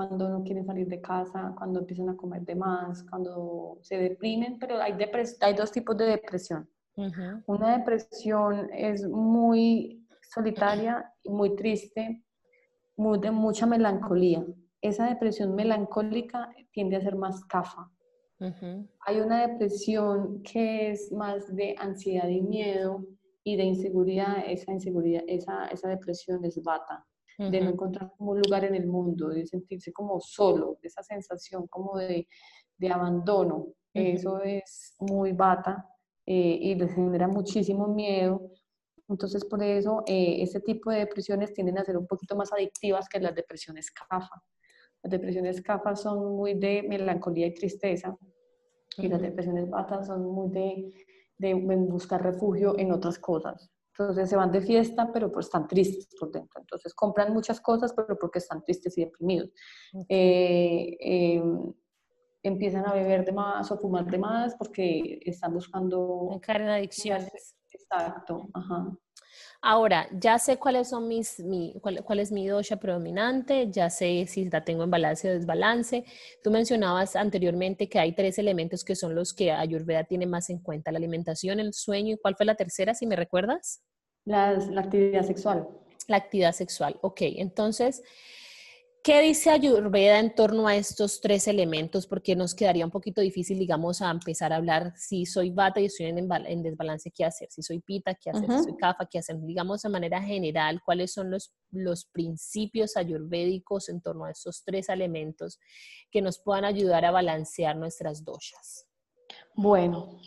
cuando 0.00 0.30
no 0.30 0.42
quieren 0.42 0.64
salir 0.64 0.88
de 0.88 0.98
casa, 1.02 1.52
cuando 1.58 1.80
empiezan 1.80 2.08
a 2.08 2.16
comer 2.16 2.40
de 2.46 2.54
más, 2.54 3.04
cuando 3.10 3.76
se 3.82 3.98
deprimen, 3.98 4.58
pero 4.58 4.80
hay, 4.80 4.94
hay 5.42 5.54
dos 5.54 5.70
tipos 5.70 5.94
de 5.98 6.06
depresión. 6.06 6.66
Una 7.46 7.76
depresión 7.76 8.70
es 8.72 9.06
muy 9.06 10.06
solitaria 10.22 11.04
y 11.22 11.28
muy 11.28 11.54
triste, 11.54 12.24
muy, 12.96 13.18
de 13.18 13.30
mucha 13.30 13.66
melancolía. 13.66 14.42
Esa 14.80 15.06
depresión 15.06 15.54
melancólica 15.54 16.48
tiende 16.72 16.96
a 16.96 17.02
ser 17.02 17.16
más 17.16 17.44
cafa. 17.44 17.90
Hay 19.06 19.20
una 19.20 19.46
depresión 19.48 20.42
que 20.42 20.92
es 20.92 21.12
más 21.12 21.54
de 21.54 21.74
ansiedad 21.78 22.28
y 22.28 22.40
miedo 22.40 23.04
y 23.44 23.56
de 23.56 23.64
inseguridad. 23.64 24.44
Esa 24.46 24.72
inseguridad, 24.72 25.24
esa, 25.26 25.66
esa 25.66 25.90
depresión 25.90 26.42
es 26.46 26.62
bata 26.62 27.06
de 27.48 27.60
no 27.60 27.70
encontrar 27.70 28.12
como 28.18 28.32
un 28.32 28.40
lugar 28.40 28.64
en 28.64 28.74
el 28.74 28.86
mundo, 28.86 29.30
de 29.30 29.46
sentirse 29.46 29.92
como 29.92 30.20
solo, 30.20 30.78
de 30.82 30.88
esa 30.88 31.02
sensación 31.02 31.66
como 31.68 31.96
de, 31.96 32.28
de 32.76 32.88
abandono. 32.90 33.68
Eso 33.94 34.40
es 34.42 34.94
muy 35.00 35.32
bata 35.32 35.86
eh, 36.26 36.58
y 36.60 36.74
les 36.74 36.92
genera 36.94 37.26
muchísimo 37.28 37.88
miedo. 37.88 38.52
Entonces, 39.08 39.44
por 39.44 39.62
eso, 39.62 40.04
eh, 40.06 40.42
este 40.42 40.60
tipo 40.60 40.90
de 40.90 40.98
depresiones 40.98 41.52
tienden 41.52 41.78
a 41.78 41.84
ser 41.84 41.96
un 41.96 42.06
poquito 42.06 42.36
más 42.36 42.52
adictivas 42.52 43.08
que 43.08 43.18
las 43.18 43.34
depresiones 43.34 43.90
CAFA. 43.90 44.42
Las 45.02 45.10
depresiones 45.10 45.62
CAFA 45.62 45.96
son 45.96 46.36
muy 46.36 46.54
de 46.54 46.82
melancolía 46.82 47.46
y 47.46 47.54
tristeza 47.54 48.16
y 48.98 49.08
las 49.08 49.22
depresiones 49.22 49.68
bata 49.68 50.04
son 50.04 50.24
muy 50.26 50.50
de, 50.50 50.92
de 51.38 51.54
buscar 51.54 52.22
refugio 52.22 52.78
en 52.78 52.92
otras 52.92 53.18
cosas. 53.18 53.70
Entonces 53.92 54.30
se 54.30 54.36
van 54.36 54.50
de 54.50 54.60
fiesta, 54.60 55.10
pero 55.12 55.30
pues 55.30 55.46
están 55.46 55.66
tristes 55.68 56.08
por 56.18 56.30
dentro. 56.30 56.60
Entonces 56.60 56.94
compran 56.94 57.32
muchas 57.32 57.60
cosas, 57.60 57.92
pero 57.92 58.18
porque 58.18 58.38
están 58.38 58.62
tristes 58.62 58.96
y 58.96 59.04
deprimidos. 59.04 59.50
Eh, 60.08 60.96
em, 61.00 61.72
empiezan 62.42 62.86
a 62.86 62.94
beber 62.94 63.24
de 63.24 63.32
más 63.32 63.70
o 63.70 63.78
fumar 63.78 64.06
de 64.06 64.18
más 64.18 64.54
porque 64.56 65.20
están 65.24 65.52
buscando... 65.52 66.38
Caer 66.40 66.62
en 66.62 66.68
adicciones. 66.68 67.56
Exacto, 67.72 68.48
ajá. 68.54 68.96
Ahora, 69.62 70.08
ya 70.12 70.38
sé 70.38 70.56
cuáles 70.56 70.88
son 70.88 71.06
mis, 71.06 71.38
mi, 71.40 71.74
cuál, 71.82 72.18
es 72.18 72.32
mi 72.32 72.46
dosha 72.46 72.76
predominante, 72.76 73.70
ya 73.70 73.90
sé 73.90 74.24
si 74.26 74.48
la 74.48 74.64
tengo 74.64 74.84
en 74.84 74.90
balance 74.90 75.28
o 75.28 75.34
desbalance. 75.34 76.04
Tú 76.42 76.50
mencionabas 76.50 77.14
anteriormente 77.14 77.86
que 77.86 77.98
hay 77.98 78.12
tres 78.12 78.38
elementos 78.38 78.84
que 78.84 78.96
son 78.96 79.14
los 79.14 79.34
que 79.34 79.52
Ayurveda 79.52 80.04
tiene 80.04 80.24
más 80.24 80.48
en 80.48 80.60
cuenta, 80.60 80.90
la 80.90 80.96
alimentación, 80.96 81.60
el 81.60 81.74
sueño, 81.74 82.14
¿y 82.14 82.18
cuál 82.18 82.36
fue 82.36 82.46
la 82.46 82.54
tercera, 82.54 82.94
si 82.94 83.06
me 83.06 83.16
recuerdas? 83.16 83.82
La, 84.24 84.52
actividad 84.78 85.24
sexual. 85.24 85.68
La 86.08 86.16
actividad 86.16 86.52
sexual, 86.52 86.98
ok. 87.02 87.20
Entonces, 87.20 88.02
¿Qué 89.02 89.22
dice 89.22 89.48
Ayurveda 89.48 90.18
en 90.18 90.34
torno 90.34 90.68
a 90.68 90.76
estos 90.76 91.22
tres 91.22 91.48
elementos? 91.48 92.06
Porque 92.06 92.36
nos 92.36 92.54
quedaría 92.54 92.84
un 92.84 92.90
poquito 92.90 93.22
difícil, 93.22 93.58
digamos, 93.58 94.02
a 94.02 94.10
empezar 94.10 94.52
a 94.52 94.56
hablar 94.56 94.92
si 94.94 95.24
soy 95.24 95.48
bata 95.48 95.80
y 95.80 95.86
estoy 95.86 96.06
en, 96.06 96.62
desbalance, 96.62 97.10
¿qué 97.10 97.24
hacer? 97.24 97.48
Si 97.50 97.62
soy 97.62 97.80
pita, 97.80 98.14
¿qué 98.14 98.28
hacer? 98.28 98.44
Si 98.44 98.64
soy 98.64 98.76
kafa, 98.76 99.06
¿qué 99.06 99.18
hacer? 99.18 99.40
Digamos, 99.40 99.80
de 99.80 99.88
manera 99.88 100.20
general, 100.20 100.82
¿cuáles 100.84 101.14
son 101.14 101.30
los, 101.30 101.54
los 101.70 102.04
principios 102.04 102.98
ayurvédicos 102.98 103.88
en 103.88 104.02
torno 104.02 104.26
a 104.26 104.32
estos 104.32 104.62
tres 104.66 104.90
elementos 104.90 105.58
que 106.10 106.20
nos 106.20 106.38
puedan 106.38 106.66
ayudar 106.66 107.06
a 107.06 107.10
balancear 107.10 107.76
nuestras 107.76 108.22
doshas? 108.22 108.86
Bueno, 109.54 110.20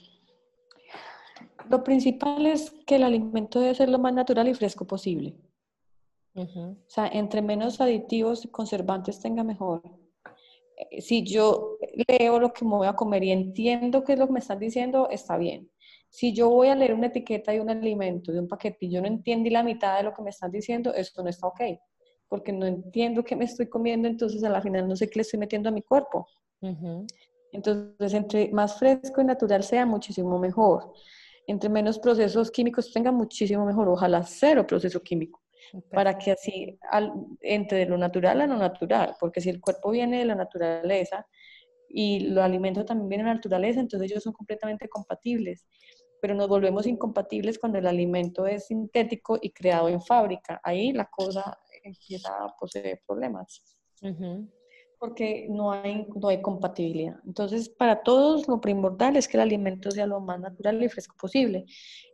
lo 1.70 1.84
principal 1.84 2.48
es 2.48 2.72
que 2.88 2.96
el 2.96 3.04
alimento 3.04 3.60
debe 3.60 3.76
ser 3.76 3.90
lo 3.90 4.00
más 4.00 4.16
natural 4.16 4.48
y 4.48 4.56
fresco 4.56 4.88
posible. 4.88 5.36
O 6.36 6.76
sea, 6.88 7.08
entre 7.08 7.42
menos 7.42 7.80
aditivos 7.80 8.44
y 8.46 8.50
conservantes 8.50 9.20
tenga 9.20 9.44
mejor. 9.44 9.84
Eh, 10.76 11.02
si 11.02 11.24
yo 11.24 11.78
leo 12.08 12.40
lo 12.40 12.52
que 12.52 12.66
me 12.66 12.72
voy 12.72 12.88
a 12.88 12.94
comer 12.96 13.24
y 13.24 13.32
entiendo 13.32 14.04
qué 14.04 14.14
es 14.14 14.20
lo 14.20 14.28
que 14.28 14.34
me 14.34 14.40
están 14.40 14.60
diciendo, 14.60 15.08
está 15.10 15.38
bien. 15.38 15.70
Si 16.10 16.34
yo 16.34 16.50
voy 16.50 16.70
a 16.70 16.76
leer 16.76 16.94
una 16.94 17.08
etiqueta 17.08 17.52
de 17.52 17.62
un 17.62 17.70
alimento, 17.70 18.32
de 18.32 18.40
un 18.40 18.48
paquete, 18.48 18.86
y 18.86 18.92
yo 18.92 19.02
no 19.02 19.08
entiendo 19.08 19.50
la 19.52 19.64
mitad 19.64 19.98
de 19.98 20.04
lo 20.04 20.14
que 20.14 20.22
me 20.24 20.30
están 20.32 20.52
diciendo, 20.52 20.94
eso 20.94 21.22
no 21.24 21.30
está 21.30 21.48
ok. 21.48 21.62
Porque 22.28 22.52
no 22.52 22.66
entiendo 22.66 23.24
qué 23.24 23.36
me 23.36 23.46
estoy 23.46 23.68
comiendo, 23.68 24.08
entonces 24.08 24.44
a 24.44 24.50
la 24.50 24.62
final 24.62 24.88
no 24.88 24.96
sé 24.96 25.10
qué 25.10 25.20
le 25.20 25.22
estoy 25.22 25.40
metiendo 25.40 25.70
a 25.70 25.72
mi 25.72 25.82
cuerpo. 25.84 26.28
Entonces, 27.52 28.14
entre 28.14 28.50
más 28.52 28.80
fresco 28.80 29.22
y 29.22 29.26
natural 29.26 29.64
sea, 29.64 29.86
muchísimo 29.86 30.40
mejor. 30.40 30.94
Entre 31.46 31.70
menos 31.70 32.00
procesos 32.00 32.50
químicos 32.50 32.92
tenga, 32.92 33.12
muchísimo 33.12 33.66
mejor. 33.66 33.88
Ojalá 33.90 34.24
cero 34.24 34.66
proceso 34.66 35.02
químico 35.02 35.43
para 35.92 36.18
que 36.18 36.32
así 36.32 36.78
entre 37.42 37.80
de 37.80 37.86
lo 37.86 37.98
natural 37.98 38.42
a 38.42 38.48
lo 38.48 38.58
natural, 38.58 39.16
porque 39.20 39.42
si 39.42 39.50
el 39.50 39.62
cuerpo 39.62 39.92
viene 39.92 40.20
de 40.20 40.26
la 40.26 40.36
naturaleza 40.36 41.28
y 41.90 42.22
los 42.22 42.44
alimentos 42.44 42.86
también 42.86 43.10
vienen 43.10 43.26
de 43.26 43.32
la 43.32 43.36
naturaleza, 43.36 43.80
entonces 43.80 44.10
ellos 44.12 44.24
son 44.24 44.34
completamente 44.34 44.90
compatibles, 44.90 45.66
pero 46.24 46.36
nos 46.36 46.48
volvemos 46.48 46.88
incompatibles 46.88 47.60
cuando 47.60 47.80
el 47.80 47.86
alimento 47.86 48.48
es 48.48 48.68
sintético 48.68 49.38
y 49.42 49.52
creado 49.52 49.90
en 49.90 50.02
fábrica. 50.02 50.62
Ahí 50.64 50.94
la 50.94 51.06
cosa 51.06 51.58
empieza 51.84 52.30
a 52.30 52.56
poseer 52.58 53.02
problemas. 53.06 53.62
Porque 54.98 55.48
no 55.50 55.74
hay, 55.74 56.08
no 56.16 56.30
hay 56.30 56.42
compatibilidad. 56.42 57.18
Entonces, 57.26 57.68
para 57.68 58.04
todos 58.04 58.48
lo 58.48 58.62
primordial 58.62 59.18
es 59.18 59.28
que 59.28 59.36
el 59.36 59.42
alimento 59.42 59.92
sea 59.92 60.08
lo 60.08 60.22
más 60.22 60.40
natural 60.40 60.82
y 60.82 60.88
fresco 60.88 61.16
posible 61.20 61.66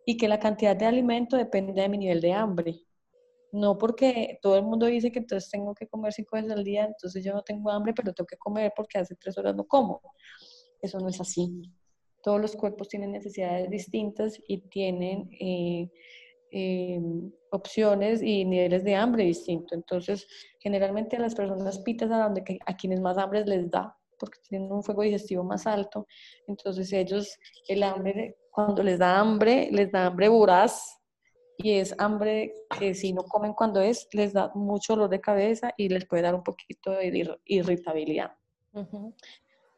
y 0.06 0.18
que 0.18 0.28
la 0.28 0.40
cantidad 0.40 0.76
de 0.76 0.88
alimento 0.88 1.38
depende 1.38 1.80
de 1.80 1.88
mi 1.88 2.00
nivel 2.00 2.20
de 2.20 2.34
hambre. 2.34 2.80
No 3.52 3.78
porque 3.78 4.40
todo 4.42 4.58
el 4.58 4.64
mundo 4.64 4.86
dice 4.86 5.12
que 5.12 5.20
entonces 5.20 5.50
tengo 5.50 5.74
que 5.74 5.88
comer 5.88 6.14
cinco 6.14 6.36
veces 6.36 6.52
al 6.52 6.64
día, 6.64 6.86
entonces 6.86 7.24
yo 7.24 7.34
no 7.34 7.42
tengo 7.42 7.72
hambre, 7.72 7.94
pero 7.94 8.14
tengo 8.14 8.28
que 8.28 8.38
comer 8.38 8.72
porque 8.76 9.00
hace 9.00 9.16
tres 9.16 9.38
horas 9.38 9.56
no 9.56 9.66
como. 9.66 10.02
Eso 10.82 11.00
no 11.00 11.10
es 11.10 11.20
así. 11.20 11.62
Todos 12.22 12.40
los 12.40 12.56
cuerpos 12.56 12.88
tienen 12.90 13.12
necesidades 13.12 13.70
distintas 13.70 14.40
y 14.48 14.60
tienen 14.70 15.30
eh, 15.40 15.90
em, 16.52 17.32
opciones 17.52 18.22
y 18.22 18.46
niveles 18.46 18.84
de 18.84 18.96
hambre 18.96 19.24
distintos. 19.24 19.72
Entonces, 19.72 20.28
generalmente 20.60 21.16
a 21.16 21.20
las 21.20 21.34
personas 21.34 21.80
pitas 21.80 22.12
a, 22.12 22.24
donde, 22.24 22.60
a 22.66 22.76
quienes 22.76 23.00
más 23.02 23.18
hambre 23.18 23.46
les 23.46 23.70
da, 23.70 23.96
porque 24.20 24.40
tienen 24.48 24.72
un 24.72 24.84
fuego 24.84 25.02
digestivo 25.02 25.44
más 25.44 25.66
alto, 25.66 26.06
entonces 26.46 26.92
ellos, 26.92 27.38
el 27.68 27.84
hambre, 27.84 28.38
cuando 28.52 28.84
les 28.84 29.00
da 29.00 29.20
hambre, 29.20 29.70
les 29.72 29.92
da 29.92 30.08
hambre 30.08 30.28
voraz, 30.28 30.99
y 31.62 31.74
es 31.74 31.94
hambre 31.98 32.56
que 32.80 32.94
si 32.94 33.12
no 33.12 33.24
comen 33.24 33.54
cuando 33.54 33.82
es, 33.82 34.08
les 34.14 34.32
da 34.32 34.50
mucho 34.56 34.94
dolor 34.94 35.10
de 35.10 35.20
cabeza 35.20 35.74
y 35.76 35.90
les 35.90 36.06
puede 36.06 36.24
dar 36.24 36.34
un 36.34 36.44
poquito 36.44 36.92
de 36.92 37.38
irritabilidad. 37.46 38.32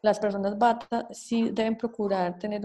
Las 0.04 0.20
personas 0.20 0.58
bata 0.60 1.08
sí 1.12 1.50
deben 1.52 1.76
procurar 1.78 2.38
tener 2.38 2.62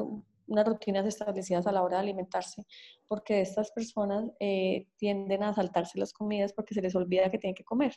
unas 0.47 0.67
rutinas 0.67 1.07
establecidas 1.07 1.67
a 1.67 1.73
la 1.73 1.83
hora 1.83 1.97
de 1.97 2.03
alimentarse, 2.03 2.67
porque 3.09 3.41
estas 3.41 3.71
personas 3.71 4.31
eh, 4.39 4.89
tienden 4.99 5.45
a 5.45 5.55
saltarse 5.55 5.99
las 5.99 6.13
comidas 6.13 6.53
porque 6.53 6.75
se 6.75 6.83
les 6.83 6.95
olvida 6.95 7.31
que 7.31 7.39
tienen 7.39 7.55
que 7.55 7.65
comer. 7.65 7.95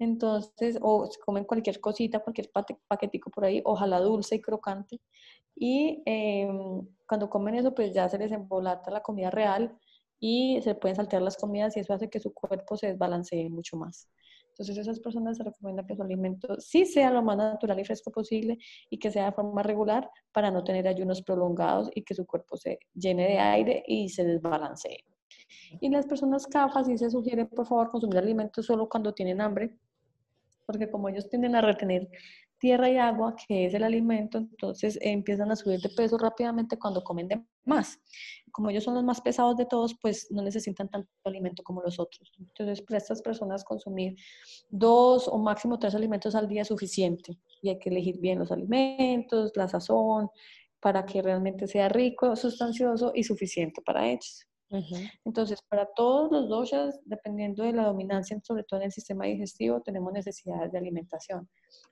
Entonces, 0.00 0.76
o 0.82 1.08
comen 1.24 1.44
cualquier 1.44 1.80
cosita, 1.80 2.18
cualquier 2.18 2.50
paquetico 2.88 3.30
por 3.30 3.44
ahí, 3.44 3.62
ojalá 3.64 4.00
dulce 4.00 4.34
y 4.34 4.40
crocante. 4.40 5.00
Y 5.54 6.02
em, 6.04 6.84
cuando 7.06 7.30
comen 7.30 7.54
eso, 7.54 7.72
pues 7.72 7.94
ya 7.94 8.08
se 8.08 8.18
les 8.18 8.32
embolata 8.32 8.90
la 8.90 9.02
comida 9.02 9.30
real 9.30 9.78
y 10.24 10.62
se 10.62 10.76
pueden 10.76 10.94
saltear 10.94 11.20
las 11.20 11.36
comidas 11.36 11.76
y 11.76 11.80
eso 11.80 11.92
hace 11.92 12.08
que 12.08 12.20
su 12.20 12.32
cuerpo 12.32 12.76
se 12.76 12.86
desbalancee 12.86 13.50
mucho 13.50 13.76
más. 13.76 14.08
Entonces, 14.50 14.78
esas 14.78 15.00
personas 15.00 15.36
se 15.36 15.42
recomienda 15.42 15.84
que 15.84 15.96
su 15.96 16.02
alimento 16.02 16.60
sí 16.60 16.86
sea 16.86 17.10
lo 17.10 17.22
más 17.22 17.36
natural 17.36 17.80
y 17.80 17.84
fresco 17.84 18.12
posible 18.12 18.56
y 18.88 19.00
que 19.00 19.10
sea 19.10 19.24
de 19.24 19.32
forma 19.32 19.64
regular 19.64 20.08
para 20.30 20.52
no 20.52 20.62
tener 20.62 20.86
ayunos 20.86 21.22
prolongados 21.22 21.90
y 21.92 22.04
que 22.04 22.14
su 22.14 22.24
cuerpo 22.24 22.56
se 22.56 22.78
llene 22.94 23.24
de 23.30 23.38
aire 23.40 23.82
y 23.84 24.10
se 24.10 24.24
desbalancee. 24.24 25.04
Y 25.80 25.88
las 25.88 26.06
personas 26.06 26.46
CAFA 26.46 26.84
sí 26.84 26.96
se 26.96 27.10
sugiere, 27.10 27.46
por 27.46 27.66
favor, 27.66 27.88
consumir 27.88 28.18
alimentos 28.18 28.64
solo 28.64 28.88
cuando 28.88 29.12
tienen 29.12 29.40
hambre, 29.40 29.76
porque 30.66 30.88
como 30.88 31.08
ellos 31.08 31.28
tienden 31.28 31.56
a 31.56 31.62
retener 31.62 32.08
tierra 32.62 32.88
y 32.88 32.96
agua, 32.96 33.34
que 33.34 33.66
es 33.66 33.74
el 33.74 33.82
alimento, 33.82 34.38
entonces 34.38 34.96
empiezan 35.02 35.50
a 35.50 35.56
subir 35.56 35.80
de 35.80 35.88
peso 35.88 36.16
rápidamente 36.16 36.78
cuando 36.78 37.02
comen 37.02 37.26
de 37.26 37.42
más. 37.64 37.98
Como 38.52 38.70
ellos 38.70 38.84
son 38.84 38.94
los 38.94 39.02
más 39.02 39.20
pesados 39.20 39.56
de 39.56 39.66
todos, 39.66 39.96
pues 40.00 40.28
no 40.30 40.42
necesitan 40.42 40.88
tanto 40.88 41.10
alimento 41.24 41.64
como 41.64 41.82
los 41.82 41.98
otros. 41.98 42.32
Entonces, 42.38 42.80
para 42.82 42.98
estas 42.98 43.20
personas 43.20 43.64
consumir 43.64 44.14
dos 44.70 45.26
o 45.26 45.38
máximo 45.38 45.76
tres 45.76 45.96
alimentos 45.96 46.36
al 46.36 46.46
día 46.46 46.62
es 46.62 46.68
suficiente. 46.68 47.36
Y 47.62 47.70
hay 47.70 47.80
que 47.80 47.90
elegir 47.90 48.20
bien 48.20 48.38
los 48.38 48.52
alimentos, 48.52 49.50
la 49.56 49.66
sazón, 49.66 50.28
para 50.78 51.04
que 51.04 51.20
realmente 51.20 51.66
sea 51.66 51.88
rico, 51.88 52.36
sustancioso 52.36 53.10
y 53.12 53.24
suficiente 53.24 53.82
para 53.82 54.06
ellos. 54.08 54.46
Entonces, 55.24 55.60
para 55.68 55.86
todos 55.86 56.30
los 56.32 56.48
doshas, 56.48 56.98
dependiendo 57.04 57.62
de 57.62 57.72
la 57.72 57.84
dominancia, 57.84 58.40
sobre 58.42 58.64
todo 58.64 58.80
en 58.80 58.86
el 58.86 58.92
sistema 58.92 59.26
digestivo, 59.26 59.80
tenemos 59.82 60.12
necesidades 60.12 60.72
de 60.72 60.78
alimentación, 60.78 61.48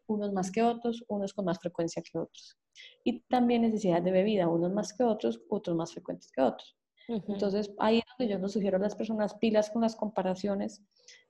unos 0.06 0.32
más 0.32 0.50
que 0.50 0.62
otros, 0.62 1.04
unos 1.08 1.34
con 1.34 1.44
más 1.44 1.58
frecuencia 1.58 2.02
que 2.02 2.18
otros. 2.18 2.56
Y 3.04 3.20
también 3.20 3.62
necesidades 3.62 4.04
de 4.04 4.10
bebida, 4.12 4.48
unos 4.48 4.72
más 4.72 4.92
que 4.92 5.04
otros, 5.04 5.40
otros 5.48 5.76
más 5.76 5.92
frecuentes 5.92 6.30
que 6.32 6.42
otros. 6.42 6.76
Entonces, 7.08 7.72
ahí 7.78 7.98
es 7.98 8.04
donde 8.16 8.32
yo 8.32 8.38
nos 8.38 8.52
sugiero 8.52 8.76
a 8.76 8.80
las 8.80 8.94
personas 8.94 9.34
pilas 9.34 9.70
con 9.70 9.82
las 9.82 9.96
comparaciones 9.96 10.80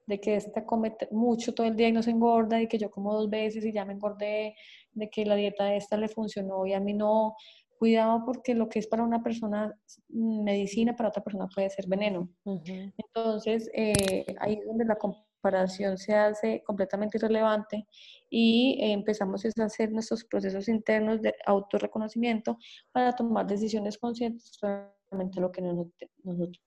de 0.06 0.20
que 0.20 0.35
esta 0.35 0.66
come 0.66 0.97
mucho 1.10 1.55
todo 1.55 1.66
el 1.66 1.77
día 1.77 1.89
y 1.89 1.93
no 1.93 2.02
se 2.02 2.10
engorda 2.10 2.60
y 2.60 2.68
que 2.68 2.78
yo 2.78 2.90
como 2.90 3.14
dos 3.14 3.31
veces 3.31 3.64
y 3.64 3.72
ya 3.72 3.85
me 3.85 3.94
engordé, 3.94 4.56
de 4.93 5.09
que 5.09 5.24
la 5.24 5.36
dieta 5.36 5.64
de 5.64 5.77
esta 5.77 5.97
le 5.97 6.09
funcionó 6.09 6.66
y 6.66 6.74
a 6.74 6.81
mí 6.81 6.93
no, 6.93 7.36
cuidado 7.81 8.23
porque 8.27 8.55
lo 8.55 8.69
que 8.69 8.78
es 8.78 8.86
para 8.86 9.02
una 9.02 9.23
persona 9.23 9.74
medicina, 10.11 10.94
para 10.94 11.09
otra 11.09 11.24
persona 11.24 11.48
puede 11.48 11.70
ser 11.70 11.86
veneno. 11.89 12.28
Entonces, 12.44 13.70
eh, 13.73 14.27
ahí 14.39 14.52
es 14.52 14.66
donde 14.66 14.85
la 14.85 14.97
comparación 14.97 15.97
se 15.97 16.15
hace 16.15 16.62
completamente 16.62 17.16
irrelevante 17.16 17.86
y 18.28 18.78
eh, 18.82 18.93
empezamos 18.93 19.47
a 19.47 19.65
hacer 19.65 19.90
nuestros 19.93 20.24
procesos 20.24 20.69
internos 20.69 21.23
de 21.23 21.35
autorreconocimiento 21.47 22.59
para 22.93 23.12
tomar 23.12 23.47
decisiones 23.47 23.97
conscientes 23.97 24.59
realmente 24.61 25.40
lo 25.40 25.51
que 25.51 25.62
nosotros. 25.62 26.62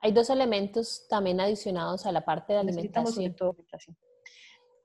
Hay 0.00 0.12
dos 0.12 0.30
elementos 0.30 1.06
también 1.10 1.42
adicionados 1.42 2.06
a 2.06 2.12
la 2.12 2.24
parte 2.24 2.54
de 2.54 2.60
alimentación. 2.60 3.36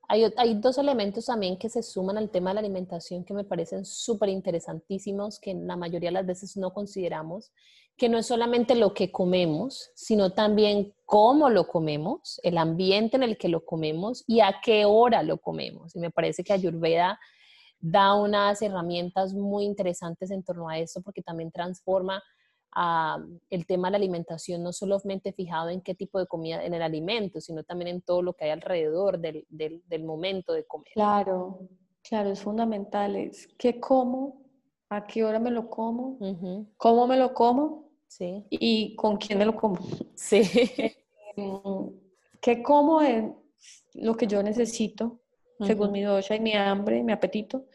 Hay, 0.07 0.56
dos 0.56 0.77
elementos 0.77 1.26
también 1.26 1.57
que 1.57 1.69
se 1.69 1.82
suman 1.82 2.18
al 2.18 2.30
tema 2.30 2.52
de 2.52 2.56
la 2.56 2.60
alimentación 2.60 3.23
que 3.23 3.34
me 3.34 3.44
parecen 3.44 3.86
súper 3.86 4.30
interesantísimos, 4.30 5.40
que 5.40 5.53
la 5.53 5.76
mayoría 5.76 6.10
de 6.10 6.14
las 6.14 6.26
veces 6.26 6.57
no 6.57 6.73
consideramos, 6.73 7.52
que 7.98 8.10
no 8.10 8.18
es 8.18 8.27
solamente 8.27 8.76
lo 8.76 8.94
que 8.94 9.11
comemos, 9.11 9.91
sino 9.95 10.34
también 10.34 10.94
cómo 11.06 11.49
lo 11.49 11.68
comemos, 11.68 12.40
el 12.44 12.57
ambiente 12.57 13.15
en 13.18 13.23
el 13.23 13.38
que 13.38 13.49
lo 13.49 13.65
comemos 13.65 14.23
y 14.27 14.41
a 14.41 14.56
qué 14.64 14.86
hora 14.86 15.23
lo 15.23 15.38
comemos. 15.38 15.95
Y 15.95 15.99
me 15.99 16.11
parece 16.11 16.44
que 16.44 16.53
Ayurveda 16.53 17.19
da 17.80 18.15
unas 18.15 18.61
herramientas 18.61 19.34
muy 19.34 19.65
interesantes 19.65 20.32
en 20.32 20.44
torno 20.44 20.69
a 20.69 20.80
eso 20.80 21.02
porque 21.02 21.22
también 21.22 21.52
transforma 21.52 22.22
el 23.49 23.65
tema 23.65 23.88
de 23.88 23.91
la 23.91 23.97
alimentación 23.97 24.61
no 24.61 24.73
solamente 24.73 25.31
fijado 25.31 25.69
en 25.69 25.81
qué 25.81 25.95
tipo 25.95 26.19
de 26.19 26.27
comida, 26.27 26.64
en 26.64 26.73
el 26.73 26.81
alimento, 26.81 27.39
sino 27.39 27.64
también 27.64 27.88
en 27.88 28.02
todo 28.02 28.22
lo 28.22 28.34
que 28.34 28.45
hay 28.45 28.52
alrededor 28.52 29.19
del, 29.19 29.45
del, 29.49 30.03
momento 30.03 30.52
de 30.52 30.65
comer. 30.65 30.91
Claro, 30.93 31.69
claro, 32.03 32.31
es 32.31 32.41
fundamental. 32.41 33.15
Es 33.15 33.47
qué 33.57 33.80
como, 33.80 34.41
a 34.89 35.06
qué 35.07 35.23
hora 35.23 35.39
me 35.39 35.52
lo 35.52 35.69
como, 35.69 36.18
cómo 36.76 37.07
me 37.07 37.18
lo 37.18 37.34
como 37.34 37.89
sí. 38.07 38.45
y 38.49 38.95
con 38.95 39.18
quién 39.18 39.39
me 39.39 39.45
lo 39.45 39.56
como. 39.56 39.80
Sí. 40.15 40.41
Em, 41.38 41.91
qué 42.39 42.64
como 42.64 43.02
es 43.02 43.26
lo 43.93 44.15
que 44.15 44.26
yo 44.26 44.41
necesito, 44.41 45.19
según 45.60 45.91
mi 45.91 46.02
dosha 46.02 46.35
y 46.35 46.39
mi 46.39 46.53
hambre, 46.53 47.03
mi 47.03 47.11
apetito 47.11 47.65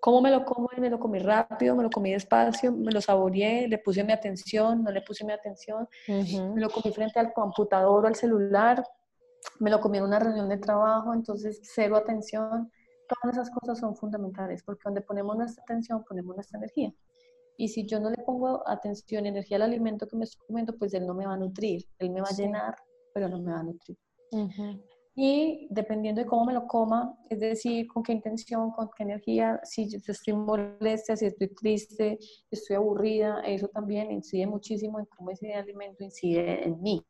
¿Cómo 0.00 0.20
me 0.20 0.30
lo 0.30 0.44
como? 0.44 0.68
Me 0.76 0.90
lo 0.90 0.98
comí 0.98 1.18
rápido, 1.18 1.74
me 1.74 1.82
lo 1.82 1.90
comí 1.90 2.12
despacio, 2.12 2.72
me 2.72 2.92
lo 2.92 3.00
saboreé, 3.00 3.66
le 3.68 3.78
puse 3.78 4.04
mi 4.04 4.12
atención, 4.12 4.84
no 4.84 4.90
le 4.90 5.02
puse 5.02 5.24
mi 5.24 5.32
atención, 5.32 5.88
me 6.06 6.60
lo 6.60 6.70
comí 6.70 6.92
frente 6.94 7.18
al 7.18 7.32
computador 7.32 8.04
o 8.04 8.08
al 8.08 8.14
celular, 8.14 8.84
me 9.58 9.70
lo 9.70 9.80
comí 9.80 9.98
en 9.98 10.04
una 10.04 10.18
reunión 10.18 10.48
de 10.48 10.58
trabajo, 10.58 11.12
entonces 11.14 11.60
cero 11.62 11.96
atención. 11.96 12.70
Todas 13.08 13.36
esas 13.36 13.50
cosas 13.50 13.78
son 13.78 13.96
fundamentales 13.96 14.62
porque 14.62 14.82
donde 14.84 15.00
ponemos 15.00 15.36
nuestra 15.36 15.62
atención, 15.62 16.04
ponemos 16.04 16.36
nuestra 16.36 16.58
energía. 16.58 16.92
Y 17.56 17.68
si 17.68 17.84
yo 17.86 17.98
no 17.98 18.10
le 18.10 18.18
pongo 18.18 18.62
atención, 18.68 19.26
energía 19.26 19.56
al 19.56 19.62
alimento 19.62 20.06
que 20.06 20.16
me 20.16 20.24
estoy 20.24 20.46
comiendo, 20.46 20.76
pues 20.76 20.94
él 20.94 21.06
no 21.06 21.14
me 21.14 21.26
va 21.26 21.32
a 21.32 21.36
nutrir. 21.36 21.84
Él 21.98 22.10
me 22.10 22.20
va 22.20 22.28
a 22.28 22.34
llenar, 22.34 22.76
pero 23.12 23.28
no 23.28 23.40
me 23.40 23.52
va 23.52 23.60
a 23.60 23.64
nutrir. 23.64 23.98
Y 25.20 25.66
dependiendo 25.70 26.20
de 26.20 26.28
cómo 26.28 26.44
me 26.44 26.52
lo 26.52 26.68
coma, 26.68 27.18
es 27.28 27.40
decir, 27.40 27.88
con 27.88 28.04
qué 28.04 28.12
intención, 28.12 28.70
con 28.70 28.88
qué 28.96 29.02
energía, 29.02 29.60
si 29.64 29.88
yo 29.88 29.98
estoy 30.06 30.34
molesta, 30.34 31.16
si 31.16 31.26
estoy 31.26 31.48
triste, 31.56 32.20
estoy 32.48 32.76
aburrida, 32.76 33.40
eso 33.40 33.66
también 33.66 34.12
incide 34.12 34.46
muchísimo 34.46 35.00
en 35.00 35.06
cómo 35.06 35.32
ese 35.32 35.54
alimento 35.54 36.04
incide 36.04 36.64
en 36.64 36.80
mí. 36.80 37.04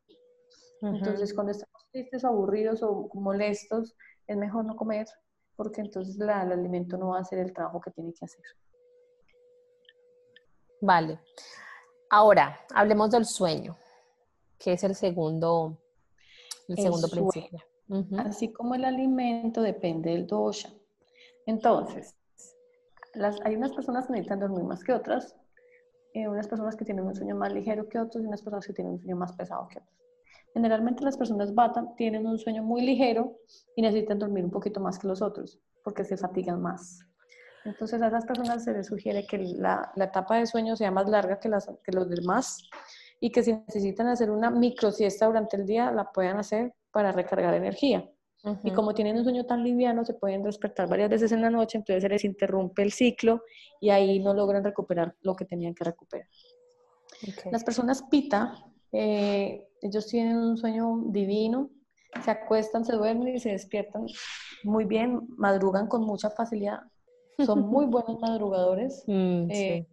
Entonces, 0.81 1.35
cuando 1.35 1.51
estamos 1.51 1.87
tristes, 1.91 2.25
aburridos 2.25 2.81
o 2.81 3.11
molestos, 3.13 3.95
es 4.25 4.35
mejor 4.35 4.65
no 4.65 4.75
comer, 4.75 5.05
porque 5.55 5.81
entonces 5.81 6.19
el 6.19 6.31
alimento 6.31 6.97
no 6.97 7.09
va 7.09 7.19
a 7.19 7.21
hacer 7.21 7.37
el 7.37 7.53
trabajo 7.53 7.79
que 7.79 7.91
tiene 7.91 8.11
que 8.11 8.25
hacer. 8.25 8.43
Vale. 10.81 11.19
Ahora, 12.09 12.59
hablemos 12.73 13.11
del 13.11 13.25
sueño, 13.25 13.77
que 14.57 14.73
es 14.73 14.83
el 14.83 14.95
segundo, 14.95 15.77
el, 16.67 16.75
segundo 16.75 17.07
principio. 17.07 17.68
Así 18.17 18.51
como 18.51 18.75
el 18.75 18.85
alimento 18.85 19.61
depende 19.61 20.11
del 20.11 20.27
dosha. 20.27 20.69
Entonces, 21.45 22.15
las, 23.15 23.37
hay 23.43 23.55
unas 23.55 23.71
personas 23.71 24.05
que 24.05 24.13
necesitan 24.13 24.39
dormir 24.39 24.63
más 24.63 24.83
que 24.83 24.93
otras, 24.93 25.35
eh, 26.13 26.27
unas 26.27 26.47
personas 26.47 26.75
que 26.75 26.85
tienen 26.85 27.05
un 27.05 27.15
sueño 27.15 27.35
más 27.35 27.51
ligero 27.51 27.89
que 27.89 27.99
otros 27.99 28.23
y 28.23 28.27
unas 28.27 28.41
personas 28.41 28.67
que 28.67 28.73
tienen 28.73 28.93
un 28.93 28.99
sueño 28.99 29.15
más 29.15 29.33
pesado 29.33 29.67
que 29.67 29.79
otros. 29.79 29.95
Generalmente 30.53 31.03
las 31.03 31.17
personas 31.17 31.53
bata 31.53 31.85
tienen 31.95 32.25
un 32.25 32.37
sueño 32.37 32.63
muy 32.63 32.81
ligero 32.81 33.37
y 33.75 33.81
necesitan 33.81 34.19
dormir 34.19 34.43
un 34.43 34.51
poquito 34.51 34.79
más 34.79 34.97
que 34.97 35.07
los 35.07 35.21
otros 35.21 35.59
porque 35.83 36.03
se 36.03 36.17
fatigan 36.17 36.61
más. 36.61 36.99
Entonces 37.65 38.01
a 38.01 38.07
esas 38.07 38.25
personas 38.25 38.63
se 38.63 38.73
les 38.73 38.87
sugiere 38.87 39.25
que 39.27 39.37
la, 39.37 39.91
la 39.95 40.05
etapa 40.05 40.37
de 40.37 40.45
sueño 40.45 40.75
sea 40.75 40.91
más 40.91 41.07
larga 41.07 41.39
que, 41.39 41.49
las, 41.49 41.69
que 41.83 41.91
los 41.91 42.09
demás 42.09 42.57
y 43.19 43.31
que 43.31 43.43
si 43.43 43.53
necesitan 43.53 44.07
hacer 44.07 44.31
una 44.31 44.49
micro 44.49 44.91
siesta 44.91 45.25
durante 45.25 45.57
el 45.57 45.65
día, 45.65 45.91
la 45.91 46.11
puedan 46.11 46.37
hacer 46.37 46.73
para 46.91 47.11
recargar 47.11 47.53
energía. 47.53 48.09
Y 48.63 48.71
como 48.71 48.93
tienen 48.93 49.17
un 49.17 49.25
sueño 49.25 49.45
tan 49.45 49.63
liviano, 49.63 50.05
se 50.05 50.13
pueden 50.13 50.43
despertar 50.43 50.87
varias 50.87 51.09
veces 51.09 51.33
en 51.33 51.41
la 51.41 51.49
noche, 51.49 51.77
entonces 51.77 52.01
se 52.01 52.07
les 52.07 52.23
interrumpe 52.23 52.83
el 52.83 52.93
ciclo 52.93 53.43
y 53.81 53.89
ahí 53.89 54.19
no 54.19 54.33
logran 54.33 54.63
recuperar 54.63 55.13
lo 55.21 55.35
que 55.35 55.43
tenían 55.43 55.75
que 55.75 55.83
recuperar. 55.83 56.27
Las 57.51 57.65
personas 57.65 58.01
pita, 58.09 58.55
eh, 58.93 59.67
ellos 59.81 60.07
tienen 60.07 60.37
un 60.37 60.57
sueño 60.57 61.03
divino, 61.07 61.69
se 62.23 62.31
acuestan, 62.31 62.85
se 62.85 62.95
duermen 62.95 63.35
y 63.35 63.39
se 63.39 63.49
despiertan 63.49 64.07
muy 64.63 64.85
bien, 64.85 65.27
madrugan 65.37 65.87
con 65.87 66.03
mucha 66.03 66.29
facilidad, 66.29 66.79
son 67.45 67.67
muy 67.67 67.85
buenos 67.87 68.21
madrugadores. 68.21 69.03
Mm, 69.05 69.51
eh, 69.51 69.87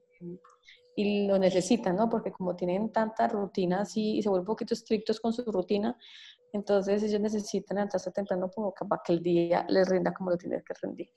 y 0.98 1.26
lo 1.26 1.38
necesitan, 1.38 1.94
¿no? 1.94 2.08
Porque 2.08 2.32
como 2.32 2.56
tienen 2.56 2.90
tanta 2.90 3.28
rutina 3.28 3.82
así 3.82 4.16
y 4.16 4.22
se 4.22 4.30
vuelven 4.30 4.44
un 4.44 4.46
poquito 4.46 4.72
estrictos 4.72 5.20
con 5.20 5.32
su 5.32 5.44
rutina, 5.52 5.96
entonces 6.56 7.02
ellos 7.02 7.20
necesitan 7.20 7.76
levantarse 7.76 8.10
temprano 8.10 8.50
para 8.88 9.02
que 9.04 9.12
el 9.12 9.22
día 9.22 9.66
les 9.68 9.88
rinda 9.88 10.12
como 10.14 10.30
lo 10.30 10.36
tiene 10.36 10.62
que 10.62 10.74
rendir. 10.82 11.08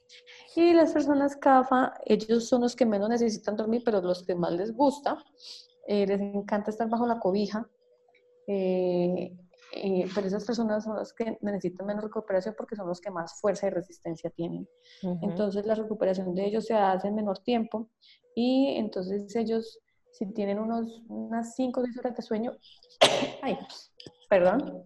Y 0.56 0.74
las 0.74 0.92
personas 0.92 1.38
CAFA, 1.38 1.94
ellos 2.06 2.48
son 2.48 2.62
los 2.62 2.76
que 2.76 2.86
menos 2.86 3.10
necesitan 3.10 3.56
dormir, 3.56 3.82
pero 3.86 4.02
los 4.02 4.24
que 4.26 4.36
más 4.36 4.52
les 4.52 4.74
gusta. 4.74 5.18
Eh, 5.88 6.06
les 6.06 6.20
encanta 6.20 6.70
estar 6.70 6.90
bajo 6.90 7.08
la 7.08 7.20
cobija. 7.20 7.68
Eh, 8.48 9.34
eh, 9.72 10.06
pero 10.14 10.28
esas 10.28 10.44
personas 10.46 10.84
son 10.84 10.98
las 10.98 11.14
que 11.14 11.38
necesitan 11.42 11.88
menos 11.88 12.04
recuperación 12.04 12.56
porque 12.58 12.76
son 12.76 12.88
los 12.88 13.00
que 13.00 13.12
más 13.12 13.40
fuerza 13.40 13.68
y 13.68 13.70
resistencia 13.70 14.30
tienen. 14.32 14.68
Entonces 15.22 15.66
la 15.66 15.76
recuperación 15.76 16.34
de 16.36 16.46
ellos 16.46 16.66
se 16.66 16.74
hace 16.74 17.08
en 17.08 17.16
menor 17.16 17.40
tiempo 17.40 17.90
y 18.36 18.76
entonces 18.78 19.36
ellos, 19.36 19.80
si 20.12 20.26
tienen 20.34 20.60
unos, 20.60 21.04
unas 21.08 21.56
5 21.56 21.80
o 21.80 21.84
6 21.84 21.98
horas 22.00 22.16
de 22.16 22.22
sueño, 22.24 22.58
ay, 23.42 23.58
perdón, 24.30 24.84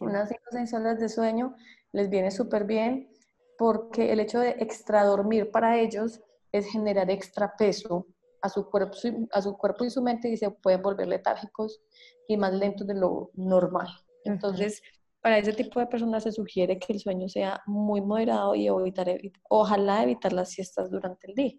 unas 0.00 0.28
5 0.28 0.42
o 0.50 0.52
6 0.52 0.74
horas 0.74 0.98
de 0.98 1.08
sueño 1.08 1.54
les 1.92 2.08
viene 2.08 2.30
súper 2.30 2.64
bien 2.64 3.10
porque 3.58 4.12
el 4.12 4.20
hecho 4.20 4.40
de 4.40 4.50
extra 4.58 5.04
dormir 5.04 5.50
para 5.50 5.78
ellos 5.78 6.20
es 6.52 6.66
generar 6.66 7.10
extra 7.10 7.54
peso 7.56 8.06
a 8.42 8.48
su, 8.48 8.68
cuerpo, 8.70 8.96
a 9.32 9.42
su 9.42 9.56
cuerpo 9.56 9.84
y 9.84 9.90
su 9.90 10.02
mente 10.02 10.28
y 10.28 10.36
se 10.36 10.50
pueden 10.50 10.82
volver 10.82 11.08
letárgicos 11.08 11.80
y 12.26 12.36
más 12.36 12.52
lentos 12.54 12.86
de 12.86 12.94
lo 12.94 13.30
normal. 13.34 13.88
Entonces, 14.24 14.82
para 15.20 15.38
ese 15.38 15.52
tipo 15.52 15.78
de 15.80 15.86
personas 15.86 16.22
se 16.22 16.32
sugiere 16.32 16.78
que 16.78 16.92
el 16.94 17.00
sueño 17.00 17.28
sea 17.28 17.60
muy 17.66 18.00
moderado 18.00 18.54
y 18.54 18.66
evitar, 18.66 19.08
ojalá 19.48 20.02
evitar 20.02 20.32
las 20.32 20.50
siestas 20.50 20.90
durante 20.90 21.28
el 21.28 21.34
día. 21.34 21.52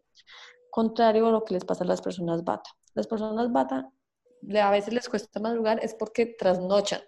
Contrario 0.72 1.28
a 1.28 1.32
lo 1.32 1.44
que 1.44 1.54
les 1.54 1.66
pasa 1.66 1.84
a 1.84 1.88
las 1.88 2.02
personas 2.02 2.44
bata. 2.44 2.70
Las 2.96 3.08
personas 3.08 3.52
bata 3.52 3.92
a 4.62 4.72
veces 4.72 4.94
les 4.94 5.08
cuesta 5.08 5.40
madrugar 5.40 5.80
es 5.84 5.94
porque 5.94 6.26
trasnochan. 6.26 7.02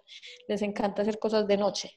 Les 0.48 0.62
encanta 0.62 1.02
hacer 1.02 1.18
cosas 1.18 1.46
de 1.46 1.56
noche. 1.56 1.90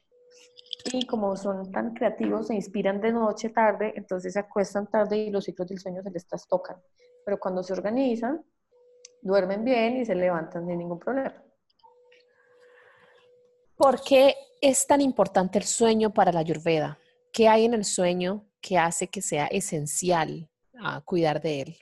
Y 0.94 1.06
como 1.06 1.36
son 1.36 1.72
tan 1.72 1.94
creativos, 1.94 2.48
se 2.48 2.56
inspiran 2.56 3.02
de 3.02 3.12
noche 3.12 3.50
tarde, 3.50 3.94
entonces 3.96 4.34
se 4.34 4.40
acuestan 4.40 4.88
tarde 4.88 5.18
y 5.18 5.30
los 5.30 5.46
ciclos 5.46 5.68
del 5.68 5.80
sueño 5.80 6.02
se 6.02 6.12
les 6.12 6.28
trastocan. 6.28 6.78
Pero 7.26 7.40
cuando 7.40 7.62
se 7.62 7.74
organizan, 7.74 8.44
duermen 9.22 9.64
bien 9.64 9.98
y 9.98 10.06
se 10.06 10.16
levantan 10.16 10.66
sin 10.66 10.78
ningún 10.78 11.00
problema. 11.00 11.44
¿Por 13.76 14.02
qué 14.02 14.36
es 14.62 14.88
tan 14.88 15.02
importante 15.02 15.60
el 15.60 15.66
sueño 15.66 16.14
para 16.14 16.32
la 16.32 16.40
Ayurveda? 16.40 16.98
¿Qué 17.32 17.48
hay 17.48 17.66
en 17.66 17.74
el 17.74 17.86
sueño 17.86 18.48
que 18.62 18.78
hace 18.78 19.08
que 19.08 19.22
sea 19.22 19.48
esencial 19.48 20.50
cuidar 21.06 21.42
de 21.42 21.62
él? 21.62 21.78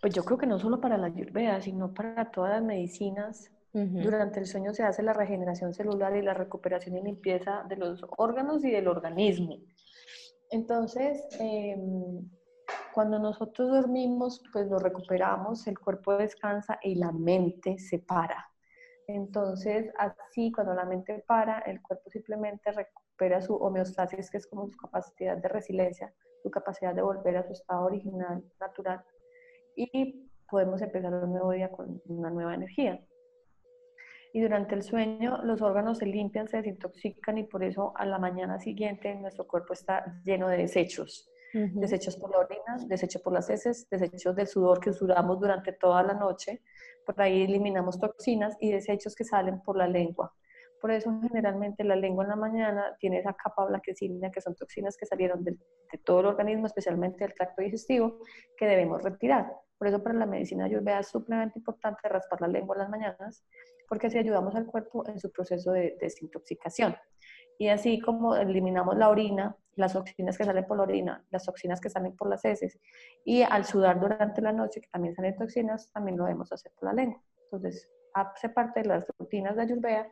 Pues 0.00 0.14
yo 0.14 0.24
creo 0.24 0.38
que 0.38 0.46
no 0.46 0.58
solo 0.58 0.80
para 0.80 0.96
la 0.96 1.06
Ayurveda, 1.08 1.60
sino 1.60 1.92
para 1.92 2.30
todas 2.30 2.52
las 2.52 2.62
medicinas. 2.62 3.50
Durante 3.72 4.40
el 4.40 4.46
sueño 4.46 4.72
se 4.74 4.82
hace 4.82 5.02
la 5.02 5.12
regeneración 5.12 5.72
celular 5.72 6.16
y 6.16 6.22
la 6.22 6.34
recuperación 6.34 6.96
y 6.96 7.02
limpieza 7.02 7.64
de 7.68 7.76
los 7.76 8.04
órganos 8.16 8.64
y 8.64 8.70
del 8.70 8.88
organismo. 8.88 9.56
Entonces, 10.50 11.28
em, 11.38 12.28
cuando 12.92 13.18
nosotros 13.18 13.70
dormimos, 13.70 14.42
pues 14.52 14.66
lo 14.68 14.78
recuperamos, 14.78 15.66
el 15.66 15.78
cuerpo 15.78 16.16
descansa 16.16 16.78
y 16.82 16.96
la 16.96 17.12
mente 17.12 17.78
se 17.78 17.98
para. 17.98 18.48
Entonces, 19.06 19.92
así, 19.96 20.50
cuando 20.50 20.74
la 20.74 20.84
mente 20.84 21.24
para, 21.26 21.60
el 21.60 21.80
cuerpo 21.80 22.10
simplemente 22.10 22.72
recupera 22.72 23.40
su 23.40 23.54
homeostasis, 23.54 24.30
que 24.30 24.38
es 24.38 24.46
como 24.46 24.68
su 24.68 24.76
capacidad 24.76 25.36
de 25.36 25.48
resiliencia, 25.48 26.12
su 26.42 26.50
capacidad 26.50 26.94
de 26.94 27.02
volver 27.02 27.36
a 27.36 27.42
su 27.42 27.52
estado 27.52 27.84
original, 27.84 28.42
natural, 28.60 29.04
y 29.78 30.28
podemos 30.50 30.82
empezar 30.82 31.14
un 31.14 31.30
nuevo 31.32 31.52
día 31.52 31.70
con 31.70 32.02
una 32.06 32.30
nueva 32.30 32.54
energía. 32.54 33.00
Y 34.32 34.40
durante 34.40 34.74
el 34.74 34.82
sueño 34.82 35.38
los 35.44 35.62
órganos 35.62 35.98
se 35.98 36.06
limpian, 36.06 36.48
se 36.48 36.58
desintoxican 36.58 37.38
y 37.38 37.44
por 37.44 37.64
eso 37.64 37.92
a 37.96 38.04
la 38.04 38.18
mañana 38.18 38.58
siguiente 38.58 39.14
nuestro 39.14 39.46
cuerpo 39.46 39.72
está 39.72 40.20
lleno 40.24 40.48
de 40.48 40.58
desechos. 40.58 41.30
Desechos 41.54 42.16
por 42.18 42.30
la 42.30 42.40
orina, 42.40 42.76
desechos 42.88 43.22
por 43.22 43.32
las 43.32 43.48
heces, 43.48 43.88
desechos 43.88 44.36
del 44.36 44.46
sudor 44.46 44.80
que 44.80 44.92
sudamos 44.92 45.40
durante 45.40 45.72
toda 45.72 46.02
la 46.02 46.12
noche, 46.12 46.60
por 47.06 47.18
ahí 47.22 47.44
eliminamos 47.44 47.98
toxinas 47.98 48.54
y 48.60 48.70
desechos 48.70 49.14
que 49.14 49.24
salen 49.24 49.62
por 49.62 49.78
la 49.78 49.88
lengua. 49.88 50.34
Por 50.78 50.90
eso 50.90 51.10
generalmente 51.22 51.84
la 51.84 51.96
lengua 51.96 52.24
en 52.24 52.30
la 52.30 52.36
mañana 52.36 52.96
tiene 53.00 53.18
esa 53.18 53.32
capa 53.32 53.64
blanquecina 53.64 54.30
que 54.30 54.40
son 54.42 54.54
toxinas 54.54 54.96
que 54.96 55.06
salieron 55.06 55.42
de, 55.42 55.56
todo 56.04 56.20
el 56.20 56.26
organismo, 56.26 56.66
especialmente 56.66 57.24
del 57.24 57.34
tracto 57.34 57.62
digestivo, 57.62 58.18
que 58.56 58.66
debemos 58.66 59.02
retirar. 59.02 59.50
Por 59.78 59.88
eso 59.88 60.02
para 60.02 60.18
la 60.18 60.26
medicina 60.26 60.64
ayurveda 60.64 60.98
es 60.98 61.08
sumamente 61.08 61.58
importante 61.58 62.08
raspar 62.08 62.40
la 62.40 62.48
lengua 62.48 62.74
en 62.74 62.80
las 62.80 62.90
mañanas, 62.90 63.44
porque 63.88 64.08
así 64.08 64.18
ayudamos 64.18 64.54
al 64.56 64.66
cuerpo 64.66 65.08
en 65.08 65.18
su 65.18 65.30
proceso 65.30 65.72
de 65.72 65.96
desintoxicación. 66.00 66.96
Y 67.58 67.68
así 67.68 68.00
como 68.00 68.36
eliminamos 68.36 68.96
la 68.96 69.08
orina, 69.08 69.56
las 69.74 69.92
toxinas 69.92 70.36
que 70.36 70.44
salen 70.44 70.66
por 70.66 70.76
la 70.76 70.82
orina, 70.82 71.24
las 71.30 71.44
toxinas 71.44 71.80
que 71.80 71.90
salen 71.90 72.16
por 72.16 72.28
las 72.28 72.44
heces, 72.44 72.78
y 73.24 73.42
al 73.42 73.64
sudar 73.64 74.00
durante 74.00 74.42
la 74.42 74.52
noche, 74.52 74.80
que 74.80 74.88
también 74.88 75.14
salen 75.14 75.36
toxinas, 75.36 75.90
también 75.92 76.16
lo 76.16 76.24
debemos 76.24 76.52
hacer 76.52 76.72
por 76.72 76.88
la 76.88 76.92
lengua. 76.92 77.22
Entonces, 77.44 77.88
hace 78.14 78.48
parte 78.48 78.82
de 78.82 78.88
las 78.88 79.06
rutinas 79.18 79.56
de 79.56 79.62
Ayurveda, 79.62 80.08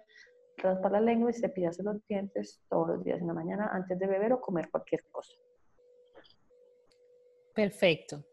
raspar 0.57 0.93
la 0.93 1.01
lengua 1.01 1.31
y 1.31 1.35
cepillarse 1.35 1.83
los 1.83 2.05
dientes 2.07 2.63
todos 2.69 2.89
los 2.89 3.05
días 3.05 3.21
en 3.21 3.27
la 3.27 3.35
mañana 3.35 3.69
antes 3.73 3.99
de 3.99 4.07
beber 4.07 4.33
o 4.33 4.41
comer 4.41 4.71
cualquier 4.71 5.05
cosa. 5.11 5.35
Perfecto. 7.55 8.25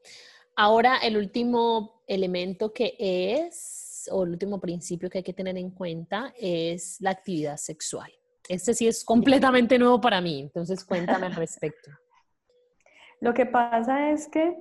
Ahora, 0.55 0.97
el 0.97 1.17
último 1.17 2.03
elemento 2.07 2.73
que 2.73 2.95
es, 2.99 4.07
o 4.11 4.23
el 4.23 4.31
último 4.31 4.59
principio 4.59 5.09
que 5.09 5.19
hay 5.19 5.23
que 5.23 5.33
tener 5.33 5.57
en 5.57 5.71
cuenta 5.71 6.33
es 6.37 6.97
la 7.01 7.11
actividad 7.11 7.57
sexual. 7.57 8.11
Este 8.47 8.73
sí 8.73 8.87
es 8.87 9.03
completamente 9.03 9.79
nuevo 9.79 9.99
para 10.01 10.21
mí, 10.21 10.41
entonces 10.41 10.83
cuéntame 10.83 11.27
al 11.27 11.35
respecto. 11.35 11.91
Lo 13.21 13.33
que 13.33 13.45
pasa 13.45 14.11
es 14.11 14.27
que 14.27 14.55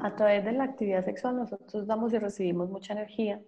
a 0.00 0.16
través 0.16 0.44
de 0.44 0.52
la 0.52 0.64
actividad 0.64 1.04
sexual 1.04 1.36
nosotros 1.36 1.86
damos 1.86 2.12
y 2.12 2.18
recibimos 2.18 2.68
mucha 2.68 2.92
energía 2.92 3.42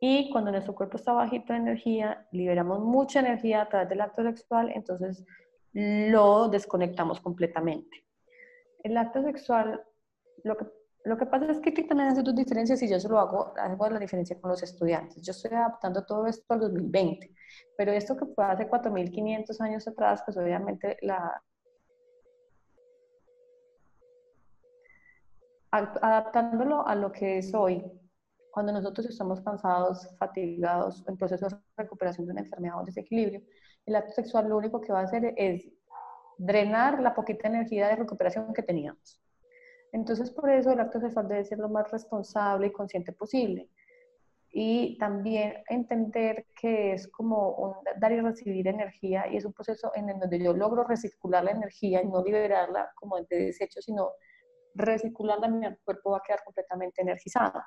Y 0.00 0.30
cuando 0.30 0.52
nuestro 0.52 0.74
cuerpo 0.74 0.96
está 0.96 1.12
bajito 1.12 1.52
de 1.52 1.60
energía, 1.60 2.26
liberamos 2.32 2.80
mucha 2.80 3.20
energía 3.20 3.62
a 3.62 3.68
través 3.68 3.88
del 3.88 4.00
acto 4.00 4.22
sexual, 4.22 4.70
entonces 4.74 5.24
lo 5.72 6.48
desconectamos 6.48 7.20
completamente. 7.20 8.04
El 8.84 8.96
acto 8.96 9.22
sexual, 9.22 9.82
lo 10.44 10.56
que, 10.56 10.66
lo 11.04 11.16
que 11.16 11.26
pasa 11.26 11.50
es 11.50 11.60
que 11.60 11.72
también 11.84 12.10
hace 12.10 12.22
dos 12.22 12.34
diferencias 12.34 12.82
y 12.82 12.88
yo 12.88 12.98
se 13.00 13.08
lo 13.08 13.18
hago, 13.18 13.54
hago 13.56 13.90
la 13.90 13.98
diferencia 13.98 14.40
con 14.40 14.50
los 14.50 14.62
estudiantes. 14.62 15.22
Yo 15.22 15.30
estoy 15.32 15.52
adaptando 15.52 16.04
todo 16.04 16.26
esto 16.26 16.54
al 16.54 16.60
2020, 16.60 17.34
pero 17.76 17.92
esto 17.92 18.16
que 18.16 18.26
fue 18.26 18.44
hace 18.44 18.68
4.500 18.68 19.60
años 19.60 19.88
atrás, 19.88 20.22
pues 20.24 20.36
obviamente 20.36 20.98
la, 21.02 21.42
adaptándolo 25.70 26.86
a 26.86 26.94
lo 26.94 27.12
que 27.12 27.38
es 27.38 27.54
hoy, 27.54 27.84
cuando 28.50 28.72
nosotros 28.72 29.06
estamos 29.06 29.40
cansados, 29.40 30.08
fatigados, 30.18 31.04
en 31.06 31.16
proceso 31.16 31.48
de 31.48 31.56
recuperación 31.76 32.26
de 32.26 32.32
una 32.32 32.40
enfermedad 32.40 32.80
o 32.80 32.84
desequilibrio, 32.84 33.42
el 33.86 33.96
acto 33.96 34.12
sexual 34.12 34.48
lo 34.48 34.56
único 34.56 34.80
que 34.80 34.92
va 34.92 35.00
a 35.00 35.04
hacer 35.04 35.34
es 35.36 35.68
drenar 36.38 37.00
la 37.00 37.14
poquita 37.14 37.48
energía 37.48 37.88
de 37.88 37.96
recuperación 37.96 38.52
que 38.52 38.62
teníamos. 38.62 39.20
Entonces, 39.92 40.30
por 40.30 40.50
eso 40.50 40.70
el 40.70 40.80
acto 40.80 41.00
sexual 41.00 41.28
debe 41.28 41.44
ser 41.44 41.58
lo 41.58 41.68
más 41.68 41.90
responsable 41.90 42.66
y 42.66 42.72
consciente 42.72 43.12
posible. 43.12 43.70
Y 44.50 44.96
también 44.98 45.62
entender 45.68 46.46
que 46.58 46.92
es 46.92 47.08
como 47.08 47.82
dar 47.98 48.12
y 48.12 48.20
recibir 48.20 48.66
energía 48.66 49.26
y 49.28 49.36
es 49.36 49.44
un 49.44 49.52
proceso 49.52 49.92
en 49.94 50.08
el 50.08 50.18
donde 50.18 50.38
yo 50.42 50.54
logro 50.54 50.84
recircular 50.84 51.44
la 51.44 51.50
energía 51.50 52.02
y 52.02 52.06
no 52.06 52.22
liberarla 52.22 52.90
como 52.94 53.18
de 53.18 53.44
desecho, 53.46 53.80
sino 53.82 54.12
recircularla, 54.74 55.48
mi 55.48 55.66
cuerpo 55.84 56.12
va 56.12 56.18
a 56.18 56.22
quedar 56.26 56.42
completamente 56.44 57.02
energizado. 57.02 57.62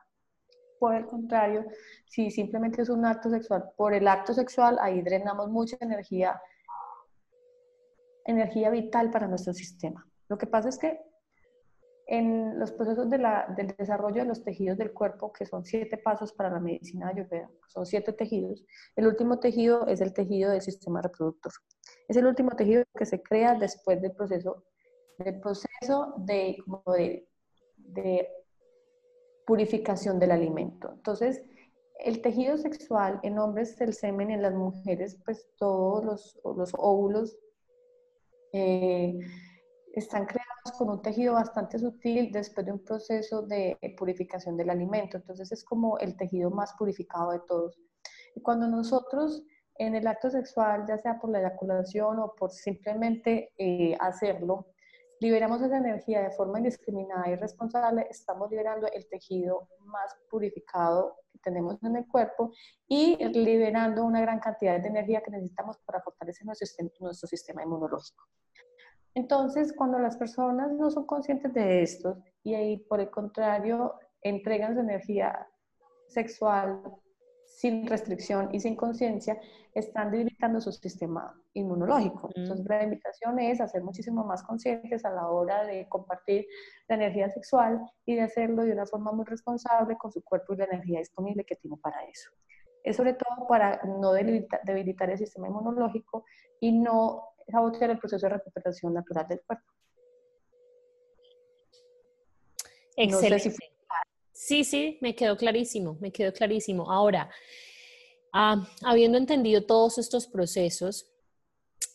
Por 0.80 0.96
el 0.96 1.06
contrario, 1.06 1.66
si 2.08 2.32
simplemente 2.32 2.82
es 2.82 2.90
un 2.90 3.06
acto 3.06 3.30
sexual, 3.30 3.72
por 3.78 3.94
el 3.94 4.08
acto 4.08 4.34
sexual 4.34 4.80
ahí 4.82 5.02
drenamos 5.04 5.50
mucha 5.50 5.78
energía, 5.80 6.42
energía 8.26 8.72
vital 8.72 9.12
para 9.12 9.28
nuestro 9.28 9.54
sistema. 9.54 10.04
Lo 10.28 10.38
que 10.40 10.48
pasa 10.48 10.70
es 10.70 10.80
que 10.80 11.00
en 12.12 12.60
los 12.60 12.74
procesos 12.74 13.10
de 13.10 13.20
del 13.56 13.74
desarrollo 13.78 14.24
de 14.24 14.28
los 14.28 14.44
tejidos 14.44 14.78
del 14.78 14.92
cuerpo, 14.92 15.32
que 15.32 15.46
son 15.46 15.64
siete 15.64 15.98
pasos 15.98 16.34
para 16.34 16.50
la 16.50 16.60
medicina 16.60 17.08
ayurveda, 17.08 17.50
son 17.68 17.86
siete 17.86 18.12
tejidos, 18.12 18.66
el 18.98 19.08
último 19.08 19.40
tejido 19.40 19.88
es 19.88 20.02
el 20.02 20.14
tejido 20.14 20.52
del 20.52 20.62
sistema 20.62 21.02
reproductor. 21.02 21.54
Es 22.10 22.18
el 22.18 22.26
último 22.28 22.52
tejido 22.52 22.84
que 22.98 23.06
se 23.06 23.22
crea 23.24 23.56
después 23.56 24.02
del 24.02 24.12
proceso 24.12 24.66
del 25.20 25.40
proceso 25.40 26.16
de, 26.18 26.58
de, 27.78 28.28
purificación 29.46 30.20
del 30.20 30.32
alimento. 30.32 30.92
Entonces, 30.94 31.42
el 32.00 32.22
tejido 32.22 32.58
sexual 32.58 33.22
en 33.24 33.40
hombres 33.40 33.80
el 33.80 33.94
semen, 33.94 34.32
en 34.32 34.42
las 34.42 34.54
mujeres, 34.54 35.18
pues 35.24 35.48
todos 35.58 36.04
los, 36.04 36.40
los 36.58 36.74
óvulos 36.78 37.38
eh, 38.52 39.18
están 39.94 40.26
creados 40.26 40.51
con 40.78 40.90
un 40.90 41.02
tejido 41.02 41.34
bastante 41.34 41.80
sutil 41.80 42.32
después 42.32 42.66
de 42.66 42.72
un 42.72 42.84
proceso 42.84 43.42
de 43.42 43.78
purificación 43.98 44.58
del 44.58 44.70
alimento. 44.70 45.18
Entonces 45.18 45.52
es 45.52 45.64
como 45.64 45.98
el 46.00 46.16
tejido 46.16 46.52
más 46.52 46.74
purificado 46.78 47.32
de 47.32 47.40
todos. 47.48 47.80
Y 48.36 48.42
cuando 48.42 48.68
nosotros 48.68 49.44
en 49.76 49.96
el 49.96 50.06
acto 50.08 50.30
sexual, 50.30 50.86
ya 50.88 50.98
sea 50.98 51.20
por 51.20 51.32
la 51.32 51.40
eyaculación 51.40 52.20
o 52.20 52.36
por 52.36 52.52
simplemente 52.52 53.54
eh, 53.58 53.98
hacerlo, 54.00 54.68
liberamos 55.20 55.62
esa 55.62 55.78
energía 55.78 56.22
de 56.22 56.32
forma 56.32 56.60
indiscriminada 56.60 57.30
y 57.30 57.36
responsable, 57.36 58.08
estamos 58.10 58.50
liberando 58.50 58.88
el 58.92 59.08
tejido 59.08 59.70
más 59.86 60.16
purificado 60.30 61.16
que 61.32 61.40
tenemos 61.40 61.82
en 61.84 61.96
el 61.96 62.08
cuerpo 62.08 62.52
y 62.88 63.18
liberando 63.30 64.04
una 64.04 64.22
gran 64.22 64.40
cantidad 64.40 64.80
de 64.80 64.88
energía 64.88 65.22
que 65.22 65.32
necesitamos 65.32 65.78
para 65.86 66.02
fortalecer 66.02 66.46
nuestro 66.46 66.68
nuestro 67.00 67.28
sistema 67.28 67.64
inmunológico. 67.64 68.26
Entonces, 69.14 69.74
cuando 69.74 70.00
las 70.00 70.18
personas 70.18 70.72
no 70.72 70.90
son 70.90 71.06
conscientes 71.06 71.54
de 71.54 71.82
esto 71.82 72.18
y 72.44 72.56
ahí, 72.56 72.78
por 72.78 73.00
el 73.00 73.10
contrario, 73.10 73.96
entregan 74.22 74.74
su 74.74 74.82
energía 74.82 75.48
sexual 76.08 76.82
sin 77.46 77.86
restricción 77.86 78.50
y 78.54 78.60
sin 78.60 78.76
conciencia, 78.76 79.40
están 79.74 80.10
debilitando 80.12 80.60
su 80.62 80.72
sistema 80.72 81.34
inmunológico. 81.54 82.30
Entonces, 82.36 82.66
la 82.68 82.84
invitación 82.84 83.40
es 83.40 83.62
hacer 83.62 83.84
muchísimo 83.84 84.24
más 84.24 84.44
conscientes 84.44 85.06
a 85.06 85.12
la 85.12 85.28
hora 85.28 85.64
de 85.66 85.88
compartir 85.88 86.48
la 86.88 86.96
energía 86.96 87.30
sexual 87.30 87.82
y 88.06 88.16
de 88.16 88.22
hacerlo 88.22 88.64
de 88.64 88.72
una 88.72 88.86
forma 88.86 89.12
muy 89.12 89.26
responsable 89.26 89.98
con 89.98 90.12
su 90.12 90.24
cuerpo 90.24 90.54
y 90.54 90.58
la 90.58 90.66
energía 90.66 91.00
disponible 91.00 91.46
que 91.46 91.56
tiene 91.56 91.78
para 91.78 92.04
eso. 92.06 92.32
Es 92.84 92.96
sobre 92.96 93.14
todo 93.14 93.48
para 93.48 93.82
no 93.84 94.12
debilitar, 94.14 95.10
el 95.10 95.18
sistema 95.18 95.48
inmunológico 95.48 96.26
y 96.60 96.72
no 96.72 97.31
sabotear 97.48 97.92
el 97.92 98.00
proceso 98.00 98.26
de 98.28 98.34
recuperación 98.34 98.94
natural 98.94 99.28
del 99.28 99.42
cuerpo. 99.42 99.66
Excelente. 102.96 103.56
Sí, 104.32 104.64
sí, 104.64 104.98
me 105.02 105.16
quedó 105.16 105.38
clarísimo, 105.38 105.98
me 106.02 106.12
quedó 106.12 106.34
clarísimo. 106.34 106.92
Ahora, 106.92 107.30
ah, 108.34 108.68
habiendo 108.84 109.18
entendido 109.18 109.66
todos 109.66 109.98
estos 109.98 110.28
procesos, 110.28 111.12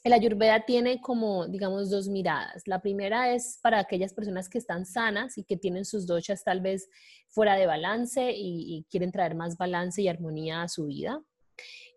el 0.05 0.13
ayurveda 0.13 0.65
tiene 0.65 1.01
como, 1.01 1.49
digamos, 1.49 1.91
dos 1.91 2.09
miradas. 2.09 2.63
La 2.67 2.81
primera 2.81 3.35
es 3.35 3.59
para 3.61 3.81
aquellas 3.81 4.15
personas 4.15 4.49
que 4.49 4.59
están 4.59 4.87
sanas 4.87 5.37
y 5.37 5.45
que 5.45 5.57
tienen 5.57 5.85
sus 5.85 6.07
doshas 6.07 6.45
tal 6.45 6.61
vez 6.61 6.89
fuera 7.29 7.57
de 7.57 7.67
balance 7.67 8.31
y, 8.31 8.77
y 8.77 8.87
quieren 8.89 9.11
traer 9.11 9.35
más 9.35 9.57
balance 9.57 10.01
y 10.01 10.09
armonía 10.09 10.63
a 10.63 10.69
su 10.69 10.87
vida. 10.87 11.21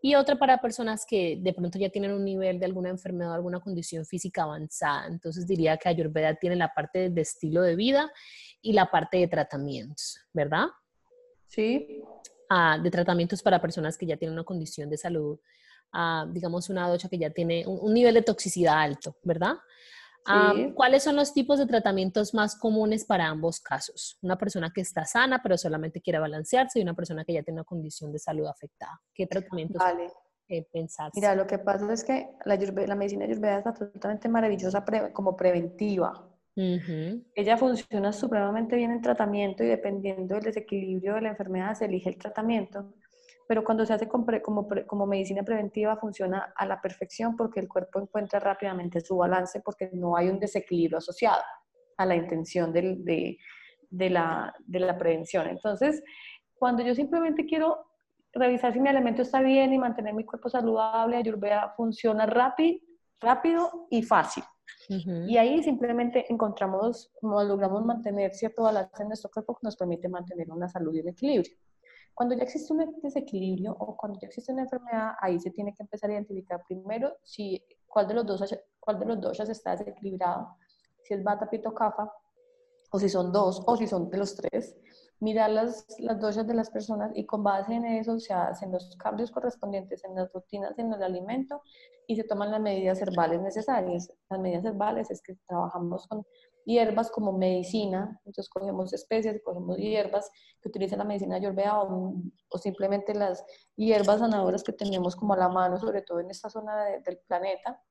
Y 0.02 0.16
otra 0.16 0.38
para 0.38 0.60
personas 0.60 1.06
que 1.06 1.38
de 1.40 1.54
pronto 1.54 1.78
ya 1.78 1.90
tienen 1.90 2.14
un 2.14 2.24
nivel 2.24 2.60
de 2.60 2.66
alguna 2.66 2.90
enfermedad, 2.90 3.34
alguna 3.34 3.60
condición 3.60 4.06
física 4.06 4.44
avanzada. 4.44 5.08
Entonces 5.08 5.46
diría 5.46 5.78
que 5.78 5.90
Ayurveda 5.90 6.36
tiene 6.36 6.56
la 6.56 6.74
parte 6.74 7.10
de 7.10 7.22
estilo 7.22 7.62
de 7.62 7.76
vida 7.76 8.10
y 8.62 8.74
la 8.74 8.90
parte 8.90 9.18
de 9.18 9.28
tratamientos, 9.28 10.20
¿verdad? 10.34 10.68
Sí. 11.48 12.02
Ah, 12.50 12.80
de 12.82 12.90
tratamientos 12.90 13.44
para 13.44 13.62
personas 13.62 13.98
que 13.98 14.06
ya 14.06 14.18
tienen 14.18 14.34
una 14.34 14.44
condición 14.44 14.90
de 14.90 14.98
salud, 14.98 15.40
ah, 15.92 16.26
digamos 16.32 16.70
una 16.70 16.88
docha 16.88 17.10
que 17.10 17.18
ya 17.18 17.30
tiene 17.30 17.66
un, 17.68 17.94
nivel 17.94 18.16
de 18.16 18.22
toxicidad 18.22 18.80
alto, 18.80 19.18
¿verdad? 19.24 19.54
Ah, 20.26 20.54
¿Cuáles 20.76 21.04
son 21.04 21.16
los 21.16 21.34
tipos 21.34 21.58
de 21.60 21.66
tratamientos 21.66 22.34
más 22.34 22.56
comunes 22.56 23.06
para 23.06 23.28
ambos 23.28 23.60
casos? 23.60 24.18
Una 24.22 24.38
persona 24.38 24.72
que 24.74 24.82
está 24.82 25.06
sana 25.06 25.42
pero 25.42 25.58
solamente 25.58 26.02
quiere 26.02 26.20
balancearse 26.20 26.80
y 26.80 26.84
una 26.84 26.94
persona 26.94 27.26
que 27.26 27.34
ya 27.34 27.44
tiene 27.44 27.60
una 27.60 27.66
condición 27.66 28.12
de 28.12 28.20
salud 28.20 28.46
afectada. 28.48 29.02
¿Qué 29.14 29.26
tratamientos 29.26 29.80
vale. 29.80 30.12
pensar? 30.72 31.12
Mira, 31.16 31.36
lo 31.36 31.48
que 31.48 31.58
pasa 31.58 31.92
es 31.92 32.04
que 32.04 32.30
la, 32.46 32.56
la 32.56 32.96
medicina 32.96 33.26
ayurveda 33.26 33.60
es 33.60 33.66
absolutamente 33.66 34.30
maravillosa 34.30 34.84
como 35.14 35.36
preventiva. 35.36 36.30
Ella 37.36 37.58
funciona 37.58 38.12
supremamente 38.12 38.76
bien 38.76 38.92
en 38.92 39.02
tratamiento 39.02 39.64
y 39.64 39.68
dependiendo 39.68 40.36
del 40.36 40.44
desequilibrio 40.44 41.16
de 41.16 41.22
la 41.22 41.30
enfermedad 41.30 41.74
se 41.74 41.86
elige 41.86 42.10
el 42.10 42.18
tratamiento. 42.18 42.94
Pero 43.50 43.64
cuando 43.64 43.84
se 43.84 43.94
hace 43.94 44.08
como, 44.08 44.28
como, 44.86 45.08
medicina 45.08 45.42
preventiva 45.42 45.98
funciona 45.98 46.54
a 46.56 46.68
la 46.68 46.80
perfección 46.80 47.36
porque 47.36 47.60
el 47.60 47.68
cuerpo 47.68 48.00
encuentra 48.00 48.40
rápidamente 48.40 49.02
su 49.02 49.18
balance 49.18 49.60
porque 49.62 49.90
no 49.92 50.16
hay 50.16 50.30
un 50.30 50.40
desequilibrio 50.40 51.00
asociado 51.00 51.42
a 51.98 52.06
la 52.06 52.16
intención 52.16 52.72
de, 52.72 53.40
de, 53.90 54.10
la, 54.12 54.54
de 54.60 54.80
la 54.80 54.96
prevención. 54.96 55.48
Entonces, 55.48 56.04
cuando 56.54 56.84
yo 56.84 56.94
simplemente 56.94 57.48
quiero 57.48 57.88
revisar 58.34 58.72
si 58.72 58.80
mi 58.80 58.90
alimento 58.90 59.24
está 59.24 59.42
bien 59.42 59.74
y 59.74 59.80
mantener 59.80 60.14
mi 60.14 60.26
cuerpo 60.26 60.48
saludable, 60.48 61.18
Ayurveda 61.18 61.74
funciona 61.76 62.28
rápido, 62.28 62.78
rápido 63.20 63.88
y 63.90 64.04
fácil. 64.04 64.44
Y 65.28 65.38
ahí 65.38 65.64
simplemente 65.64 66.32
encontramos, 66.32 67.12
logramos 67.24 67.84
mantener 67.84 68.32
cierto 68.32 68.62
balance 68.62 69.02
en 69.02 69.08
nuestro 69.08 69.32
cuerpo 69.32 69.56
que 69.56 69.62
nos 69.64 69.76
permite 69.76 70.08
mantener 70.08 70.52
una 70.52 70.70
salud 70.70 70.94
y 70.94 71.00
un 71.00 71.08
equilibrio. 71.08 71.52
Cuando 72.14 72.36
ya 72.36 72.44
existe 72.44 72.74
un 72.74 73.00
desequilibrio 73.02 73.76
o 73.80 73.96
cuando 73.96 74.20
ya 74.20 74.28
existe 74.28 74.52
una 74.52 74.64
enfermedad, 74.64 75.14
ahí 75.22 75.40
se 75.40 75.52
tiene 75.52 75.74
que 75.74 75.84
empezar 75.84 76.10
a 76.10 76.14
identificar 76.14 76.62
primero 76.68 77.16
si, 77.24 77.64
cuál, 77.88 78.08
de 78.08 78.14
los 78.16 78.26
dos, 78.26 78.44
cuál 78.80 79.00
de 79.00 79.06
los 79.06 79.22
dos 79.22 79.40
está 79.40 79.72
desequilibrado, 79.72 80.56
si 81.04 81.14
es 81.14 81.24
bata, 81.24 81.50
pito, 81.50 81.74
kafa, 81.74 82.12
o 82.92 83.00
si 83.00 83.08
son 83.08 83.32
dos, 83.32 83.64
o 83.66 83.78
si 83.78 83.88
son 83.88 84.10
de 84.10 84.18
los 84.18 84.36
tres 84.36 84.76
mirar 85.20 85.50
las, 85.50 85.86
las 86.00 86.20
dosis 86.20 86.48
de 86.48 86.54
las 86.54 86.70
personas 86.70 87.12
y 87.14 87.26
con 87.26 87.44
base 87.44 87.74
en 87.74 87.86
eso 87.86 88.20
se 88.20 88.34
hacen 88.34 88.72
los 88.72 88.96
cambios 88.96 89.32
correspondientes 89.32 90.04
en 90.06 90.16
las 90.16 90.32
rutinas 90.32 90.78
en 90.80 90.94
el 90.94 91.04
alimento 91.04 91.62
y 92.08 92.16
se 92.16 92.24
toman 92.24 92.52
las 92.52 92.62
medidas 92.62 93.02
herbales 93.02 93.42
necesarias. 93.42 94.12
Las 94.30 94.40
medidas 94.40 94.66
herbales 94.66 95.12
es 95.12 95.22
que 95.22 95.36
trabajamos 95.48 96.08
con 96.08 96.26
hierbas 96.70 97.10
como 97.10 97.32
medicina, 97.34 98.20
entonces 98.26 98.48
cogemos 98.48 98.94
especies, 98.94 99.42
cogemos 99.44 99.78
hierbas 99.78 100.30
que 100.62 100.70
utilizan 100.70 101.00
la 101.00 101.06
medicina 101.06 101.38
ayurveda 101.38 101.82
o, 101.82 102.14
o 102.50 102.58
simplemente 102.60 103.16
las 103.16 103.44
hierbas 103.76 104.20
sanadoras 104.20 104.64
que 104.64 104.74
tenemos 104.74 105.16
como 105.16 105.34
a 105.34 105.38
la 105.38 105.50
mano, 105.50 105.80
sobre 105.80 106.04
todo 106.04 106.20
en 106.20 106.30
esta 106.30 106.48
zona 106.50 106.86
del 107.04 107.18
planeta, 107.28 107.82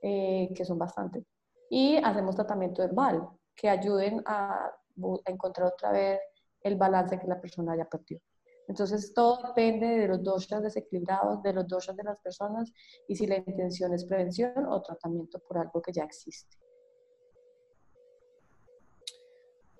eh, 0.00 0.48
que 0.54 0.64
son 0.64 0.78
bastantes. 0.78 1.24
Y 1.68 1.96
hacemos 1.96 2.36
tratamiento 2.36 2.84
herbal 2.84 3.28
que 3.56 3.68
ayuden 3.68 4.22
a, 4.26 4.66
a 4.66 5.30
encontrar 5.30 5.66
otra 5.66 5.90
vez 5.90 6.20
el 6.62 6.76
balance 6.76 7.18
que 7.18 7.26
la 7.26 7.40
persona 7.40 7.72
haya 7.72 7.88
perdido. 7.88 8.20
Entonces 8.68 9.12
todo 9.12 9.42
depende 9.48 9.86
de 9.86 10.06
los 10.06 10.22
doshas 10.22 10.62
desequilibrados, 10.62 11.42
de 11.42 11.52
los 11.52 11.66
doshas 11.66 11.96
de 11.96 12.04
las 12.04 12.20
personas 12.20 12.72
y 13.08 13.16
si 13.16 13.26
la 13.26 13.38
intención 13.38 13.92
es 13.92 14.04
prevención 14.04 14.66
o 14.68 14.80
tratamiento 14.80 15.40
por 15.40 15.58
algo 15.58 15.82
que 15.82 15.92
ya 15.92 16.04
existe. 16.04 16.56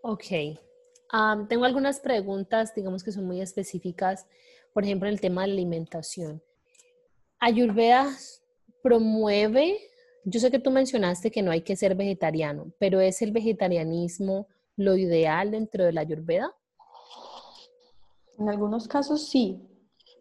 Ok. 0.03 0.25
tengo 1.49 1.65
algunas 1.65 2.01
preguntas, 2.01 2.75
digamos 2.75 3.05
que 3.05 3.13
son 3.13 3.27
muy 3.27 3.41
específicas, 3.41 4.27
por 4.73 4.85
ejemplo, 4.85 5.09
en 5.09 5.15
el 5.15 5.21
tema 5.21 5.43
de 5.43 5.49
la 5.49 5.55
alimentación. 5.55 6.43
Ayurveda 7.39 8.09
promueve, 8.83 9.79
yo 10.25 10.41
sé 10.41 10.51
que 10.51 10.59
tú 10.59 10.71
mencionaste 10.71 11.31
que 11.31 11.43
no 11.43 11.51
hay 11.51 11.63
que 11.63 11.77
ser 11.77 11.95
vegetariano, 11.95 12.73
pero 12.79 13.01
¿es 13.01 13.23
el 13.23 13.33
vegetarianismo 13.33 14.47
lo 14.77 14.97
ideal 14.97 15.51
dentro 15.51 15.85
de 15.85 15.93
la 15.93 16.03
Ayurveda? 16.03 16.55
En 18.39 18.49
algunos 18.49 18.89
casos 18.89 19.29
sí, 19.29 19.61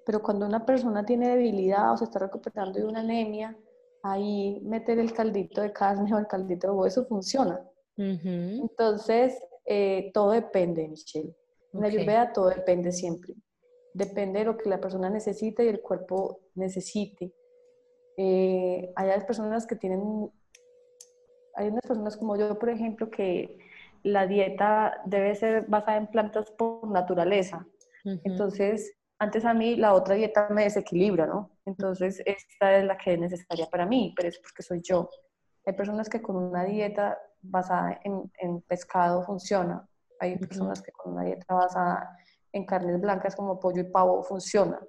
pero 0.06 0.22
cuando 0.22 0.46
una 0.46 0.66
persona 0.66 1.06
tiene 1.06 1.30
debilidad 1.30 1.94
o 1.94 1.98
se 1.98 2.06
está 2.06 2.20
recuperando 2.20 2.80
de 2.80 2.86
una 2.86 3.02
anemia, 3.02 3.58
ahí 4.04 4.60
meter 4.64 5.00
el 5.00 5.14
caldito 5.14 5.62
de 5.62 5.72
carne 5.72 6.14
o 6.14 6.18
el 6.18 6.28
caldito 6.28 6.68
de 6.68 6.74
hueso 6.74 7.06
funciona. 7.06 7.62
Entonces, 7.98 9.38
eh, 9.72 10.10
todo 10.16 10.32
depende, 10.32 10.88
Michelle. 10.88 11.36
En 11.74 11.82
la 11.82 11.88
Ayurveda 11.88 12.34
todo 12.34 12.50
depende 12.50 12.92
siempre. 12.92 13.36
Depende 13.94 14.40
de 14.40 14.46
lo 14.46 14.58
que 14.58 14.68
la 14.68 14.82
persona 14.82 15.12
necesite 15.12 15.64
y 15.64 15.68
el 15.68 15.82
cuerpo 15.82 16.40
necesite. 16.56 17.32
Eh, 18.18 18.92
hay 18.96 19.22
personas 19.22 19.68
que 19.68 19.76
tienen, 19.76 20.32
hay 21.54 21.68
unas 21.68 21.86
personas 21.86 22.18
como 22.18 22.36
yo, 22.36 22.58
por 22.58 22.70
ejemplo, 22.70 23.12
que 23.12 23.60
la 24.02 24.26
dieta 24.26 25.02
debe 25.06 25.36
ser 25.36 25.68
basada 25.68 25.98
en 25.98 26.08
plantas 26.08 26.50
por 26.50 26.90
naturaleza. 26.90 27.68
Entonces, 28.24 28.98
antes 29.20 29.46
a 29.46 29.54
mí 29.54 29.76
la 29.76 29.94
otra 29.94 30.16
dieta 30.16 30.48
me 30.50 30.64
desequilibra, 30.64 31.28
¿no? 31.28 31.52
Entonces, 31.66 32.24
esta 32.26 32.76
es 32.78 32.86
la 32.86 32.98
que 32.98 33.14
es 33.14 33.20
necesaria 33.20 33.68
para 33.68 33.86
mí, 33.86 34.14
pero 34.16 34.30
es 34.30 34.40
porque 34.40 34.64
soy 34.64 34.82
yo. 34.82 35.10
Hay 35.66 35.74
personas 35.74 36.10
que 36.10 36.24
con 36.24 36.38
una 36.38 36.64
dieta 36.64 37.20
basada 37.42 38.00
en, 38.04 38.62
pescado 38.62 39.24
funciona. 39.24 39.88
Hay 40.20 40.38
personas 40.38 40.82
que 40.82 40.92
con 40.92 41.14
una 41.14 41.24
dieta 41.24 41.54
basada 41.54 42.18
en 42.52 42.66
carnes 42.66 43.00
blancas 43.00 43.36
como 43.36 43.60
pollo 43.60 43.82
y 43.82 43.86
pavo 43.86 44.24
funciona. 44.24 44.80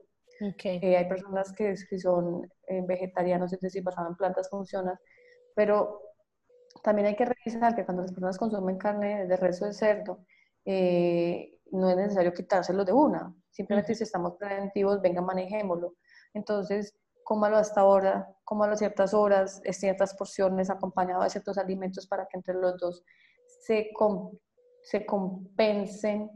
Eh, 0.41 0.97
hay 0.97 1.09
personas 1.09 1.53
que, 1.53 1.77
son 1.77 2.51
eh, 2.67 2.83
vegetarianos, 2.87 3.53
es 3.53 3.61
decir, 3.61 3.83
basadas 3.83 4.11
en 4.11 4.17
plantas 4.17 4.49
funciona. 4.49 4.99
Pero 5.55 6.01
también 6.83 7.09
hay 7.09 7.17
que 7.17 7.27
revisar 7.27 7.75
que 7.75 7.85
cuando 7.85 8.03
las 8.03 8.13
personas 8.13 8.39
consumen 8.39 8.79
carne 8.79 9.27
de 9.27 9.37
res 9.37 9.61
o 9.63 9.67
de 9.67 9.75
cerdo, 9.75 10.25
eh, 10.65 11.59
no 11.73 11.91
es 11.91 11.97
necesario 11.97 12.33
quitárselo 12.33 12.85
de 12.85 12.93
una. 12.93 13.35
Simplemente 13.51 13.95
si 13.95 14.05
estamos 14.05 14.35
preventivos, 14.37 15.01
venga, 15.01 15.21
manejémoslo. 15.21 15.95
Entonces, 16.33 16.97
cómalo 17.31 17.59
hasta 17.59 17.83
ahora, 17.83 18.29
cómalo 18.43 18.73
a 18.73 18.77
ciertas 18.77 19.15
horas, 19.15 19.63
ciertas 19.71 20.17
porciones, 20.17 20.69
acompañado 20.69 21.23
de 21.23 21.31
ciertos 21.31 21.59
alimentos 21.59 22.09
para 22.09 22.27
que 22.27 22.37
entre 22.37 22.55
los 22.55 22.77
dos 22.77 23.05
se, 23.47 23.93
se 24.83 25.07
compensen 25.07 26.29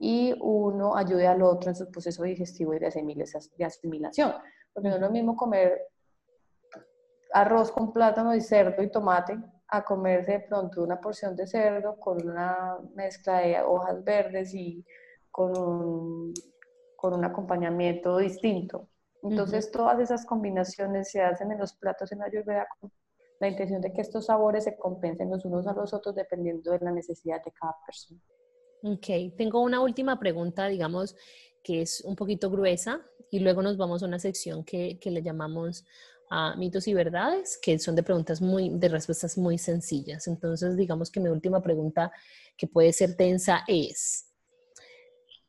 y 0.00 0.34
uno 0.40 0.96
ayude 0.96 1.28
al 1.28 1.42
otro 1.42 1.70
en 1.70 1.76
su 1.76 1.88
proceso 1.88 2.24
digestivo 2.24 2.74
y 2.74 2.80
de 2.80 3.64
asimilación. 3.64 4.32
Porque 4.74 4.88
no 4.88 4.96
es 4.96 5.00
lo 5.00 5.10
mismo 5.12 5.36
comer 5.36 5.86
arroz 7.32 7.70
con 7.70 7.92
plátano 7.92 8.34
y 8.34 8.40
cerdo 8.40 8.82
y 8.82 8.90
tomate 8.90 9.38
a 9.68 9.84
comerse 9.84 10.32
de 10.32 10.40
pronto 10.40 10.82
una 10.82 11.00
porción 11.00 11.36
de 11.36 11.46
cerdo 11.46 11.96
con 12.00 12.28
una 12.28 12.76
mezcla 12.96 13.38
de 13.38 13.62
hojas 13.62 14.02
verdes 14.02 14.52
y 14.52 14.84
con 15.30 15.56
un, 15.56 16.34
con 16.96 17.14
un 17.14 17.24
acompañamiento 17.24 18.16
distinto. 18.16 18.89
Entonces, 19.22 19.70
todas 19.70 20.00
esas 20.00 20.24
combinaciones 20.24 21.10
se 21.10 21.20
hacen 21.20 21.52
en 21.52 21.58
los 21.58 21.74
platos 21.74 22.10
en 22.12 22.22
Ayurveda 22.22 22.66
con 22.78 22.90
la 23.40 23.48
intención 23.48 23.80
de 23.80 23.92
que 23.92 24.00
estos 24.00 24.26
sabores 24.26 24.64
se 24.64 24.76
compensen 24.76 25.30
los 25.30 25.44
unos 25.44 25.66
a 25.66 25.72
los 25.72 25.92
otros 25.92 26.14
dependiendo 26.14 26.72
de 26.72 26.78
la 26.80 26.92
necesidad 26.92 27.42
de 27.44 27.52
cada 27.52 27.74
persona. 27.86 28.20
Ok, 28.82 29.36
tengo 29.36 29.60
una 29.60 29.80
última 29.80 30.18
pregunta, 30.18 30.66
digamos, 30.68 31.16
que 31.62 31.82
es 31.82 32.02
un 32.02 32.16
poquito 32.16 32.50
gruesa 32.50 33.00
y 33.30 33.40
luego 33.40 33.62
nos 33.62 33.76
vamos 33.76 34.02
a 34.02 34.06
una 34.06 34.18
sección 34.18 34.64
que, 34.64 34.98
que 34.98 35.10
le 35.10 35.22
llamamos 35.22 35.84
a 36.30 36.54
mitos 36.56 36.86
y 36.86 36.94
verdades, 36.94 37.58
que 37.60 37.78
son 37.78 37.96
de 37.96 38.02
preguntas 38.02 38.40
muy, 38.40 38.70
de 38.70 38.88
respuestas 38.88 39.36
muy 39.36 39.58
sencillas. 39.58 40.28
Entonces, 40.28 40.76
digamos 40.76 41.10
que 41.10 41.20
mi 41.20 41.28
última 41.28 41.60
pregunta, 41.60 42.12
que 42.56 42.66
puede 42.66 42.92
ser 42.92 43.16
tensa, 43.16 43.64
es, 43.66 44.30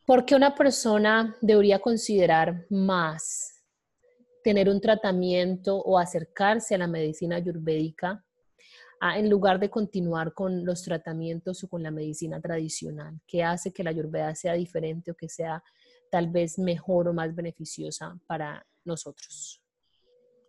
¿por 0.05 0.25
qué 0.25 0.35
una 0.35 0.55
persona 0.55 1.37
debería 1.41 1.79
considerar 1.79 2.65
más 2.69 3.60
tener 4.43 4.69
un 4.69 4.81
tratamiento 4.81 5.77
o 5.77 5.97
acercarse 5.97 6.75
a 6.75 6.79
la 6.79 6.87
medicina 6.87 7.37
ayurvédica 7.37 8.23
en 9.15 9.29
lugar 9.29 9.59
de 9.59 9.69
continuar 9.69 10.33
con 10.33 10.63
los 10.63 10.83
tratamientos 10.83 11.63
o 11.63 11.67
con 11.67 11.81
la 11.81 11.91
medicina 11.91 12.39
tradicional? 12.39 13.19
¿Qué 13.25 13.43
hace 13.43 13.73
que 13.73 13.83
la 13.83 13.89
ayurveda 13.89 14.35
sea 14.35 14.53
diferente 14.53 15.11
o 15.11 15.15
que 15.15 15.27
sea 15.27 15.63
tal 16.11 16.29
vez 16.29 16.59
mejor 16.59 17.07
o 17.07 17.13
más 17.13 17.33
beneficiosa 17.33 18.19
para 18.27 18.65
nosotros? 18.85 19.63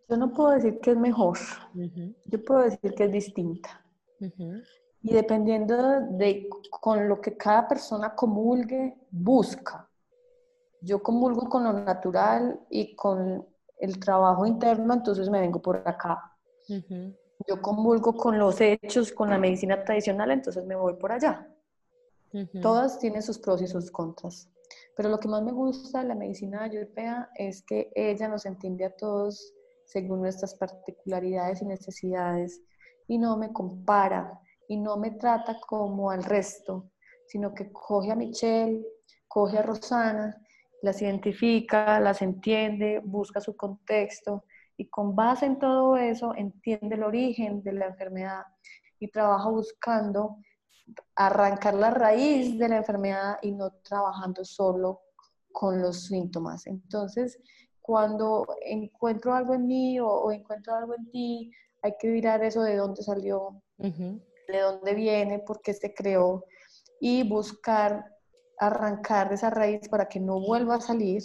Yo 0.09 0.17
no 0.19 0.33
puedo 0.33 0.51
decir 0.51 0.79
que 0.81 0.91
es 0.91 0.97
mejor, 0.99 1.39
yo 1.73 2.45
puedo 2.45 2.63
decir 2.63 2.93
que 2.95 3.05
es 3.05 3.13
distinta. 3.13 3.83
Y 5.01 5.15
dependiendo 5.15 6.01
de 6.11 6.49
con 6.71 7.09
lo 7.09 7.21
que 7.21 7.37
cada 7.37 7.67
persona 7.67 8.15
comulgue, 8.15 8.95
busca. 9.11 9.89
Yo 10.83 11.03
comulgo 11.03 11.49
con 11.49 11.65
lo 11.65 11.73
natural 11.73 12.61
y 12.69 12.95
con 12.95 13.47
el 13.79 13.99
trabajo 13.99 14.47
interno, 14.47 14.95
entonces 14.95 15.29
me 15.29 15.41
vengo 15.41 15.61
por 15.61 15.77
acá. 15.87 16.37
Yo 17.49 17.61
comulgo 17.61 18.15
con 18.15 18.39
los 18.39 18.61
hechos, 18.61 19.13
con 19.13 19.31
la 19.31 19.39
medicina 19.39 19.83
tradicional, 19.85 20.31
entonces 20.31 20.65
me 20.65 20.77
voy 20.77 20.95
por 20.95 21.13
allá. 21.13 21.49
Todas 22.61 22.99
tienen 22.99 23.23
sus 23.23 23.39
pros 23.39 23.61
y 23.63 23.67
sus 23.67 23.91
contras. 23.91 24.49
Pero 24.97 25.09
lo 25.09 25.19
que 25.19 25.29
más 25.29 25.43
me 25.43 25.53
gusta 25.53 26.01
de 26.01 26.09
la 26.09 26.15
medicina 26.15 26.65
ayurveda 26.65 27.31
es 27.37 27.63
que 27.63 27.91
ella 27.95 28.29
nos 28.29 28.47
entiende 28.47 28.85
a 28.85 28.97
todos 28.97 29.53
según 29.85 30.21
nuestras 30.23 30.55
particularidades 30.55 31.61
y 31.61 31.67
necesidades 31.67 32.63
y 33.07 33.19
no 33.19 33.37
me 33.37 33.53
compara 33.53 34.41
y 34.69 34.77
no 34.79 34.97
me 34.97 35.11
trata 35.11 35.59
como 35.61 36.11
al 36.11 36.25
resto, 36.25 36.91
sino 37.27 37.53
que 37.53 37.71
coge 37.73 38.11
a 38.11 38.17
Michelle, 38.17 38.87
coge 39.29 39.59
a 39.59 39.63
Rosana, 39.63 40.42
las 40.83 41.01
identifica, 41.01 41.99
las 42.01 42.23
entiende, 42.23 43.01
busca 43.05 43.41
su 43.41 43.57
contexto 43.57 44.45
y 44.77 44.89
con 44.89 45.15
base 45.15 45.47
en 45.47 45.59
todo 45.59 45.97
eso 45.97 46.35
entiende 46.37 46.97
el 46.97 47.05
origen 47.05 47.63
de 47.63 47.73
la 47.73 47.87
enfermedad 47.87 48.45
y 48.99 49.09
trabaja 49.09 49.49
buscando 49.49 50.39
arrancar 51.15 51.75
la 51.75 51.91
raíz 51.91 52.59
de 52.59 52.69
la 52.69 52.79
enfermedad 52.79 53.39
y 53.43 53.53
no 53.53 53.71
trabajando 53.83 54.45
solo 54.45 55.03
con 55.53 55.81
los 55.81 56.07
síntomas. 56.07 56.67
Entonces, 56.67 57.39
cuando 57.81 58.47
encuentro 58.65 59.35
algo 59.35 59.55
en 59.55 59.67
mí 59.67 60.01
o, 60.01 60.31
encuentro 60.33 60.75
algo 60.75 60.95
en 60.95 61.11
ti, 61.11 61.53
hay 61.83 61.95
que 61.99 62.09
mirar 62.09 62.43
eso 62.43 62.63
de 62.63 62.77
dónde 62.77 63.03
salió, 63.03 63.63
de 63.79 64.61
dónde 64.61 64.95
viene, 64.95 65.39
por 65.41 65.61
qué 65.63 65.75
se 65.75 65.95
creó 65.95 66.45
y 67.01 67.29
buscar 67.29 68.12
arrancar 68.67 69.29
de 69.29 69.37
esa 69.37 69.51
raíz 69.51 69.89
para 69.89 70.09
que 70.09 70.21
no 70.21 70.41
vuelva 70.41 70.77
a 70.77 70.81
salir 70.81 71.23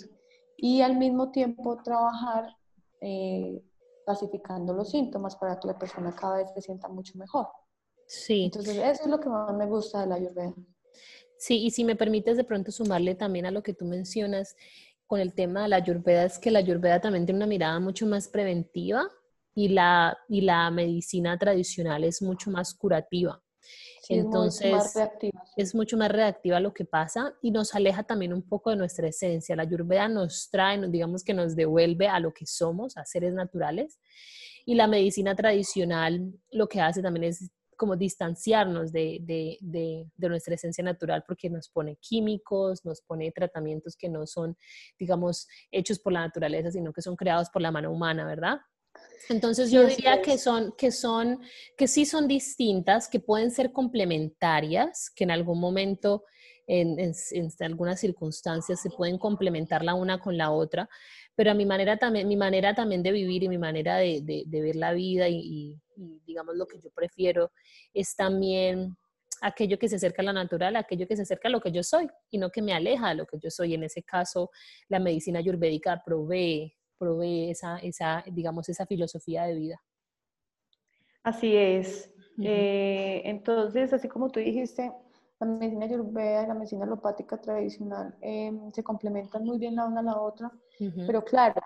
y 0.58 0.82
al 0.82 0.98
mismo 0.98 1.32
tiempo 1.32 1.82
trabajar 1.84 2.56
eh, 3.02 3.62
pacificando 4.06 4.74
los 4.74 4.90
síntomas 4.92 5.36
para 5.36 5.60
que 5.60 5.68
la 5.68 5.78
persona 5.78 6.16
cada 6.16 6.38
vez 6.38 6.50
se 6.54 6.62
sienta 6.62 6.88
mucho 6.88 7.18
mejor. 7.18 7.48
Sí. 8.08 8.46
Entonces, 8.46 8.78
eso 8.78 9.04
es 9.04 9.08
lo 9.08 9.20
que 9.20 9.30
más 9.30 9.54
me 9.54 9.66
gusta 9.66 10.02
de 10.02 10.08
la 10.08 10.16
Ayurveda. 10.16 10.54
Sí, 11.38 11.64
y 11.66 11.72
si 11.72 11.84
me 11.84 11.96
permites 11.96 12.38
de 12.38 12.44
pronto 12.44 12.72
sumarle 12.72 13.14
también 13.16 13.46
a 13.46 13.52
lo 13.52 13.62
que 13.62 13.74
tú 13.74 13.86
mencionas, 13.86 14.56
con 15.08 15.20
el 15.22 15.34
tema 15.34 15.64
de 15.64 15.70
la 15.70 15.78
ayurveda 15.78 16.26
es 16.26 16.38
que 16.38 16.52
la 16.52 16.60
ayurveda 16.60 17.00
también 17.00 17.26
tiene 17.26 17.38
una 17.38 17.48
mirada 17.48 17.80
mucho 17.80 18.06
más 18.06 18.28
preventiva 18.28 19.08
y 19.56 19.70
la, 19.70 20.18
y 20.28 20.42
la 20.42 20.70
medicina 20.70 21.38
tradicional 21.38 22.04
es 22.04 22.22
mucho 22.22 22.52
más 22.52 22.74
curativa. 22.74 23.42
Entonces, 24.10 24.74
es 25.56 25.76
mucho 25.76 25.98
más 25.98 26.12
reactiva 26.12 26.60
lo 26.60 26.74
que 26.74 26.86
pasa 26.86 27.34
y 27.42 27.52
nos 27.52 27.76
aleja 27.76 28.04
también 28.04 28.34
un 28.34 28.42
poco 28.42 28.70
de 28.70 28.76
nuestra 28.76 29.08
esencia. 29.08 29.56
La 29.56 29.64
ayurveda 29.64 30.08
nos 30.08 30.50
trae, 30.50 30.80
digamos 30.90 31.24
que 31.24 31.34
nos 31.34 31.56
devuelve 31.56 32.08
a 32.08 32.20
lo 32.20 32.34
que 32.34 32.46
somos, 32.46 32.98
a 32.98 33.06
seres 33.06 33.34
naturales. 33.34 34.00
Y 34.66 34.76
la 34.76 34.88
medicina 34.88 35.36
tradicional 35.36 36.34
lo 36.52 36.68
que 36.68 36.82
hace 36.82 37.02
también 37.02 37.26
es 37.26 37.52
como 37.78 37.96
distanciarnos 37.96 38.92
de, 38.92 39.20
de, 39.22 39.58
de, 39.62 40.30
nuestra 40.30 40.56
esencia 40.56 40.84
natural 40.84 41.24
porque 41.28 41.50
nos 41.50 41.70
pone 41.70 41.96
químicos, 41.98 42.84
nos 42.84 43.02
pone 43.02 43.32
tratamientos 43.32 43.96
que 43.96 44.10
no 44.10 44.26
son, 44.26 44.58
digamos, 44.98 45.48
hechos 45.72 46.00
por 46.00 46.12
la 46.12 46.22
naturaleza, 46.22 46.72
sino 46.72 46.92
que 46.92 47.04
son 47.04 47.16
creados 47.16 47.50
por 47.50 47.62
la 47.62 47.72
mano 47.72 47.92
humana, 47.92 48.26
¿verdad? 48.26 48.58
Entonces 49.30 49.72
yo 49.72 49.86
diría 49.86 50.22
que 50.22 50.38
son, 50.38 50.74
que 50.78 50.92
son, 50.92 51.42
que 51.76 51.88
sí 51.88 52.06
son 52.06 52.28
distintas, 52.28 53.10
que 53.10 53.20
pueden 53.20 53.52
ser 53.52 53.74
complementarias, 53.74 55.10
que 55.10 55.26
en 55.26 55.32
algún 55.32 55.60
momento 55.60 56.24
en, 56.68 57.14
algunas 57.62 58.00
circunstancias 58.00 58.82
se 58.82 58.90
pueden 58.90 59.18
complementar 59.18 59.84
la 59.84 59.94
una 59.94 60.20
con 60.20 60.38
la 60.38 60.52
otra, 60.52 60.90
pero 61.36 61.52
a 61.52 61.54
mi 61.54 61.66
manera 61.66 61.98
también, 61.98 62.28
mi 62.28 62.36
manera 62.36 62.76
también 62.76 63.04
de 63.04 63.12
vivir 63.12 63.44
y 63.44 63.50
mi 63.50 63.58
manera 63.58 63.98
de, 63.98 64.44
ver 64.48 64.76
la 64.76 64.94
vida 64.94 65.28
y, 65.30 65.80
digamos 66.26 66.56
lo 66.56 66.68
que 66.68 66.80
yo 66.80 66.92
prefiero 66.92 67.52
es 67.94 68.16
también 68.16 68.96
aquello 69.42 69.80
que 69.80 69.88
se 69.88 69.96
acerca 69.96 70.22
a 70.22 70.26
la 70.26 70.34
natural, 70.34 70.76
aquello 70.76 71.08
que 71.08 71.16
se 71.16 71.22
acerca 71.24 71.48
a 71.48 71.52
lo 71.52 71.62
que 71.62 71.72
yo 71.72 71.84
soy 71.84 72.08
y 72.30 72.38
no 72.38 72.50
que 72.50 72.62
me 72.62 72.74
aleja 72.74 73.10
de 73.10 73.16
lo 73.16 73.26
que 73.26 73.38
yo 73.40 73.50
soy. 73.50 73.74
En 73.74 73.84
ese 73.84 74.04
caso, 74.04 74.50
la 74.90 75.00
medicina 75.00 75.40
ayurvédica 75.40 76.02
provee, 76.04 76.76
provee 76.98 77.52
esa, 77.52 77.78
esa, 77.80 78.24
digamos, 78.32 78.70
esa 78.70 78.86
filosofía 78.86 79.44
de 79.44 79.56
vida. 79.56 79.82
Así 81.24 81.56
es. 81.56 82.14
Eh, 82.40 83.22
entonces, 83.26 83.92
así 83.94 84.08
como 84.08 84.30
tú 84.30 84.40
dijiste, 84.40 84.94
la 85.40 85.48
medicina 85.48 85.86
ayurveda 85.86 86.44
y 86.44 86.48
la 86.48 86.54
medicina 86.54 86.86
alopática 86.86 87.38
tradicional 87.38 88.16
em, 88.22 88.72
se 88.72 88.84
complementan 88.84 89.44
muy 89.44 89.58
bien 89.58 89.76
la 89.76 89.86
una 89.86 90.02
a 90.02 90.04
la 90.04 90.20
otra, 90.20 90.52
pero 91.06 91.24
claro, 91.24 91.62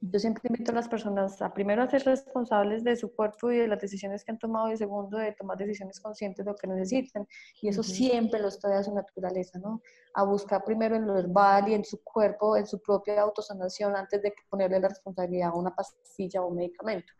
yo 0.00 0.18
siempre 0.18 0.42
invito 0.48 0.72
a 0.72 0.74
las 0.74 0.88
personas 0.88 1.40
a 1.40 1.52
primero 1.52 1.82
a 1.82 1.88
ser 1.88 2.04
responsables 2.04 2.84
de 2.84 2.96
su 2.96 3.14
cuerpo 3.14 3.50
y 3.50 3.58
de 3.58 3.68
las 3.68 3.80
decisiones 3.80 4.24
que 4.24 4.32
han 4.32 4.38
tomado 4.38 4.70
y 4.70 4.76
segundo 4.76 5.18
de 5.18 5.32
tomar 5.32 5.56
decisiones 5.56 6.00
conscientes 6.00 6.44
de 6.44 6.50
lo 6.50 6.56
que 6.56 6.66
necesitan 6.66 7.26
y 7.62 7.68
eso 7.68 7.82
siempre 7.82 8.40
lo 8.40 8.48
estoy 8.48 8.72
a 8.74 8.82
su 8.82 8.94
naturaleza, 8.94 9.58
¿no? 9.58 9.80
A 10.14 10.24
buscar 10.24 10.64
primero 10.64 10.96
en 10.96 11.06
lo 11.06 11.14
verbal 11.14 11.68
y 11.68 11.74
en 11.74 11.84
su 11.84 12.02
cuerpo, 12.02 12.56
en 12.56 12.66
su 12.66 12.80
propia 12.80 13.22
autosanación 13.22 13.96
antes 13.96 14.22
de 14.22 14.34
ponerle 14.48 14.80
la 14.80 14.88
responsabilidad 14.88 15.50
a 15.50 15.54
una 15.54 15.74
pastilla 15.74 16.42
o 16.42 16.48
un 16.48 16.56
medicamento. 16.56 17.12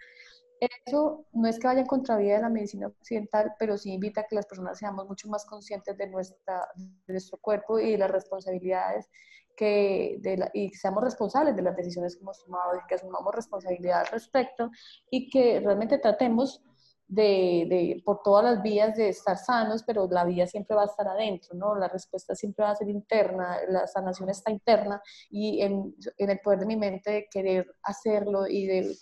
Eso 0.60 1.26
no 1.32 1.48
es 1.48 1.58
que 1.58 1.66
vaya 1.66 1.80
en 1.80 1.86
contravía 1.86 2.36
de 2.36 2.42
la 2.42 2.48
medicina 2.48 2.86
occidental, 2.86 3.54
pero 3.58 3.76
sí 3.76 3.92
invita 3.92 4.22
a 4.22 4.24
que 4.24 4.36
las 4.36 4.46
personas 4.46 4.78
seamos 4.78 5.06
mucho 5.06 5.28
más 5.28 5.44
conscientes 5.44 5.96
de, 5.96 6.08
nuestra, 6.08 6.66
nuestro 7.06 7.38
cuerpo 7.38 7.78
y 7.78 7.92
de 7.92 7.98
las 7.98 8.10
responsabilidades 8.10 9.08
que 9.56 10.18
de 10.20 10.50
y 10.52 10.68
seamos 10.74 11.02
responsables 11.02 11.56
de 11.56 11.62
las 11.62 11.74
decisiones 11.74 12.14
que 12.14 12.20
hemos 12.20 12.44
tomado 12.44 12.76
y 12.76 12.86
que 12.86 12.96
asumamos 12.96 13.34
responsabilidad 13.34 14.00
al 14.00 14.06
respecto 14.08 14.70
y 15.10 15.30
que 15.30 15.60
realmente 15.60 15.98
tratemos 15.98 16.62
de, 17.08 17.66
de, 17.68 18.02
por 18.04 18.20
todas 18.22 18.44
las 18.44 18.62
vías 18.62 18.96
de 18.96 19.10
estar 19.10 19.38
sanos, 19.38 19.84
pero 19.84 20.08
la 20.10 20.24
vida 20.24 20.46
siempre 20.46 20.76
va 20.76 20.82
a 20.82 20.86
estar 20.86 21.06
adentro, 21.06 21.54
¿no? 21.54 21.76
La 21.76 21.88
respuesta 21.88 22.34
siempre 22.34 22.64
va 22.64 22.72
a 22.72 22.76
ser 22.76 22.88
interna, 22.88 23.58
la 23.68 23.86
sanación 23.86 24.28
está 24.28 24.50
interna 24.50 25.00
y 25.30 25.62
en, 25.62 25.94
en 26.18 26.30
el 26.30 26.40
poder 26.40 26.60
de 26.60 26.66
mi 26.66 26.76
mente 26.76 27.10
de 27.10 27.28
querer 27.30 27.66
hacerlo 27.82 28.46
y 28.48 28.66
de, 28.66 28.96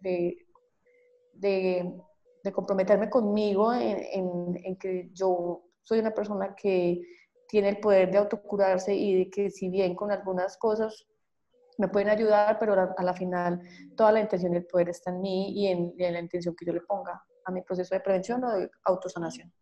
de 0.00 0.36
de, 1.36 1.92
comprometerme 2.52 3.08
conmigo 3.08 3.72
en, 3.72 4.56
en, 4.62 4.76
que 4.76 5.08
yo 5.12 5.62
soy 5.82 5.98
una 5.98 6.12
persona 6.12 6.54
que 6.54 7.00
tiene 7.48 7.70
el 7.70 7.80
poder 7.80 8.10
de 8.10 8.18
autocurarse 8.18 8.94
y 8.94 9.30
que 9.30 9.50
si 9.50 9.70
bien 9.70 9.94
con 9.94 10.10
algunas 10.10 10.58
cosas 10.58 11.06
me 11.78 11.88
pueden 11.88 12.08
ayudar, 12.08 12.58
pero 12.58 12.74
a 12.74 13.02
la 13.02 13.14
final 13.14 13.60
toda 13.96 14.12
la 14.12 14.20
intención 14.20 14.52
y 14.52 14.58
el 14.58 14.66
poder 14.66 14.90
está 14.90 15.10
en 15.10 15.20
mí 15.20 15.52
y 15.52 15.68
en, 15.68 15.94
y 15.96 16.04
en 16.04 16.12
la 16.12 16.20
intención 16.20 16.54
que 16.54 16.66
yo 16.66 16.72
le 16.72 16.82
ponga 16.82 17.24
a 17.44 17.50
mi 17.50 17.62
proceso 17.62 17.94
de 17.94 18.00
prevención 18.00 18.44
o 18.44 18.52
de 18.52 18.70
autosanación. 18.84 19.52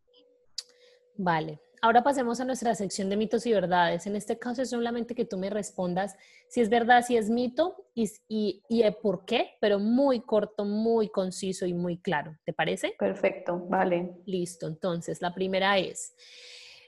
Vale, 1.16 1.60
Ahora 1.84 2.04
pasemos 2.04 2.38
a 2.38 2.44
nuestra 2.44 2.76
sección 2.76 3.10
de 3.10 3.16
mitos 3.16 3.44
y 3.44 3.52
verdades. 3.52 4.06
En 4.06 4.14
este 4.14 4.38
caso 4.38 4.62
es 4.62 4.70
solamente 4.70 5.16
que 5.16 5.24
tú 5.24 5.36
me 5.36 5.50
respondas 5.50 6.14
si 6.48 6.60
es 6.60 6.68
verdad, 6.68 7.04
si 7.04 7.16
es 7.16 7.28
mito 7.28 7.88
y, 7.92 8.08
y, 8.28 8.62
y 8.68 8.84
por 9.02 9.24
qué, 9.24 9.56
pero 9.60 9.80
muy 9.80 10.20
corto, 10.20 10.64
muy 10.64 11.08
conciso 11.08 11.66
y 11.66 11.74
muy 11.74 11.98
claro. 11.98 12.36
¿Te 12.44 12.52
parece? 12.52 12.94
Perfecto, 12.96 13.66
vale. 13.68 14.14
Listo, 14.26 14.68
entonces 14.68 15.20
la 15.20 15.34
primera 15.34 15.76
es, 15.76 16.14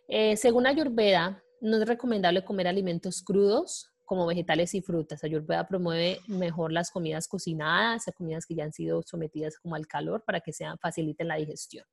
eh, 0.06 0.36
según 0.36 0.64
Ayurveda, 0.64 1.42
no 1.60 1.78
es 1.78 1.88
recomendable 1.88 2.44
comer 2.44 2.68
alimentos 2.68 3.20
crudos 3.20 3.90
como 4.04 4.26
vegetales 4.26 4.74
y 4.74 4.80
frutas. 4.80 5.24
Ayurveda 5.24 5.66
promueve 5.66 6.20
mejor 6.28 6.70
las 6.70 6.92
comidas 6.92 7.26
cocinadas, 7.26 8.04
comidas 8.14 8.46
que 8.46 8.54
ya 8.54 8.62
han 8.62 8.72
sido 8.72 9.02
sometidas 9.02 9.58
como 9.58 9.74
al 9.74 9.88
calor 9.88 10.22
para 10.24 10.38
que 10.38 10.52
sean, 10.52 10.78
faciliten 10.78 11.26
la 11.26 11.34
digestión. 11.34 11.84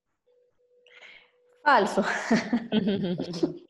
Falso. 1.64 2.04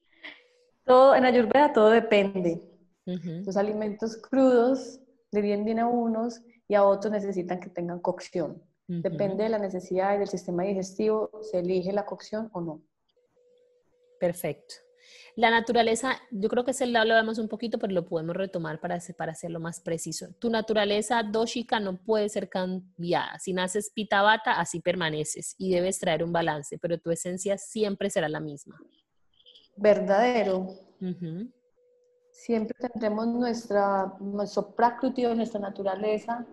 todo, 0.86 1.16
en 1.16 1.26
Ayurveda 1.26 1.74
todo 1.74 1.90
depende. 1.90 2.62
Los 3.06 3.58
alimentos 3.58 4.18
crudos 4.18 5.00
le 5.32 5.42
vienen 5.42 5.66
bien 5.66 5.80
a 5.80 5.88
unos 5.88 6.42
y 6.68 6.76
a 6.76 6.84
otros 6.84 7.12
necesitan 7.12 7.60
que 7.60 7.70
tengan 7.70 8.00
cocción. 8.00 8.64
Depende 8.88 9.44
de 9.44 9.50
la 9.50 9.60
necesidad 9.60 10.16
y 10.16 10.20
del 10.20 10.28
sistema 10.28 10.64
digestivo, 10.64 11.32
se 11.42 11.60
elige 11.60 11.94
la 11.94 12.06
cocción 12.06 12.50
o 12.52 12.60
no. 12.60 12.82
Perfecto. 14.20 14.76
La 15.36 15.50
naturaleza, 15.50 16.18
yo 16.32 16.50
creo 16.50 16.64
que 16.66 16.72
ese 16.72 16.88
lo 16.88 17.00
hablamos 17.00 17.38
un 17.38 17.48
poquito, 17.48 17.80
pero 17.80 17.94
lo 17.94 18.06
podemos 18.06 18.36
retomar 18.36 18.80
para, 18.80 19.00
para 19.18 19.32
hacerlo 19.32 19.60
más 19.60 19.80
preciso. 19.80 20.28
Tu 20.40 20.50
naturaleza 20.50 21.24
doshika 21.24 21.80
no 21.80 21.98
puede 21.98 22.30
ser 22.30 22.50
cambiada. 22.50 23.40
Si 23.40 23.54
naces 23.54 23.92
pitabata, 23.94 24.60
así 24.60 24.80
permaneces 24.80 25.56
y 25.58 25.72
debes 25.72 26.00
traer 26.00 26.24
un 26.24 26.34
balance, 26.34 26.78
pero 26.78 27.00
tu 27.00 27.12
esencia 27.12 27.58
siempre 27.58 28.10
será 28.10 28.30
la 28.30 28.40
misma. 28.40 28.80
Verdadero. 29.76 30.68
Siempre 32.32 32.76
tendremos 32.80 33.28
nuestra, 33.28 34.14
nuestro 34.20 34.76
prakruti, 34.76 35.24
nuestra 35.24 35.60
naturaleza, 35.60 36.46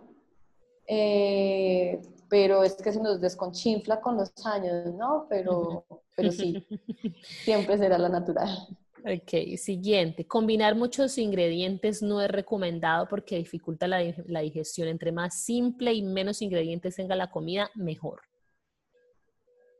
eh, 0.86 2.00
pero 2.28 2.62
es 2.62 2.74
que 2.74 2.92
se 2.92 3.00
nos 3.00 3.20
desconchinfla 3.20 4.00
con 4.00 4.16
los 4.16 4.30
años, 4.44 4.94
¿no? 4.94 5.26
Pero, 5.28 5.84
pero 6.14 6.30
sí, 6.30 6.66
siempre 7.44 7.78
será 7.78 7.98
la 7.98 8.08
natural. 8.08 8.68
Ok, 9.04 9.56
siguiente. 9.56 10.26
Combinar 10.26 10.74
muchos 10.74 11.18
ingredientes 11.18 12.02
no 12.02 12.20
es 12.20 12.30
recomendado 12.30 13.08
porque 13.08 13.36
dificulta 13.36 13.86
la, 13.86 14.40
digestión. 14.40 14.88
Entre 14.88 15.12
más 15.12 15.40
simple 15.40 15.92
y 15.92 16.02
menos 16.02 16.42
ingredientes 16.42 16.96
tenga 16.96 17.14
la 17.14 17.30
comida, 17.30 17.70
mejor. 17.74 18.20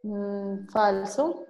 Mm, 0.03 0.69
falso. 0.69 1.45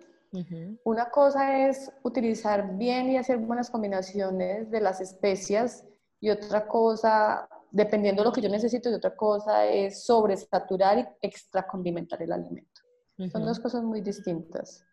Una 0.84 1.10
cosa 1.10 1.68
es 1.68 1.90
utilizar 2.02 2.76
bien 2.76 3.10
y 3.10 3.16
hacer 3.16 3.38
buenas 3.38 3.70
combinaciones 3.70 4.70
de 4.70 4.80
las 4.80 5.00
especias 5.00 5.86
y 6.20 6.30
otra 6.30 6.66
cosa 6.66 7.48
dependiendo 7.70 8.22
de 8.22 8.28
lo 8.28 8.32
que 8.32 8.40
yo 8.40 8.48
necesito 8.48 8.90
y 8.90 8.94
otra 8.94 9.14
cosa 9.14 9.66
es 9.66 10.04
sobresaturar 10.04 10.98
y 10.98 11.26
extracondimentar 11.26 12.22
el 12.22 12.32
alimento. 12.32 12.82
Son 13.32 13.44
dos 13.44 13.58
cosas 13.58 13.82
muy 13.82 14.00
distintas. 14.00 14.84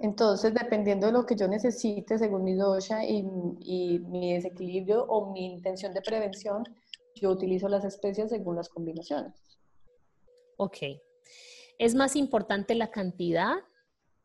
Entonces, 0.00 0.54
dependiendo 0.54 1.06
de 1.06 1.12
lo 1.12 1.26
que 1.26 1.36
yo 1.36 1.46
necesite, 1.46 2.18
según 2.18 2.42
mi 2.42 2.54
dosha 2.54 3.04
y, 3.04 3.22
mi 3.22 4.34
desequilibrio 4.34 5.04
o 5.04 5.30
mi 5.30 5.52
intención 5.52 5.92
de 5.92 6.00
prevención, 6.00 6.64
yo 7.14 7.30
utilizo 7.30 7.68
las 7.68 7.84
especias 7.84 8.30
según 8.30 8.56
las 8.56 8.68
combinaciones. 8.68 9.34
Ok. 10.56 10.78
¿Es 11.78 11.94
más 11.94 12.16
importante 12.16 12.74
la 12.74 12.90
cantidad 12.90 13.56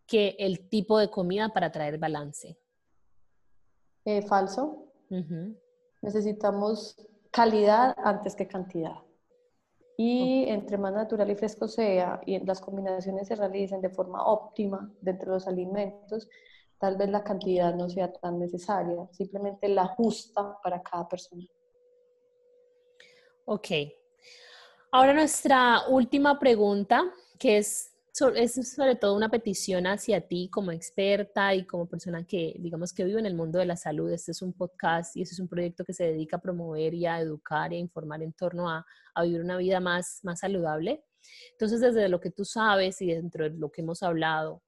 que 0.07 0.35
el 0.39 0.69
tipo 0.69 0.97
de 0.97 1.09
comida 1.09 1.49
para 1.49 1.71
traer 1.71 1.97
balance? 1.97 2.57
Eh, 4.05 4.21
falso. 4.21 4.93
Necesitamos 6.05 6.95
calidad 7.31 7.95
antes 7.97 8.35
que 8.35 8.47
cantidad. 8.47 8.93
Y 9.97 10.45
entre 10.47 10.77
más 10.77 10.93
natural 10.93 11.31
y 11.31 11.35
fresco 11.35 11.67
sea 11.67 12.21
y 12.27 12.39
las 12.45 12.61
combinaciones 12.61 13.27
se 13.27 13.35
realicen 13.35 13.81
de 13.81 13.89
forma 13.89 14.23
óptima 14.23 14.93
dentro 15.01 15.31
de 15.31 15.37
los 15.37 15.47
alimentos, 15.47 16.29
tal 16.77 16.95
vez 16.95 17.09
la 17.09 17.23
cantidad 17.23 17.73
no 17.73 17.89
sea 17.89 18.13
tan 18.13 18.37
necesaria, 18.37 19.07
simplemente 19.13 19.67
la 19.67 19.87
justa 19.87 20.59
para 20.61 20.83
cada 20.83 21.07
persona. 21.07 21.47
Ok. 23.45 23.67
Ahora 24.91 25.11
nuestra 25.11 25.87
última 25.89 26.37
pregunta, 26.37 27.03
que 27.39 27.57
es 27.57 27.94
es 28.35 28.73
sobre 28.73 28.95
todo 28.95 29.15
una 29.15 29.29
petición 29.29 29.87
hacia 29.87 30.21
ti 30.21 30.49
como 30.49 30.71
experta 30.71 31.53
y 31.53 31.65
como 31.65 31.87
persona 31.87 32.25
que, 32.25 32.55
digamos, 32.59 32.93
que 32.93 33.03
vive 33.03 33.19
en 33.19 33.25
el 33.25 33.35
mundo 33.35 33.59
de 33.59 33.65
la 33.65 33.75
salud. 33.75 34.09
Este 34.11 34.31
es 34.31 34.41
un 34.41 34.53
podcast 34.53 35.17
y 35.17 35.21
este 35.21 35.33
es 35.33 35.39
un 35.39 35.49
proyecto 35.49 35.83
que 35.83 35.93
se 35.93 36.05
dedica 36.05 36.37
a 36.37 36.41
promover 36.41 36.93
y 36.93 37.05
a 37.05 37.19
educar 37.19 37.73
y 37.73 37.75
a 37.75 37.79
informar 37.79 38.23
en 38.23 38.31
torno 38.31 38.69
a, 38.69 38.85
vivir 39.21 39.41
una 39.41 39.57
vida 39.57 39.81
más, 39.81 40.19
más 40.23 40.39
saludable. 40.39 41.03
Entonces, 41.51 41.81
desde 41.81 42.07
lo 42.07 42.21
que 42.21 42.31
tú 42.31 42.45
sabes 42.45 43.01
y 43.01 43.07
dentro 43.07 43.43
de 43.43 43.57
lo 43.57 43.69
que 43.69 43.81
hemos 43.81 44.01
hablado, 44.01 44.63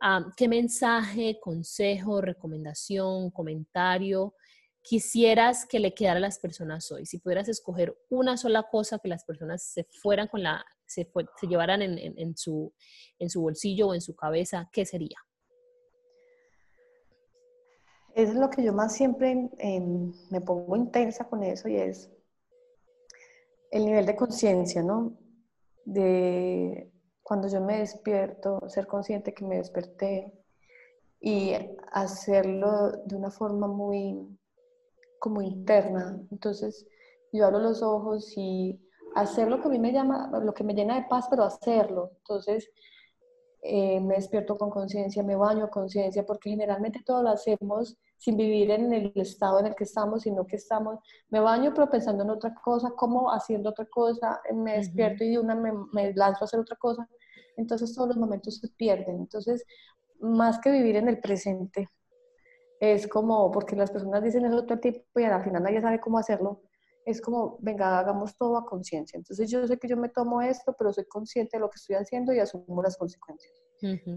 ah, 0.00 0.24
¿qué 0.36 0.48
mensaje, 0.48 1.38
consejo, 1.40 2.22
recomendación, 2.22 3.30
comentario 3.30 4.34
quisieras 4.82 5.66
que 5.66 5.78
le 5.78 5.94
quedara 5.94 6.18
a 6.18 6.20
las 6.20 6.38
personas 6.38 6.90
hoy? 6.90 7.06
Si 7.06 7.18
pudieras 7.18 7.48
escoger 7.48 7.96
una 8.08 8.36
sola 8.36 8.64
cosa 8.70 8.98
que 8.98 9.08
las 9.08 9.24
personas 9.24 9.62
se 9.62 9.84
fueran 9.84 10.28
con 10.28 10.42
la, 10.42 10.64
se, 10.86 11.10
llevaran 11.42 11.82
en, 11.82 11.98
en, 11.98 12.36
su, 12.36 12.72
en 13.18 13.30
su 13.30 13.42
bolsillo 13.42 13.88
o 13.88 13.94
en 13.94 14.00
su 14.00 14.14
cabeza, 14.14 14.68
¿qué 14.72 14.84
sería? 14.84 15.18
Es 18.14 18.34
lo 18.34 18.50
que 18.50 18.64
yo 18.64 18.72
más 18.72 18.94
siempre 18.94 19.50
me 20.30 20.40
pongo 20.40 20.76
intensa 20.76 21.28
con 21.28 21.42
eso 21.42 21.68
y 21.68 21.76
es 21.76 22.10
el 23.70 23.84
nivel 23.84 24.04
de 24.04 24.16
conciencia, 24.16 24.82
¿no? 24.82 25.16
De 25.84 26.90
cuando 27.22 27.46
yo 27.46 27.60
me 27.60 27.78
despierto, 27.78 28.60
ser 28.68 28.88
consciente 28.88 29.32
que 29.32 29.44
me 29.44 29.58
desperté, 29.58 30.40
y 31.20 31.52
hacerlo 31.92 32.92
de 33.04 33.14
una 33.14 33.30
forma 33.30 33.68
muy 33.68 34.38
como 35.20 35.42
interna. 35.42 36.20
Entonces, 36.32 36.88
yo 37.32 37.46
abro 37.46 37.60
los 37.60 37.82
ojos 37.82 38.32
y 38.36 38.80
hacer 39.14 39.48
lo 39.48 39.60
que 39.60 39.68
a 39.68 39.70
mí 39.70 39.78
me 39.78 39.92
llama, 39.92 40.30
lo 40.42 40.52
que 40.52 40.64
me 40.64 40.74
llena 40.74 40.96
de 40.96 41.06
paz, 41.08 41.26
pero 41.30 41.44
hacerlo. 41.44 42.10
Entonces, 42.18 42.68
eh, 43.62 44.00
me 44.00 44.14
despierto 44.16 44.56
con 44.56 44.70
conciencia, 44.70 45.22
me 45.22 45.36
baño 45.36 45.68
con 45.70 45.82
conciencia, 45.82 46.24
porque 46.24 46.50
generalmente 46.50 47.02
todo 47.04 47.22
lo 47.22 47.30
hacemos 47.30 47.96
sin 48.16 48.36
vivir 48.36 48.70
en 48.70 48.92
el 48.92 49.12
estado 49.14 49.60
en 49.60 49.66
el 49.66 49.74
que 49.74 49.84
estamos, 49.84 50.22
sino 50.22 50.46
que 50.46 50.56
estamos, 50.56 50.98
me 51.30 51.40
baño 51.40 51.72
pero 51.74 51.88
pensando 51.90 52.24
en 52.24 52.30
otra 52.30 52.54
cosa, 52.54 52.90
como 52.96 53.30
haciendo 53.30 53.70
otra 53.70 53.86
cosa, 53.86 54.40
me 54.54 54.76
despierto 54.76 55.24
y 55.24 55.30
de 55.30 55.38
una 55.38 55.54
me, 55.54 55.72
me 55.92 56.12
lanzo 56.14 56.44
a 56.44 56.46
hacer 56.46 56.60
otra 56.60 56.76
cosa. 56.76 57.08
Entonces 57.56 57.94
todos 57.94 58.08
los 58.08 58.16
momentos 58.16 58.56
se 58.58 58.68
pierden. 58.68 59.16
Entonces, 59.16 59.64
más 60.20 60.58
que 60.60 60.70
vivir 60.70 60.96
en 60.96 61.08
el 61.08 61.20
presente, 61.20 61.88
es 62.80 63.06
como, 63.06 63.50
porque 63.52 63.76
las 63.76 63.90
personas 63.90 64.22
dicen 64.22 64.46
eso 64.46 64.62
todo 64.62 64.74
el 64.74 64.80
tiempo 64.80 65.02
y 65.16 65.24
al 65.24 65.44
final 65.44 65.62
nadie 65.62 65.82
sabe 65.82 66.00
cómo 66.00 66.18
hacerlo, 66.18 66.62
es 67.04 67.20
como, 67.20 67.58
venga, 67.60 67.98
hagamos 67.98 68.36
todo 68.36 68.56
a 68.56 68.64
conciencia. 68.64 69.18
Entonces 69.18 69.50
yo 69.50 69.66
sé 69.66 69.78
que 69.78 69.88
yo 69.88 69.96
me 69.96 70.08
tomo 70.08 70.40
esto, 70.40 70.74
pero 70.78 70.92
soy 70.92 71.04
consciente 71.04 71.56
de 71.56 71.60
lo 71.60 71.68
que 71.68 71.76
estoy 71.76 71.96
haciendo 71.96 72.32
y 72.32 72.38
asumo 72.38 72.82
las 72.82 72.96
consecuencias. 72.96 73.52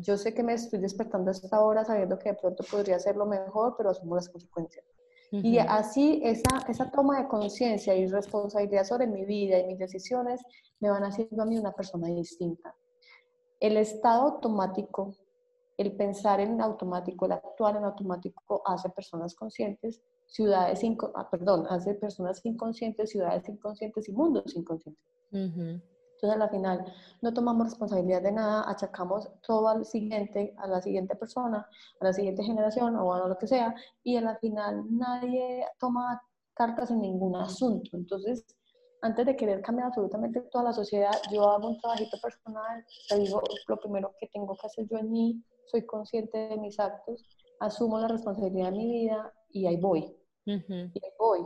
Yo 0.02 0.18
sé 0.18 0.34
que 0.34 0.44
me 0.44 0.53
estoy 0.53 0.80
despertando 0.80 1.30
a 1.30 1.31
esta 1.31 1.61
hora 1.61 1.85
sabiendo 1.85 2.19
que 2.19 2.30
de 2.30 2.35
pronto 2.35 2.65
podría 2.69 2.98
hacerlo 2.98 3.26
mejor, 3.26 3.76
pero 3.77 3.91
asumo 3.91 4.15
las 4.15 4.30
consecuencias. 4.30 4.85
Y 5.31 5.57
así 5.57 6.22
esa, 6.23 6.60
esa 6.69 6.91
toma 6.91 7.22
de 7.22 7.27
conciencia 7.27 7.95
y 7.95 8.06
responsabilidad 8.06 8.84
sobre 8.84 9.07
mi 9.07 9.26
vida 9.26 9.57
y 9.57 9.65
mis 9.65 9.80
decisiones 9.80 10.41
me 10.80 10.91
van 10.91 11.03
haciendo 11.03 11.41
a 11.41 11.45
mí 11.45 11.57
una 11.57 11.72
persona 11.72 12.07
distinta. 12.10 12.76
El 13.60 13.77
estado 13.77 14.23
automático 14.23 15.15
el 15.78 15.95
pensar 15.95 16.40
en 16.40 16.62
automático, 16.62 17.26
el 17.26 17.34
actuar 17.34 17.78
en 17.78 17.86
automático 17.86 18.62
hace 18.66 18.90
personas 18.90 19.36
conscientes, 19.36 20.02
ciudades, 20.28 20.82
ah, 21.16 21.30
perdón, 21.30 21.66
hace 21.70 21.95
personas 21.95 22.41
inconscientes, 22.45 23.10
ciudades 23.10 23.48
inconscientes 23.50 24.08
y 24.08 24.12
mundos 24.12 24.56
inconscientes. 24.56 25.04
Entonces, 25.32 26.41
al 26.41 26.50
final, 26.50 26.86
no 27.22 27.34
tomamos 27.34 27.68
responsabilidad 27.68 28.22
de 28.22 28.32
nada, 28.32 28.70
achacamos 28.70 29.30
todo 29.45 29.68
al 29.68 29.86
siguiente, 29.86 30.56
a 30.58 30.68
la 30.68 30.82
siguiente 30.82 31.16
persona, 31.16 31.68
a 32.00 32.06
la 32.06 32.14
siguiente 32.14 32.44
generación 32.44 32.95
o 32.95 33.14
a 33.14 33.28
lo 33.28 33.38
que 33.38 33.48
sea, 33.48 33.76
y 34.04 34.16
al 34.16 34.38
final 34.38 34.86
nadie 34.90 35.66
toma 35.80 36.22
cartas 36.54 36.91
en 36.91 37.02
ningún 37.02 37.36
asunto. 37.36 37.98
Entonces, 37.98 38.45
antes 39.02 39.26
de 39.26 39.36
querer 39.36 39.62
cambiar 39.62 39.88
absolutamente 39.88 40.40
toda 40.41 40.64
la 40.66 40.74
sociedad, 40.74 41.12
yo 41.30 41.50
hago 41.50 41.72
un 41.72 41.78
trabajito 41.78 42.18
personal, 42.22 42.86
te 43.10 43.20
digo 43.20 43.41
lo 43.68 43.78
primero 43.78 44.16
que 44.18 44.28
tengo 44.28 44.56
que 44.56 44.68
hacer 44.68 44.88
yo 44.90 44.98
en 44.98 45.12
mí, 45.12 45.44
soy 45.65 45.85
consciente 45.85 46.38
de 46.49 46.57
mis 46.57 46.80
actos, 46.80 47.26
asumo 47.60 47.99
la 47.99 48.07
responsabilidad 48.07 48.72
de 48.72 48.77
mi 48.77 48.91
vida 48.91 49.34
y 49.49 49.65
ahí 49.68 49.77
voy. 49.77 50.15
Y 50.45 50.52
ahí 50.52 51.11
voy. 51.18 51.41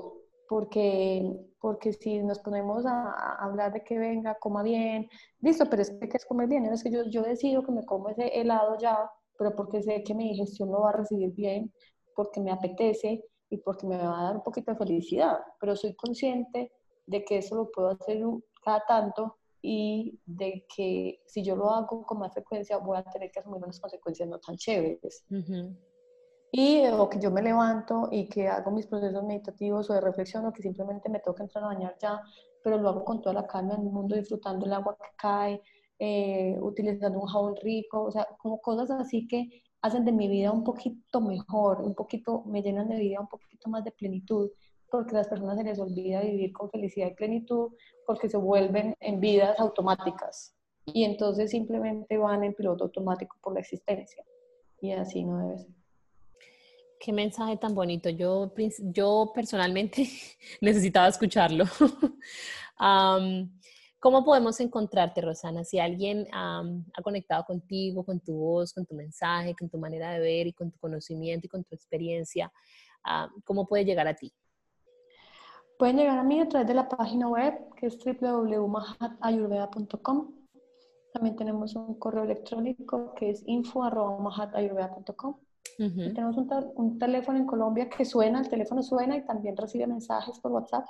Porque, 0.49 1.29
porque 1.59 1.93
si 1.93 2.23
nos 2.23 2.39
ponemos 2.39 2.85
a, 2.85 3.35
hablar 3.43 3.73
de 3.73 3.83
que 3.83 3.97
venga, 3.97 4.37
coma 4.39 4.63
bien, 4.63 5.09
listo, 5.41 5.65
pero 5.69 5.81
es 5.81 5.91
que 5.91 6.09
es 6.17 6.25
comer 6.25 6.47
bien, 6.47 6.65
es 6.65 6.83
que 6.83 6.91
yo, 6.91 7.03
yo 7.09 7.21
decido 7.21 7.63
que 7.63 7.71
me 7.71 7.85
como 7.85 8.09
ese 8.09 8.27
helado 8.27 8.77
ya, 8.77 9.11
pero 9.37 9.53
porque 9.55 9.83
sé 9.83 10.03
que 10.03 10.15
mi 10.15 10.29
digestión 10.29 10.71
lo 10.71 10.81
va 10.81 10.91
a 10.91 10.97
recibir 10.97 11.33
bien, 11.33 11.73
porque 12.15 12.39
me 12.39 12.51
apetece 12.51 13.25
y 13.49 13.57
porque 13.57 13.85
me 13.85 13.97
va 13.97 14.19
a 14.19 14.23
dar 14.23 14.35
un 14.37 14.43
poquito 14.43 14.71
de 14.71 14.77
felicidad, 14.77 15.37
pero 15.59 15.75
soy 15.75 15.93
consciente 15.95 16.71
de 17.05 17.23
que 17.23 17.37
eso 17.39 17.55
lo 17.55 17.69
puedo 17.71 17.89
hacer 17.89 18.21
cada 18.63 18.85
tanto 18.85 19.37
y 19.69 20.17
de 20.25 20.65
que 20.73 21.19
si 21.25 21.43
yo 21.43 21.57
lo 21.57 21.69
hago 21.69 22.05
con 22.05 22.19
más 22.19 22.31
frecuencia 22.31 22.77
voy 22.77 22.97
a 22.97 23.03
tener 23.03 23.29
que 23.29 23.41
asumir 23.41 23.61
unas 23.61 23.81
consecuencias 23.81 24.29
no 24.29 24.39
tan 24.39 24.55
chéveres. 24.55 25.25
Y 26.53 26.85
o 26.87 27.09
que 27.09 27.19
yo 27.19 27.31
me 27.31 27.41
levanto 27.41 28.07
y 28.09 28.29
que 28.29 28.47
hago 28.47 28.71
mis 28.71 28.87
procesos 28.87 29.25
meditativos 29.25 29.89
o 29.89 29.93
de 29.93 29.99
reflexión 29.99 30.45
o 30.45 30.53
que 30.53 30.61
simplemente 30.61 31.09
me 31.09 31.19
toca 31.19 31.43
entrar 31.43 31.65
a 31.65 31.67
bañar 31.67 31.97
ya, 32.01 32.21
pero 32.63 32.77
lo 32.77 32.87
hago 32.87 33.03
con 33.03 33.21
toda 33.21 33.35
la 33.35 33.45
calma 33.45 33.73
en 33.73 33.81
el 33.81 33.91
mundo, 33.91 34.15
disfrutando 34.15 34.65
el 34.65 34.71
agua 34.71 34.95
que 34.95 35.09
cae, 35.17 35.61
eh, 35.99 36.57
utilizando 36.61 37.19
un 37.19 37.27
jabón 37.27 37.57
rico, 37.61 38.03
o 38.03 38.11
sea, 38.11 38.25
como 38.37 38.61
cosas 38.61 38.89
así 38.91 39.27
que 39.27 39.49
hacen 39.81 40.05
de 40.05 40.13
mi 40.13 40.29
vida 40.29 40.53
un 40.53 40.63
poquito 40.63 41.19
mejor, 41.19 41.81
un 41.81 41.93
poquito, 41.93 42.43
me 42.45 42.61
llenan 42.61 42.87
de 42.87 42.99
vida 42.99 43.19
un 43.19 43.27
poquito 43.27 43.69
más 43.69 43.83
de 43.83 43.91
plenitud 43.91 44.49
porque 44.89 45.15
a 45.15 45.19
las 45.19 45.27
personas 45.27 45.57
se 45.57 45.63
les 45.63 45.79
olvida 45.79 46.21
vivir 46.21 46.51
con 46.53 46.69
felicidad 46.69 47.07
y 47.07 47.15
plenitud, 47.15 47.73
porque 48.05 48.29
se 48.29 48.37
vuelven 48.37 48.95
en 48.99 49.19
vidas 49.19 49.59
automáticas 49.59 50.55
y 50.85 51.03
entonces 51.03 51.51
simplemente 51.51 52.17
van 52.17 52.43
en 52.43 52.53
piloto 52.53 52.85
automático 52.85 53.37
por 53.41 53.53
la 53.53 53.59
existencia. 53.59 54.23
Y 54.79 54.91
así 54.91 55.23
no 55.23 55.39
debe 55.39 55.57
ser. 55.59 55.71
Qué 56.99 57.13
mensaje 57.13 57.57
tan 57.57 57.75
bonito. 57.75 58.09
Yo, 58.09 58.53
yo 58.79 59.31
personalmente 59.35 60.07
necesitaba 60.61 61.07
escucharlo. 61.07 61.65
¿Cómo 63.99 64.23
podemos 64.23 64.59
encontrarte, 64.59 65.21
Rosana? 65.21 65.63
Si 65.63 65.79
alguien 65.79 66.27
ha 66.31 67.01
conectado 67.03 67.43
contigo, 67.43 68.05
con 68.05 68.19
tu 68.19 68.35
voz, 68.35 68.73
con 68.73 68.85
tu 68.85 68.95
mensaje, 68.95 69.55
con 69.55 69.69
tu 69.69 69.77
manera 69.77 70.11
de 70.11 70.19
ver 70.19 70.47
y 70.47 70.53
con 70.53 70.71
tu 70.71 70.79
conocimiento 70.79 71.47
y 71.47 71.49
con 71.49 71.63
tu 71.63 71.75
experiencia, 71.75 72.51
¿cómo 73.43 73.67
puede 73.67 73.85
llegar 73.85 74.07
a 74.07 74.13
ti? 74.13 74.31
Pueden 75.77 75.97
llegar 75.97 76.17
a 76.17 76.23
mí 76.23 76.41
a 76.41 76.49
través 76.49 76.67
de 76.67 76.73
la 76.73 76.89
página 76.89 77.27
web 77.27 77.53
que 77.75 77.85
es 77.87 77.99
www.mahatayurveda.com. 78.03 80.33
También 81.13 81.35
tenemos 81.35 81.75
un 81.75 81.99
correo 81.99 82.23
electrónico 82.23 83.13
que 83.13 83.29
es 83.29 83.43
info.mahatayurveda.com. 83.45 85.35
Tenemos 85.77 86.35
un, 86.75 86.97
teléfono 86.97 87.37
en 87.37 87.45
Colombia 87.45 87.87
que 87.87 88.03
suena, 88.03 88.39
el 88.39 88.49
teléfono 88.49 88.81
suena 88.81 89.15
y 89.15 89.23
también 89.25 89.55
recibe 89.55 89.85
mensajes 89.85 90.39
por 90.39 90.51
WhatsApp, 90.51 90.87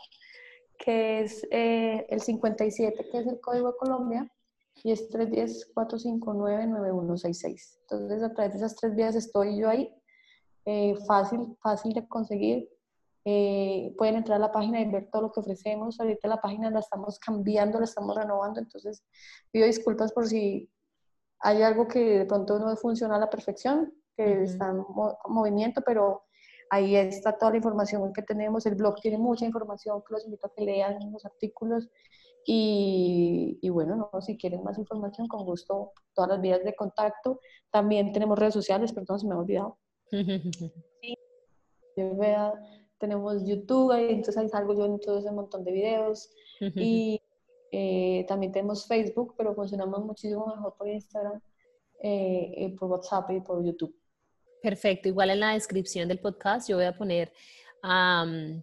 que 0.77 1.19
es 1.19 1.45
eh, 1.51 2.05
el 2.09 2.21
57, 2.21 3.09
que 3.11 3.17
es 3.17 3.27
el 3.27 3.41
código 3.41 3.73
de 3.73 3.77
Colombia, 3.77 4.31
y 4.83 4.91
es 4.91 5.11
310-459-9166. 5.11 7.79
Entonces, 7.81 8.23
a 8.23 8.33
través 8.33 8.53
de 8.53 8.59
esas 8.59 8.77
tres 8.77 8.95
vías 8.95 9.13
estoy 9.15 9.57
yo 9.57 9.67
ahí. 9.67 9.93
Eh, 10.63 10.95
fácil, 11.05 11.57
fácil 11.61 11.91
de 11.93 12.07
conseguir, 12.07 12.69
eh, 13.29 13.93
pueden 13.97 14.15
entrar 14.15 14.37
a 14.37 14.39
la 14.39 14.53
página 14.53 14.79
y 14.79 14.89
ver 14.89 15.09
todo 15.11 15.23
lo 15.23 15.31
que 15.33 15.41
ofrecemos. 15.41 15.99
Ahorita 15.99 16.29
la 16.29 16.39
página 16.39 16.71
la 16.71 16.79
estamos 16.79 17.19
cambiando, 17.19 17.77
la 17.77 17.83
estamos 17.83 18.15
renovando, 18.15 18.61
entonces 18.61 19.03
pido 19.51 19.65
disculpas 19.65 20.13
por 20.13 20.27
si 20.27 20.71
hay 21.39 21.61
algo 21.61 21.89
que 21.89 22.19
de 22.19 22.25
pronto 22.25 22.57
no 22.57 22.73
funciona 22.77 23.17
a 23.17 23.19
la 23.19 23.29
perfección, 23.29 23.93
que 24.15 24.43
está 24.43 24.69
en 24.69 24.81
movimiento, 25.27 25.81
pero 25.85 26.23
ahí 26.69 26.95
está 26.95 27.37
toda 27.37 27.51
la 27.51 27.57
información 27.57 28.13
que 28.13 28.21
tenemos. 28.21 28.65
El 28.65 28.75
blog 28.75 28.95
tiene 29.01 29.17
mucha 29.17 29.45
información 29.45 30.01
que 30.07 30.13
los 30.13 30.23
invito 30.23 30.47
a 30.47 30.53
que 30.55 30.63
lean 30.63 30.97
los 31.11 31.25
artículos. 31.25 31.89
Y, 32.45 33.59
y 33.61 33.69
bueno, 33.69 34.09
no, 34.13 34.21
si 34.21 34.37
quieren 34.37 34.63
más 34.63 34.77
información, 34.77 35.27
con 35.27 35.43
gusto, 35.43 35.91
todas 36.13 36.31
las 36.31 36.39
vías 36.39 36.63
de 36.63 36.73
contacto. 36.73 37.41
También 37.71 38.13
tenemos 38.13 38.39
redes 38.39 38.53
sociales, 38.53 38.93
perdón, 38.93 39.19
se 39.19 39.27
me 39.27 39.33
ha 39.33 39.39
olvidado. 39.39 39.77
sí, 40.11 41.17
yo 41.97 42.15
vea 42.15 42.53
tenemos 42.97 43.45
YouTube, 43.45 43.91
entonces 43.91 44.37
ahí 44.37 44.49
salgo 44.49 44.73
yo 44.73 44.85
en 44.85 44.99
todo 44.99 45.19
ese 45.19 45.31
montón 45.31 45.63
de 45.63 45.71
videos. 45.71 46.29
Y 46.59 47.21
eh, 47.71 48.25
también 48.27 48.51
tenemos 48.51 48.87
Facebook, 48.87 49.35
pero 49.37 49.53
funcionamos 49.53 50.03
muchísimo 50.03 50.47
mejor 50.47 50.75
por 50.77 50.87
Instagram, 50.87 51.39
eh, 52.01 52.53
eh, 52.57 52.75
por 52.77 52.89
WhatsApp 52.89 53.29
y 53.31 53.41
por 53.41 53.63
YouTube. 53.63 53.95
Perfecto. 54.61 55.09
Igual 55.09 55.31
en 55.31 55.39
la 55.41 55.53
descripción 55.53 56.07
del 56.07 56.19
podcast 56.19 56.69
yo 56.69 56.77
voy 56.77 56.85
a 56.85 56.97
poner 56.97 57.31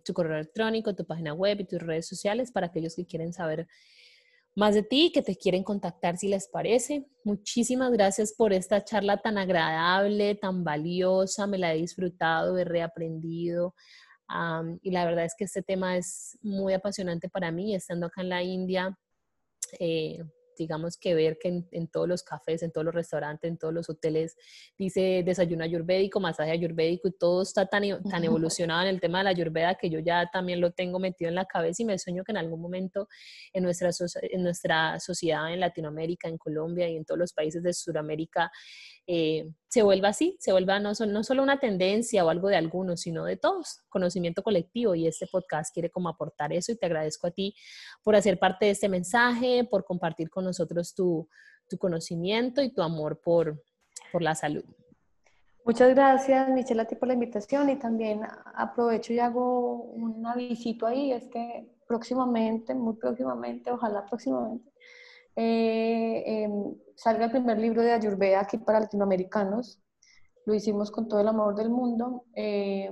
tu 0.03 0.13
correo 0.13 0.37
electrónico, 0.37 0.95
tu 0.95 1.07
página 1.07 1.33
web 1.33 1.61
y 1.61 1.65
tus 1.65 1.81
redes 1.81 2.07
sociales 2.07 2.51
para 2.51 2.67
aquellos 2.67 2.95
que 2.95 3.07
quieren 3.07 3.33
saber 3.33 3.67
más 4.55 4.75
de 4.75 4.83
ti, 4.83 5.13
que 5.15 5.23
te 5.23 5.37
quieren 5.37 5.63
contactar 5.63 6.19
si 6.19 6.29
les 6.29 6.49
parece. 6.49 7.07
Muchísimas 7.25 7.91
gracias 7.93 8.35
por 8.35 8.53
esta 8.53 8.85
charla 8.85 9.17
tan 9.19 9.39
agradable, 9.39 10.35
tan 10.35 10.63
valiosa. 10.63 11.47
Me 11.47 11.59
la 11.59 11.73
he 11.73 11.79
disfrutado, 11.79 12.59
he 12.59 12.65
reaprendido 12.65 13.75
y 14.83 14.91
la 14.91 15.05
verdad 15.05 15.25
es 15.25 15.35
que 15.37 15.45
este 15.45 15.63
tema 15.63 15.97
es 15.97 16.39
muy 16.43 16.73
apasionante 16.73 17.29
para 17.29 17.51
mí, 17.51 17.75
estando 17.75 18.07
acá 18.07 18.23
en 18.23 18.29
la 18.29 18.43
India. 18.43 18.99
Eh, 19.79 20.23
digamos 20.57 20.97
que 20.97 21.15
ver 21.15 21.39
que 21.39 21.65
en, 21.71 21.89
todos 21.89 22.09
los 22.09 22.23
cafés, 22.23 22.63
en 22.63 22.73
todos 22.73 22.85
los 22.85 22.95
restaurantes, 22.95 23.51
en 23.51 23.59
todos 23.59 23.75
los 23.75 23.89
hoteles 23.89 24.37
dice 24.79 25.23
desayuno 25.25 25.65
ayurvédico, 25.65 26.21
masaje 26.21 26.51
ayurvédico 26.51 27.09
y 27.09 27.13
todo 27.13 27.43
está 27.43 27.67
tan, 27.67 27.85
e, 27.85 27.99
tan 28.09 28.25
evolucionado 28.25 28.83
en 28.83 28.89
el 28.89 29.01
tema 29.01 29.19
de 29.19 29.25
la 29.25 29.31
ayurveda 29.31 29.75
que 29.75 29.91
yo 29.91 29.99
ya 29.99 30.29
también 30.33 30.61
lo 30.61 30.73
tengo 30.73 30.99
metido 30.99 31.29
en 31.29 31.35
la 31.35 31.45
cabeza 31.45 31.83
y 31.83 31.87
me 31.87 31.99
sueño 31.99 32.25
que 32.25 32.33
en 32.33 32.39
algún 32.39 32.61
momento 32.61 33.09
en 33.53 33.65
nuestra, 33.65 33.91
en 34.23 34.43
nuestra 34.43 35.01
sociedad 35.01 35.53
en 35.53 35.61
Latinoamérica, 35.61 36.29
en 36.29 36.39
Colombia 36.39 36.89
y 36.89 36.97
en 36.97 37.05
todos 37.05 37.19
los 37.19 37.33
países 37.33 37.63
de 37.63 37.73
Sudamérica 37.73 38.51
eh, 39.07 39.49
se 39.75 39.83
vuelva 39.83 40.11
así, 40.11 40.37
se 40.39 40.53
vuelva 40.53 40.79
no, 40.79 40.93
no 40.93 41.25
solo 41.25 41.43
una 41.43 41.59
tendencia 41.59 42.25
o 42.25 42.31
algo 42.31 42.47
de 42.47 42.55
algunos, 42.55 43.01
sino 43.01 43.25
de 43.25 43.37
todos, 43.37 43.83
conocimiento 43.89 44.45
colectivo. 44.45 44.95
Y 44.95 45.09
este 45.09 45.27
podcast 45.27 45.75
quiere 45.75 45.91
como 45.91 46.09
aportar 46.09 46.53
eso 46.53 46.71
y 46.71 46.77
te 46.77 46.87
agradezco 46.87 47.27
a 47.27 47.33
ti 47.33 47.57
por 48.05 48.15
hacer 48.15 48.39
parte 48.39 48.67
de 48.67 48.71
este 48.71 48.89
mensaje, 48.89 49.67
por 49.69 49.85
compartir 49.85 50.31
con 50.31 50.45
nosotros 50.45 50.95
tu, 50.95 51.29
tu 51.69 51.77
conocimiento 51.77 52.63
y 52.63 52.73
tu 52.73 52.83
amor 52.83 53.21
por, 53.21 53.65
por 54.13 54.23
la 54.23 54.37
salud. 54.37 54.63
Muchas 55.65 55.93
gracias, 55.93 56.49
Michelle, 56.51 56.83
a 56.83 56.85
ti 56.85 56.95
por 56.95 57.09
la 57.09 57.15
invitación 57.15 57.69
y 57.69 57.75
también 57.75 58.21
aprovecho 58.55 59.13
y 59.13 59.19
hago 59.19 59.83
un 59.83 60.25
avisito 60.25 60.87
ahí, 60.87 61.11
es 61.11 61.27
que 61.27 61.67
próximamente, 61.89 62.77
muy 62.77 62.95
próximamente, 62.95 63.73
ojalá 63.73 64.07
próximamente, 64.07 64.71
eh, 65.35 66.45
em, 66.45 66.77
salga 66.97 67.27
el 67.27 67.31
primer 67.31 67.59
libro 67.59 67.83
de 67.83 67.93
Ayurveda 67.93 68.41
aquí 68.41 68.59
para 68.59 68.81
latinoamericanos. 68.81 69.81
Lo 70.47 70.55
hicimos 70.55 70.91
con 70.91 71.09
todo 71.09 71.21
el 71.21 71.29
amor 71.29 71.55
del 71.55 71.71
mundo 71.71 72.25
eh, 72.35 72.91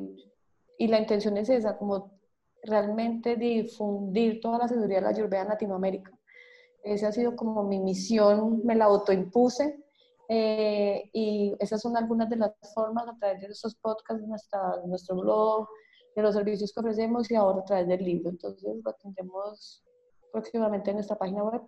y 0.78 0.88
la 0.88 0.98
intención 0.98 1.36
es 1.36 1.48
esa, 1.48 1.76
como 1.76 2.18
realmente 2.62 3.36
difundir 3.36 4.40
toda 4.40 4.58
la 4.58 4.68
sabiduría 4.68 4.98
de 4.98 5.02
la 5.02 5.10
Ayurveda 5.10 5.42
en 5.42 5.48
Latinoamérica. 5.48 6.12
Esa 6.82 7.08
ha 7.08 7.12
sido 7.12 7.36
como 7.36 7.62
mi 7.64 7.78
misión, 7.78 8.62
me 8.64 8.74
la 8.74 8.86
autoimpuse 8.86 9.78
eh, 10.28 11.10
y 11.12 11.54
esas 11.58 11.80
son 11.80 11.96
algunas 11.96 12.28
de 12.30 12.36
las 12.36 12.52
formas 12.74 13.06
a 13.08 13.16
través 13.18 13.40
de 13.40 13.46
estos 13.48 13.74
podcasts, 13.76 14.26
nuestra, 14.26 14.80
nuestro 14.86 15.16
blog, 15.16 15.68
de 16.14 16.22
los 16.22 16.34
servicios 16.34 16.72
que 16.72 16.80
ofrecemos 16.80 17.30
y 17.30 17.34
ahora 17.34 17.60
a 17.60 17.64
través 17.64 17.88
del 17.88 18.04
libro. 18.04 18.30
Entonces 18.30 18.76
lo 18.84 18.92
tendremos 18.94 19.84
próximamente 20.32 20.90
en 20.90 20.96
nuestra 20.96 21.16
página 21.16 21.42
web 21.44 21.62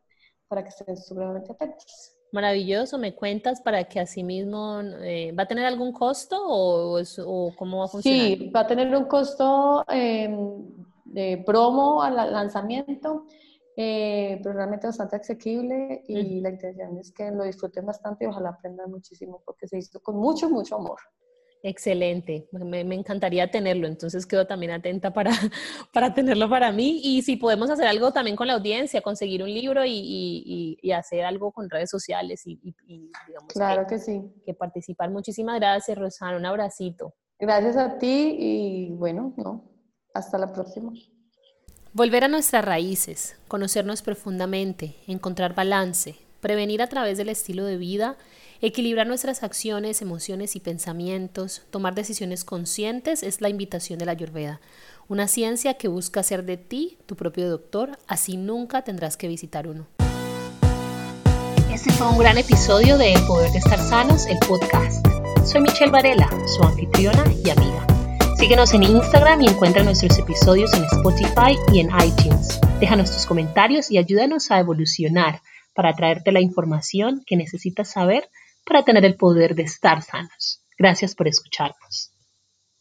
para 0.49 0.63
que 0.63 0.71
estén 0.71 0.97
supremamente 0.97 1.53
atentos. 1.53 2.14
Maravilloso, 2.35 2.99
¿me 2.99 3.15
cuentas 3.15 3.61
para 3.61 3.85
que 3.85 4.01
asimismo 4.01 4.81
eh, 4.81 5.31
va 5.39 5.45
a 5.45 5.47
tener 5.47 5.67
algún 5.67 5.93
costo 5.93 6.37
o, 6.45 7.01
o, 7.01 7.55
cómo 7.55 7.79
va 7.79 7.85
a 7.85 7.89
funcionar? 7.89 8.27
Sí, 8.27 8.51
va 8.51 8.61
a 8.61 8.67
tener 8.67 8.93
un 8.97 9.05
costo 9.05 9.85
em, 9.87 10.67
de 11.05 11.45
promo 11.47 12.03
al 12.03 12.17
lanzamiento, 12.17 13.27
eh, 13.77 14.41
pero 14.43 14.53
realmente 14.53 14.89
bastante 14.89 15.15
asequible 15.15 16.03
y 16.09 16.41
la 16.41 16.51
intención 16.51 16.99
es 16.99 17.13
que 17.13 17.31
lo 17.31 17.45
disfruten 17.45 17.87
bastante 17.87 18.25
y 18.25 18.27
ojalá 18.27 18.49
aprendan 18.49 18.91
muchísimo 18.91 19.41
porque 19.47 19.69
se 19.69 19.79
hizo 19.79 20.01
con 20.01 20.17
mucho, 20.17 20.51
mucho 20.51 20.75
amor. 20.75 20.99
Excelente, 21.67 22.47
me, 22.53 22.81
encantaría 22.95 23.51
tenerlo, 23.51 23.87
entonces 23.87 24.27
quedo 24.27 24.47
también 24.47 24.73
atenta 24.73 25.15
para, 25.15 25.31
para 25.95 26.13
tenerlo 26.13 26.47
para 26.51 26.71
mí 26.73 27.01
y 27.03 27.23
si 27.23 27.37
podemos 27.37 27.71
hacer 27.71 27.87
algo 27.87 28.13
también 28.13 28.37
con 28.37 28.49
la 28.49 28.53
audiencia, 28.53 29.01
conseguir 29.01 29.43
un 29.43 29.49
libro 29.49 29.83
y, 29.83 30.77
y, 30.83 30.93
hacer 30.93 31.25
algo 31.25 31.53
con 31.53 31.71
redes 31.71 31.89
sociales 31.89 32.43
y, 32.45 32.61
digamos 32.87 33.49
claro 33.49 33.87
que, 33.87 33.99
sí. 33.99 34.21
que 34.45 34.53
participar. 34.53 35.11
Muchísimas 35.11 35.59
gracias, 35.59 35.97
Rosana, 35.97 36.37
un 36.37 36.45
abracito. 36.45 37.15
Gracias 37.39 37.79
a 37.79 37.97
ti 37.97 38.37
y 38.39 38.91
bueno, 38.91 39.33
no, 39.39 39.65
hasta 40.13 40.37
la 40.37 40.53
próxima. 40.53 40.93
Volver 41.95 42.25
a 42.25 42.29
nuestras 42.29 42.63
raíces, 42.63 43.39
conocernos 43.49 44.03
profundamente, 44.03 44.97
encontrar 45.07 45.55
balance, 45.55 46.17
prevenir 46.41 46.83
a 46.83 46.89
través 46.89 47.17
del 47.17 47.31
estilo 47.31 47.65
de 47.65 47.79
vida 47.79 48.19
Equilibrar 48.67 49.07
nuestras 49.07 49.43
acciones, 49.43 50.01
emociones 50.01 50.57
y 50.57 50.61
pensamientos, 50.61 51.61
tomar 51.69 51.95
decisiones 51.95 52.47
conscientes 52.47 53.23
es 53.23 53.43
la 53.43 53.51
invitación 53.51 53.99
de 53.99 54.07
la 54.07 54.13
Ayurveda, 54.13 54.59
una 55.07 55.29
ciencia 55.29 55.75
que 55.75 55.87
busca 55.87 56.21
hacer 56.21 56.47
de 56.47 56.57
ti 56.57 56.97
tu 57.05 57.15
propio 57.15 57.51
doctor, 57.51 57.99
así 58.07 58.39
nunca 58.39 58.81
tendrás 58.81 59.19
que 59.19 59.29
visitar 59.29 59.69
uno. 59.69 59.87
Este 61.75 61.93
fue 61.93 62.09
un 62.09 62.17
gran 62.17 62.39
episodio 62.39 62.97
de 62.97 63.13
El 63.13 63.23
Poder 63.27 63.53
de 63.53 63.59
Estar 63.59 63.79
Sanos, 63.79 64.25
el 64.25 64.39
podcast. 64.49 65.07
Soy 65.45 65.61
Michelle 65.61 65.91
Varela, 65.91 66.31
su 66.47 66.63
anfitriona 66.63 67.23
y 67.45 67.51
amiga. 67.51 67.87
Síguenos 68.39 68.73
en 68.73 68.85
Instagram 68.85 69.43
y 69.43 69.49
encuentra 69.49 69.83
nuestros 69.83 70.19
episodios 70.19 70.73
en 70.73 70.85
Spotify 70.85 71.59
y 71.71 71.81
en 71.81 71.91
iTunes. 72.03 72.59
Déjanos 72.81 73.13
tus 73.13 73.27
comentarios 73.27 73.91
y 73.91 73.99
ayúdanos 73.99 74.51
a 74.51 74.59
evolucionar 74.59 75.43
para 75.75 75.95
traerte 75.95 76.33
la 76.33 76.41
información 76.41 77.23
que 77.27 77.37
necesitas 77.37 77.91
saber 77.91 78.31
para 78.65 78.85
tener 78.85 79.05
el 79.05 79.17
poder 79.17 79.55
de 79.55 79.65
estar 79.65 80.03
sanos. 80.03 80.63
Gracias 80.79 81.15
por 81.15 81.29
escucharnos. 81.29 82.14